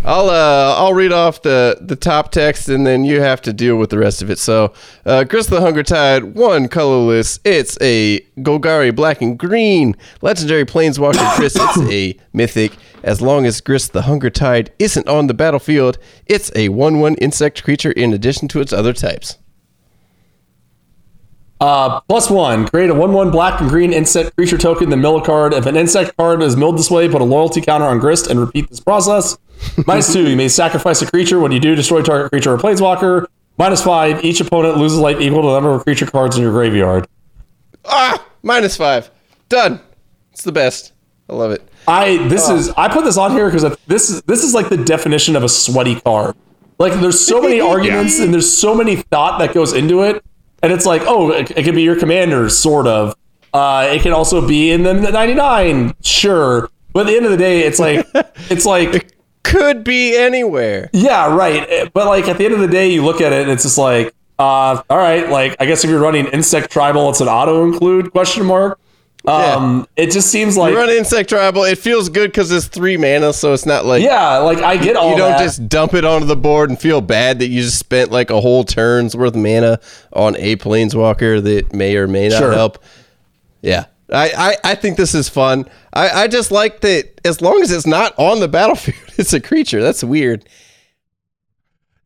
I'll 0.06 0.30
uh 0.30 0.76
I'll 0.78 0.94
read 0.94 1.12
off 1.12 1.42
the 1.42 1.78
the 1.82 1.98
top 1.98 2.32
text 2.32 2.70
and 2.70 2.88
then 2.88 3.04
you 3.04 3.20
have 3.20 3.42
to 3.42 3.52
deal 3.52 3.76
with 3.76 3.90
the 3.90 3.98
rest 4.00 4.22
of 4.22 4.30
it. 4.30 4.40
So, 4.40 4.74
uh, 5.06 5.26
Grist 5.26 5.50
the 5.50 5.60
Hunger 5.60 5.84
Tide, 5.84 6.24
one 6.36 6.70
colorless. 6.70 7.42
It's 7.44 7.78
a 7.82 8.22
Golgari 8.40 8.96
black 8.96 9.22
and 9.22 9.38
green 9.38 9.98
legendary 10.22 10.66
planeswalker 10.66 11.36
Grist. 11.36 11.58
It's 11.60 11.92
a 11.92 12.18
mythic. 12.32 12.72
As 13.08 13.22
long 13.22 13.46
as 13.46 13.62
Grist 13.62 13.94
the 13.94 14.02
Hunger 14.02 14.30
Tide 14.30 14.74
isn't 14.80 15.08
on 15.08 15.28
the 15.28 15.34
battlefield, 15.34 15.98
it's 16.26 16.52
a 16.58 16.68
one-one 16.68 17.16
insect 17.16 17.64
creature 17.64 17.94
in 17.94 18.12
addition 18.12 18.50
to 18.50 18.60
its 18.60 18.74
other 18.74 18.92
types. 18.92 19.38
Uh, 21.62 22.02
plus 22.02 22.30
one, 22.30 22.68
create 22.68 22.90
a 22.90 22.94
1 22.94 23.14
1 23.14 23.32
black 23.32 23.62
and 23.62 23.70
green 23.70 23.94
insect 23.94 24.36
creature 24.36 24.58
token, 24.58 24.90
then 24.90 25.00
mill 25.00 25.16
a 25.16 25.26
card. 25.26 25.54
If 25.54 25.66
an 25.66 25.78
insect 25.78 26.18
card 26.18 26.44
is 26.44 26.58
milled 26.58 26.78
this 26.78 26.92
way, 26.92 27.08
put 27.08 27.22
a 27.22 27.24
loyalty 27.24 27.62
counter 27.62 27.86
on 27.86 28.00
Grist 28.00 28.28
and 28.28 28.42
repeat 28.42 28.70
this 28.70 28.82
process. 28.82 29.38
Minus 29.88 30.12
two, 30.12 30.30
you 30.30 30.36
may 30.36 30.50
sacrifice 30.50 31.02
a 31.02 31.10
creature. 31.10 31.40
When 31.40 31.54
you 31.54 31.62
do, 31.62 31.76
destroy 31.76 32.02
target 32.02 32.30
creature 32.30 32.52
or 32.54 32.58
planeswalker. 32.58 33.28
Minus 33.58 33.82
five, 33.82 34.22
each 34.26 34.42
opponent 34.42 34.76
loses 34.76 35.00
life 35.00 35.22
equal 35.22 35.44
to 35.44 35.48
the 35.48 35.54
number 35.54 35.74
of 35.74 35.86
creature 35.86 36.08
cards 36.08 36.36
in 36.36 36.44
your 36.44 36.52
graveyard. 36.52 37.08
Ah, 37.86 38.22
minus 38.44 38.76
five. 38.76 39.10
Done. 39.48 39.80
It's 40.34 40.44
the 40.44 40.52
best. 40.52 40.92
I 41.30 41.34
love 41.36 41.52
it. 41.52 41.67
I 41.88 42.18
this 42.28 42.50
is 42.50 42.70
I 42.70 42.90
put 42.90 43.06
this 43.06 43.18
on 43.18 43.32
here 43.32 43.50
because 43.50 43.76
this 43.88 44.10
is 44.10 44.22
this 44.24 44.44
is 44.44 44.54
like 44.54 44.70
the 44.70 44.78
definition 44.78 45.36
of 45.36 45.44
a 45.44 45.50
sweaty 45.50 46.00
card. 46.02 46.36
Like 46.80 46.94
there's 47.00 47.20
so 47.26 47.42
many 47.42 47.60
arguments 47.74 48.20
and 48.20 48.34
there's 48.34 48.52
so 48.56 48.76
many 48.76 48.98
thought 48.98 49.40
that 49.40 49.54
goes 49.54 49.74
into 49.74 50.04
it, 50.04 50.24
and 50.62 50.72
it's 50.74 50.86
like 50.86 51.04
oh 51.06 51.32
it, 51.32 51.52
it 51.52 51.64
could 51.64 51.76
be 51.76 51.84
your 51.84 51.98
commander 51.98 52.50
sort 52.50 52.88
of. 52.88 53.16
Uh, 53.54 53.90
it 53.92 54.02
can 54.02 54.12
also 54.12 54.46
be 54.46 54.72
in 54.72 54.84
the 54.84 54.94
99, 54.94 55.96
sure. 56.04 56.70
But 56.94 57.02
at 57.02 57.08
the 57.08 57.16
end 57.16 57.26
of 57.26 57.32
the 57.32 57.38
day, 57.38 57.62
it's 57.62 57.80
like 57.80 58.06
it's 58.50 58.66
like 58.66 59.14
Could 59.44 59.84
be 59.84 60.16
anywhere. 60.18 60.90
yeah, 60.94 61.34
right. 61.34 61.92
But 61.94 62.08
like 62.08 62.28
at 62.28 62.38
the 62.38 62.46
end 62.46 62.54
of 62.54 62.60
the 62.60 62.68
day, 62.68 62.92
you 62.92 63.04
look 63.06 63.22
at 63.22 63.32
it 63.32 63.44
and 63.44 63.52
it's 63.52 63.64
just 63.64 63.78
like 63.78 64.14
uh, 64.38 64.82
all 64.90 64.98
right. 64.98 65.30
Like 65.30 65.56
I 65.60 65.66
guess 65.66 65.84
if 65.84 65.90
you're 65.90 66.02
running 66.02 66.28
insect 66.28 66.70
tribal, 66.70 67.10
it's 67.10 67.22
an 67.22 67.30
auto 67.30 67.64
include 67.64 68.12
question 68.12 68.46
mark. 68.46 68.78
Um, 69.28 69.88
it 69.98 70.12
just 70.12 70.32
seems 70.32 70.56
like 70.56 70.72
we 70.72 70.78
Run 70.78 70.90
insect 70.90 71.30
tribal. 71.30 71.64
It 71.64 71.78
feels 71.78 72.08
good 72.08 72.32
because 72.32 72.50
it's 72.50 72.68
three 72.68 72.96
mana, 72.96 73.34
so 73.34 73.52
it's 73.54 73.66
not 73.66 73.86
like 73.86 74.02
yeah, 74.02 74.38
like 74.38 74.60
I 74.60 74.78
get 74.78 74.96
all 74.96 75.12
you 75.12 75.18
don't 75.18 75.32
that. 75.32 75.44
just 75.44 75.68
dump 75.68 75.94
it 75.94 76.06
onto 76.06 76.26
the 76.26 76.38
board 76.38 76.70
and 76.70 76.80
feel 76.80 77.02
bad 77.02 77.40
that 77.40 77.48
you 77.48 77.62
just 77.62 77.78
spent 77.78 78.10
like 78.10 78.30
a 78.30 78.40
whole 78.40 78.64
turn's 78.64 79.18
worth 79.18 79.36
of 79.36 79.42
mana 79.42 79.80
on 80.14 80.38
a 80.38 80.56
planeswalker 80.56 81.44
that 81.44 81.74
may 81.74 81.98
or 81.98 82.08
may 82.08 82.30
not 82.30 82.38
Sure. 82.40 82.54
help. 82.54 82.82
Yeah. 83.62 83.86
I, 84.14 84.32
I, 84.64 84.72
I 84.72 84.76
think 84.76 84.96
this 84.96 85.14
is 85.14 85.28
fun. 85.28 85.68
I, 85.92 86.10
I 86.24 86.28
just 86.30 86.50
like 86.50 86.80
that 86.80 87.20
as 87.26 87.42
long 87.42 87.62
as 87.62 87.70
it's 87.70 87.86
not 87.86 88.14
on 88.18 88.40
the 88.40 88.48
battlefield, 88.48 88.98
it's 89.18 89.34
a 89.34 89.42
creature. 89.42 89.82
That's 89.82 90.02
weird. 90.06 90.48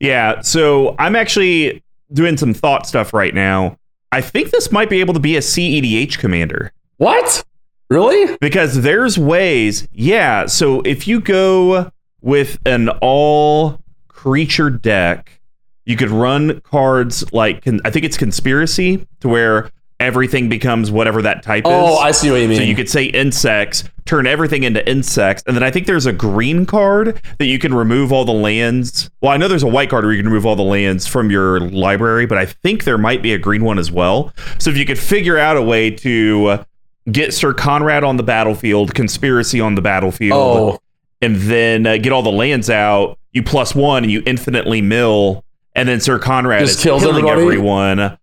Yeah. 0.00 0.40
So 0.40 0.96
I'm 0.98 1.14
actually 1.14 1.84
doing 2.12 2.36
some 2.36 2.52
thought 2.54 2.86
stuff 2.88 3.14
right 3.14 3.32
now. 3.34 3.76
I 4.10 4.20
think 4.20 4.50
this 4.50 4.72
might 4.72 4.90
be 4.90 4.98
able 5.00 5.14
to 5.14 5.20
be 5.20 5.36
a 5.36 5.40
CEDH 5.40 6.18
commander. 6.18 6.72
What? 7.02 7.44
Really? 7.90 8.38
because 8.40 8.80
there's 8.82 9.18
ways 9.18 9.86
yeah 9.92 10.46
so 10.46 10.80
if 10.82 11.06
you 11.08 11.20
go 11.20 11.90
with 12.22 12.58
an 12.64 12.88
all 13.02 13.80
creature 14.08 14.70
deck 14.70 15.40
you 15.84 15.96
could 15.96 16.08
run 16.10 16.60
cards 16.62 17.30
like 17.32 17.66
i 17.84 17.90
think 17.90 18.06
it's 18.06 18.16
conspiracy 18.16 19.06
to 19.20 19.28
where 19.28 19.70
everything 20.00 20.48
becomes 20.48 20.90
whatever 20.90 21.20
that 21.22 21.42
type 21.42 21.64
Oh, 21.66 21.70
is 21.70 21.90
Oh, 21.90 21.98
I 21.98 22.12
see 22.12 22.30
what 22.30 22.40
you 22.40 22.48
mean. 22.48 22.56
so 22.58 22.62
you 22.62 22.74
could 22.74 22.88
say 22.88 23.04
insects 23.04 23.84
turn 24.06 24.26
everything 24.26 24.62
into 24.62 24.88
insects 24.88 25.42
and 25.46 25.54
then 25.54 25.62
i 25.62 25.70
think 25.70 25.86
there's 25.86 26.06
a 26.06 26.12
green 26.14 26.64
card 26.64 27.20
that 27.38 27.46
you 27.46 27.58
can 27.58 27.74
remove 27.74 28.10
all 28.12 28.24
the 28.24 28.32
lands 28.32 29.10
well 29.20 29.32
i 29.32 29.36
know 29.36 29.48
there's 29.48 29.62
a 29.64 29.68
white 29.68 29.90
card 29.90 30.04
where 30.04 30.14
you 30.14 30.22
can 30.22 30.30
remove 30.30 30.46
all 30.46 30.56
the 30.56 30.62
lands 30.62 31.06
from 31.06 31.30
your 31.30 31.60
library 31.60 32.24
but 32.24 32.38
i 32.38 32.46
think 32.46 32.84
there 32.84 32.96
might 32.96 33.20
be 33.22 33.34
a 33.34 33.38
green 33.38 33.64
one 33.64 33.78
as 33.78 33.90
well 33.90 34.32
so 34.58 34.70
if 34.70 34.78
you 34.78 34.86
could 34.86 34.98
figure 34.98 35.36
out 35.36 35.58
a 35.58 35.62
way 35.62 35.90
to 35.90 36.64
get 37.10 37.34
Sir 37.34 37.52
Conrad 37.54 38.04
on 38.04 38.16
the 38.16 38.22
battlefield, 38.22 38.94
conspiracy 38.94 39.60
on 39.60 39.74
the 39.74 39.82
battlefield, 39.82 40.32
oh, 40.74 40.78
and 41.20 41.36
then 41.36 41.86
uh, 41.86 41.96
get 41.96 42.12
all 42.12 42.22
the 42.22 42.30
lands 42.32 42.68
out. 42.70 43.18
you 43.32 43.42
plus 43.42 43.74
one 43.74 44.02
and 44.04 44.12
you 44.12 44.22
infinitely 44.26 44.82
mill, 44.82 45.44
and 45.74 45.88
then 45.88 46.00
Sir 46.00 46.18
Conrad 46.18 46.60
Just 46.60 46.78
is 46.78 46.82
kills 46.82 47.02
killing 47.02 47.24
everybody? 47.24 47.42
everyone 47.42 48.18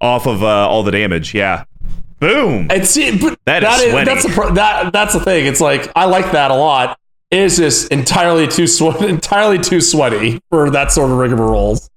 off 0.00 0.26
of 0.26 0.42
uh, 0.42 0.46
all 0.68 0.82
the 0.82 0.90
damage. 0.92 1.34
Yeah, 1.34 1.64
boom. 2.20 2.68
But 2.68 2.78
That 2.78 3.38
that 3.46 3.80
is 3.80 3.94
is, 3.94 4.04
that's 4.04 4.22
the 4.24 4.50
that 4.54 4.92
that's 4.92 5.12
the 5.14 5.20
thing. 5.20 5.46
It's 5.46 5.60
like 5.60 5.90
I 5.96 6.04
like 6.06 6.32
that 6.32 6.50
a 6.50 6.54
lot. 6.54 6.98
It's 7.30 7.56
just 7.56 7.90
entirely 7.90 8.46
too 8.46 8.66
entirely 9.00 9.58
too 9.58 9.80
sweaty 9.80 10.40
for 10.50 10.70
that 10.70 10.92
sort 10.92 11.10
of 11.10 11.16
rigmaroles. 11.18 11.88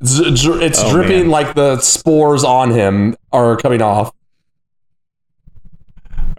It's, 0.00 0.44
it's 0.46 0.78
Oh, 0.82 0.92
dripping 0.92 1.20
man. 1.22 1.28
like 1.30 1.54
the 1.54 1.78
spores 1.80 2.42
on 2.42 2.70
him 2.70 3.16
are 3.32 3.56
coming 3.56 3.82
off. 3.82 4.12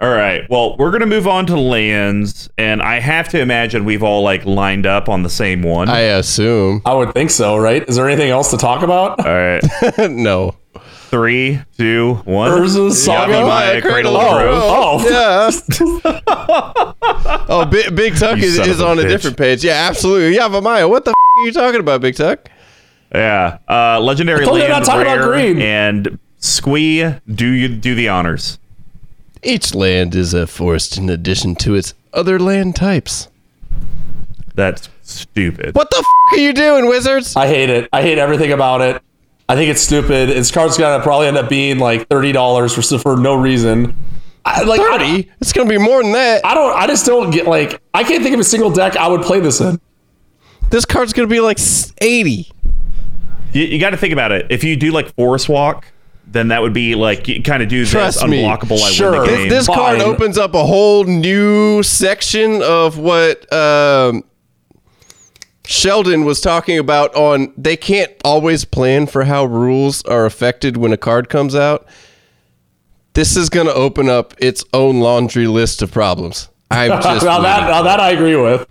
All 0.02 0.10
right. 0.10 0.42
Well, 0.50 0.76
we're 0.78 0.90
gonna 0.90 1.06
move 1.06 1.28
on 1.28 1.46
to 1.46 1.56
lands, 1.58 2.50
and 2.58 2.82
I 2.82 2.98
have 2.98 3.28
to 3.28 3.40
imagine 3.40 3.84
we've 3.84 4.02
all 4.02 4.22
like 4.22 4.44
lined 4.44 4.84
up 4.84 5.08
on 5.08 5.22
the 5.22 5.30
same 5.30 5.62
one. 5.62 5.88
I 5.88 6.00
assume. 6.00 6.82
I 6.84 6.92
would 6.92 7.14
think 7.14 7.30
so, 7.30 7.56
right? 7.56 7.88
Is 7.88 7.94
there 7.96 8.08
anything 8.08 8.30
else 8.30 8.50
to 8.50 8.56
talk 8.56 8.82
about? 8.82 9.24
all 9.24 9.32
right. 9.32 9.62
no. 10.10 10.56
Three, 11.08 11.60
two, 11.76 12.14
one. 12.24 12.50
Urza's 12.50 13.04
Saga? 13.04 13.32
Yavimaya, 13.34 13.82
Cradle 13.82 14.16
of 14.16 14.24
Oh, 14.24 14.98
Growth. 15.02 15.06
oh. 15.12 16.22
Yeah. 16.24 17.44
oh, 17.48 17.64
Big, 17.66 17.94
Big 17.94 18.16
Tuck 18.16 18.38
You 18.38 18.44
is, 18.44 18.58
is 18.58 18.80
a 18.80 18.86
on 18.86 18.98
a 18.98 19.06
different 19.06 19.36
page. 19.36 19.62
Yeah, 19.62 19.74
absolutely. 19.88 20.34
Yeah, 20.34 20.48
Maya, 20.48 20.88
what 20.88 21.04
the 21.04 21.10
f- 21.10 21.14
are 21.38 21.44
you 21.46 21.52
talking 21.52 21.80
about, 21.80 22.00
Big 22.00 22.16
Tuck? 22.16 22.48
Yeah. 23.14 23.58
Uh, 23.68 24.00
legendary 24.00 24.40
I 24.42 24.44
told 24.46 24.56
you 24.56 24.62
land 24.64 24.72
not 24.72 24.84
talking 24.86 25.02
about 25.02 25.18
rare, 25.18 25.28
green. 25.52 25.60
and 25.60 26.18
Squee. 26.38 27.04
Do 27.32 27.46
you 27.46 27.68
do 27.68 27.94
the 27.94 28.08
honors? 28.08 28.58
Each 29.42 29.74
land 29.74 30.14
is 30.14 30.34
a 30.34 30.46
forest 30.46 30.96
in 30.96 31.08
addition 31.10 31.56
to 31.56 31.74
its 31.74 31.94
other 32.12 32.38
land 32.38 32.76
types. 32.76 33.28
That's 34.54 34.88
stupid. 35.02 35.74
What 35.74 35.90
the 35.90 35.96
f- 35.98 36.38
are 36.38 36.40
you 36.40 36.52
doing, 36.52 36.86
wizards? 36.88 37.34
I 37.34 37.46
hate 37.46 37.70
it. 37.70 37.88
I 37.92 38.02
hate 38.02 38.18
everything 38.18 38.52
about 38.52 38.82
it. 38.82 39.02
I 39.48 39.56
think 39.56 39.70
it's 39.70 39.80
stupid. 39.80 40.30
Its 40.30 40.50
card's 40.50 40.78
gonna 40.78 41.02
probably 41.02 41.26
end 41.26 41.36
up 41.36 41.48
being 41.48 41.78
like 41.78 42.08
thirty 42.08 42.32
dollars 42.32 42.72
for 42.74 42.98
for 42.98 43.16
no 43.16 43.34
reason. 43.34 43.96
I, 44.44 44.62
like 44.62 44.80
I, 44.80 44.98
30? 44.98 45.30
It's 45.40 45.52
going 45.52 45.68
to 45.68 45.72
be 45.72 45.78
more 45.78 46.02
than 46.02 46.12
that. 46.12 46.44
I 46.44 46.54
don't. 46.54 46.76
I 46.76 46.86
just 46.86 47.06
don't 47.06 47.30
get 47.30 47.46
like. 47.46 47.80
I 47.94 48.02
can't 48.02 48.22
think 48.22 48.34
of 48.34 48.40
a 48.40 48.44
single 48.44 48.70
deck 48.70 48.96
I 48.96 49.06
would 49.06 49.22
play 49.22 49.40
this 49.40 49.60
in. 49.60 49.80
This 50.70 50.84
card's 50.84 51.12
going 51.12 51.28
to 51.28 51.32
be 51.32 51.40
like 51.40 51.58
80. 52.00 52.50
You, 53.52 53.64
you 53.64 53.78
got 53.78 53.90
to 53.90 53.96
think 53.96 54.12
about 54.12 54.32
it. 54.32 54.46
If 54.50 54.64
you 54.64 54.74
do 54.74 54.90
like 54.90 55.14
Forest 55.14 55.48
Walk, 55.48 55.86
then 56.32 56.48
that 56.48 56.62
would 56.62 56.72
be 56.72 56.94
like 56.94 57.28
you 57.28 57.42
kind 57.42 57.62
of 57.62 57.68
do 57.68 57.80
this 57.80 57.90
Trust 57.90 58.26
me. 58.26 58.42
unblockable. 58.42 58.82
I 58.82 58.90
Sure. 58.90 59.12
win 59.12 59.20
the 59.20 59.26
This- 59.26 59.38
game. 59.38 59.48
This 59.50 59.66
card 59.66 60.00
opens 60.00 60.38
up 60.38 60.54
a 60.54 60.64
whole 60.64 61.04
new 61.04 61.82
section 61.82 62.62
of 62.62 62.98
what 62.98 63.50
um, 63.52 64.24
Sheldon 65.64 66.24
was 66.24 66.40
talking 66.40 66.78
about 66.78 67.14
on 67.14 67.52
they 67.56 67.76
can't 67.76 68.10
always 68.24 68.64
plan 68.64 69.06
for 69.06 69.24
how 69.24 69.44
rules 69.44 70.02
are 70.04 70.26
affected 70.26 70.76
when 70.76 70.92
a 70.92 70.96
card 70.96 71.28
comes 71.28 71.54
out. 71.54 71.86
This 73.14 73.36
is 73.36 73.48
going 73.50 73.66
to 73.66 73.74
open 73.74 74.08
up 74.08 74.34
its 74.38 74.64
own 74.72 75.00
laundry 75.00 75.46
list 75.46 75.82
of 75.82 75.92
problems. 75.92 76.48
I'm 76.70 76.88
just 77.02 77.24
now 77.26 77.40
that 77.42 77.68
now 77.68 77.82
that 77.82 78.00
I 78.00 78.10
agree 78.10 78.36
with. 78.36 78.66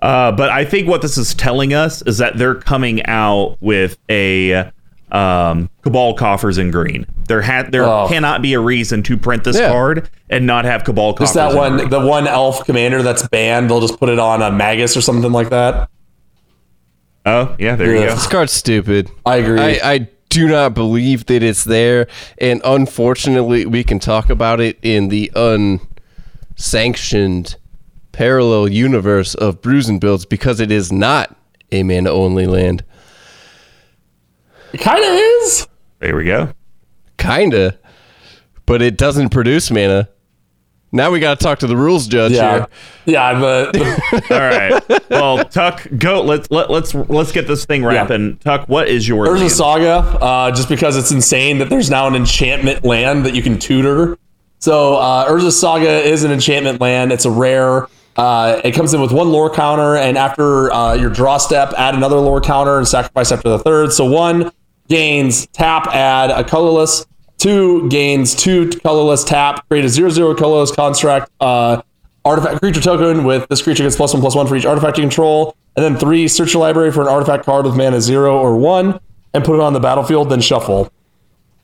Uh, 0.00 0.30
but 0.32 0.50
I 0.50 0.64
think 0.64 0.86
what 0.86 1.02
this 1.02 1.18
is 1.18 1.34
telling 1.34 1.74
us 1.74 2.02
is 2.02 2.18
that 2.18 2.36
they're 2.38 2.54
coming 2.54 3.04
out 3.06 3.56
with 3.60 3.98
a 4.08 4.70
um, 5.12 5.70
Cabal 5.82 6.14
coffers 6.14 6.58
in 6.58 6.70
green. 6.70 7.06
There 7.28 7.40
had 7.42 7.72
there 7.72 7.84
Oh. 7.84 8.06
cannot 8.08 8.42
be 8.42 8.54
a 8.54 8.60
reason 8.60 9.02
to 9.04 9.16
print 9.16 9.44
this 9.44 9.58
Yeah. 9.58 9.68
card 9.70 10.10
and 10.28 10.46
not 10.46 10.64
have 10.64 10.84
Cabal 10.84 11.12
coffers. 11.14 11.28
Just 11.28 11.34
that 11.36 11.50
in 11.52 11.56
one, 11.56 11.76
green. 11.78 11.88
the 11.90 12.00
one 12.00 12.26
elf 12.26 12.64
commander 12.66 13.02
that's 13.02 13.26
banned. 13.28 13.70
They'll 13.70 13.80
just 13.80 13.98
put 13.98 14.08
it 14.10 14.18
on 14.18 14.42
a 14.42 14.50
Magus 14.50 14.96
or 14.96 15.00
something 15.00 15.32
like 15.32 15.48
that. 15.50 15.88
Oh 17.26 17.54
yeah, 17.58 17.76
there 17.76 17.94
you 17.94 18.00
go. 18.06 18.14
This 18.14 18.26
card's 18.26 18.52
stupid. 18.52 19.10
I 19.26 19.36
agree. 19.36 19.60
I, 19.60 19.78
I 19.94 20.08
do 20.30 20.46
not 20.48 20.74
believe 20.74 21.24
that 21.26 21.42
it's 21.42 21.64
there, 21.64 22.06
and 22.38 22.60
unfortunately, 22.64 23.64
we 23.66 23.82
can 23.84 23.98
talk 23.98 24.28
about 24.30 24.60
it 24.60 24.78
in 24.82 25.08
the 25.08 25.30
unsanctioned 26.56 27.56
parallel 28.12 28.68
universe 28.68 29.34
of 29.34 29.60
Brews 29.62 29.88
and 29.88 30.00
Builds 30.00 30.24
because 30.26 30.60
it 30.60 30.70
is 30.70 30.92
not 30.92 31.34
a 31.72 31.82
mana 31.82 32.10
only 32.10 32.46
land. 32.46 32.82
It 34.72 34.78
kind 34.78 35.02
of 35.02 35.10
is. 35.10 35.66
There 36.00 36.16
we 36.16 36.24
go. 36.24 36.52
Kinda, 37.16 37.78
but 38.66 38.82
it 38.82 38.96
doesn't 38.96 39.30
produce 39.30 39.70
mana. 39.70 40.08
Now 40.90 41.10
we 41.10 41.20
got 41.20 41.38
to 41.38 41.44
talk 41.44 41.58
to 41.58 41.66
the 41.66 41.76
rules 41.76 42.06
judge 42.06 42.32
Yeah, 42.32 42.50
here. 42.52 42.66
yeah. 43.04 43.38
The, 43.38 43.70
the 44.28 44.34
All 44.34 44.40
right. 44.40 45.10
Well, 45.10 45.44
Tuck, 45.44 45.86
go. 45.98 46.22
Let's 46.22 46.50
let, 46.50 46.70
let's 46.70 46.94
let's 46.94 47.30
get 47.32 47.46
this 47.46 47.66
thing 47.66 47.84
rapping. 47.84 48.38
Tuck, 48.38 48.68
what 48.68 48.88
is 48.88 49.06
your 49.06 49.26
Urza 49.26 49.38
land? 49.40 49.50
Saga, 49.52 49.94
uh, 50.22 50.50
just 50.50 50.68
because 50.70 50.96
it's 50.96 51.10
insane 51.10 51.58
that 51.58 51.68
there's 51.68 51.90
now 51.90 52.06
an 52.06 52.14
enchantment 52.14 52.84
land 52.84 53.26
that 53.26 53.34
you 53.34 53.42
can 53.42 53.58
tutor. 53.58 54.16
So 54.60 54.96
uh, 54.96 55.28
Urza 55.28 55.52
Saga 55.52 55.90
is 56.08 56.24
an 56.24 56.30
enchantment 56.32 56.80
land. 56.80 57.12
It's 57.12 57.26
a 57.26 57.30
rare. 57.30 57.86
Uh, 58.16 58.60
it 58.64 58.72
comes 58.72 58.94
in 58.94 59.00
with 59.02 59.12
one 59.12 59.30
lore 59.30 59.50
counter, 59.50 59.94
and 59.96 60.16
after 60.16 60.72
uh, 60.72 60.94
your 60.94 61.10
draw 61.10 61.36
step, 61.38 61.72
add 61.76 61.94
another 61.94 62.16
lore 62.16 62.40
counter 62.40 62.78
and 62.78 62.88
sacrifice 62.88 63.30
after 63.30 63.48
the 63.50 63.58
third. 63.58 63.92
So 63.92 64.06
one 64.06 64.50
gains 64.88 65.46
tap, 65.48 65.86
add 65.88 66.30
a 66.30 66.44
colorless. 66.44 67.06
Two 67.38 67.88
gains 67.88 68.34
two 68.34 68.68
colorless 68.82 69.22
tap, 69.22 69.68
create 69.68 69.84
a 69.84 69.88
zero 69.88 70.10
zero 70.10 70.34
colorless 70.34 70.72
construct. 70.72 71.30
Uh, 71.40 71.82
artifact 72.24 72.60
creature 72.60 72.80
token 72.80 73.24
with 73.24 73.48
this 73.48 73.62
creature 73.62 73.84
gets 73.84 73.94
plus 73.94 74.12
one 74.12 74.20
plus 74.20 74.34
one 74.34 74.46
for 74.46 74.56
each 74.56 74.66
artifact 74.66 74.98
you 74.98 75.02
control, 75.02 75.56
and 75.76 75.84
then 75.84 75.96
three 75.96 76.26
search 76.26 76.52
your 76.52 76.60
library 76.60 76.90
for 76.90 77.02
an 77.02 77.08
artifact 77.08 77.44
card 77.44 77.64
with 77.64 77.76
mana 77.76 78.00
zero 78.00 78.38
or 78.38 78.56
one, 78.56 78.98
and 79.34 79.44
put 79.44 79.54
it 79.54 79.60
on 79.60 79.72
the 79.72 79.80
battlefield. 79.80 80.30
Then 80.30 80.40
shuffle. 80.40 80.92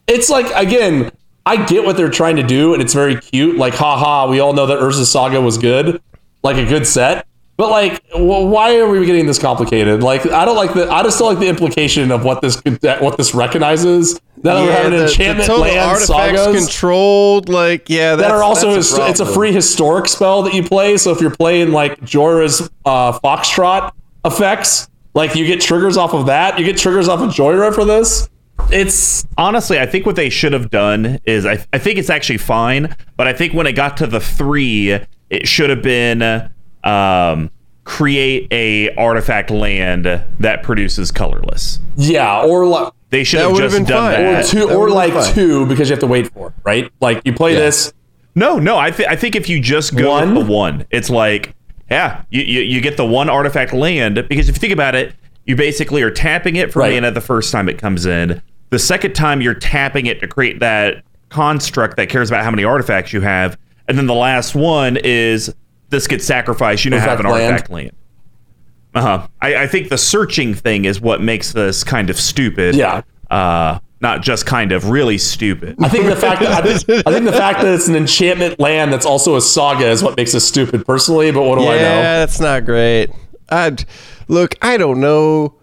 It's 0.07 0.29
like 0.29 0.45
again, 0.55 1.11
I 1.45 1.65
get 1.65 1.83
what 1.83 1.97
they're 1.97 2.09
trying 2.09 2.37
to 2.37 2.43
do, 2.43 2.73
and 2.73 2.81
it's 2.81 2.93
very 2.93 3.19
cute. 3.19 3.57
Like, 3.57 3.73
haha, 3.73 4.29
we 4.29 4.39
all 4.39 4.53
know 4.53 4.65
that 4.65 4.79
Urza 4.79 5.05
Saga 5.05 5.41
was 5.41 5.57
good, 5.57 6.01
like 6.41 6.57
a 6.57 6.65
good 6.65 6.87
set. 6.87 7.27
But 7.57 7.69
like, 7.69 8.03
why 8.13 8.77
are 8.79 8.87
we 8.87 9.05
getting 9.05 9.27
this 9.27 9.39
complicated? 9.39 10.03
Like, 10.03 10.25
I 10.29 10.43
don't 10.43 10.57
like 10.57 10.73
the. 10.73 10.91
I 10.91 11.03
just 11.03 11.17
don't 11.17 11.29
like 11.29 11.39
the 11.39 11.47
implication 11.47 12.11
of 12.11 12.25
what 12.25 12.41
this 12.41 12.59
could, 12.59 12.83
what 12.83 13.15
this 13.15 13.33
recognizes. 13.33 14.19
That 14.41 14.61
we're 14.61 14.71
having 14.73 14.91
the, 14.91 14.97
the 14.97 15.03
enchantment 15.05 15.47
total 15.47 15.63
land 15.63 15.79
artifacts 15.79 16.43
sagas 16.43 16.65
controlled, 16.65 17.47
like 17.47 17.89
yeah, 17.89 18.15
that 18.17 18.31
are 18.31 18.43
also 18.43 18.73
that's 18.73 18.89
his, 18.89 18.99
it's 18.99 19.19
a 19.21 19.25
free 19.25 19.53
historic 19.53 20.07
spell 20.07 20.43
that 20.43 20.53
you 20.53 20.63
play. 20.63 20.97
So 20.97 21.11
if 21.11 21.21
you're 21.21 21.31
playing 21.31 21.71
like 21.71 21.99
Jhoira's 22.01 22.69
uh, 22.83 23.17
Foxtrot 23.19 23.93
effects, 24.25 24.89
like 25.13 25.33
you 25.35 25.45
get 25.45 25.61
triggers 25.61 25.95
off 25.95 26.13
of 26.13 26.25
that. 26.25 26.59
You 26.59 26.65
get 26.65 26.77
triggers 26.77 27.07
off 27.07 27.21
of 27.21 27.29
Jorah 27.29 27.73
for 27.73 27.85
this. 27.85 28.29
It's 28.69 29.25
Honestly, 29.37 29.79
I 29.79 29.85
think 29.85 30.05
what 30.05 30.15
they 30.15 30.29
should 30.29 30.53
have 30.53 30.69
done 30.69 31.19
is 31.25 31.45
I, 31.45 31.65
I 31.71 31.77
think 31.77 31.99
it's 31.99 32.09
actually 32.09 32.37
fine, 32.37 32.95
but 33.15 33.27
I 33.27 33.33
think 33.33 33.53
when 33.53 33.65
it 33.65 33.73
got 33.73 33.97
to 33.97 34.07
the 34.07 34.19
three, 34.19 34.99
it 35.29 35.47
should 35.47 35.69
have 35.69 35.81
been 35.81 36.49
um, 36.85 37.49
create 37.83 38.47
a 38.51 38.93
artifact 38.95 39.51
land 39.51 40.05
that 40.39 40.63
produces 40.63 41.11
colorless. 41.11 41.79
yeah, 41.95 42.41
or 42.43 42.65
like 42.65 42.93
They 43.09 43.23
should 43.23 43.41
have 43.41 43.55
just 43.57 43.75
been 43.75 43.85
done 43.85 44.15
fine. 44.15 44.25
or 44.25 44.31
that. 44.33 44.45
two 44.47 44.67
That 44.67 44.75
or 44.75 44.89
like 44.89 45.13
been 45.13 45.23
fine. 45.23 45.33
two 45.33 45.65
because 45.67 45.89
you 45.89 45.93
have 45.93 45.99
to 46.01 46.07
wait 46.07 46.31
for 46.33 46.47
it, 46.49 46.53
right? 46.63 46.91
Like 47.01 47.21
you 47.25 47.33
play 47.33 47.53
Yeah. 47.53 47.59
this. 47.59 47.93
No, 48.33 48.59
no. 48.59 48.77
I, 48.77 48.91
th- 48.91 49.07
I 49.07 49.15
think 49.15 49.35
if 49.35 49.47
you 49.47 49.61
just 49.61 49.95
go 49.95 50.09
One? 50.09 50.35
with 50.35 50.45
the 50.47 50.51
one, 50.51 50.85
it's 50.89 51.09
like, 51.09 51.55
yeah, 51.89 52.23
you, 52.31 52.41
you, 52.41 52.61
you 52.61 52.81
get 52.81 52.97
the 52.97 53.05
one 53.05 53.29
artifact 53.29 53.71
land 53.71 54.25
because 54.27 54.49
if 54.49 54.55
you 54.55 54.59
think 54.59 54.73
about 54.73 54.95
it, 54.95 55.13
you 55.45 55.55
basically 55.55 56.01
are 56.01 56.11
tapping 56.11 56.55
it 56.55 56.73
for 56.73 56.79
Right. 56.79 56.93
mana 56.95 57.11
the 57.11 57.21
first 57.21 57.51
time 57.51 57.69
it 57.69 57.77
comes 57.77 58.05
in. 58.05 58.41
The 58.71 58.79
second 58.79 59.13
time 59.13 59.41
you're 59.41 59.53
tapping 59.53 60.07
it 60.07 60.19
to 60.21 60.27
create 60.27 60.59
that 60.59 61.03
construct 61.29 61.97
that 61.97 62.09
cares 62.09 62.29
about 62.29 62.43
how 62.43 62.49
many 62.51 62.63
artifacts 62.63 63.13
you 63.13 63.21
have, 63.21 63.57
and 63.87 63.97
then 63.97 64.07
the 64.07 64.13
last 64.15 64.55
one 64.55 64.97
is 64.97 65.53
this 65.89 66.07
gets 66.07 66.25
sacrificed. 66.25 66.85
You 66.85 66.91
now 66.91 66.99
have 66.99 67.19
an 67.19 67.25
Artifact 67.25 67.31
land. 67.31 67.53
artifact 67.53 67.71
land. 67.71 67.91
Uh 68.93 69.01
huh. 69.01 69.27
I, 69.41 69.55
I 69.63 69.67
think 69.67 69.89
the 69.89 69.97
searching 69.97 70.53
thing 70.53 70.85
is 70.85 71.01
what 71.01 71.21
makes 71.21 71.51
this 71.51 71.83
kind 71.83 72.09
of 72.09 72.19
stupid. 72.19 72.75
Yeah. 72.75 73.01
Uh, 73.29 73.79
not 74.01 74.21
just 74.21 74.45
kind 74.45 74.71
of 74.71 74.89
really 74.89 75.17
stupid. 75.17 75.75
I 75.79 75.89
think 75.89 76.05
the 76.05 76.15
fact 76.15 76.41
that 76.41 76.63
I 76.63 76.77
think, 76.77 77.07
I 77.07 77.11
think 77.11 77.25
the 77.25 77.31
fact 77.31 77.61
that 77.61 77.73
it's 77.73 77.87
an 77.87 77.95
enchantment 77.95 78.59
land 78.59 78.93
that's 78.93 79.05
also 79.05 79.35
a 79.35 79.41
saga 79.41 79.87
is 79.87 80.03
what 80.03 80.15
makes 80.15 80.33
it 80.33 80.41
stupid 80.41 80.85
personally. 80.85 81.31
But 81.31 81.43
what 81.43 81.57
do 81.57 81.63
yeah, 81.63 81.69
I 81.69 81.75
know? 81.75 81.81
Yeah, 81.81 82.19
that's 82.19 82.39
not 82.39 82.65
great. 82.65 83.09
I 83.49 83.75
look, 84.27 84.55
I 84.61 84.77
don't 84.77 84.99
know. 84.99 85.55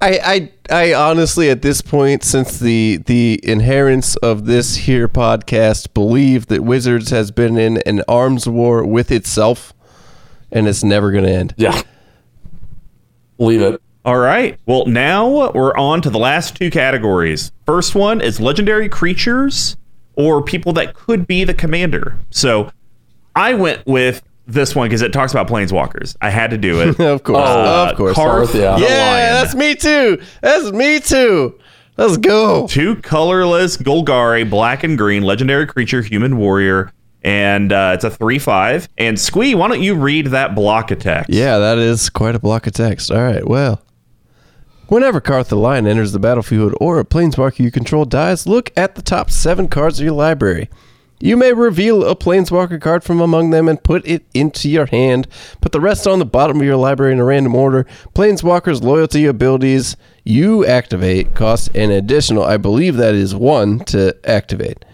I, 0.00 0.50
I 0.70 0.90
I 0.90 0.94
honestly 0.94 1.50
at 1.50 1.62
this 1.62 1.80
point, 1.80 2.22
since 2.22 2.58
the 2.58 2.98
the 3.06 3.40
inherence 3.42 4.16
of 4.16 4.46
this 4.46 4.76
here 4.76 5.08
podcast, 5.08 5.92
believe 5.92 6.46
that 6.46 6.62
Wizards 6.62 7.10
has 7.10 7.30
been 7.30 7.58
in 7.58 7.78
an 7.78 8.02
arms 8.06 8.48
war 8.48 8.84
with 8.84 9.10
itself, 9.10 9.72
and 10.52 10.68
it's 10.68 10.84
never 10.84 11.10
going 11.10 11.24
to 11.24 11.30
end. 11.30 11.54
Yeah, 11.56 11.82
believe 13.36 13.60
it. 13.60 13.82
All 14.04 14.18
right. 14.18 14.58
Well, 14.66 14.86
now 14.86 15.50
we're 15.52 15.76
on 15.76 16.00
to 16.02 16.10
the 16.10 16.18
last 16.18 16.56
two 16.56 16.70
categories. 16.70 17.52
First 17.66 17.94
one 17.94 18.20
is 18.20 18.40
legendary 18.40 18.88
creatures 18.88 19.76
or 20.14 20.42
people 20.42 20.72
that 20.74 20.94
could 20.94 21.26
be 21.26 21.44
the 21.44 21.54
commander. 21.54 22.16
So 22.30 22.72
I 23.36 23.54
went 23.54 23.86
with 23.86 24.22
this 24.48 24.74
one 24.74 24.88
because 24.88 25.02
it 25.02 25.12
talks 25.12 25.30
about 25.32 25.46
planeswalkers. 25.46 26.16
I 26.20 26.30
had 26.30 26.50
to 26.50 26.58
do 26.58 26.80
it. 26.80 26.98
of 27.00 27.22
course, 27.22 27.38
Oh, 27.46 27.88
of 27.90 27.96
course. 27.96 28.14
Carth 28.16 28.54
yeah. 28.54 28.74
the 28.76 28.80
yeah, 28.82 29.42
that's 29.42 29.54
me 29.54 29.74
too. 29.74 30.20
That's 30.42 30.72
me 30.72 30.98
too. 31.00 31.58
Let's 31.96 32.16
go. 32.16 32.66
two 32.66 32.96
colorless 32.96 33.76
Golgari, 33.76 34.48
black 34.48 34.84
and 34.84 34.96
green, 34.96 35.22
legendary 35.22 35.66
creature, 35.66 36.00
human 36.00 36.36
warrior, 36.38 36.92
and 37.22 37.72
uh, 37.72 37.92
it's 37.94 38.04
a 38.04 38.10
three-five. 38.10 38.88
And 38.96 39.18
Squee, 39.18 39.54
why 39.54 39.68
don't 39.68 39.82
you 39.82 39.94
read 39.96 40.28
that 40.28 40.54
block 40.54 40.90
attack? 40.90 41.26
Yeah, 41.28 41.58
that 41.58 41.78
is 41.78 42.08
quite 42.08 42.34
a 42.34 42.38
block 42.38 42.66
of 42.66 42.72
text. 42.72 43.10
All 43.10 43.22
right, 43.22 43.46
well. 43.46 43.82
Whenever 44.86 45.20
Carth 45.20 45.48
the 45.50 45.56
Lion 45.56 45.86
enters 45.86 46.12
the 46.12 46.18
battlefield 46.18 46.72
or 46.80 46.98
a 46.98 47.04
planeswalker 47.04 47.58
you 47.58 47.70
control 47.70 48.06
dies, 48.06 48.46
look 48.46 48.70
at 48.74 48.94
the 48.94 49.02
top 49.02 49.28
seven 49.30 49.68
cards 49.68 49.98
of 50.00 50.04
your 50.04 50.14
library. 50.14 50.70
You 51.20 51.36
may 51.36 51.52
reveal 51.52 52.04
a 52.04 52.14
planeswalker 52.14 52.80
card 52.80 53.02
from 53.02 53.20
among 53.20 53.50
them 53.50 53.68
and 53.68 53.82
put 53.82 54.06
it 54.06 54.24
into 54.34 54.68
your 54.70 54.86
hand. 54.86 55.26
Put 55.60 55.72
the 55.72 55.80
rest 55.80 56.06
on 56.06 56.20
the 56.20 56.24
bottom 56.24 56.58
of 56.58 56.62
your 56.64 56.76
library 56.76 57.12
in 57.12 57.18
a 57.18 57.24
random 57.24 57.54
order. 57.56 57.84
Planeswalker's 58.14 58.82
loyalty 58.82 59.26
abilities 59.26 59.96
you 60.24 60.64
activate 60.64 61.34
cost 61.34 61.74
an 61.74 61.90
additional, 61.90 62.44
I 62.44 62.56
believe 62.56 62.96
that 62.96 63.14
is 63.14 63.34
one 63.34 63.80
to 63.86 64.14
activate. 64.24 64.84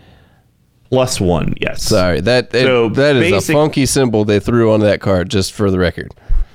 Plus 0.91 1.21
one, 1.21 1.55
yes. 1.61 1.83
Sorry, 1.83 2.21
that 2.21 2.55
it- 2.55 2.65
So 2.65 2.89
that 2.91 3.17
is 3.17 3.49
a 3.51 3.53
funky 3.53 3.85
symbol 3.85 4.25
they 4.25 4.39
threw 4.41 4.73
on 4.73 4.81
that 4.81 5.01
card, 5.01 5.29
just 5.29 5.53
for 5.53 5.71
the 5.71 5.79
record. 5.79 6.13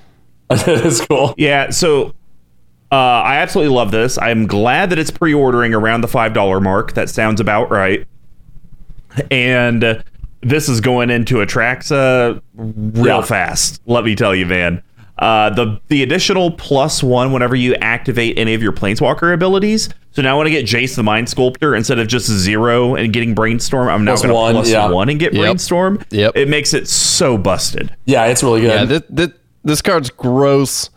it's 0.50 1.06
cool. 1.06 1.36
Yeah, 1.38 1.70
so 1.72 2.14
uh, 2.92 2.96
I 2.96 3.36
absolutely 3.38 3.76
love 3.76 3.92
this. 3.92 4.18
I'm 4.18 4.48
glad 4.48 4.90
that 4.92 4.98
it's 4.98 5.12
pre-ordering 5.12 5.74
around 5.76 6.02
the 6.02 6.08
five 6.08 6.34
dollar 6.34 6.60
mark. 6.60 6.94
That 6.94 7.10
sounds 7.10 7.40
about 7.42 7.70
right. 7.70 8.08
And 9.32 9.84
uh, 9.84 10.02
this 10.42 10.70
is 10.70 10.82
going 10.82 11.10
into 11.10 11.36
Atraxa 11.36 12.42
real 12.56 13.06
Yeah. 13.18 13.22
fast. 13.24 13.82
Let 13.86 14.04
me 14.06 14.16
tell 14.16 14.34
you, 14.36 14.46
man. 14.46 14.82
Uh, 15.18 15.50
the 15.50 15.78
the 15.90 16.02
additional 16.02 16.50
plus 16.52 17.04
one 17.04 17.34
whenever 17.34 17.54
you 17.54 17.76
activate 17.76 18.38
any 18.40 18.54
of 18.54 18.64
your 18.64 18.72
planeswalker 18.72 19.34
abilities. 19.34 19.90
So 20.12 20.22
now 20.22 20.38
when 20.38 20.48
I 20.48 20.50
get 20.50 20.66
Jace 20.66 20.96
the 20.96 21.04
Mind 21.04 21.28
Sculptor 21.28 21.76
instead 21.76 22.00
of 22.00 22.08
just 22.08 22.28
zero 22.28 22.96
and 22.96 23.12
getting 23.12 23.36
Brainstorm, 23.36 23.90
I'm 23.90 24.06
now 24.06 24.12
Plus 24.14 24.22
going 24.22 24.30
to 24.30 24.36
one, 24.36 24.54
plus 24.54 24.70
yeah. 24.70 24.90
one 24.90 25.10
and 25.10 25.20
get 25.20 25.34
Yep. 25.34 25.42
Brainstorm. 25.42 26.02
Yep. 26.12 26.38
It 26.38 26.48
makes 26.48 26.74
it 26.74 26.88
so 26.88 27.38
busted. 27.38 27.94
Yeah, 28.06 28.26
it's 28.28 28.42
really 28.44 28.62
good. 28.62 28.70
Yeah, 28.72 28.86
this, 28.86 29.02
this, 29.10 29.30
this 29.66 29.82
card's 29.82 30.10
gross. 30.10 30.90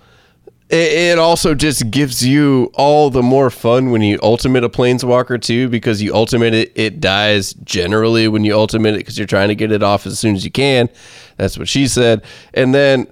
It, 0.73 0.93
it 1.13 1.19
also 1.19 1.55
just 1.55 1.91
gives 1.91 2.27
you 2.27 2.71
all 2.73 3.11
the 3.11 3.23
more 3.23 3.51
fun 3.51 3.91
when 3.91 4.01
you 4.01 4.19
ultimate 4.23 4.65
a 4.65 4.71
planeswalker 4.71 5.41
too, 5.41 5.69
because 5.69 6.01
you 6.01 6.15
ultimate 6.15 6.55
it, 6.55 6.73
it 6.75 6.99
dies 6.99 7.53
generally 7.53 8.27
when 8.27 8.43
you 8.43 8.55
ultimate 8.57 8.95
it 8.95 8.99
because 8.99 9.19
you're 9.19 9.27
trying 9.27 9.49
to 9.49 9.55
get 9.55 9.71
it 9.71 9.83
off 9.83 10.07
as 10.07 10.19
soon 10.19 10.35
as 10.35 10.45
you 10.47 10.51
can. 10.51 10.89
That's 11.37 11.59
what 11.59 11.69
she 11.69 11.87
said. 11.87 12.25
And 12.55 12.75
then 12.75 13.07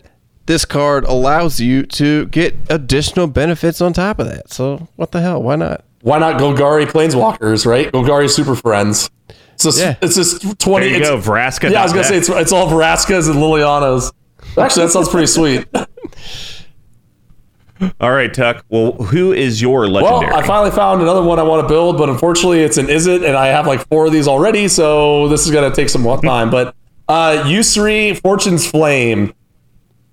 this 0.46 0.64
card 0.64 1.04
allows 1.04 1.60
you 1.60 1.84
to 1.84 2.26
get 2.28 2.56
additional 2.70 3.26
benefits 3.26 3.82
on 3.82 3.92
top 3.92 4.18
of 4.20 4.26
that. 4.28 4.50
So 4.50 4.88
what 4.96 5.12
the 5.12 5.20
hell? 5.20 5.42
Why 5.42 5.56
not? 5.56 5.84
Why 6.00 6.18
not 6.18 6.40
Golgari 6.40 6.86
Planeswalkers, 6.86 7.66
right? 7.66 7.92
Golgari 7.92 8.30
Super 8.30 8.54
Friends. 8.56 9.10
It's 9.52 9.64
just, 9.64 9.78
Yeah. 9.78 9.96
it's 10.00 10.14
just 10.16 10.58
20. 10.60 10.86
There 10.88 10.98
you 10.98 11.04
go, 11.04 11.18
Vraska. 11.18 11.70
Yeah, 11.70 11.80
I 11.80 11.82
was 11.82 11.92
going 11.92 12.04
to 12.04 12.08
say, 12.08 12.16
it's, 12.16 12.30
it's 12.30 12.52
all 12.52 12.68
Vraskas 12.70 13.28
and 13.28 13.36
Lilianas. 13.38 14.10
Actually, 14.56 14.86
that 14.86 14.92
sounds 14.92 15.10
pretty 15.10 15.26
sweet. 15.26 15.66
All 18.00 18.12
right, 18.12 18.32
Tuck. 18.32 18.64
Well, 18.68 18.92
who 18.92 19.32
is 19.32 19.60
your 19.62 19.88
legendary? 19.88 20.26
Well. 20.26 20.38
I 20.38 20.46
finally 20.46 20.70
found 20.70 21.00
another 21.00 21.22
one 21.22 21.38
I 21.38 21.42
want 21.42 21.66
to 21.66 21.68
build, 21.68 21.96
but 21.96 22.08
unfortunately, 22.08 22.60
it's 22.60 22.76
an 22.76 22.86
Izzet, 22.86 23.26
and 23.26 23.36
I 23.36 23.46
have 23.48 23.66
like 23.66 23.86
four 23.88 24.06
of 24.06 24.12
these 24.12 24.28
already, 24.28 24.68
so 24.68 25.28
this 25.28 25.46
is 25.46 25.50
going 25.50 25.70
to 25.70 25.74
take 25.74 25.88
some 25.88 26.04
time. 26.20 26.50
But 26.50 26.74
uh, 27.08 27.44
Yusri 27.46 28.20
Fortune's 28.20 28.66
Flame. 28.70 29.32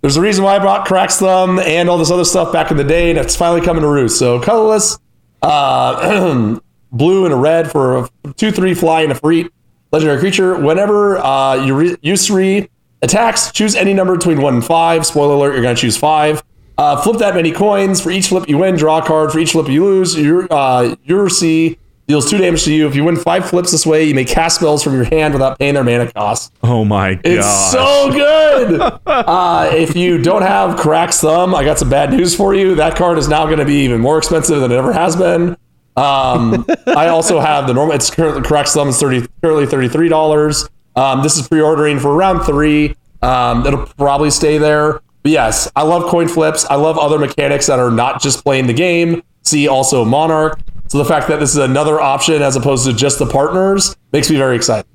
There's 0.01 0.15
a 0.15 0.21
reason 0.21 0.43
why 0.43 0.55
I 0.55 0.59
brought 0.59 0.87
Krark's 0.87 1.17
Thumb 1.17 1.59
and 1.59 1.89
all 1.89 1.97
this 1.97 2.11
other 2.11 2.23
stuff 2.23 2.53
back 2.53 2.71
in 2.71 2.77
the 2.77 2.83
day, 2.83 3.09
and 3.09 3.19
it's 3.19 3.35
finally 3.35 3.61
coming 3.61 3.81
to 3.81 3.87
roost. 3.87 4.17
So 4.17 4.39
colorless, 4.39 4.97
uh, 5.41 6.59
blue 6.91 7.25
and 7.25 7.33
a 7.33 7.37
red 7.37 7.69
for 7.69 7.97
a 7.97 8.09
two 8.35 8.51
three 8.51 8.73
fly 8.73 9.01
and 9.01 9.11
a 9.11 9.15
free 9.15 9.49
legendary 9.91 10.19
creature. 10.19 10.55
Whenever 10.57 11.17
uh, 11.17 11.55
Usuri 11.57 12.69
attacks, 13.01 13.51
choose 13.51 13.75
any 13.75 13.93
number 13.93 14.15
between 14.15 14.41
one 14.41 14.55
and 14.55 14.65
five. 14.65 15.05
Spoiler 15.05 15.33
alert: 15.33 15.53
you're 15.53 15.63
going 15.63 15.75
to 15.75 15.81
choose 15.81 15.97
five. 15.97 16.43
Uh, 16.77 17.01
flip 17.01 17.17
that 17.17 17.33
many 17.35 17.51
coins. 17.51 17.99
For 18.01 18.11
each 18.11 18.27
flip 18.27 18.47
you 18.47 18.57
win, 18.59 18.75
draw 18.75 18.99
a 18.99 19.05
card. 19.05 19.31
For 19.31 19.39
each 19.39 19.51
flip 19.53 19.67
you 19.67 19.83
lose, 19.83 20.17
your 20.17 20.47
uh, 20.51 20.95
your 21.03 21.29
C 21.29 21.77
deals 22.07 22.29
two 22.29 22.37
damage 22.37 22.63
to 22.63 22.73
you. 22.73 22.87
If 22.87 22.95
you 22.95 23.03
win 23.03 23.15
five 23.15 23.49
flips 23.49 23.71
this 23.71 23.85
way, 23.85 24.03
you 24.03 24.15
may 24.15 24.25
cast 24.25 24.57
spells 24.57 24.83
from 24.83 24.93
your 24.93 25.03
hand 25.05 25.33
without 25.33 25.59
paying 25.59 25.73
their 25.73 25.83
mana 25.83 26.11
cost. 26.11 26.53
oh 26.63 26.85
my 26.85 27.15
god! 27.15 27.25
It's 27.25 27.71
so 27.71 28.11
good. 28.11 28.79
uh, 29.05 29.69
if 29.73 29.95
you 29.95 30.21
don't 30.21 30.43
have 30.43 30.79
Krark's 30.79 31.19
Thumb, 31.19 31.55
I 31.55 31.63
got 31.63 31.79
some 31.79 31.89
bad 31.89 32.11
news 32.11 32.35
for 32.35 32.53
you. 32.53 32.75
That 32.75 32.95
card 32.95 33.17
is 33.17 33.27
now 33.27 33.45
going 33.45 33.59
to 33.59 33.65
be 33.65 33.83
even 33.83 33.99
more 33.99 34.17
expensive 34.17 34.61
than 34.61 34.71
it 34.71 34.75
ever 34.75 34.93
has 34.93 35.15
been. 35.15 35.57
Um, 35.95 36.65
I 36.87 37.07
also 37.07 37.39
have 37.39 37.65
the 37.65 37.73
normal. 37.73 37.95
It's 37.95 38.09
currently 38.09 38.43
Krark's 38.43 38.73
Thumb 38.73 38.89
is 38.89 38.99
thirty 38.99 39.27
currently 39.41 39.65
thirty 39.65 39.89
three 39.89 40.09
dollars. 40.09 40.69
Um, 40.95 41.23
this 41.23 41.37
is 41.37 41.47
pre 41.47 41.61
ordering 41.61 41.99
for 41.99 42.13
around 42.13 42.45
three. 42.45 42.95
Um, 43.21 43.65
it'll 43.65 43.85
probably 43.85 44.29
stay 44.29 44.59
there. 44.59 45.01
But 45.27 45.33
yes, 45.33 45.69
I 45.75 45.83
love 45.83 46.09
coin 46.09 46.29
flips. 46.29 46.63
I 46.69 46.75
love 46.75 46.97
other 46.97 47.19
mechanics 47.19 47.67
that 47.67 47.79
are 47.79 47.91
not 47.91 48.21
just 48.21 48.45
playing 48.45 48.65
the 48.67 48.73
game. 48.73 49.21
See 49.41 49.67
also 49.67 50.05
Monarch. 50.05 50.57
So 50.87 50.99
the 50.99 51.03
fact 51.03 51.27
that 51.27 51.41
this 51.41 51.49
is 51.49 51.57
another 51.57 51.99
option 51.99 52.41
as 52.41 52.55
opposed 52.55 52.85
to 52.85 52.93
just 52.93 53.19
the 53.19 53.25
partners 53.25 53.97
makes 54.13 54.29
me 54.29 54.37
very 54.37 54.55
excited. 54.55 54.87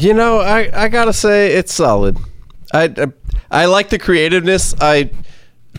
You 0.00 0.14
know, 0.14 0.38
I, 0.38 0.70
I 0.72 0.88
gotta 0.88 1.12
say 1.12 1.52
it's 1.52 1.74
solid. 1.74 2.16
I, 2.72 2.84
I 2.84 3.06
I 3.50 3.66
like 3.66 3.90
the 3.90 3.98
creativeness. 3.98 4.74
I 4.80 5.10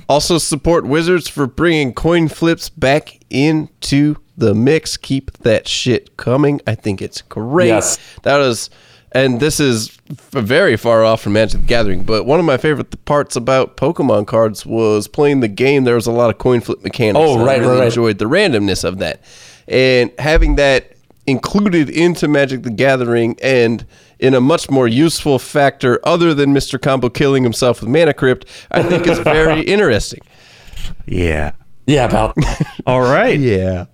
also 0.07 0.38
support 0.38 0.86
Wizards 0.86 1.28
for 1.28 1.47
bringing 1.47 1.95
coin 1.95 2.28
flips 2.28 2.70
back 2.70 3.18
into 3.32 4.18
the 4.38 4.53
mix. 4.53 4.97
Keep 4.97 5.39
that 5.39 5.68
shit 5.68 6.16
coming. 6.16 6.61
I 6.68 6.76
think 6.76 7.01
it's 7.01 7.24
great. 7.24 7.70
Yes. 7.70 7.97
That 8.22 8.38
was, 8.38 8.70
and 9.16 9.39
this 9.39 9.59
is 9.59 9.97
very 10.32 10.76
far 10.78 11.03
off 11.03 11.22
from 11.22 11.34
Magic 11.34 11.61
the 11.61 11.68
Gathering. 11.68 12.03
But 12.03 12.26
one 12.26 12.39
of 12.39 12.45
my 12.45 12.57
favorite 12.57 13.03
parts 13.05 13.36
about 13.36 13.78
Pokemon 13.78 14.28
cards 14.28 14.66
was 14.66 15.07
playing 15.07 15.39
the 15.39 15.47
game. 15.47 15.86
There 15.86 15.95
was 15.95 16.05
a 16.05 16.11
lot 16.11 16.30
of 16.30 16.38
coin 16.38 16.61
flip 16.61 16.84
mechanics. 16.84 17.18
Oh, 17.20 17.38
and 17.38 17.45
right, 17.45 17.55
I 17.55 17.59
really 17.59 17.72
right, 17.74 17.80
right. 17.80 17.88
enjoyed 17.88 18.18
the 18.20 18.26
randomness 18.26 18.84
of 18.84 18.99
that, 18.99 19.22
and 19.68 20.11
having 20.20 20.55
that 20.57 20.91
included 21.28 21.89
into 21.89 22.28
Magic 22.28 22.61
the 22.63 22.70
Gathering 22.70 23.36
and 23.41 23.86
in 24.20 24.34
a 24.34 24.41
much 24.41 24.70
more 24.70 24.88
useful 24.88 25.39
factor 25.39 25.99
other 26.03 26.34
than 26.34 26.53
Mr. 26.53 26.80
Combo 26.82 27.09
killing 27.09 27.43
himself 27.43 27.82
with 27.82 27.89
Mana 27.89 28.13
Crypt, 28.13 28.45
I 28.72 28.84
think 28.84 29.07
is 29.07 29.20
very 29.20 29.61
interesting. 29.66 30.22
yeah. 31.07 31.51
Yeah, 31.88 32.05
about 32.05 32.36
All 32.88 33.01
right. 33.01 33.39
Yeah. 33.39 33.86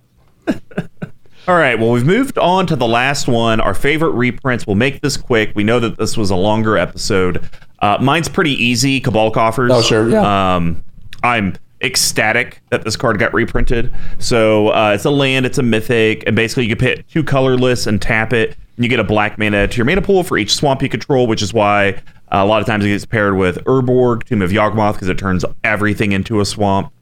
All 1.48 1.56
right. 1.56 1.76
Well, 1.78 1.90
we've 1.90 2.06
moved 2.06 2.38
on 2.38 2.66
to 2.68 2.76
the 2.76 2.86
last 2.86 3.26
one. 3.26 3.60
Our 3.60 3.74
favorite 3.74 4.10
reprints. 4.10 4.64
We'll 4.66 4.76
make 4.76 5.00
this 5.00 5.16
quick. 5.16 5.52
We 5.56 5.64
know 5.64 5.80
that 5.80 5.98
this 5.98 6.16
was 6.16 6.30
a 6.30 6.36
longer 6.36 6.76
episode. 6.76 7.48
Uh, 7.80 7.98
mine's 8.00 8.28
pretty 8.28 8.52
easy. 8.52 9.00
Cabal 9.00 9.32
coffers. 9.32 9.72
Oh, 9.72 9.82
sure, 9.82 10.08
yeah. 10.08 10.54
Um, 10.54 10.84
I'm 11.24 11.56
ecstatic 11.82 12.60
that 12.70 12.84
this 12.84 12.96
card 12.96 13.18
got 13.18 13.34
reprinted. 13.34 13.92
So 14.18 14.68
uh, 14.68 14.92
it's 14.94 15.04
a 15.04 15.10
land. 15.10 15.44
It's 15.44 15.58
a 15.58 15.64
mythic, 15.64 16.22
and 16.28 16.36
basically 16.36 16.66
you 16.66 16.76
can 16.76 16.86
hit 16.86 17.08
two 17.08 17.24
colorless 17.24 17.88
and 17.88 18.00
tap 18.00 18.32
it, 18.32 18.56
and 18.76 18.84
you 18.84 18.88
get 18.88 19.00
a 19.00 19.04
black 19.04 19.36
mana 19.36 19.66
to 19.66 19.76
your 19.76 19.84
mana 19.84 20.00
pool 20.00 20.22
for 20.22 20.38
each 20.38 20.54
swamp 20.54 20.80
you 20.80 20.88
control, 20.88 21.26
which 21.26 21.42
is 21.42 21.52
why 21.52 21.88
uh, 22.30 22.36
a 22.38 22.44
lot 22.46 22.60
of 22.60 22.68
times 22.68 22.84
it 22.84 22.88
gets 22.88 23.04
paired 23.04 23.36
with 23.36 23.58
Urborg, 23.64 24.22
Tomb 24.24 24.42
of 24.42 24.52
Yawgmoth, 24.52 24.94
because 24.94 25.08
it 25.08 25.18
turns 25.18 25.44
everything 25.64 26.12
into 26.12 26.40
a 26.40 26.44
swamp. 26.44 26.92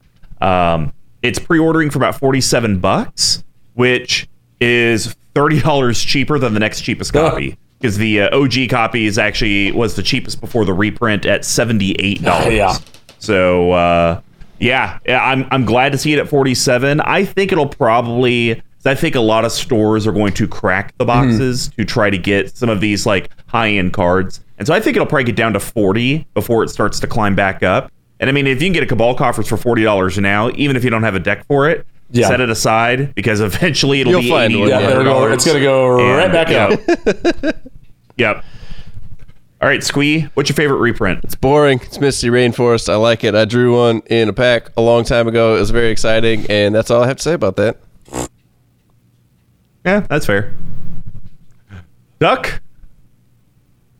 Um, 0.41 0.93
it's 1.21 1.37
pre-ordering 1.37 1.91
for 1.91 1.99
about 1.99 2.15
47 2.15 2.79
bucks, 2.79 3.43
which 3.75 4.27
is 4.61 5.15
$30 5.35 6.07
cheaper 6.07 6.39
than 6.39 6.53
the 6.53 6.59
next 6.59 6.81
cheapest 6.81 7.11
copy. 7.13 7.57
Because 7.79 7.97
the 7.97 8.21
uh, 8.21 8.37
OG 8.37 8.69
copy 8.69 9.07
is 9.07 9.17
actually 9.17 9.71
was 9.71 9.95
the 9.95 10.03
cheapest 10.03 10.39
before 10.39 10.65
the 10.65 10.73
reprint 10.73 11.25
at 11.25 11.41
$78. 11.41 12.21
Yeah. 12.51 12.77
So 13.17 13.71
uh, 13.71 14.21
yeah, 14.59 14.99
yeah, 15.05 15.23
I'm 15.23 15.47
I'm 15.51 15.65
glad 15.65 15.91
to 15.91 15.97
see 15.97 16.13
it 16.13 16.19
at 16.19 16.27
47. 16.27 17.01
I 17.01 17.23
think 17.25 17.51
it'll 17.51 17.67
probably 17.67 18.61
I 18.85 18.95
think 18.95 19.15
a 19.15 19.19
lot 19.19 19.45
of 19.45 19.51
stores 19.51 20.07
are 20.07 20.11
going 20.11 20.33
to 20.33 20.47
crack 20.47 20.95
the 20.97 21.05
boxes 21.05 21.69
to 21.77 21.85
try 21.85 22.09
to 22.09 22.17
get 22.17 22.55
some 22.57 22.69
of 22.69 22.81
these 22.81 23.05
like 23.05 23.29
high-end 23.47 23.93
cards. 23.93 24.43
And 24.57 24.67
so 24.67 24.73
I 24.73 24.79
think 24.79 24.95
it'll 24.95 25.07
probably 25.07 25.25
get 25.25 25.35
down 25.35 25.53
to 25.53 25.59
40 25.59 26.25
before 26.33 26.63
it 26.63 26.69
starts 26.69 26.99
to 26.99 27.07
climb 27.07 27.35
back 27.35 27.61
up. 27.63 27.91
And 28.19 28.29
I 28.29 28.33
mean, 28.33 28.47
if 28.47 28.61
you 28.61 28.67
can 28.67 28.73
get 28.73 28.83
a 28.83 28.87
Cabal 28.87 29.15
Coffers 29.15 29.47
for 29.47 29.55
$40 29.57 30.19
now, 30.19 30.49
even 30.55 30.75
if 30.75 30.83
you 30.83 30.89
don't 30.89 31.03
have 31.03 31.15
a 31.15 31.19
deck 31.19 31.45
for 31.47 31.69
it, 31.69 31.85
Yeah. 32.11 32.27
set 32.27 32.41
it 32.41 32.49
aside 32.49 33.15
because 33.15 33.39
eventually 33.41 34.01
it'll 34.01 34.11
You'll 34.13 34.21
be 34.21 34.29
find 34.29 34.51
80 34.51 34.59
one, 34.59 34.69
yeah, 34.69 34.79
Yeah, 34.79 35.03
go, 35.03 35.31
it's 35.31 35.45
going 35.45 35.57
to 35.57 35.63
go 35.63 36.15
right 36.15 36.31
back 36.31 36.49
yep. 36.49 37.45
up. 37.47 37.55
Yep. 38.17 38.43
All 39.61 39.67
right, 39.67 39.83
Squee, 39.83 40.21
what's 40.33 40.49
your 40.49 40.55
favorite 40.55 40.77
reprint? 40.79 41.23
It's 41.23 41.35
boring. 41.35 41.79
It's 41.81 41.99
Misty 41.99 42.29
Rainforest. 42.29 42.89
I 42.89 42.95
like 42.95 43.23
it. 43.23 43.35
I 43.35 43.45
drew 43.45 43.77
one 43.77 44.01
in 44.07 44.27
a 44.27 44.33
pack 44.33 44.69
a 44.75 44.81
long 44.81 45.03
time 45.03 45.27
ago. 45.27 45.55
It 45.55 45.59
was 45.59 45.69
very 45.71 45.89
exciting, 45.89 46.45
and 46.49 46.73
that's 46.75 46.91
all 46.91 47.03
I 47.03 47.07
have 47.07 47.17
to 47.17 47.23
say 47.23 47.33
about 47.33 47.55
that. 47.57 47.77
Yeah, 49.85 50.01
that's 50.01 50.25
fair. 50.25 50.53
Duck? 52.19 52.61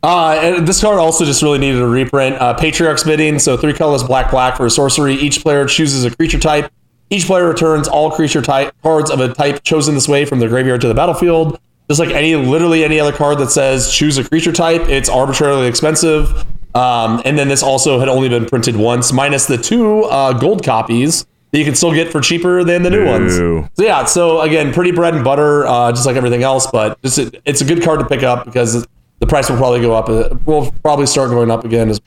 Uh, 0.04 0.40
and 0.42 0.68
this 0.68 0.82
card 0.82 0.98
also 1.00 1.26
just 1.26 1.44
really 1.44 1.60
needed 1.60 1.80
a 1.82 1.88
reprint. 1.88 2.36
Uh, 2.42 2.54
Patriarch's 2.56 3.04
Bidding, 3.04 3.38
so 3.38 3.56
three 3.56 3.74
colors, 3.74 4.04
black, 4.04 4.32
black 4.32 4.58
for 4.58 4.66
a 4.66 4.70
sorcery. 4.70 5.14
Each 5.14 5.42
player 5.42 5.66
chooses 5.68 6.06
a 6.06 6.16
creature 6.16 6.40
type. 6.40 6.72
Each 7.12 7.26
player 7.26 7.48
returns 7.48 7.88
all 7.88 8.10
creature 8.10 8.42
type 8.42 8.74
cards 8.82 9.12
of 9.12 9.20
a 9.20 9.34
type 9.34 9.64
chosen 9.64 9.94
this 9.96 10.08
way 10.08 10.26
from 10.26 10.40
their 10.40 10.50
graveyard 10.50 10.82
to 10.82 10.88
the 10.88 10.94
battlefield. 10.96 11.60
Just 11.90 12.00
like 12.00 12.10
any, 12.10 12.36
literally 12.38 12.86
any 12.86 13.02
other 13.02 13.12
card 13.12 13.38
that 13.40 13.52
says 13.52 13.94
choose 13.94 14.18
a 14.18 14.24
creature 14.24 14.54
type, 14.54 14.88
it's 14.88 15.10
arbitrarily 15.10 15.68
expensive. 15.68 16.46
Um, 16.74 17.22
and 17.26 17.38
then 17.38 17.50
this 17.50 17.62
also 17.62 18.00
had 18.00 18.08
only 18.08 18.30
been 18.30 18.46
printed 18.46 18.78
once, 18.78 19.12
minus 19.12 19.46
the 19.46 19.58
two 19.58 20.04
uh, 20.06 20.32
gold 20.32 20.64
copies 20.64 21.26
that 21.52 21.60
you 21.60 21.66
can 21.66 21.76
still 21.76 21.94
get 21.94 22.10
for 22.10 22.22
cheaper 22.22 22.64
than 22.64 22.82
the 22.82 22.90
new 22.90 23.06
ones. 23.06 23.36
So 23.74 23.84
yeah, 23.84 24.06
so 24.06 24.40
again, 24.40 24.72
pretty 24.72 24.92
bread 24.92 25.14
and 25.14 25.22
butter, 25.22 25.68
uh, 25.68 25.92
just 25.92 26.06
like 26.06 26.16
everything 26.16 26.44
else. 26.44 26.66
But 26.72 27.02
just 27.02 27.20
it's 27.44 27.60
a 27.60 27.66
good 27.66 27.84
card 27.84 28.00
to 28.00 28.06
pick 28.06 28.24
up 28.24 28.46
because 28.46 28.88
the 29.20 29.28
price 29.28 29.50
will 29.50 29.58
probably 29.58 29.82
go 29.82 29.94
up. 29.94 30.08
uh, 30.08 30.34
Will 30.46 30.72
probably 30.82 31.08
start 31.08 31.30
going 31.30 31.52
up 31.52 31.66
again. 31.66 31.90
As 31.90 32.00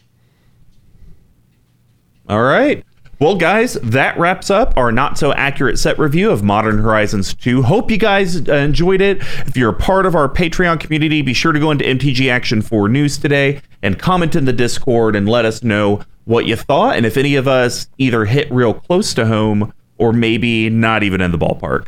All 2.30 2.42
right. 2.42 2.82
Well, 3.20 3.36
guys, 3.36 3.74
that 3.74 4.18
wraps 4.18 4.50
up 4.50 4.76
our 4.76 4.90
not 4.90 5.16
so 5.18 5.32
accurate 5.32 5.78
set 5.78 5.98
review 5.98 6.30
of 6.30 6.42
Modern 6.42 6.78
Horizons 6.78 7.32
2. 7.34 7.62
Hope 7.62 7.90
you 7.90 7.96
guys 7.96 8.48
uh, 8.48 8.54
enjoyed 8.54 9.00
it. 9.00 9.18
If 9.46 9.56
you're 9.56 9.70
a 9.70 9.74
part 9.74 10.04
of 10.04 10.16
our 10.16 10.28
Patreon 10.28 10.80
community, 10.80 11.22
be 11.22 11.32
sure 11.32 11.52
to 11.52 11.60
go 11.60 11.70
into 11.70 11.84
MTG 11.84 12.28
Action 12.30 12.60
4 12.60 12.88
News 12.88 13.16
today 13.16 13.60
and 13.82 13.98
comment 13.98 14.34
in 14.34 14.46
the 14.46 14.52
Discord 14.52 15.14
and 15.14 15.28
let 15.28 15.44
us 15.44 15.62
know 15.62 16.02
what 16.24 16.46
you 16.46 16.56
thought 16.56 16.96
and 16.96 17.06
if 17.06 17.16
any 17.16 17.36
of 17.36 17.46
us 17.46 17.86
either 17.98 18.24
hit 18.24 18.50
real 18.50 18.74
close 18.74 19.14
to 19.14 19.26
home 19.26 19.72
or 19.96 20.12
maybe 20.12 20.68
not 20.68 21.04
even 21.04 21.20
in 21.20 21.30
the 21.30 21.38
ballpark. 21.38 21.86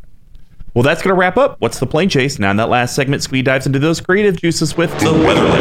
Well, 0.75 0.85
that's 0.85 1.03
going 1.03 1.15
to 1.15 1.19
wrap 1.19 1.37
up 1.39 1.57
What's 1.59 1.81
the 1.81 1.87
Plane 1.87 2.09
Chase. 2.09 2.39
Now, 2.39 2.51
in 2.53 2.59
that 2.59 2.69
last 2.69 2.95
segment, 2.95 3.23
Squee 3.23 3.43
dives 3.43 3.67
into 3.67 3.79
those 3.79 4.01
creative 4.01 4.37
juices 4.41 4.77
with 4.77 4.91
The 5.01 5.07
Weatherlight. 5.07 5.57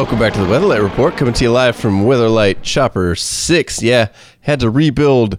Welcome 0.00 0.18
back 0.18 0.32
to 0.32 0.40
the 0.40 0.46
Weatherlight 0.46 0.82
Report, 0.82 1.18
coming 1.18 1.34
to 1.34 1.44
you 1.44 1.52
live 1.52 1.76
from 1.76 2.04
Weatherlight 2.04 2.62
Chopper 2.62 3.14
6. 3.14 3.82
Yeah, 3.82 4.08
had 4.40 4.60
to 4.60 4.70
rebuild. 4.70 5.36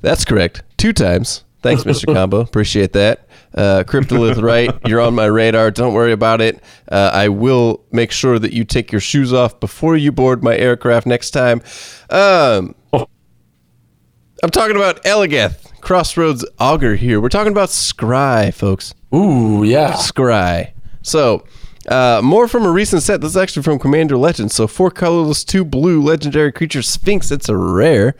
That's 0.00 0.24
correct. 0.24 0.62
Two 0.78 0.94
times. 0.94 1.44
Thanks, 1.60 1.84
Mr. 1.84 2.06
Combo. 2.14 2.40
Appreciate 2.40 2.94
that. 2.94 3.28
Uh, 3.54 3.84
Cryptolith, 3.86 4.40
right? 4.40 4.70
You're 4.86 5.02
on 5.02 5.14
my 5.14 5.26
radar. 5.26 5.70
Don't 5.70 5.92
worry 5.92 6.12
about 6.12 6.40
it. 6.40 6.64
Uh, 6.90 7.10
I 7.12 7.28
will 7.28 7.84
make 7.92 8.10
sure 8.10 8.38
that 8.38 8.54
you 8.54 8.64
take 8.64 8.90
your 8.90 9.02
shoes 9.02 9.34
off 9.34 9.60
before 9.60 9.98
you 9.98 10.12
board 10.12 10.42
my 10.42 10.56
aircraft 10.56 11.06
next 11.06 11.32
time. 11.32 11.60
Um, 12.08 12.74
I'm 12.94 14.50
talking 14.50 14.76
about 14.76 15.04
Eligeth, 15.04 15.78
Crossroads 15.82 16.42
Augur 16.58 16.94
here. 16.94 17.20
We're 17.20 17.28
talking 17.28 17.52
about 17.52 17.68
Scry, 17.68 18.54
folks. 18.54 18.94
Ooh, 19.14 19.62
yeah. 19.62 19.92
Scry. 19.92 20.72
So, 21.02 21.44
uh, 21.90 22.20
more 22.22 22.46
from 22.46 22.64
a 22.64 22.70
recent 22.70 23.02
set. 23.02 23.20
This 23.20 23.32
is 23.32 23.36
actually 23.36 23.64
from 23.64 23.78
Commander 23.78 24.16
Legends. 24.16 24.54
So, 24.54 24.66
four 24.66 24.90
colorless, 24.90 25.44
two 25.44 25.64
blue, 25.64 26.00
legendary 26.00 26.52
creature 26.52 26.82
Sphinx. 26.82 27.30
It's 27.30 27.48
a 27.48 27.56
rare. 27.56 28.14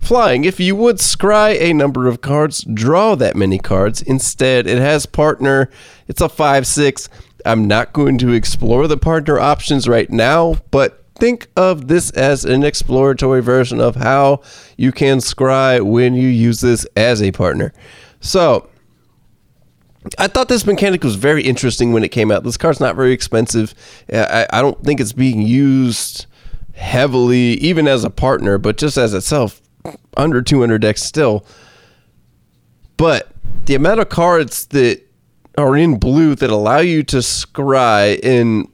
Flying. 0.00 0.44
If 0.44 0.58
you 0.58 0.74
would 0.74 0.96
scry 0.96 1.56
a 1.60 1.72
number 1.72 2.08
of 2.08 2.20
cards, 2.20 2.64
draw 2.64 3.14
that 3.14 3.36
many 3.36 3.58
cards. 3.58 4.02
Instead, 4.02 4.66
it 4.66 4.78
has 4.78 5.06
partner. 5.06 5.70
It's 6.08 6.20
a 6.20 6.28
5 6.28 6.66
6. 6.66 7.08
I'm 7.46 7.68
not 7.68 7.92
going 7.92 8.18
to 8.18 8.32
explore 8.32 8.88
the 8.88 8.96
partner 8.96 9.38
options 9.38 9.88
right 9.88 10.10
now, 10.10 10.56
but 10.72 11.04
think 11.14 11.46
of 11.56 11.86
this 11.86 12.10
as 12.10 12.44
an 12.44 12.64
exploratory 12.64 13.40
version 13.42 13.80
of 13.80 13.94
how 13.94 14.42
you 14.76 14.90
can 14.90 15.18
scry 15.18 15.80
when 15.80 16.14
you 16.14 16.26
use 16.26 16.60
this 16.60 16.84
as 16.96 17.22
a 17.22 17.30
partner. 17.30 17.72
So, 18.20 18.68
I 20.18 20.26
thought 20.26 20.48
this 20.48 20.66
mechanic 20.66 21.04
was 21.04 21.14
very 21.14 21.44
interesting 21.44 21.92
when 21.92 22.02
it 22.02 22.08
came 22.08 22.30
out. 22.30 22.44
This 22.44 22.56
card's 22.56 22.80
not 22.80 22.96
very 22.96 23.12
expensive. 23.12 23.74
Uh, 24.12 24.46
I, 24.50 24.58
I 24.58 24.62
don't 24.62 24.82
think 24.82 25.00
it's 25.00 25.12
being 25.12 25.42
used 25.42 26.26
heavily, 26.74 27.54
even 27.54 27.86
as 27.86 28.02
a 28.04 28.10
partner, 28.10 28.58
but 28.58 28.78
just 28.78 28.96
as 28.96 29.14
itself, 29.14 29.62
under 30.16 30.42
200 30.42 30.80
decks 30.80 31.02
still. 31.02 31.46
But 32.96 33.30
the 33.66 33.74
amount 33.74 34.00
of 34.00 34.08
cards 34.08 34.66
that 34.66 35.02
are 35.56 35.76
in 35.76 35.98
blue 35.98 36.34
that 36.34 36.50
allow 36.50 36.78
you 36.78 37.02
to 37.04 37.18
scry 37.18 38.18
in 38.20 38.68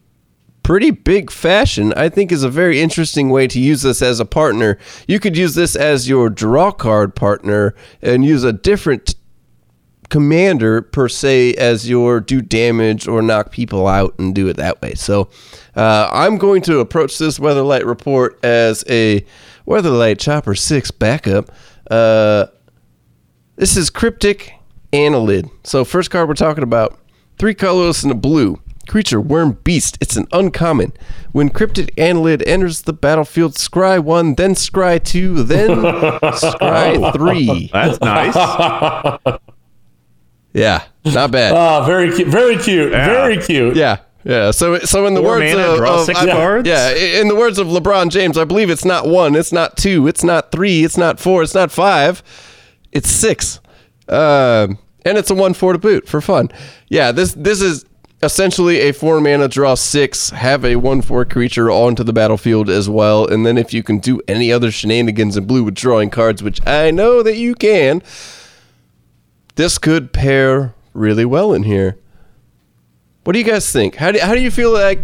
pretty 0.62 0.90
big 0.90 1.30
fashion, 1.30 1.92
I 1.94 2.08
think 2.08 2.30
is 2.30 2.42
a 2.42 2.50
very 2.50 2.80
interesting 2.80 3.30
way 3.30 3.46
to 3.48 3.58
use 3.58 3.82
this 3.82 4.02
as 4.02 4.20
a 4.20 4.26
partner. 4.26 4.78
You 5.06 5.18
could 5.18 5.36
use 5.36 5.54
this 5.54 5.74
as 5.74 6.08
your 6.08 6.28
draw 6.28 6.72
card 6.72 7.14
partner 7.14 7.74
and 8.02 8.24
use 8.24 8.44
a 8.44 8.52
different 8.52 9.14
commander 10.08 10.82
per 10.82 11.08
se 11.08 11.54
as 11.54 11.88
your 11.88 12.20
do 12.20 12.40
damage 12.40 13.06
or 13.06 13.20
knock 13.20 13.50
people 13.50 13.86
out 13.86 14.14
and 14.18 14.34
do 14.34 14.48
it 14.48 14.56
that 14.56 14.80
way. 14.80 14.94
So 14.94 15.28
uh, 15.76 16.08
I'm 16.12 16.38
going 16.38 16.62
to 16.62 16.80
approach 16.80 17.18
this 17.18 17.38
Weatherlight 17.38 17.84
report 17.84 18.38
as 18.44 18.84
a 18.88 19.24
Weatherlight 19.66 20.18
Chopper 20.18 20.54
6 20.54 20.90
backup. 20.92 21.50
Uh, 21.90 22.46
this 23.56 23.76
is 23.76 23.90
Cryptic 23.90 24.54
Annelid. 24.92 25.50
So 25.64 25.84
first 25.84 26.10
card 26.10 26.28
we're 26.28 26.34
talking 26.34 26.64
about, 26.64 26.98
three 27.38 27.54
colorless 27.54 28.02
and 28.02 28.12
a 28.12 28.16
blue. 28.16 28.60
Creature, 28.88 29.20
worm, 29.20 29.58
beast. 29.64 29.98
It's 30.00 30.16
an 30.16 30.26
uncommon. 30.32 30.94
When 31.32 31.50
Cryptic 31.50 31.94
Annelid 31.96 32.42
enters 32.46 32.82
the 32.82 32.94
battlefield, 32.94 33.52
scry 33.52 34.02
one, 34.02 34.34
then 34.34 34.54
scry 34.54 35.02
two, 35.02 35.42
then 35.42 35.68
scry 36.22 37.12
three. 37.12 37.68
That's 37.70 38.00
nice. 38.00 39.38
Yeah, 40.52 40.84
not 41.04 41.30
bad. 41.30 41.52
Ah, 41.54 41.84
very 41.86 42.14
cute. 42.14 42.28
Very 42.28 42.56
cute. 42.56 42.90
Very 42.90 43.36
cute. 43.38 43.76
Yeah, 43.76 43.98
yeah. 44.24 44.50
So, 44.50 44.78
so 44.80 45.06
in 45.06 45.14
the 45.14 45.20
Four 45.20 45.38
words 45.38 45.52
of, 45.54 45.80
of- 45.84 46.04
six 46.06 46.18
I- 46.18 46.26
cards? 46.32 46.66
yeah, 46.68 46.90
in 46.94 47.28
the 47.28 47.36
words 47.36 47.58
of 47.58 47.66
LeBron 47.66 48.10
James, 48.10 48.38
I 48.38 48.44
believe 48.44 48.70
it's 48.70 48.84
not 48.84 49.06
one, 49.06 49.34
it's 49.34 49.52
not 49.52 49.76
two, 49.76 50.06
it's 50.08 50.24
not 50.24 50.50
three, 50.50 50.84
it's 50.84 50.96
not 50.96 51.20
four, 51.20 51.42
it's 51.42 51.54
not 51.54 51.70
five, 51.70 52.22
it's 52.92 53.10
six, 53.10 53.60
um, 54.08 54.78
and 55.04 55.18
it's 55.18 55.30
a 55.30 55.34
one 55.34 55.54
four 55.54 55.72
to 55.74 55.78
boot 55.78 56.08
for 56.08 56.20
fun. 56.20 56.50
Yeah, 56.88 57.12
this 57.12 57.34
this 57.34 57.60
is 57.60 57.84
essentially 58.22 58.80
a 58.80 58.92
four 58.92 59.20
mana 59.20 59.46
draw 59.48 59.74
six, 59.74 60.30
have 60.30 60.64
a 60.64 60.76
one 60.76 61.02
four 61.02 61.24
creature 61.24 61.70
onto 61.70 62.02
the 62.02 62.12
battlefield 62.12 62.68
as 62.70 62.88
well, 62.88 63.26
and 63.26 63.44
then 63.46 63.58
if 63.58 63.72
you 63.74 63.82
can 63.82 63.98
do 63.98 64.20
any 64.26 64.50
other 64.50 64.70
shenanigans 64.70 65.36
in 65.36 65.46
blue 65.46 65.62
with 65.62 65.74
drawing 65.74 66.10
cards, 66.10 66.42
which 66.42 66.66
I 66.66 66.90
know 66.90 67.22
that 67.22 67.36
you 67.36 67.54
can, 67.54 68.02
this 69.58 69.76
could 69.76 70.12
pair 70.12 70.72
really 70.94 71.24
well 71.24 71.52
in 71.52 71.64
here. 71.64 71.98
What 73.24 73.32
do 73.32 73.40
you 73.40 73.44
guys 73.44 73.70
think? 73.72 73.96
How 73.96 74.12
do, 74.12 74.20
how 74.20 74.32
do 74.32 74.40
you 74.40 74.52
feel 74.52 74.72
like 74.72 75.00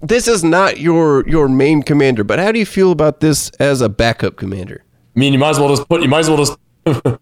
this 0.00 0.28
is 0.28 0.44
not 0.44 0.78
your 0.78 1.28
your 1.28 1.48
main 1.48 1.82
commander, 1.82 2.22
but 2.22 2.38
how 2.38 2.52
do 2.52 2.60
you 2.60 2.64
feel 2.64 2.92
about 2.92 3.18
this 3.18 3.50
as 3.58 3.80
a 3.80 3.88
backup 3.88 4.36
commander? 4.36 4.84
I 5.16 5.18
mean, 5.18 5.32
you 5.32 5.40
might 5.40 5.50
as 5.50 5.58
well 5.58 5.68
just 5.68 5.88
put. 5.88 6.02
You 6.02 6.08
might 6.08 6.20
as 6.20 6.28
well 6.28 6.38
just. 6.38 6.56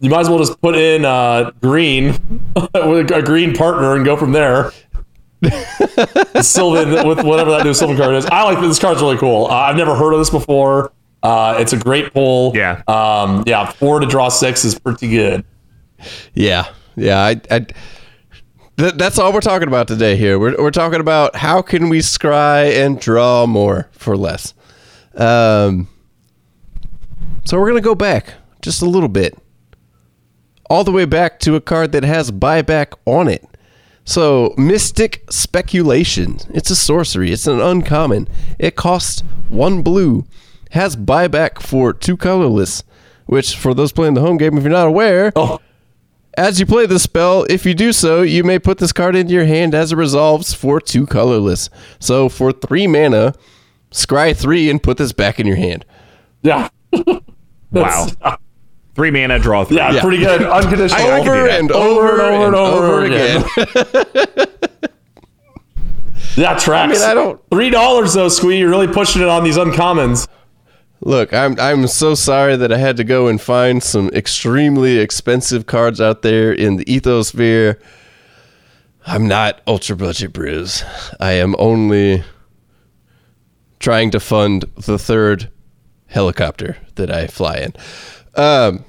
you 0.00 0.10
might 0.10 0.20
as 0.20 0.28
well 0.28 0.38
just 0.38 0.60
put 0.60 0.76
in 0.76 1.06
uh, 1.06 1.50
green 1.62 2.08
with 2.74 3.10
a 3.10 3.22
green 3.24 3.54
partner 3.54 3.96
and 3.96 4.04
go 4.04 4.18
from 4.18 4.32
there. 4.32 4.72
Sylvan 6.42 7.08
with 7.08 7.24
whatever 7.24 7.50
that 7.52 7.62
new 7.64 7.72
Sylvan 7.72 7.96
card 7.96 8.14
is. 8.16 8.26
I 8.26 8.42
like 8.42 8.60
this 8.60 8.78
card's 8.78 9.00
really 9.00 9.16
cool. 9.16 9.46
Uh, 9.46 9.54
I've 9.54 9.76
never 9.76 9.96
heard 9.96 10.12
of 10.12 10.18
this 10.18 10.30
before. 10.30 10.92
Uh, 11.22 11.56
it's 11.58 11.72
a 11.72 11.78
great 11.78 12.12
pull. 12.12 12.54
Yeah. 12.54 12.82
Um, 12.86 13.44
yeah. 13.46 13.70
Four 13.70 14.00
to 14.00 14.06
draw 14.06 14.28
six 14.28 14.62
is 14.62 14.78
pretty 14.78 15.08
good. 15.08 15.44
Yeah, 16.34 16.66
yeah. 16.96 17.18
I, 17.20 17.40
I 17.50 17.66
th- 18.78 18.94
that's 18.94 19.18
all 19.18 19.32
we're 19.32 19.40
talking 19.40 19.68
about 19.68 19.88
today. 19.88 20.16
Here, 20.16 20.38
we're 20.38 20.56
we're 20.60 20.70
talking 20.70 21.00
about 21.00 21.36
how 21.36 21.62
can 21.62 21.88
we 21.88 22.00
scry 22.00 22.84
and 22.84 23.00
draw 23.00 23.46
more 23.46 23.88
for 23.92 24.16
less. 24.16 24.54
Um, 25.14 25.88
so 27.44 27.58
we're 27.58 27.68
gonna 27.68 27.80
go 27.80 27.94
back 27.94 28.34
just 28.62 28.82
a 28.82 28.86
little 28.86 29.08
bit, 29.08 29.38
all 30.68 30.84
the 30.84 30.92
way 30.92 31.04
back 31.04 31.38
to 31.40 31.54
a 31.54 31.60
card 31.60 31.92
that 31.92 32.02
has 32.04 32.30
buyback 32.30 32.92
on 33.06 33.28
it. 33.28 33.44
So, 34.08 34.54
Mystic 34.56 35.24
Speculation. 35.30 36.38
It's 36.54 36.70
a 36.70 36.76
sorcery. 36.76 37.32
It's 37.32 37.48
an 37.48 37.60
uncommon. 37.60 38.28
It 38.56 38.76
costs 38.76 39.22
one 39.48 39.82
blue. 39.82 40.24
Has 40.70 40.94
buyback 40.96 41.60
for 41.60 41.92
two 41.92 42.16
colorless. 42.16 42.84
Which, 43.26 43.56
for 43.56 43.74
those 43.74 43.90
playing 43.90 44.14
the 44.14 44.20
home 44.20 44.36
game, 44.36 44.56
if 44.56 44.62
you're 44.62 44.70
not 44.70 44.86
aware, 44.86 45.32
Oh, 45.34 45.58
as 46.36 46.60
you 46.60 46.66
play 46.66 46.86
the 46.86 46.98
spell, 46.98 47.44
if 47.48 47.64
you 47.66 47.74
do 47.74 47.92
so, 47.92 48.22
you 48.22 48.44
may 48.44 48.58
put 48.58 48.78
this 48.78 48.92
card 48.92 49.16
into 49.16 49.32
your 49.32 49.46
hand 49.46 49.74
as 49.74 49.92
it 49.92 49.96
resolves 49.96 50.52
for 50.54 50.80
two 50.80 51.06
colorless. 51.06 51.70
So, 51.98 52.28
for 52.28 52.52
three 52.52 52.86
mana, 52.86 53.34
scry 53.90 54.36
three 54.36 54.68
and 54.70 54.82
put 54.82 54.98
this 54.98 55.12
back 55.12 55.40
in 55.40 55.46
your 55.46 55.56
hand. 55.56 55.84
yeah. 56.42 56.68
wow. 57.72 58.06
Three 58.94 59.10
mana, 59.10 59.38
draw 59.38 59.64
three. 59.64 59.76
Yeah, 59.76 60.00
pretty 60.00 60.18
good. 60.18 60.42
Unconditional. 60.42 61.06
Over 61.06 61.34
do 61.34 61.46
that. 61.48 61.60
and 61.60 61.70
over 61.72 62.20
and 62.22 62.54
over 62.54 63.04
again. 63.04 63.44
Yeah, 66.36 66.54
tracks. 66.58 67.00
I 67.00 67.00
mean, 67.00 67.10
I 67.10 67.14
don't- 67.14 67.40
Three 67.50 67.70
dollars 67.70 68.12
though, 68.12 68.28
Squee. 68.28 68.58
You're 68.58 68.68
really 68.68 68.88
pushing 68.88 69.22
it 69.22 69.28
on 69.28 69.42
these 69.42 69.56
uncommons. 69.56 70.28
Look, 71.00 71.32
I'm 71.34 71.58
I'm 71.60 71.86
so 71.86 72.14
sorry 72.14 72.56
that 72.56 72.72
I 72.72 72.78
had 72.78 72.96
to 72.96 73.04
go 73.04 73.28
and 73.28 73.40
find 73.40 73.82
some 73.82 74.08
extremely 74.10 74.98
expensive 74.98 75.66
cards 75.66 76.00
out 76.00 76.22
there 76.22 76.52
in 76.52 76.76
the 76.76 76.84
ethosphere. 76.86 77.78
I'm 79.06 79.28
not 79.28 79.60
ultra 79.66 79.94
budget 79.94 80.32
Bruce. 80.32 80.82
I 81.20 81.32
am 81.32 81.54
only 81.58 82.24
trying 83.78 84.10
to 84.10 84.20
fund 84.20 84.64
the 84.74 84.98
third 84.98 85.50
helicopter 86.06 86.76
that 86.96 87.10
I 87.10 87.26
fly 87.26 87.56
in. 87.56 87.72
Um, 88.34 88.84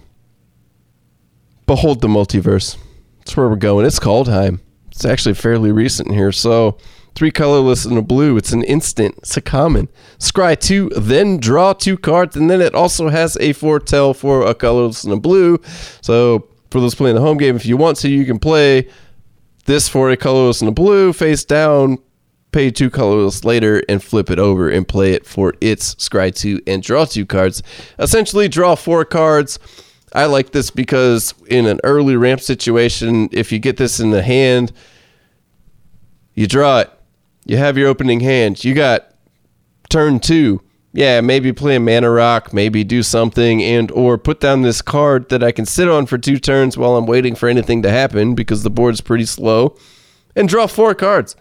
behold 1.66 2.02
the 2.02 2.08
multiverse. 2.08 2.78
That's 3.20 3.36
where 3.36 3.50
we're 3.50 3.58
going. 3.58 3.86
It's 3.86 4.00
Kaldheim. 4.00 4.60
It's 4.92 5.06
actually 5.06 5.36
fairly 5.36 5.72
recent 5.72 6.12
here. 6.12 6.32
So, 6.32 6.78
three 7.18 7.32
colorless 7.32 7.84
and 7.84 7.98
a 7.98 8.02
blue. 8.04 8.38
It's 8.38 8.54
an 8.54 8.64
instant. 8.66 9.16
It's 9.18 9.36
a 9.36 9.42
common. 9.42 9.90
Scry 10.20 10.58
two, 10.58 10.90
then 10.96 11.38
draw 11.38 11.74
two 11.74 11.98
cards, 11.98 12.36
and 12.36 12.48
then 12.48 12.62
it 12.62 12.76
also 12.76 13.10
has 13.10 13.36
a 13.42 13.54
foretell 13.54 14.14
for 14.14 14.46
a 14.46 14.54
colorless 14.54 15.04
and 15.04 15.12
a 15.12 15.18
blue. 15.18 15.58
So, 16.02 16.48
for 16.70 16.80
those 16.80 16.94
playing 16.94 17.16
the 17.16 17.22
home 17.22 17.40
game, 17.40 17.56
if 17.56 17.66
you 17.66 17.76
want 17.76 17.98
to, 17.98 18.10
you 18.10 18.24
can 18.24 18.38
play 18.38 18.88
this 19.66 19.90
for 19.90 20.12
a 20.12 20.18
colorless 20.18 20.62
and 20.62 20.70
a 20.70 20.72
blue 20.72 21.12
face 21.12 21.44
down, 21.44 21.98
pay 22.52 22.70
two 22.70 22.92
colorless 22.92 23.44
later, 23.44 23.82
and 23.90 24.04
flip 24.04 24.30
it 24.30 24.38
over 24.38 24.70
and 24.70 24.88
play 24.88 25.14
it 25.14 25.26
for 25.26 25.56
its 25.60 25.96
scry 25.96 26.34
two 26.34 26.62
and 26.68 26.84
draw 26.84 27.06
two 27.06 27.26
cards. 27.26 27.64
Essentially, 27.98 28.48
draw 28.48 28.76
four 28.76 29.04
cards. 29.04 29.58
I 30.14 30.26
like 30.26 30.52
this 30.52 30.70
because 30.70 31.34
in 31.48 31.66
an 31.66 31.80
early 31.84 32.16
ramp 32.16 32.42
situation, 32.42 33.28
if 33.32 33.52
you 33.52 33.58
get 33.58 33.78
this 33.78 34.00
in 34.00 34.12
the 34.12 34.22
hand, 34.22 34.72
you 36.36 36.46
draw 36.46 36.82
it. 36.82 36.92
You 37.48 37.58
have 37.58 37.78
your 37.78 37.88
opening 37.88 38.20
hand. 38.20 38.64
You 38.64 38.74
got 38.74 39.10
turn 39.90 40.20
two. 40.20 40.62
Yeah, 40.94 41.22
maybe 41.22 41.54
play 41.54 41.76
a 41.76 41.80
mana 41.80 42.10
rock, 42.10 42.54
maybe 42.54 42.84
do 42.84 43.04
something, 43.04 43.62
and 43.64 43.92
or 43.92 44.18
put 44.18 44.40
down 44.40 44.64
this 44.64 44.82
card 44.82 45.30
that 45.30 45.44
I 45.44 45.52
can 45.52 45.66
sit 45.66 45.88
on 45.88 46.08
for 46.08 46.18
two 46.18 46.40
turns 46.40 46.76
while 46.78 46.96
I'm 46.98 47.06
waiting 47.06 47.36
for 47.36 47.48
anything 47.48 47.82
to 47.84 47.90
happen 47.92 48.36
because 48.36 48.64
the 48.64 48.70
board's 48.70 49.00
pretty 49.00 49.26
slow, 49.26 49.78
and 50.36 50.50
draw 50.50 50.66
four 50.68 50.94
cards. 50.96 51.36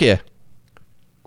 Yeah, 0.00 0.18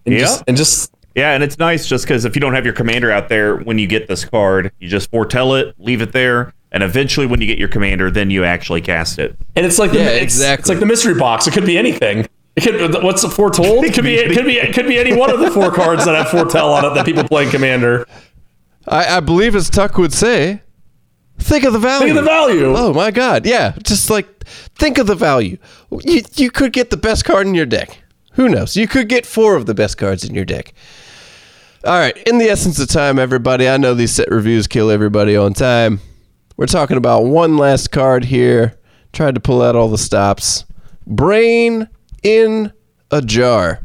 And 0.06 0.16
Yeah. 0.16 0.20
just, 0.22 0.44
and 0.48 0.56
just 0.58 0.94
Yeah, 1.14 1.34
and 1.34 1.44
it's 1.44 1.60
nice 1.60 1.88
just 1.88 2.06
because 2.06 2.24
if 2.24 2.36
you 2.36 2.40
don't 2.40 2.54
have 2.54 2.64
your 2.64 2.74
commander 2.74 3.12
out 3.12 3.28
there 3.28 3.58
when 3.58 3.78
you 3.78 3.86
get 3.86 4.08
this 4.08 4.24
card, 4.24 4.72
you 4.80 4.88
just 4.88 5.12
foretell 5.12 5.56
it, 5.56 5.76
leave 5.78 6.02
it 6.02 6.14
there, 6.14 6.54
and 6.72 6.84
eventually 6.84 7.26
when 7.26 7.42
you 7.42 7.48
get 7.48 7.60
your 7.60 7.68
commander, 7.68 8.10
then 8.10 8.32
you 8.32 8.46
actually 8.46 8.80
cast 8.82 9.20
it. 9.20 9.36
and 9.58 9.66
it's 9.66 9.78
like 9.78 9.92
the, 9.92 9.98
Yeah, 10.00 10.10
it's, 10.12 10.24
exactly. 10.24 10.62
It's 10.62 10.70
like 10.70 10.80
the 10.80 10.86
mystery 10.86 11.16
box. 11.16 11.48
It 11.48 11.54
could 11.54 11.66
be 11.66 11.78
anything. 11.78 12.28
It 12.56 12.64
could, 12.64 13.04
what's 13.04 13.22
the 13.22 13.30
foretold? 13.30 13.86
It 13.86 13.94
could 13.94 14.04
be 14.04 14.16
it 14.16 14.36
could 14.36 14.46
be 14.46 14.58
it 14.58 14.74
could 14.74 14.88
be 14.88 14.98
any 14.98 15.16
one 15.16 15.32
of 15.32 15.40
the 15.40 15.50
four 15.52 15.72
cards 15.74 16.06
that 16.06 16.16
have 16.16 16.30
foretell 16.30 16.74
on 16.74 16.86
it 16.86 16.94
that 16.96 17.06
people 17.06 17.24
play 17.24 17.44
in 17.44 17.50
commander. 17.50 18.06
I, 18.88 19.18
I 19.18 19.20
believe 19.20 19.56
as 19.56 19.70
Tuck 19.70 19.98
would 19.98 20.14
say, 20.14 20.62
think 21.40 21.64
of 21.64 21.74
the 21.74 21.80
value. 21.80 22.08
Think 22.08 22.18
of 22.18 22.24
the 22.24 22.30
value. 22.30 22.74
Oh 22.76 22.94
my 22.94 23.12
god, 23.12 23.46
yeah, 23.46 23.74
just 23.84 24.10
like 24.10 24.46
think 24.76 24.98
of 24.98 25.08
the 25.08 25.16
value. 25.16 25.58
You 26.04 26.24
you 26.36 26.52
could 26.52 26.74
get 26.74 26.90
the 26.90 26.98
best 26.98 27.26
card 27.26 27.48
in 27.48 27.56
your 27.56 27.66
deck. 27.66 28.02
Who 28.34 28.50
knows? 28.50 28.76
You 28.76 28.88
could 28.88 29.08
get 29.08 29.26
four 29.26 29.56
of 29.56 29.66
the 29.66 29.74
best 29.74 29.98
cards 29.98 30.24
in 30.24 30.34
your 30.36 30.46
deck. 30.46 30.74
All 31.84 31.98
right, 31.98 32.16
in 32.28 32.38
the 32.38 32.46
essence 32.46 32.80
of 32.80 32.90
time, 32.90 33.18
everybody. 33.18 33.68
I 33.68 33.78
know 33.78 33.94
these 33.94 34.12
set 34.14 34.30
reviews 34.30 34.68
kill 34.68 34.92
everybody 34.92 35.36
on 35.36 35.54
time. 35.54 36.00
We're 36.58 36.68
talking 36.68 36.98
about 36.98 37.24
one 37.26 37.58
last 37.58 37.92
card 37.92 38.26
here. 38.26 38.78
Tried 39.14 39.36
to 39.36 39.42
pull 39.42 39.62
out 39.62 39.76
all 39.76 39.88
the 39.90 39.98
stops. 39.98 40.64
Brain 41.08 41.90
in 42.24 42.72
a 43.12 43.22
jar. 43.22 43.82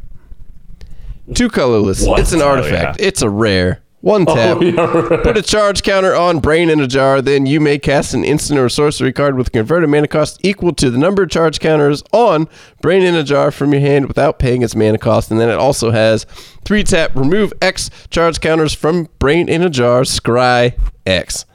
Two 1.33 1.49
colorless. 1.49 2.05
What? 2.05 2.19
It's 2.19 2.31
an 2.31 2.41
Oh, 2.41 2.47
artifact. 2.49 3.01
It's 3.01 3.21
a 3.21 3.29
rare. 3.29 3.81
One 4.01 4.25
oh, 4.27 4.35
tap. 4.35 4.57
Oh, 4.57 4.61
yeah. 4.61 5.17
Put 5.23 5.35
a 5.37 5.41
charge 5.41 5.83
counter 5.83 6.15
on 6.15 6.39
Brain 6.39 6.69
in 6.69 6.79
a 6.79 6.87
jar. 6.87 7.21
Then 7.21 7.45
you 7.45 7.59
may 7.59 7.79
cast 7.79 8.13
an 8.13 8.23
instant 8.23 8.59
or 8.59 8.69
sorcery 8.69 9.11
card 9.11 9.35
with 9.35 9.51
converted 9.51 9.89
mana 9.89 10.07
cost 10.07 10.39
equal 10.43 10.71
to 10.75 10.89
the 10.89 10.97
number 10.97 11.23
of 11.23 11.29
charge 11.29 11.59
counters 11.59 12.03
on 12.13 12.47
Brain 12.81 13.03
in 13.03 13.15
a 13.15 13.23
jar 13.23 13.51
from 13.51 13.73
your 13.73 13.81
hand 13.81 14.07
without 14.07 14.39
paying 14.39 14.61
its 14.61 14.75
mana 14.75 14.99
cost. 14.99 15.31
And 15.31 15.39
then 15.39 15.49
it 15.49 15.57
also 15.57 15.91
has 15.91 16.25
three 16.63 16.83
tap 16.83 17.13
remove 17.15 17.51
X 17.61 17.89
charge 18.09 18.39
counters 18.39 18.73
from 18.73 19.09
Brain 19.19 19.49
in 19.49 19.63
a 19.63 19.69
jar. 19.69 20.03
Scry 20.03 20.79
X. 21.05 21.45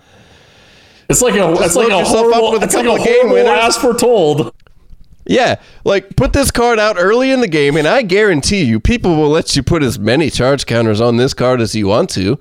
It's 1.09 1.23
like 1.23 1.35
a 1.37 1.53
it's 1.63 1.77
like 1.77 1.91
a 1.91 2.05
horrible 2.05 2.63
it's 2.63 2.75
like 2.75 2.87
a 2.87 2.93
of 2.93 2.99
game 2.99 3.29
horrible 3.29 3.35
winners. 3.35 3.59
as 3.63 3.77
foretold. 3.77 4.55
Yeah, 5.25 5.61
like 5.85 6.17
put 6.17 6.33
this 6.33 6.51
card 6.51 6.79
out 6.81 6.97
early 6.99 7.31
in 7.31 7.41
the 7.41 7.49
game, 7.49 7.77
and 7.77 7.87
I 7.87 8.03
guarantee 8.03 8.65
you, 8.65 8.81
people 8.81 9.17
will 9.17 9.29
let 9.31 9.55
you 9.55 9.63
put 9.63 9.83
as 9.85 9.99
many 9.99 10.31
charge 10.31 10.67
counters 10.67 11.01
on 11.01 11.17
this 11.17 11.33
card 11.33 11.61
as 11.61 11.75
you 11.77 11.87
want 11.87 12.11
to. 12.11 12.39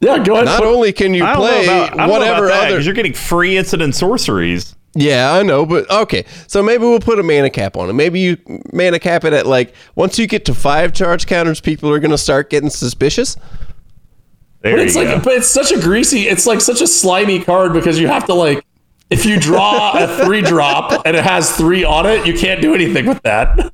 Yeah, 0.00 0.18
go 0.24 0.34
ahead. 0.34 0.46
Not 0.46 0.64
only 0.64 0.92
can 0.92 1.14
you 1.14 1.22
play 1.34 1.64
about, 1.64 1.96
whatever 2.08 2.40
know 2.40 2.46
about 2.46 2.48
that, 2.48 2.66
other 2.66 2.76
'cause 2.76 2.86
you're 2.86 2.94
getting 2.94 3.12
free 3.14 3.56
incident 3.56 3.94
sorceries. 3.94 4.74
Yeah, 4.94 5.32
I 5.32 5.42
know, 5.42 5.64
but 5.64 5.88
okay. 5.90 6.24
So 6.48 6.62
maybe 6.62 6.82
we'll 6.84 6.98
put 7.00 7.18
a 7.18 7.22
mana 7.22 7.50
cap 7.50 7.76
on 7.76 7.88
it. 7.88 7.92
Maybe 7.92 8.20
you 8.20 8.36
mana 8.72 8.98
cap 8.98 9.24
it 9.24 9.32
at 9.32 9.46
like 9.46 9.74
once 9.94 10.18
you 10.18 10.26
get 10.26 10.44
to 10.46 10.54
five 10.54 10.92
charge 10.92 11.26
counters, 11.26 11.60
people 11.60 11.88
are 11.90 11.98
going 11.98 12.10
to 12.10 12.18
start 12.18 12.50
getting 12.50 12.68
suspicious. 12.68 13.36
There 14.62 14.76
But 14.76 14.80
it's 14.86 14.94
you 14.94 15.04
like, 15.04 15.16
go. 15.18 15.20
but 15.24 15.32
it's 15.34 15.48
such 15.48 15.72
a 15.72 15.78
greasy, 15.80 16.22
it's 16.28 16.46
like 16.46 16.60
such 16.60 16.80
a 16.80 16.86
slimy 16.86 17.40
card 17.42 17.72
because 17.72 17.98
you 17.98 18.06
have 18.08 18.26
to 18.26 18.34
like, 18.34 18.64
if 19.12 19.26
you 19.26 19.38
draw 19.38 19.92
a 19.94 20.24
three 20.24 20.42
drop 20.42 21.06
and 21.06 21.16
it 21.16 21.24
has 21.24 21.54
three 21.56 21.84
on 21.84 22.06
it, 22.06 22.26
you 22.26 22.34
can't 22.34 22.60
do 22.60 22.74
anything 22.74 23.06
with 23.06 23.22
that. 23.22 23.72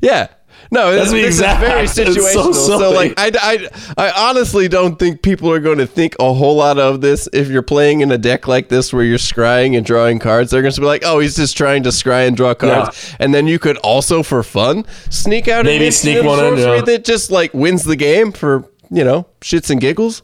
Yeah. 0.00 0.28
No, 0.70 0.92
That's 0.92 1.10
this, 1.10 1.12
the 1.12 1.22
this 1.22 1.34
exact- 1.36 1.62
is 1.62 1.94
very 1.96 2.08
it's 2.08 2.32
so. 2.32 2.52
So, 2.52 2.90
like, 2.90 3.14
I, 3.16 3.30
I, 3.34 3.68
I 4.08 4.28
honestly 4.28 4.66
don't 4.66 4.98
think 4.98 5.22
people 5.22 5.50
are 5.52 5.60
going 5.60 5.78
to 5.78 5.86
think 5.86 6.16
a 6.18 6.32
whole 6.32 6.56
lot 6.56 6.78
of 6.78 7.00
this 7.00 7.28
if 7.32 7.48
you're 7.48 7.62
playing 7.62 8.00
in 8.00 8.10
a 8.10 8.18
deck 8.18 8.48
like 8.48 8.70
this 8.70 8.92
where 8.92 9.04
you're 9.04 9.18
scrying 9.18 9.76
and 9.76 9.86
drawing 9.86 10.18
cards. 10.18 10.50
They're 10.50 10.62
going 10.62 10.74
to 10.74 10.80
be 10.80 10.86
like, 10.86 11.02
oh, 11.04 11.20
he's 11.20 11.36
just 11.36 11.56
trying 11.56 11.84
to 11.84 11.90
scry 11.90 12.26
and 12.26 12.36
draw 12.36 12.54
cards. 12.54 13.14
And 13.20 13.32
then 13.32 13.46
you 13.46 13.58
could 13.58 13.76
also, 13.78 14.22
for 14.22 14.42
fun, 14.42 14.84
sneak 15.10 15.48
out 15.48 15.64
Maybe 15.64 15.90
sneak 15.90 16.24
one 16.24 16.44
in, 16.44 16.58
yeah. 16.58 16.80
that 16.80 17.04
just 17.04 17.30
like 17.30 17.54
wins 17.54 17.84
the 17.84 17.96
game 17.96 18.32
for 18.32 18.68
you 18.90 19.04
know 19.04 19.26
shits 19.40 19.70
and 19.70 19.80
giggles. 19.80 20.22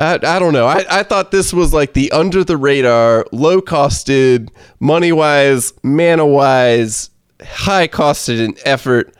I, 0.00 0.14
I 0.14 0.38
don't 0.38 0.52
know. 0.54 0.66
I, 0.66 0.84
I 0.90 1.02
thought 1.02 1.30
this 1.30 1.52
was 1.52 1.74
like 1.74 1.92
the 1.92 2.10
under 2.12 2.42
the 2.42 2.56
radar, 2.56 3.26
low 3.32 3.60
costed, 3.60 4.48
money 4.80 5.12
wise, 5.12 5.74
mana 5.82 6.26
wise, 6.26 7.10
high 7.42 7.86
costed 7.86 8.38
in 8.40 8.56
effort 8.64 9.14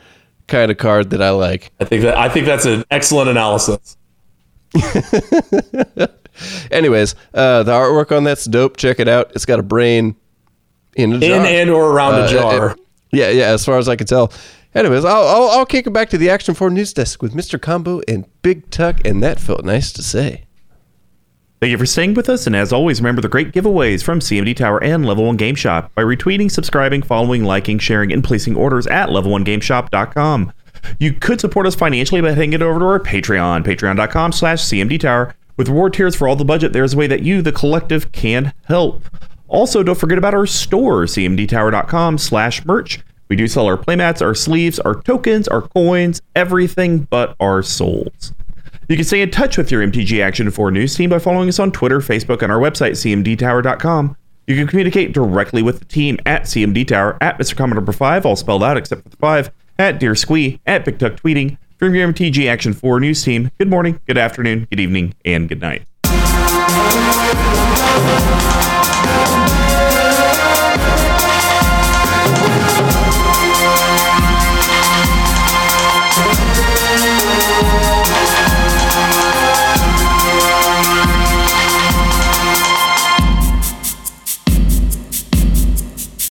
kind 0.46 0.70
of 0.70 0.78
card 0.78 1.10
that 1.10 1.20
I 1.22 1.30
like. 1.30 1.70
I 1.80 1.84
think 1.84 2.02
that 2.02 2.16
I 2.16 2.28
think 2.30 2.46
that's 2.46 2.64
an 2.64 2.84
excellent 2.90 3.28
analysis. 3.28 3.96
Anyways, 6.70 7.14
uh, 7.34 7.62
the 7.64 7.72
artwork 7.72 8.16
on 8.16 8.24
that's 8.24 8.44
dope. 8.46 8.76
Check 8.76 9.00
it 9.00 9.08
out. 9.08 9.32
It's 9.34 9.44
got 9.44 9.58
a 9.58 9.62
brain 9.62 10.16
in 10.96 11.12
a 11.14 11.18
jar. 11.18 11.40
In 11.40 11.46
and 11.46 11.70
or 11.70 11.90
around 11.92 12.14
Uh, 12.14 12.24
a 12.24 12.28
jar. 12.30 12.76
yeah, 13.12 13.28
yeah. 13.28 13.48
As 13.48 13.64
far 13.64 13.78
as 13.78 13.88
I 13.88 13.96
can 13.96 14.06
tell. 14.06 14.32
Anyways, 14.74 15.04
I'll, 15.04 15.26
I'll 15.26 15.50
I'll 15.50 15.66
kick 15.66 15.86
it 15.86 15.90
back 15.90 16.08
to 16.10 16.18
the 16.18 16.30
Action 16.30 16.54
Four 16.54 16.70
News 16.70 16.92
Desk 16.94 17.20
with 17.20 17.34
Mr. 17.34 17.60
Combo 17.60 18.00
and 18.08 18.24
Big 18.42 18.70
Tuck, 18.70 19.04
and 19.04 19.22
that 19.22 19.38
felt 19.40 19.64
nice 19.64 19.92
to 19.92 20.02
say. 20.02 20.44
Thank 21.60 21.72
you 21.72 21.78
for 21.78 21.84
staying 21.84 22.14
with 22.14 22.30
us, 22.30 22.46
and 22.46 22.56
as 22.56 22.72
always, 22.72 23.02
remember 23.02 23.20
the 23.20 23.28
great 23.28 23.52
giveaways 23.52 24.02
from 24.02 24.20
CMD 24.20 24.56
Tower 24.56 24.82
and 24.82 25.04
Level 25.04 25.24
1 25.24 25.36
Game 25.36 25.54
Shop 25.54 25.92
by 25.94 26.00
retweeting, 26.00 26.50
subscribing, 26.50 27.02
following, 27.02 27.44
liking, 27.44 27.78
sharing, 27.78 28.14
and 28.14 28.24
placing 28.24 28.56
orders 28.56 28.86
at 28.86 29.10
level1gameshop.com. 29.10 30.54
You 30.98 31.12
could 31.12 31.38
support 31.38 31.66
us 31.66 31.74
financially 31.74 32.22
by 32.22 32.32
heading 32.32 32.54
it 32.54 32.62
over 32.62 32.78
to 32.78 32.84
our 32.86 32.98
Patreon, 32.98 33.62
patreon.com 33.62 34.32
slash 34.32 34.60
CMD 34.62 34.98
Tower. 35.00 35.34
With 35.58 35.68
reward 35.68 35.92
tiers 35.92 36.16
for 36.16 36.26
all 36.26 36.34
the 36.34 36.46
budget, 36.46 36.72
there's 36.72 36.94
a 36.94 36.96
way 36.96 37.06
that 37.08 37.24
you, 37.24 37.42
the 37.42 37.52
collective, 37.52 38.10
can 38.10 38.54
help. 38.64 39.04
Also, 39.46 39.82
don't 39.82 39.98
forget 39.98 40.16
about 40.16 40.32
our 40.32 40.46
store, 40.46 41.02
cmdtower.com 41.04 42.16
slash 42.16 42.64
merch. 42.64 43.00
We 43.28 43.36
do 43.36 43.46
sell 43.46 43.66
our 43.66 43.76
playmats, 43.76 44.22
our 44.22 44.34
sleeves, 44.34 44.78
our 44.78 44.94
tokens, 45.02 45.46
our 45.46 45.60
coins, 45.60 46.22
everything 46.34 47.00
but 47.10 47.36
our 47.38 47.62
souls. 47.62 48.32
You 48.90 48.96
can 48.96 49.04
stay 49.04 49.22
in 49.22 49.30
touch 49.30 49.56
with 49.56 49.70
your 49.70 49.86
MTG 49.86 50.20
Action 50.20 50.50
4 50.50 50.72
news 50.72 50.96
team 50.96 51.10
by 51.10 51.20
following 51.20 51.48
us 51.48 51.60
on 51.60 51.70
Twitter, 51.70 52.00
Facebook, 52.00 52.42
and 52.42 52.50
our 52.50 52.58
website, 52.58 52.96
cmdtower.com. 52.96 54.16
You 54.48 54.56
can 54.56 54.66
communicate 54.66 55.12
directly 55.12 55.62
with 55.62 55.78
the 55.78 55.84
team 55.84 56.18
at 56.26 56.42
CMD 56.42 56.88
Tower, 56.88 57.16
at 57.20 57.38
Mr. 57.38 57.56
Comment 57.56 57.76
Number 57.76 57.92
5, 57.92 58.26
all 58.26 58.34
spelled 58.34 58.64
out 58.64 58.76
except 58.76 59.04
for 59.04 59.08
the 59.08 59.16
5, 59.18 59.52
at 59.78 60.00
Dear 60.00 60.16
Squee, 60.16 60.58
at 60.66 60.84
Big 60.84 60.98
Tuck 60.98 61.12
Tweeting, 61.12 61.56
from 61.78 61.94
your 61.94 62.12
MTG 62.12 62.48
Action 62.48 62.72
4 62.72 62.98
news 62.98 63.22
team. 63.22 63.52
Good 63.58 63.70
morning, 63.70 64.00
good 64.08 64.18
afternoon, 64.18 64.66
good 64.68 64.80
evening, 64.80 65.14
and 65.24 65.48
good 65.48 65.60
night. 65.60 65.86